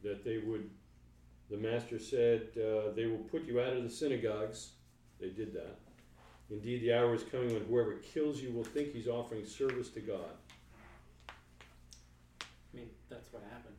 That 0.03 0.23
they 0.23 0.39
would, 0.39 0.69
the 1.49 1.57
master 1.57 1.99
said, 1.99 2.49
uh, 2.57 2.91
they 2.95 3.05
will 3.05 3.23
put 3.29 3.45
you 3.45 3.59
out 3.61 3.73
of 3.73 3.83
the 3.83 3.89
synagogues. 3.89 4.71
They 5.19 5.29
did 5.29 5.53
that. 5.53 5.77
Indeed, 6.49 6.81
the 6.81 6.93
hour 6.93 7.13
is 7.13 7.23
coming 7.23 7.53
when 7.53 7.63
whoever 7.65 7.93
kills 7.95 8.41
you 8.41 8.51
will 8.51 8.63
think 8.63 8.91
he's 8.91 9.07
offering 9.07 9.45
service 9.45 9.89
to 9.89 10.01
God. 10.01 10.31
I 11.29 12.77
mean, 12.77 12.89
that's 13.09 13.31
what 13.31 13.43
happened. 13.51 13.75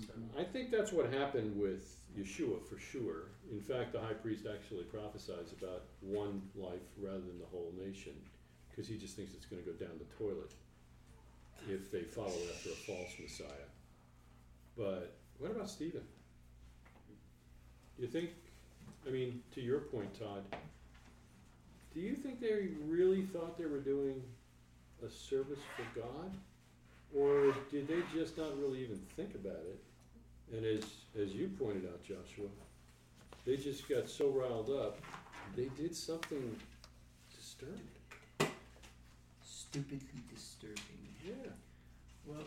So 0.00 0.12
I 0.38 0.44
think 0.44 0.70
that's 0.70 0.92
what 0.92 1.12
happened 1.12 1.58
with 1.58 1.96
Yeshua 2.18 2.64
for 2.68 2.78
sure. 2.78 3.30
In 3.50 3.60
fact, 3.60 3.92
the 3.92 4.00
high 4.00 4.12
priest 4.12 4.44
actually 4.52 4.84
prophesies 4.84 5.52
about 5.58 5.84
one 6.00 6.42
life 6.56 6.82
rather 7.00 7.20
than 7.20 7.38
the 7.38 7.46
whole 7.50 7.72
nation 7.78 8.12
because 8.70 8.88
he 8.88 8.96
just 8.96 9.16
thinks 9.16 9.34
it's 9.34 9.46
going 9.46 9.62
to 9.62 9.70
go 9.70 9.76
down 9.76 9.94
the 9.98 10.24
toilet 10.24 10.52
if 11.68 11.90
they 11.90 12.02
follow 12.02 12.28
after 12.28 12.70
a 12.70 12.72
false 12.72 13.12
Messiah. 13.20 13.68
But 14.76 15.16
what 15.38 15.50
about 15.50 15.70
Stephen? 15.70 16.02
You 17.98 18.06
think, 18.06 18.30
I 19.06 19.10
mean, 19.10 19.42
to 19.54 19.60
your 19.60 19.80
point, 19.80 20.18
Todd, 20.18 20.42
do 21.94 22.00
you 22.00 22.14
think 22.14 22.40
they 22.40 22.68
really 22.88 23.22
thought 23.22 23.56
they 23.56 23.66
were 23.66 23.80
doing 23.80 24.20
a 25.04 25.08
service 25.08 25.60
for 25.76 26.00
God? 26.00 26.36
Or 27.16 27.54
did 27.70 27.86
they 27.86 28.02
just 28.12 28.36
not 28.36 28.58
really 28.58 28.82
even 28.82 29.00
think 29.16 29.34
about 29.34 29.62
it? 29.68 29.78
And 30.52 30.64
as, 30.66 30.84
as 31.20 31.32
you 31.32 31.48
pointed 31.58 31.86
out, 31.86 32.02
Joshua, 32.02 32.48
they 33.46 33.56
just 33.56 33.88
got 33.88 34.08
so 34.08 34.28
riled 34.30 34.70
up, 34.70 34.98
they 35.56 35.68
did 35.76 35.94
something 35.94 36.56
disturbing. 37.36 37.80
Stupidly 39.42 40.22
disturbing. 40.32 41.03
Yeah. 41.24 41.32
well, 42.26 42.42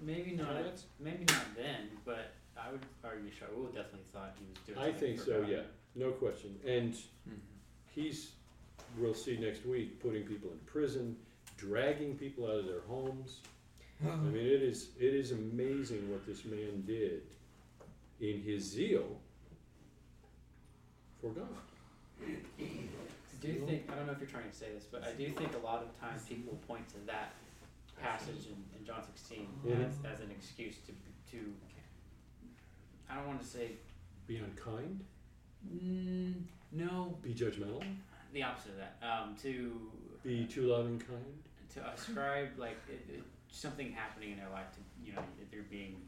maybe 0.00 0.32
not. 0.32 0.54
that's- 0.54 0.84
Maybe 1.00 1.24
not 1.24 1.54
then, 1.56 1.88
but 2.04 2.32
I 2.56 2.70
would 2.70 2.80
argue 3.02 3.30
Shaul 3.30 3.66
definitely 3.74 4.06
thought 4.12 4.34
he 4.38 4.44
was 4.48 4.58
doing. 4.66 4.78
I 4.78 4.90
something 4.90 5.00
think 5.00 5.18
for 5.18 5.24
so, 5.24 5.40
God. 5.40 5.50
yeah, 5.50 5.62
no 5.96 6.12
question. 6.12 6.58
And 6.64 6.94
Mhm. 6.94 7.40
he's, 7.94 8.32
we'll 8.98 9.14
see 9.14 9.36
next 9.38 9.64
week, 9.66 10.00
putting 10.00 10.24
people 10.24 10.50
in 10.52 10.58
prison, 10.60 11.16
dragging 11.56 12.16
people 12.16 12.46
out 12.46 12.56
of 12.58 12.66
their 12.66 12.80
homes. 12.82 13.40
I 14.04 14.16
mean, 14.16 14.36
it 14.36 14.62
is, 14.62 14.90
it 14.98 15.14
is 15.14 15.30
amazing 15.32 16.10
what 16.10 16.26
this 16.26 16.44
man 16.44 16.82
did 16.84 17.22
in 18.20 18.40
his 18.42 18.64
zeal 18.64 19.20
for 21.20 21.30
God. 21.30 21.48
I 22.20 22.34
do 23.40 23.64
think 23.66 23.90
I 23.90 23.94
don't 23.94 24.06
know 24.06 24.12
if 24.12 24.18
you're 24.20 24.28
trying 24.28 24.50
to 24.50 24.56
say 24.56 24.72
this, 24.72 24.84
but 24.90 25.04
I 25.04 25.12
do 25.12 25.28
think 25.30 25.54
a 25.54 25.58
lot 25.58 25.82
of 25.82 25.98
times 26.00 26.24
people 26.24 26.58
point 26.66 26.88
to 26.90 26.98
that 27.06 27.34
passage 28.02 28.46
in, 28.46 28.78
in 28.78 28.84
John 28.84 29.02
16 29.04 29.46
Mhm. 29.64 29.86
as, 29.86 29.94
as 30.12 30.20
an 30.20 30.30
excuse 30.30 30.76
to 30.86 30.92
to. 31.30 31.52
I 33.08 33.14
don't 33.16 33.26
want 33.26 33.40
to 33.42 33.46
say 33.46 33.72
Be 34.26 34.36
unkind, 34.38 35.04
mm, 35.66 36.34
no, 36.72 37.18
be 37.22 37.34
judgmental, 37.34 37.82
the 38.32 38.42
opposite 38.42 38.72
of 38.72 38.76
that. 38.78 38.96
Um, 39.06 39.36
to 39.42 39.90
be 40.24 40.46
too 40.46 40.62
loving 40.66 40.98
kind. 40.98 41.42
to 41.74 41.86
ascribe 41.90 42.48
like 42.58 42.78
it, 42.88 43.14
it, 43.16 43.22
something 43.50 43.92
happening 43.92 44.32
in 44.32 44.38
their 44.38 44.50
life 44.50 44.66
to 44.72 44.80
you 45.06 45.14
know 45.14 45.22
they're 45.50 45.62
being 45.70 46.00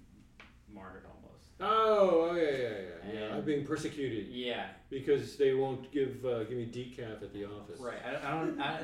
martyred 0.73 1.05
almost. 1.07 1.51
Oh, 1.61 2.31
oh 2.31 2.35
yeah, 2.35 2.43
yeah, 2.43 2.59
yeah, 2.59 3.13
yeah. 3.13 3.21
And- 3.27 3.35
I'm 3.35 3.45
being 3.45 3.65
persecuted 3.67 4.29
Yeah, 4.29 4.67
because 4.91 5.37
they 5.37 5.53
won't 5.55 5.91
give 5.93 6.25
uh, 6.25 6.45
give 6.45 6.57
me 6.59 6.67
decaf 6.67 7.23
at 7.23 7.33
the 7.33 7.45
office. 7.45 7.81
right. 7.81 7.99
I, 8.05 8.29
I 8.29 8.31
don't. 8.41 8.61
I, 8.61 8.79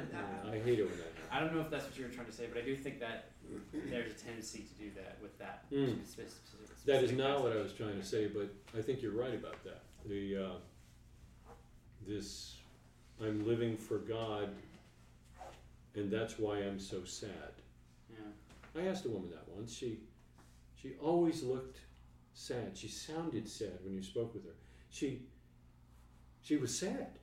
I, 0.51 0.53
I 0.57 0.59
hate 0.61 0.79
it 0.79 0.85
when 0.89 0.97
that 0.99 1.07
happens. 1.07 1.20
I 1.33 1.41
don't 1.41 1.55
know 1.55 1.61
if 1.61 1.71
that's 1.71 1.85
what 1.85 1.97
you 1.97 2.05
were 2.05 2.11
trying 2.11 2.27
to 2.27 2.33
say, 2.33 2.47
but 2.53 2.61
I 2.63 2.65
do 2.65 2.75
think 2.77 3.01
that 3.01 3.31
there's 3.73 4.13
a 4.13 4.15
tendency 4.15 4.61
to 4.65 4.85
do 4.85 4.91
that 4.97 5.19
with 5.23 5.37
that. 5.39 5.71
Mm. 5.71 6.05
spe- 6.05 6.29
specific- 6.29 6.85
That 6.87 7.03
is 7.05 7.11
specific 7.11 7.19
not 7.19 7.43
what 7.43 7.53
I 7.53 7.57
was 7.57 7.73
trying 7.73 7.97
to 7.99 8.05
say, 8.05 8.27
but 8.27 8.53
I 8.77 8.83
think 8.83 9.03
you're 9.03 9.13
right 9.13 9.35
about 9.35 9.63
that. 9.65 9.83
The 10.07 10.37
uh, 10.37 10.57
this 12.07 12.57
I'm 13.23 13.47
living 13.47 13.77
for 13.77 13.99
God, 13.99 14.49
and 15.95 16.11
that's 16.11 16.39
why 16.39 16.59
I'm 16.59 16.81
so 16.81 17.05
sad. 17.05 17.53
Yeah. 18.11 18.81
I 18.83 18.87
asked 18.87 19.05
a 19.05 19.09
woman 19.11 19.31
that 19.31 19.47
once. 19.49 19.75
She 19.75 20.01
she 20.75 20.95
always 21.01 21.43
looked 21.43 21.79
sad. 22.33 22.77
She 22.77 22.89
sounded 22.89 23.49
sad 23.49 23.79
when 23.85 23.95
you 23.95 24.03
spoke 24.03 24.33
with 24.35 24.45
her. 24.47 24.55
She 24.91 25.23
she 26.43 26.57
was 26.57 26.77
sad. 26.77 27.19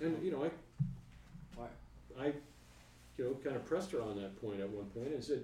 And 0.00 0.22
you 0.24 0.30
know, 0.32 0.44
I 0.44 0.50
Why? 1.54 1.66
I 2.18 2.32
you 3.20 3.26
know, 3.26 3.34
kind 3.44 3.54
of 3.54 3.66
pressed 3.66 3.92
her 3.92 4.00
on 4.00 4.16
that 4.16 4.40
point 4.40 4.60
at 4.60 4.70
one 4.70 4.86
point 4.86 5.08
and 5.08 5.22
said, 5.22 5.42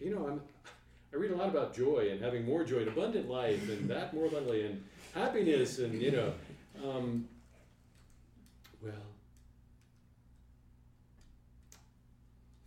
you 0.00 0.14
know, 0.14 0.28
I'm 0.28 0.40
I 1.12 1.16
read 1.16 1.32
a 1.32 1.36
lot 1.36 1.48
about 1.48 1.74
joy 1.74 2.08
and 2.10 2.20
having 2.20 2.44
more 2.44 2.64
joy, 2.64 2.78
and 2.78 2.88
abundant 2.88 3.28
life, 3.28 3.68
and 3.68 3.88
that 3.88 4.14
more 4.14 4.26
abundantly, 4.26 4.66
and 4.66 4.84
happiness, 5.14 5.78
and 5.78 6.02
you 6.02 6.10
know, 6.10 6.32
um, 6.84 7.28
well, 8.82 8.92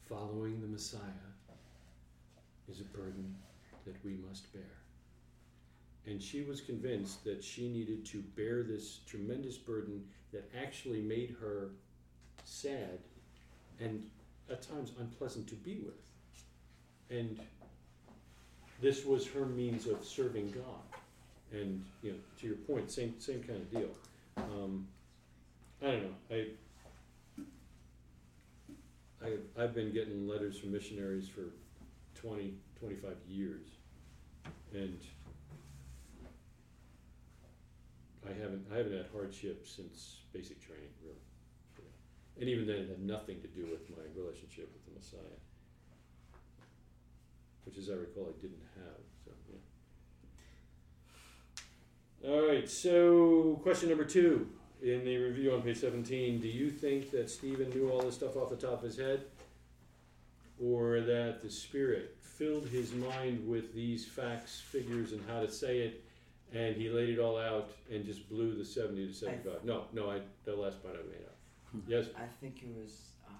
following 0.05 0.61
the 0.61 0.67
Messiah 0.67 1.01
is 2.71 2.79
a 2.79 2.85
burden 2.85 3.35
that 3.85 3.95
we 4.05 4.15
must 4.29 4.51
bear. 4.53 4.61
And 6.05 6.21
she 6.21 6.43
was 6.43 6.61
convinced 6.61 7.25
that 7.25 7.43
she 7.43 7.67
needed 7.67 8.05
to 8.07 8.23
bear 8.37 8.63
this 8.63 8.99
tremendous 9.05 9.57
burden 9.57 10.05
that 10.31 10.49
actually 10.57 11.01
made 11.01 11.35
her 11.41 11.71
sad 12.45 12.99
and 13.79 14.03
at 14.49 14.61
times 14.61 14.91
unpleasant 14.99 15.47
to 15.47 15.55
be 15.55 15.79
with. 15.85 15.95
And 17.09 17.39
this 18.81 19.05
was 19.05 19.27
her 19.27 19.45
means 19.45 19.87
of 19.87 20.03
serving 20.03 20.51
God. 20.51 20.99
And 21.51 21.83
you 22.03 22.11
know, 22.11 22.17
to 22.41 22.47
your 22.47 22.55
point, 22.57 22.91
same 22.91 23.19
same 23.19 23.41
kind 23.41 23.61
of 23.61 23.71
deal. 23.71 23.89
Um, 24.37 24.87
I 25.81 25.85
don't 25.85 26.03
know. 26.03 26.15
I 26.31 26.47
I 29.23 29.63
I've 29.63 29.73
been 29.73 29.93
getting 29.93 30.27
letters 30.27 30.59
from 30.59 30.71
missionaries 30.73 31.27
for 31.29 31.53
20, 32.15 32.53
25 32.79 33.15
years, 33.29 33.67
and 34.73 34.99
I 38.25 38.33
haven't 38.33 38.65
I 38.73 38.77
haven't 38.77 38.93
had 38.93 39.05
hardship 39.13 39.65
since 39.65 40.17
basic 40.33 40.59
training, 40.65 40.89
really. 41.01 41.26
And 42.39 42.49
even 42.49 42.67
then, 42.67 42.77
it 42.77 42.89
had 42.89 43.01
nothing 43.01 43.41
to 43.41 43.47
do 43.47 43.67
with 43.71 43.89
my 43.89 44.03
relationship 44.15 44.71
with 44.71 44.85
the 44.85 44.91
Messiah, 44.99 45.39
which, 47.65 47.77
as 47.77 47.89
I 47.89 47.93
recall, 47.93 48.27
I 48.29 48.41
didn't 48.41 48.61
have. 48.75 49.01
So 49.25 49.31
yeah. 52.23 52.29
All 52.29 52.47
right. 52.47 52.69
So, 52.69 53.59
question 53.63 53.89
number 53.89 54.05
two 54.05 54.49
in 54.83 55.03
the 55.03 55.17
review 55.17 55.53
on 55.53 55.63
page 55.63 55.77
seventeen: 55.77 56.39
Do 56.39 56.47
you 56.47 56.69
think 56.69 57.09
that 57.11 57.29
Stephen 57.29 57.69
knew 57.71 57.89
all 57.89 58.01
this 58.01 58.15
stuff 58.15 58.37
off 58.37 58.49
the 58.49 58.55
top 58.55 58.73
of 58.73 58.83
his 58.83 58.97
head, 58.97 59.25
or 60.63 61.01
that 61.01 61.41
the 61.41 61.49
Spirit 61.49 62.17
filled 62.21 62.67
his 62.67 62.93
mind 62.93 63.47
with 63.47 63.73
these 63.73 64.05
facts, 64.05 64.61
figures, 64.61 65.11
and 65.11 65.21
how 65.27 65.41
to 65.41 65.49
say 65.49 65.79
it? 65.79 66.03
and 66.53 66.75
he 66.75 66.89
laid 66.89 67.09
it 67.09 67.19
all 67.19 67.37
out 67.37 67.71
and 67.91 68.05
just 68.05 68.29
blew 68.29 68.55
the 68.55 68.63
70 68.63 69.07
to 69.07 69.13
75. 69.13 69.63
No, 69.63 69.85
no, 69.93 70.09
I 70.09 70.21
the 70.45 70.55
last 70.55 70.81
part 70.81 70.95
I 70.95 71.03
made 71.07 71.25
up. 71.25 71.36
Yes. 71.87 72.05
I 72.17 72.25
think 72.41 72.63
it 72.63 72.69
was 72.81 73.11
uh, 73.27 73.31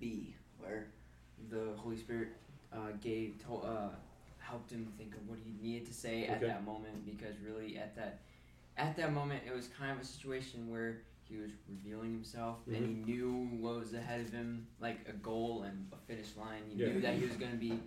B, 0.00 0.34
where 0.58 0.88
the 1.50 1.74
Holy 1.76 1.96
Spirit 1.96 2.28
uh, 2.72 2.92
gave 3.00 3.38
to, 3.46 3.56
uh, 3.56 3.88
helped 4.38 4.70
him 4.70 4.92
think 4.98 5.14
of 5.14 5.28
what 5.28 5.38
he 5.44 5.52
needed 5.66 5.86
to 5.86 5.94
say 5.94 6.26
at 6.26 6.38
Okay. 6.38 6.46
that 6.46 6.64
moment 6.64 7.04
because 7.04 7.34
really 7.44 7.76
at 7.78 7.94
that 7.96 8.20
at 8.76 8.96
that 8.96 9.12
moment 9.12 9.42
it 9.46 9.54
was 9.54 9.68
kind 9.78 9.92
of 9.92 10.00
a 10.00 10.04
situation 10.04 10.68
where 10.70 11.02
he 11.28 11.36
was 11.36 11.50
revealing 11.68 12.12
himself 12.12 12.58
and 12.66 12.76
he 12.76 12.82
Mm-hmm. 12.82 13.04
knew 13.04 13.48
what 13.60 13.78
was 13.78 13.94
ahead 13.94 14.20
of 14.20 14.30
him 14.32 14.66
like 14.80 14.98
a 15.08 15.12
goal 15.12 15.62
and 15.62 15.86
a 15.92 15.96
finish 16.06 16.36
line 16.36 16.62
he 16.68 16.76
Yeah. 16.82 16.92
knew 16.92 17.00
that 17.00 17.14
he 17.14 17.24
was 17.24 17.36
going 17.36 17.52
to 17.52 17.58
be 17.58 17.80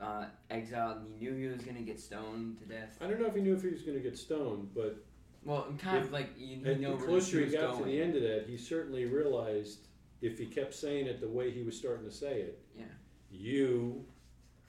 uh, 0.00 0.26
exiled 0.50 0.98
and 0.98 1.06
he 1.18 1.26
knew 1.26 1.36
he 1.36 1.46
was 1.48 1.60
going 1.62 1.76
to 1.76 1.82
get 1.82 2.00
stoned 2.00 2.58
to 2.58 2.64
death 2.64 2.96
I 3.02 3.06
don't 3.08 3.20
know 3.20 3.26
if 3.26 3.34
he 3.34 3.42
knew 3.42 3.54
if 3.54 3.62
he 3.62 3.68
was 3.68 3.82
going 3.82 3.96
to 3.98 4.02
get 4.02 4.16
stoned, 4.16 4.70
but 4.74 5.04
well 5.44 5.66
and 5.68 5.78
kind 5.78 5.98
If- 5.98 6.04
of 6.06 6.12
like 6.12 6.30
you, 6.36 6.56
you 6.56 6.76
know 6.76 6.96
the 6.96 7.04
closer 7.04 7.44
he 7.44 7.52
got 7.52 7.78
to 7.78 7.84
the 7.84 8.00
end 8.00 8.16
of 8.16 8.22
that, 8.22 8.44
he 8.46 8.56
certainly 8.56 9.06
realized 9.06 9.80
if 10.20 10.38
he 10.38 10.46
kept 10.46 10.74
saying 10.74 11.06
it 11.06 11.20
the 11.20 11.28
way 11.28 11.50
he 11.50 11.62
was 11.62 11.76
starting 11.76 12.04
to 12.04 12.14
say 12.14 12.40
it, 12.40 12.58
yeah. 12.76 12.84
You 13.30 14.04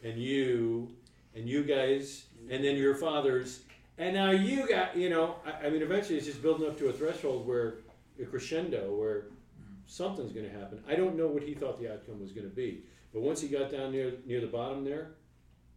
and 0.04 0.18
you 0.18 0.90
and 1.36 1.48
you 1.48 1.64
guys 1.64 2.26
and 2.50 2.64
then 2.64 2.76
your 2.76 2.96
fathers 2.96 3.62
and 3.98 4.14
now 4.14 4.32
you 4.32 4.68
got 4.68 4.96
you 4.96 5.10
know 5.10 5.36
I, 5.46 5.68
I 5.68 5.70
mean 5.70 5.82
eventually 5.82 6.18
it's 6.18 6.28
just 6.28 6.42
building 6.42 6.68
up 6.68 6.78
to 6.80 6.90
a 6.90 6.94
threshold 6.94 7.48
where 7.48 7.76
a 8.22 8.26
crescendo 8.26 8.94
where 8.96 9.22
mm. 9.22 9.76
something's 9.86 10.34
going 10.34 10.50
to 10.50 10.52
happen. 10.52 10.84
I 10.88 10.96
don't 10.96 11.16
know 11.16 11.28
what 11.28 11.44
he 11.44 11.54
thought 11.54 11.80
the 11.80 11.92
outcome 11.92 12.20
was 12.22 12.32
going 12.32 12.50
to 12.50 12.56
be 12.56 12.84
but 13.14 13.22
once 13.22 13.42
he 13.42 13.48
got 13.48 13.72
down 13.72 13.92
near 13.92 14.14
near 14.26 14.42
the 14.42 14.48
bottom 14.48 14.84
there 14.84 15.12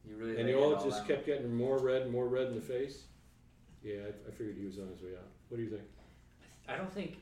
he 0.07 0.15
really 0.15 0.39
and 0.39 0.49
they 0.49 0.55
all 0.55 0.75
all 0.75 0.85
just 0.85 1.03
out. 1.03 1.09
kept 1.09 1.27
getting 1.27 1.55
more 1.55 1.79
red 1.79 2.03
and 2.03 2.13
more 2.13 2.29
red 2.29 2.49
in 2.49 2.55
the 2.55 2.61
face 2.61 3.05
yeah 3.85 4.01
I, 4.07 4.29
I 4.29 4.31
figured 4.33 4.57
he 4.59 4.67
was 4.67 4.79
on 4.79 4.89
his 4.89 5.03
way 5.03 5.15
out 5.17 5.27
what 5.49 5.57
do 5.59 5.63
you 5.65 5.71
think 5.71 5.83
I 6.69 6.77
don't 6.77 6.93
think 6.93 7.19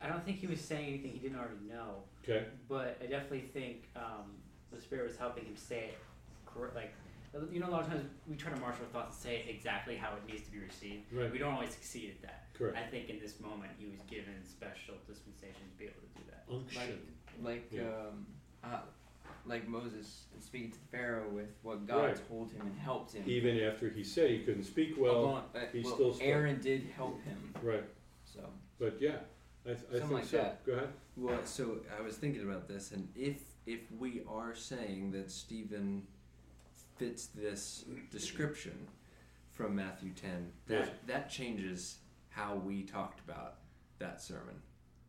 I 0.00 0.08
don't 0.08 0.24
think 0.24 0.38
he 0.38 0.46
was 0.46 0.60
saying 0.60 0.86
anything 0.88 1.12
he 1.12 1.18
didn't 1.18 1.38
already 1.38 1.64
know, 1.68 2.02
okay 2.22 2.46
but 2.68 2.98
I 3.02 3.06
definitely 3.06 3.48
think 3.52 3.88
um, 3.96 4.32
the 4.72 4.80
spirit 4.80 5.06
was 5.08 5.16
helping 5.16 5.44
him 5.44 5.56
say 5.56 5.94
it 5.94 5.98
correct. 6.46 6.74
Like 6.74 6.92
you 7.50 7.58
know, 7.58 7.68
a 7.68 7.70
lot 7.74 7.82
of 7.82 7.88
times 7.88 8.02
we 8.28 8.36
try 8.36 8.52
to 8.52 8.60
marshal 8.60 8.84
our 8.86 8.90
thoughts 9.02 9.16
and 9.16 9.22
say 9.24 9.36
it 9.40 9.50
exactly 9.50 9.96
how 9.96 10.10
it 10.14 10.22
needs 10.30 10.44
to 10.46 10.52
be 10.52 10.58
received. 10.60 11.10
right 11.12 11.32
We 11.32 11.38
don't 11.38 11.54
always 11.54 11.70
succeed 11.70 12.14
at 12.14 12.22
that. 12.22 12.44
correct 12.54 12.76
I 12.76 12.82
think 12.88 13.08
in 13.10 13.18
this 13.18 13.40
moment 13.40 13.72
he 13.78 13.86
was 13.86 13.98
given 14.08 14.34
special 14.44 14.94
dispensation 15.08 15.62
to 15.72 15.76
be 15.78 15.84
able 15.86 16.02
to 16.02 16.12
do 16.18 16.22
that. 16.30 16.44
unction 16.52 16.98
like 17.42 17.66
Yeah. 17.72 17.82
um, 17.82 18.26
uh, 18.62 18.80
like 19.46 19.60
like 19.60 19.68
Moses 19.68 20.24
speaking 20.40 20.70
to 20.72 20.78
the 20.78 20.86
Pharaoh 20.96 21.28
with 21.30 21.48
what 21.62 21.86
God 21.86 22.04
Right. 22.04 22.28
told 22.28 22.50
him 22.52 22.62
and 22.66 22.78
helped 22.78 23.12
him. 23.12 23.24
Even 23.26 23.58
after 23.60 23.88
he 23.90 24.02
said 24.04 24.30
he 24.30 24.42
couldn't 24.44 24.64
speak 24.64 24.96
well, 24.98 25.16
Along- 25.24 25.44
uh, 25.54 25.66
he 25.72 25.80
well, 25.80 25.94
still 25.94 26.14
spoke. 26.14 26.26
Aaron 26.26 26.60
did 26.60 26.84
help 26.96 27.22
him. 27.22 27.54
right? 27.62 27.84
So 28.24 28.48
But 28.78 29.00
yeah, 29.00 29.18
I, 29.64 29.68
th- 29.68 29.78
I 29.78 29.82
Something 29.82 30.00
think 30.00 30.10
like 30.12 30.24
so. 30.24 30.36
that. 30.38 30.64
Go 30.66 30.72
ahead. 30.72 30.88
Well, 31.16 31.44
so 31.44 31.80
I 31.96 32.00
was 32.02 32.16
thinking 32.16 32.42
about 32.42 32.68
this, 32.68 32.92
and 32.92 33.08
if 33.14 33.42
if 33.66 33.90
we 33.92 34.22
are 34.28 34.54
saying 34.54 35.12
that 35.12 35.30
Stephen 35.30 36.06
fits 36.96 37.26
this 37.28 37.84
description 38.10 38.88
from 39.52 39.74
Matthew 39.74 40.10
ten, 40.12 40.52
that 40.66 40.86
Yes. 40.86 40.88
that 41.06 41.30
changes 41.30 41.98
how 42.30 42.56
we 42.56 42.82
talked 42.82 43.20
about 43.20 43.58
that 43.98 44.20
sermon 44.20 44.60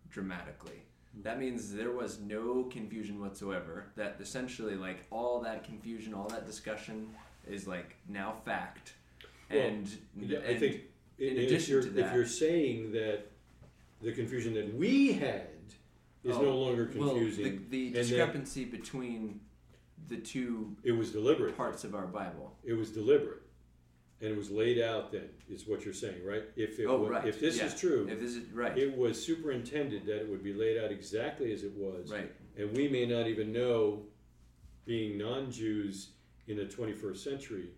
dramatically. 0.09 0.83
That 1.23 1.39
means 1.39 1.73
there 1.73 1.91
was 1.91 2.19
no 2.19 2.63
confusion 2.63 3.19
whatsoever. 3.19 3.85
That 3.95 4.17
essentially, 4.19 4.75
like 4.75 5.05
all 5.11 5.39
that 5.41 5.63
confusion, 5.63 6.13
all 6.13 6.27
that 6.29 6.45
discussion, 6.45 7.09
is 7.47 7.67
like 7.67 7.95
now 8.07 8.33
fact. 8.45 8.93
Well, 9.49 9.59
and 9.59 9.89
Yeah, 10.19 10.39
I 10.39 10.51
and- 10.51 10.59
think 10.59 10.81
in 11.17 11.37
addition 11.37 11.73
you're, 11.73 11.83
to 11.83 11.99
if 11.99 12.13
you're 12.13 12.25
saying 12.25 12.91
that 12.93 13.27
the 14.01 14.11
confusion 14.11 14.53
that 14.55 14.73
we 14.75 15.13
had 15.13 15.47
is 16.23 16.35
Oh, 16.35 16.41
no 16.41 16.57
longer 16.57 16.91
well, 16.95 17.09
confusing, 17.11 17.65
the, 17.69 17.89
the 17.89 17.89
that- 17.93 17.99
discrepancy 17.99 18.65
between 18.65 19.39
the 20.07 20.17
two 20.17 20.75
it 20.83 20.91
was 20.91 21.11
deliberate. 21.11 21.55
parts 21.55 21.83
of 21.83 21.95
our 21.95 22.07
Bible. 22.07 22.55
It 22.63 22.73
was 22.73 22.91
deliberate, 22.91 23.41
and 24.25 24.33
it 24.33 24.37
was 24.37 24.49
laid 24.49 24.81
out. 24.81 25.11
Then 25.11 25.29
is 25.49 25.67
what 25.67 25.85
you're 25.85 25.93
saying, 25.93 26.25
right? 26.25 26.43
If 26.55 26.79
it 26.79 26.87
Oh, 26.87 27.05
right, 27.07 27.25
if 27.27 27.39
this 27.39 27.57
yeah. 27.57 27.65
is 27.65 27.79
true, 27.79 28.07
If 28.09 28.19
this 28.19 28.35
is 28.35 28.51
right, 28.51 28.75
it 28.75 28.97
was 28.97 29.23
superintended 29.23 30.05
that 30.07 30.21
it 30.21 30.27
would 30.29 30.43
be 30.43 30.53
laid 30.53 30.83
out 30.83 30.91
exactly 30.91 31.53
as 31.53 31.63
it 31.63 31.73
was, 31.75 32.11
right. 32.11 32.31
and 32.57 32.75
we 32.75 32.87
may 32.87 33.05
not 33.05 33.27
even 33.27 33.53
know, 33.53 34.01
being 34.85 35.17
non-Jews 35.17 36.09
in 36.47 36.57
the 36.57 36.65
21st 36.65 37.17
century, 37.17 37.69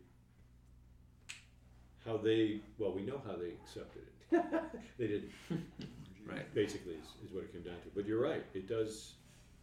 how 2.05 2.15
they 2.17 2.61
well 2.77 2.93
we 2.93 3.01
know 3.01 3.21
how 3.25 3.35
they 3.35 3.49
accepted 3.49 4.03
it. 4.31 4.43
they 4.97 5.07
didn't. 5.07 5.31
Right. 6.25 6.53
Basically, 6.53 6.93
is, 6.93 7.07
is 7.25 7.33
what 7.33 7.43
it 7.43 7.51
came 7.53 7.63
down 7.63 7.75
to. 7.81 7.89
But 7.95 8.05
you're 8.05 8.21
right. 8.21 8.45
It 8.53 8.67
does 8.67 9.13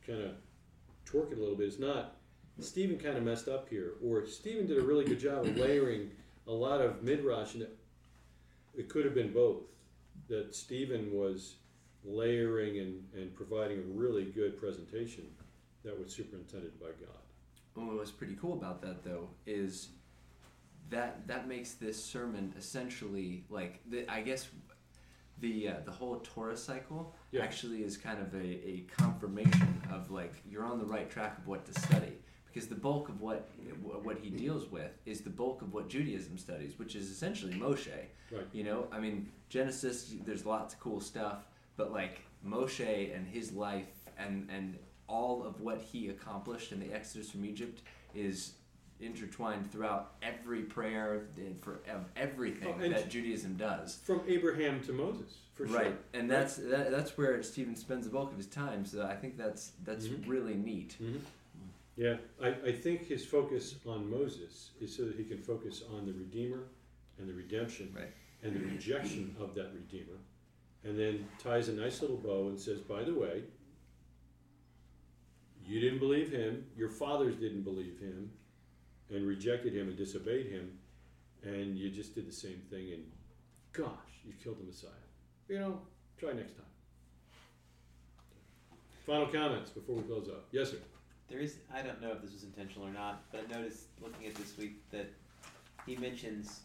kind 0.06 0.22
of 0.22 0.32
torque 1.04 1.32
it 1.32 1.38
a 1.38 1.40
little 1.40 1.56
bit. 1.56 1.66
It's 1.66 1.78
not. 1.78 2.16
Stephen 2.60 2.98
kind 2.98 3.16
of 3.16 3.24
messed 3.24 3.48
up 3.48 3.68
here, 3.68 3.94
or 4.02 4.26
Stephen 4.26 4.66
did 4.66 4.78
a 4.78 4.82
really 4.82 5.04
good 5.04 5.18
job 5.18 5.44
of 5.44 5.56
layering 5.56 6.10
a 6.46 6.52
lot 6.52 6.80
of 6.80 7.02
midrash, 7.02 7.54
and 7.54 7.62
it, 7.62 7.76
it 8.76 8.88
could 8.88 9.04
have 9.04 9.14
been 9.14 9.32
both. 9.32 9.62
That 10.28 10.54
Stephen 10.54 11.12
was 11.12 11.56
layering 12.04 12.78
and, 12.78 13.02
and 13.14 13.34
providing 13.34 13.78
a 13.78 13.82
really 13.98 14.24
good 14.26 14.58
presentation 14.58 15.24
that 15.84 15.98
was 15.98 16.14
superintended 16.14 16.78
by 16.80 16.86
God. 16.86 17.20
Well, 17.74 17.96
what's 17.96 18.10
pretty 18.10 18.36
cool 18.40 18.54
about 18.54 18.80
that 18.82 19.02
though 19.04 19.28
is 19.46 19.88
that 20.90 21.26
that 21.26 21.48
makes 21.48 21.72
this 21.72 22.02
sermon 22.02 22.54
essentially 22.56 23.44
like 23.50 23.80
the, 23.90 24.08
I 24.10 24.20
guess 24.22 24.48
the 25.40 25.68
uh, 25.68 25.74
the 25.84 25.90
whole 25.90 26.20
Torah 26.22 26.56
cycle 26.56 27.14
Yeah. 27.32 27.42
actually 27.42 27.82
is 27.82 27.96
kind 27.96 28.20
of 28.20 28.32
a, 28.34 28.38
a 28.68 28.84
confirmation 28.96 29.82
of 29.92 30.10
like 30.10 30.34
you're 30.48 30.64
on 30.64 30.78
the 30.78 30.86
right 30.86 31.10
track 31.10 31.36
of 31.38 31.46
what 31.46 31.64
to 31.66 31.80
study 31.80 32.12
because 32.54 32.68
the 32.68 32.74
bulk 32.74 33.08
of 33.08 33.20
what 33.20 33.50
what 34.02 34.18
he 34.18 34.30
deals 34.30 34.70
with 34.70 34.92
is 35.06 35.22
the 35.22 35.30
bulk 35.30 35.60
of 35.62 35.74
what 35.74 35.88
Judaism 35.88 36.38
studies, 36.38 36.78
which 36.78 36.94
is 36.94 37.10
essentially 37.10 37.52
Moshe. 37.54 37.88
Right. 38.30 38.46
You 38.52 38.64
know, 38.64 38.86
I 38.92 39.00
mean 39.00 39.28
Genesis. 39.48 40.14
There's 40.24 40.46
lots 40.46 40.74
of 40.74 40.80
cool 40.80 41.00
stuff, 41.00 41.46
but 41.76 41.92
like 41.92 42.20
Moshe 42.46 43.14
and 43.16 43.26
his 43.26 43.52
life 43.52 43.88
and 44.16 44.48
and 44.50 44.78
all 45.08 45.42
of 45.44 45.60
what 45.60 45.80
he 45.80 46.08
accomplished 46.08 46.70
in 46.72 46.78
the 46.80 46.92
Exodus 46.92 47.30
from 47.30 47.44
Egypt 47.44 47.82
is 48.14 48.52
intertwined 49.00 49.70
throughout 49.70 50.12
every 50.22 50.62
prayer 50.62 51.26
and 51.36 51.60
for 51.60 51.80
of 51.90 52.04
everything 52.16 52.74
Oh, 52.80 52.88
that 52.88 53.10
Judaism 53.10 53.56
does. 53.56 53.98
From 54.04 54.22
Abraham 54.28 54.80
to 54.84 54.92
Moses, 54.92 55.34
for 55.54 55.64
right, 55.64 55.70
sure. 55.72 55.82
Right, 55.82 55.96
and 56.14 56.30
that's 56.30 56.56
that, 56.56 56.92
that's 56.92 57.18
where 57.18 57.42
Stephen 57.42 57.74
spends 57.74 58.06
the 58.06 58.12
bulk 58.12 58.30
of 58.30 58.36
his 58.38 58.46
time. 58.46 58.86
So 58.86 59.02
I 59.04 59.16
think 59.16 59.36
that's 59.36 59.72
that's 59.84 60.06
Mhm. 60.06 60.28
really 60.28 60.54
neat. 60.54 60.94
hmm 60.98 61.16
Yeah, 61.96 62.16
I, 62.42 62.48
I 62.66 62.72
think 62.72 63.06
his 63.06 63.24
focus 63.24 63.76
on 63.86 64.10
Moses 64.10 64.70
is 64.80 64.94
so 64.96 65.04
that 65.04 65.16
he 65.16 65.24
can 65.24 65.38
focus 65.38 65.82
on 65.96 66.06
the 66.06 66.12
Redeemer 66.12 66.64
and 67.18 67.28
the 67.28 67.32
redemption 67.34 67.92
Right. 67.94 68.08
and 68.42 68.54
the 68.54 68.60
rejection 68.60 69.36
of 69.38 69.54
that 69.54 69.72
Redeemer, 69.72 70.18
and 70.82 70.98
then 70.98 71.26
ties 71.38 71.68
a 71.68 71.72
nice 71.72 72.02
little 72.02 72.16
bow 72.16 72.48
and 72.48 72.58
says, 72.58 72.80
by 72.80 73.04
the 73.04 73.14
way, 73.14 73.44
you 75.64 75.80
didn't 75.80 76.00
believe 76.00 76.30
him, 76.30 76.64
your 76.76 76.90
fathers 76.90 77.36
didn't 77.36 77.62
believe 77.62 77.98
him, 78.00 78.30
and 79.10 79.26
rejected 79.26 79.72
him 79.72 79.88
and 79.88 79.96
disobeyed 79.96 80.46
him, 80.50 80.76
and 81.44 81.78
you 81.78 81.90
just 81.90 82.14
did 82.14 82.26
the 82.26 82.32
same 82.32 82.60
thing, 82.70 82.92
and 82.92 83.04
gosh, 83.72 83.88
you 84.26 84.32
killed 84.42 84.58
the 84.58 84.64
Messiah. 84.64 84.90
You 85.48 85.58
know, 85.60 85.80
try 86.18 86.32
next 86.32 86.54
time. 86.54 86.66
Final 89.06 89.26
comments 89.26 89.70
before 89.70 89.94
we 89.96 90.02
close 90.02 90.28
up. 90.28 90.46
Yes, 90.50 90.70
sir. 90.70 90.78
There 91.34 91.42
is, 91.42 91.56
I 91.74 91.82
don't 91.82 92.00
know 92.00 92.12
if 92.12 92.22
this 92.22 92.32
was 92.32 92.44
intentional 92.44 92.86
or 92.86 92.92
not, 92.92 93.24
but 93.32 93.40
I 93.40 93.52
noticed 93.52 93.86
looking 94.00 94.28
at 94.28 94.36
this 94.36 94.56
week 94.56 94.76
that 94.92 95.12
he 95.84 95.96
mentions 95.96 96.60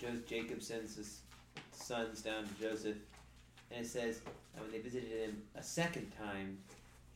Joseph, 0.00 0.28
Jacob 0.28 0.62
sends 0.62 0.94
his 0.94 1.22
sons 1.72 2.22
down 2.22 2.44
to 2.46 2.54
Joseph, 2.62 2.98
and 3.72 3.84
it 3.84 3.88
says, 3.88 4.20
and 4.54 4.62
when 4.62 4.70
they 4.70 4.78
visited 4.78 5.10
him 5.10 5.42
a 5.56 5.62
second 5.64 6.12
time, 6.16 6.58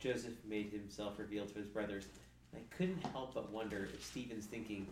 Joseph 0.01 0.33
made 0.43 0.69
himself 0.69 1.17
revealed 1.17 1.47
to 1.53 1.59
his 1.59 1.67
brothers. 1.67 2.07
And 2.51 2.61
I 2.61 2.75
couldn't 2.75 3.01
help 3.13 3.35
but 3.35 3.49
wonder 3.49 3.87
if 3.93 4.03
Stephen's 4.03 4.45
thinking, 4.45 4.85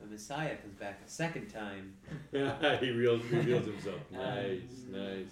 the 0.00 0.06
Messiah 0.08 0.56
comes 0.56 0.74
back 0.74 0.98
a 1.06 1.08
second 1.08 1.46
time. 1.46 1.94
he 2.32 2.40
reveals, 2.90 3.24
reveals 3.26 3.66
himself. 3.66 4.00
Um, 4.16 4.20
nice, 4.20 4.60
nice. 4.90 5.26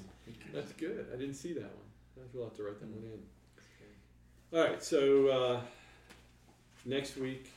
That's 0.54 0.70
good. 0.74 1.06
I 1.12 1.16
didn't 1.16 1.34
see 1.34 1.54
that 1.54 1.62
one. 1.64 2.20
I 2.20 2.36
will 2.36 2.44
have 2.44 2.54
to 2.54 2.62
write 2.62 2.78
that 2.78 2.86
one 2.86 3.02
in. 3.02 3.20
All 4.52 4.60
right, 4.60 4.82
so 4.82 5.28
uh, 5.28 5.60
next 6.84 7.16
week, 7.16 7.50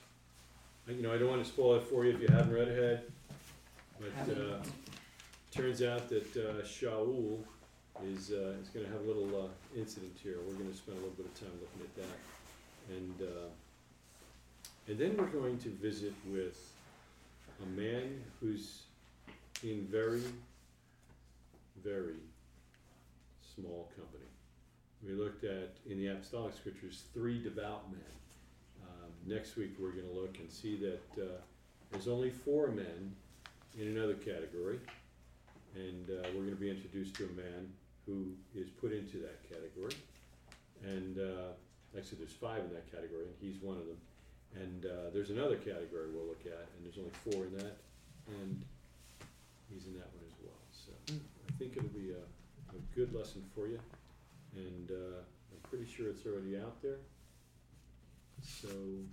I- 0.87 0.91
you 0.91 1.01
know, 1.03 1.13
I 1.13 1.17
don't 1.17 1.29
want 1.29 1.43
to 1.43 1.49
spoil 1.49 1.75
it 1.75 1.83
for 1.83 2.05
you 2.05 2.11
if 2.13 2.21
you 2.21 2.27
haven't 2.27 2.53
read 2.53 2.67
ahead, 2.67 3.03
but 3.99 4.35
uh, 4.35 4.57
turns 5.51 5.81
out 5.83 6.09
that 6.09 6.35
uh, 6.35 6.63
Shaul 6.63 7.37
is 8.03 8.31
uh, 8.31 8.53
is 8.61 8.69
going 8.69 8.85
to 8.85 8.91
have 8.91 9.01
a 9.01 9.07
little 9.07 9.43
uh, 9.45 9.77
incident 9.79 10.13
here. 10.21 10.37
We're 10.47 10.53
going 10.55 10.71
to 10.71 10.77
spend 10.77 10.97
a 10.97 11.01
little 11.01 11.15
bit 11.15 11.27
of 11.27 11.39
time 11.39 11.51
looking 11.61 11.81
at 11.81 11.95
that, 11.97 12.95
and 12.95 13.21
uh, 13.29 13.49
and 14.87 14.97
then 14.97 15.15
we're 15.17 15.39
going 15.41 15.59
to 15.59 15.69
visit 15.69 16.13
with 16.31 16.73
a 17.61 17.65
man 17.79 18.21
who's 18.39 18.81
in 19.63 19.85
very, 19.91 20.21
very 21.83 22.15
small 23.55 23.89
company. 23.95 24.23
We 25.05 25.13
looked 25.13 25.43
at, 25.43 25.77
in 25.89 25.97
the 25.97 26.07
apostolic 26.07 26.55
scriptures, 26.55 27.03
three 27.13 27.41
devout 27.41 27.89
men. 27.91 28.01
Um, 28.83 29.11
next 29.25 29.55
week, 29.55 29.75
we're 29.79 29.91
going 29.91 30.07
to 30.07 30.13
look 30.13 30.37
and 30.39 30.51
see 30.51 30.75
that 30.77 31.21
uh, 31.23 31.41
there's 31.91 32.07
only 32.07 32.29
four 32.29 32.67
men 32.67 33.15
in 33.79 33.87
another 33.87 34.15
category. 34.15 34.79
And 35.75 36.09
uh, 36.09 36.27
we're 36.35 36.43
going 36.43 36.55
to 36.55 36.61
be 36.61 36.69
introduced 36.69 37.15
to 37.15 37.25
a 37.25 37.31
man 37.33 37.71
who 38.05 38.33
is 38.55 38.69
put 38.69 38.91
into 38.91 39.19
that 39.19 39.47
category. 39.47 39.93
And 40.83 41.17
uh, 41.17 41.53
actually, 41.97 42.19
there's 42.19 42.33
five 42.33 42.63
in 42.63 42.73
that 42.73 42.91
category, 42.91 43.25
and 43.25 43.35
he's 43.39 43.61
one 43.61 43.77
of 43.77 43.85
them. 43.85 43.97
And 44.55 44.85
uh, 44.85 45.09
there's 45.13 45.29
another 45.29 45.55
category 45.57 46.09
we'll 46.13 46.25
look 46.25 46.41
at, 46.45 46.67
and 46.75 46.83
there's 46.83 46.97
only 46.97 47.13
four 47.23 47.45
in 47.45 47.55
that, 47.57 47.77
and 48.27 48.61
he's 49.69 49.85
in 49.85 49.93
that 49.93 50.09
one 50.15 50.25
as 50.25 50.33
well. 50.41 50.57
So 50.71 50.91
I 51.13 51.51
think 51.59 51.77
it'll 51.77 51.89
be 51.89 52.11
a, 52.11 52.75
a 52.75 52.79
good 52.95 53.13
lesson 53.13 53.43
for 53.53 53.67
you, 53.67 53.79
and 54.55 54.91
uh, 54.91 55.19
I'm 55.51 55.69
pretty 55.69 55.85
sure 55.85 56.09
it's 56.09 56.25
already 56.25 56.57
out 56.57 56.81
there. 56.81 56.97
So 58.41 58.67
you 58.69 59.05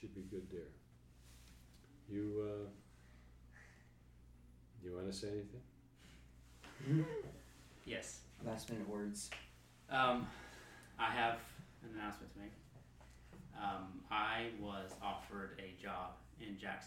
should 0.00 0.14
be 0.14 0.22
good 0.30 0.46
there. 0.50 0.70
You 2.08 2.44
uh, 2.44 2.68
you 4.84 4.94
want 4.94 5.06
to 5.10 5.16
say 5.16 5.28
anything? 5.28 7.04
Yes. 7.86 8.18
Last 8.44 8.68
minute 8.68 8.88
words. 8.88 9.30
Um, 9.90 10.26
I 10.98 11.04
have 11.12 11.38
an 11.84 11.90
announcement 11.96 12.32
to 12.32 12.38
make. 12.40 12.50
Um, 13.56 14.00
I 14.10 14.46
was 14.60 14.90
offered 15.00 15.60
a 15.60 15.80
job 15.80 16.10
in 16.40 16.58
Jackson. 16.58 16.82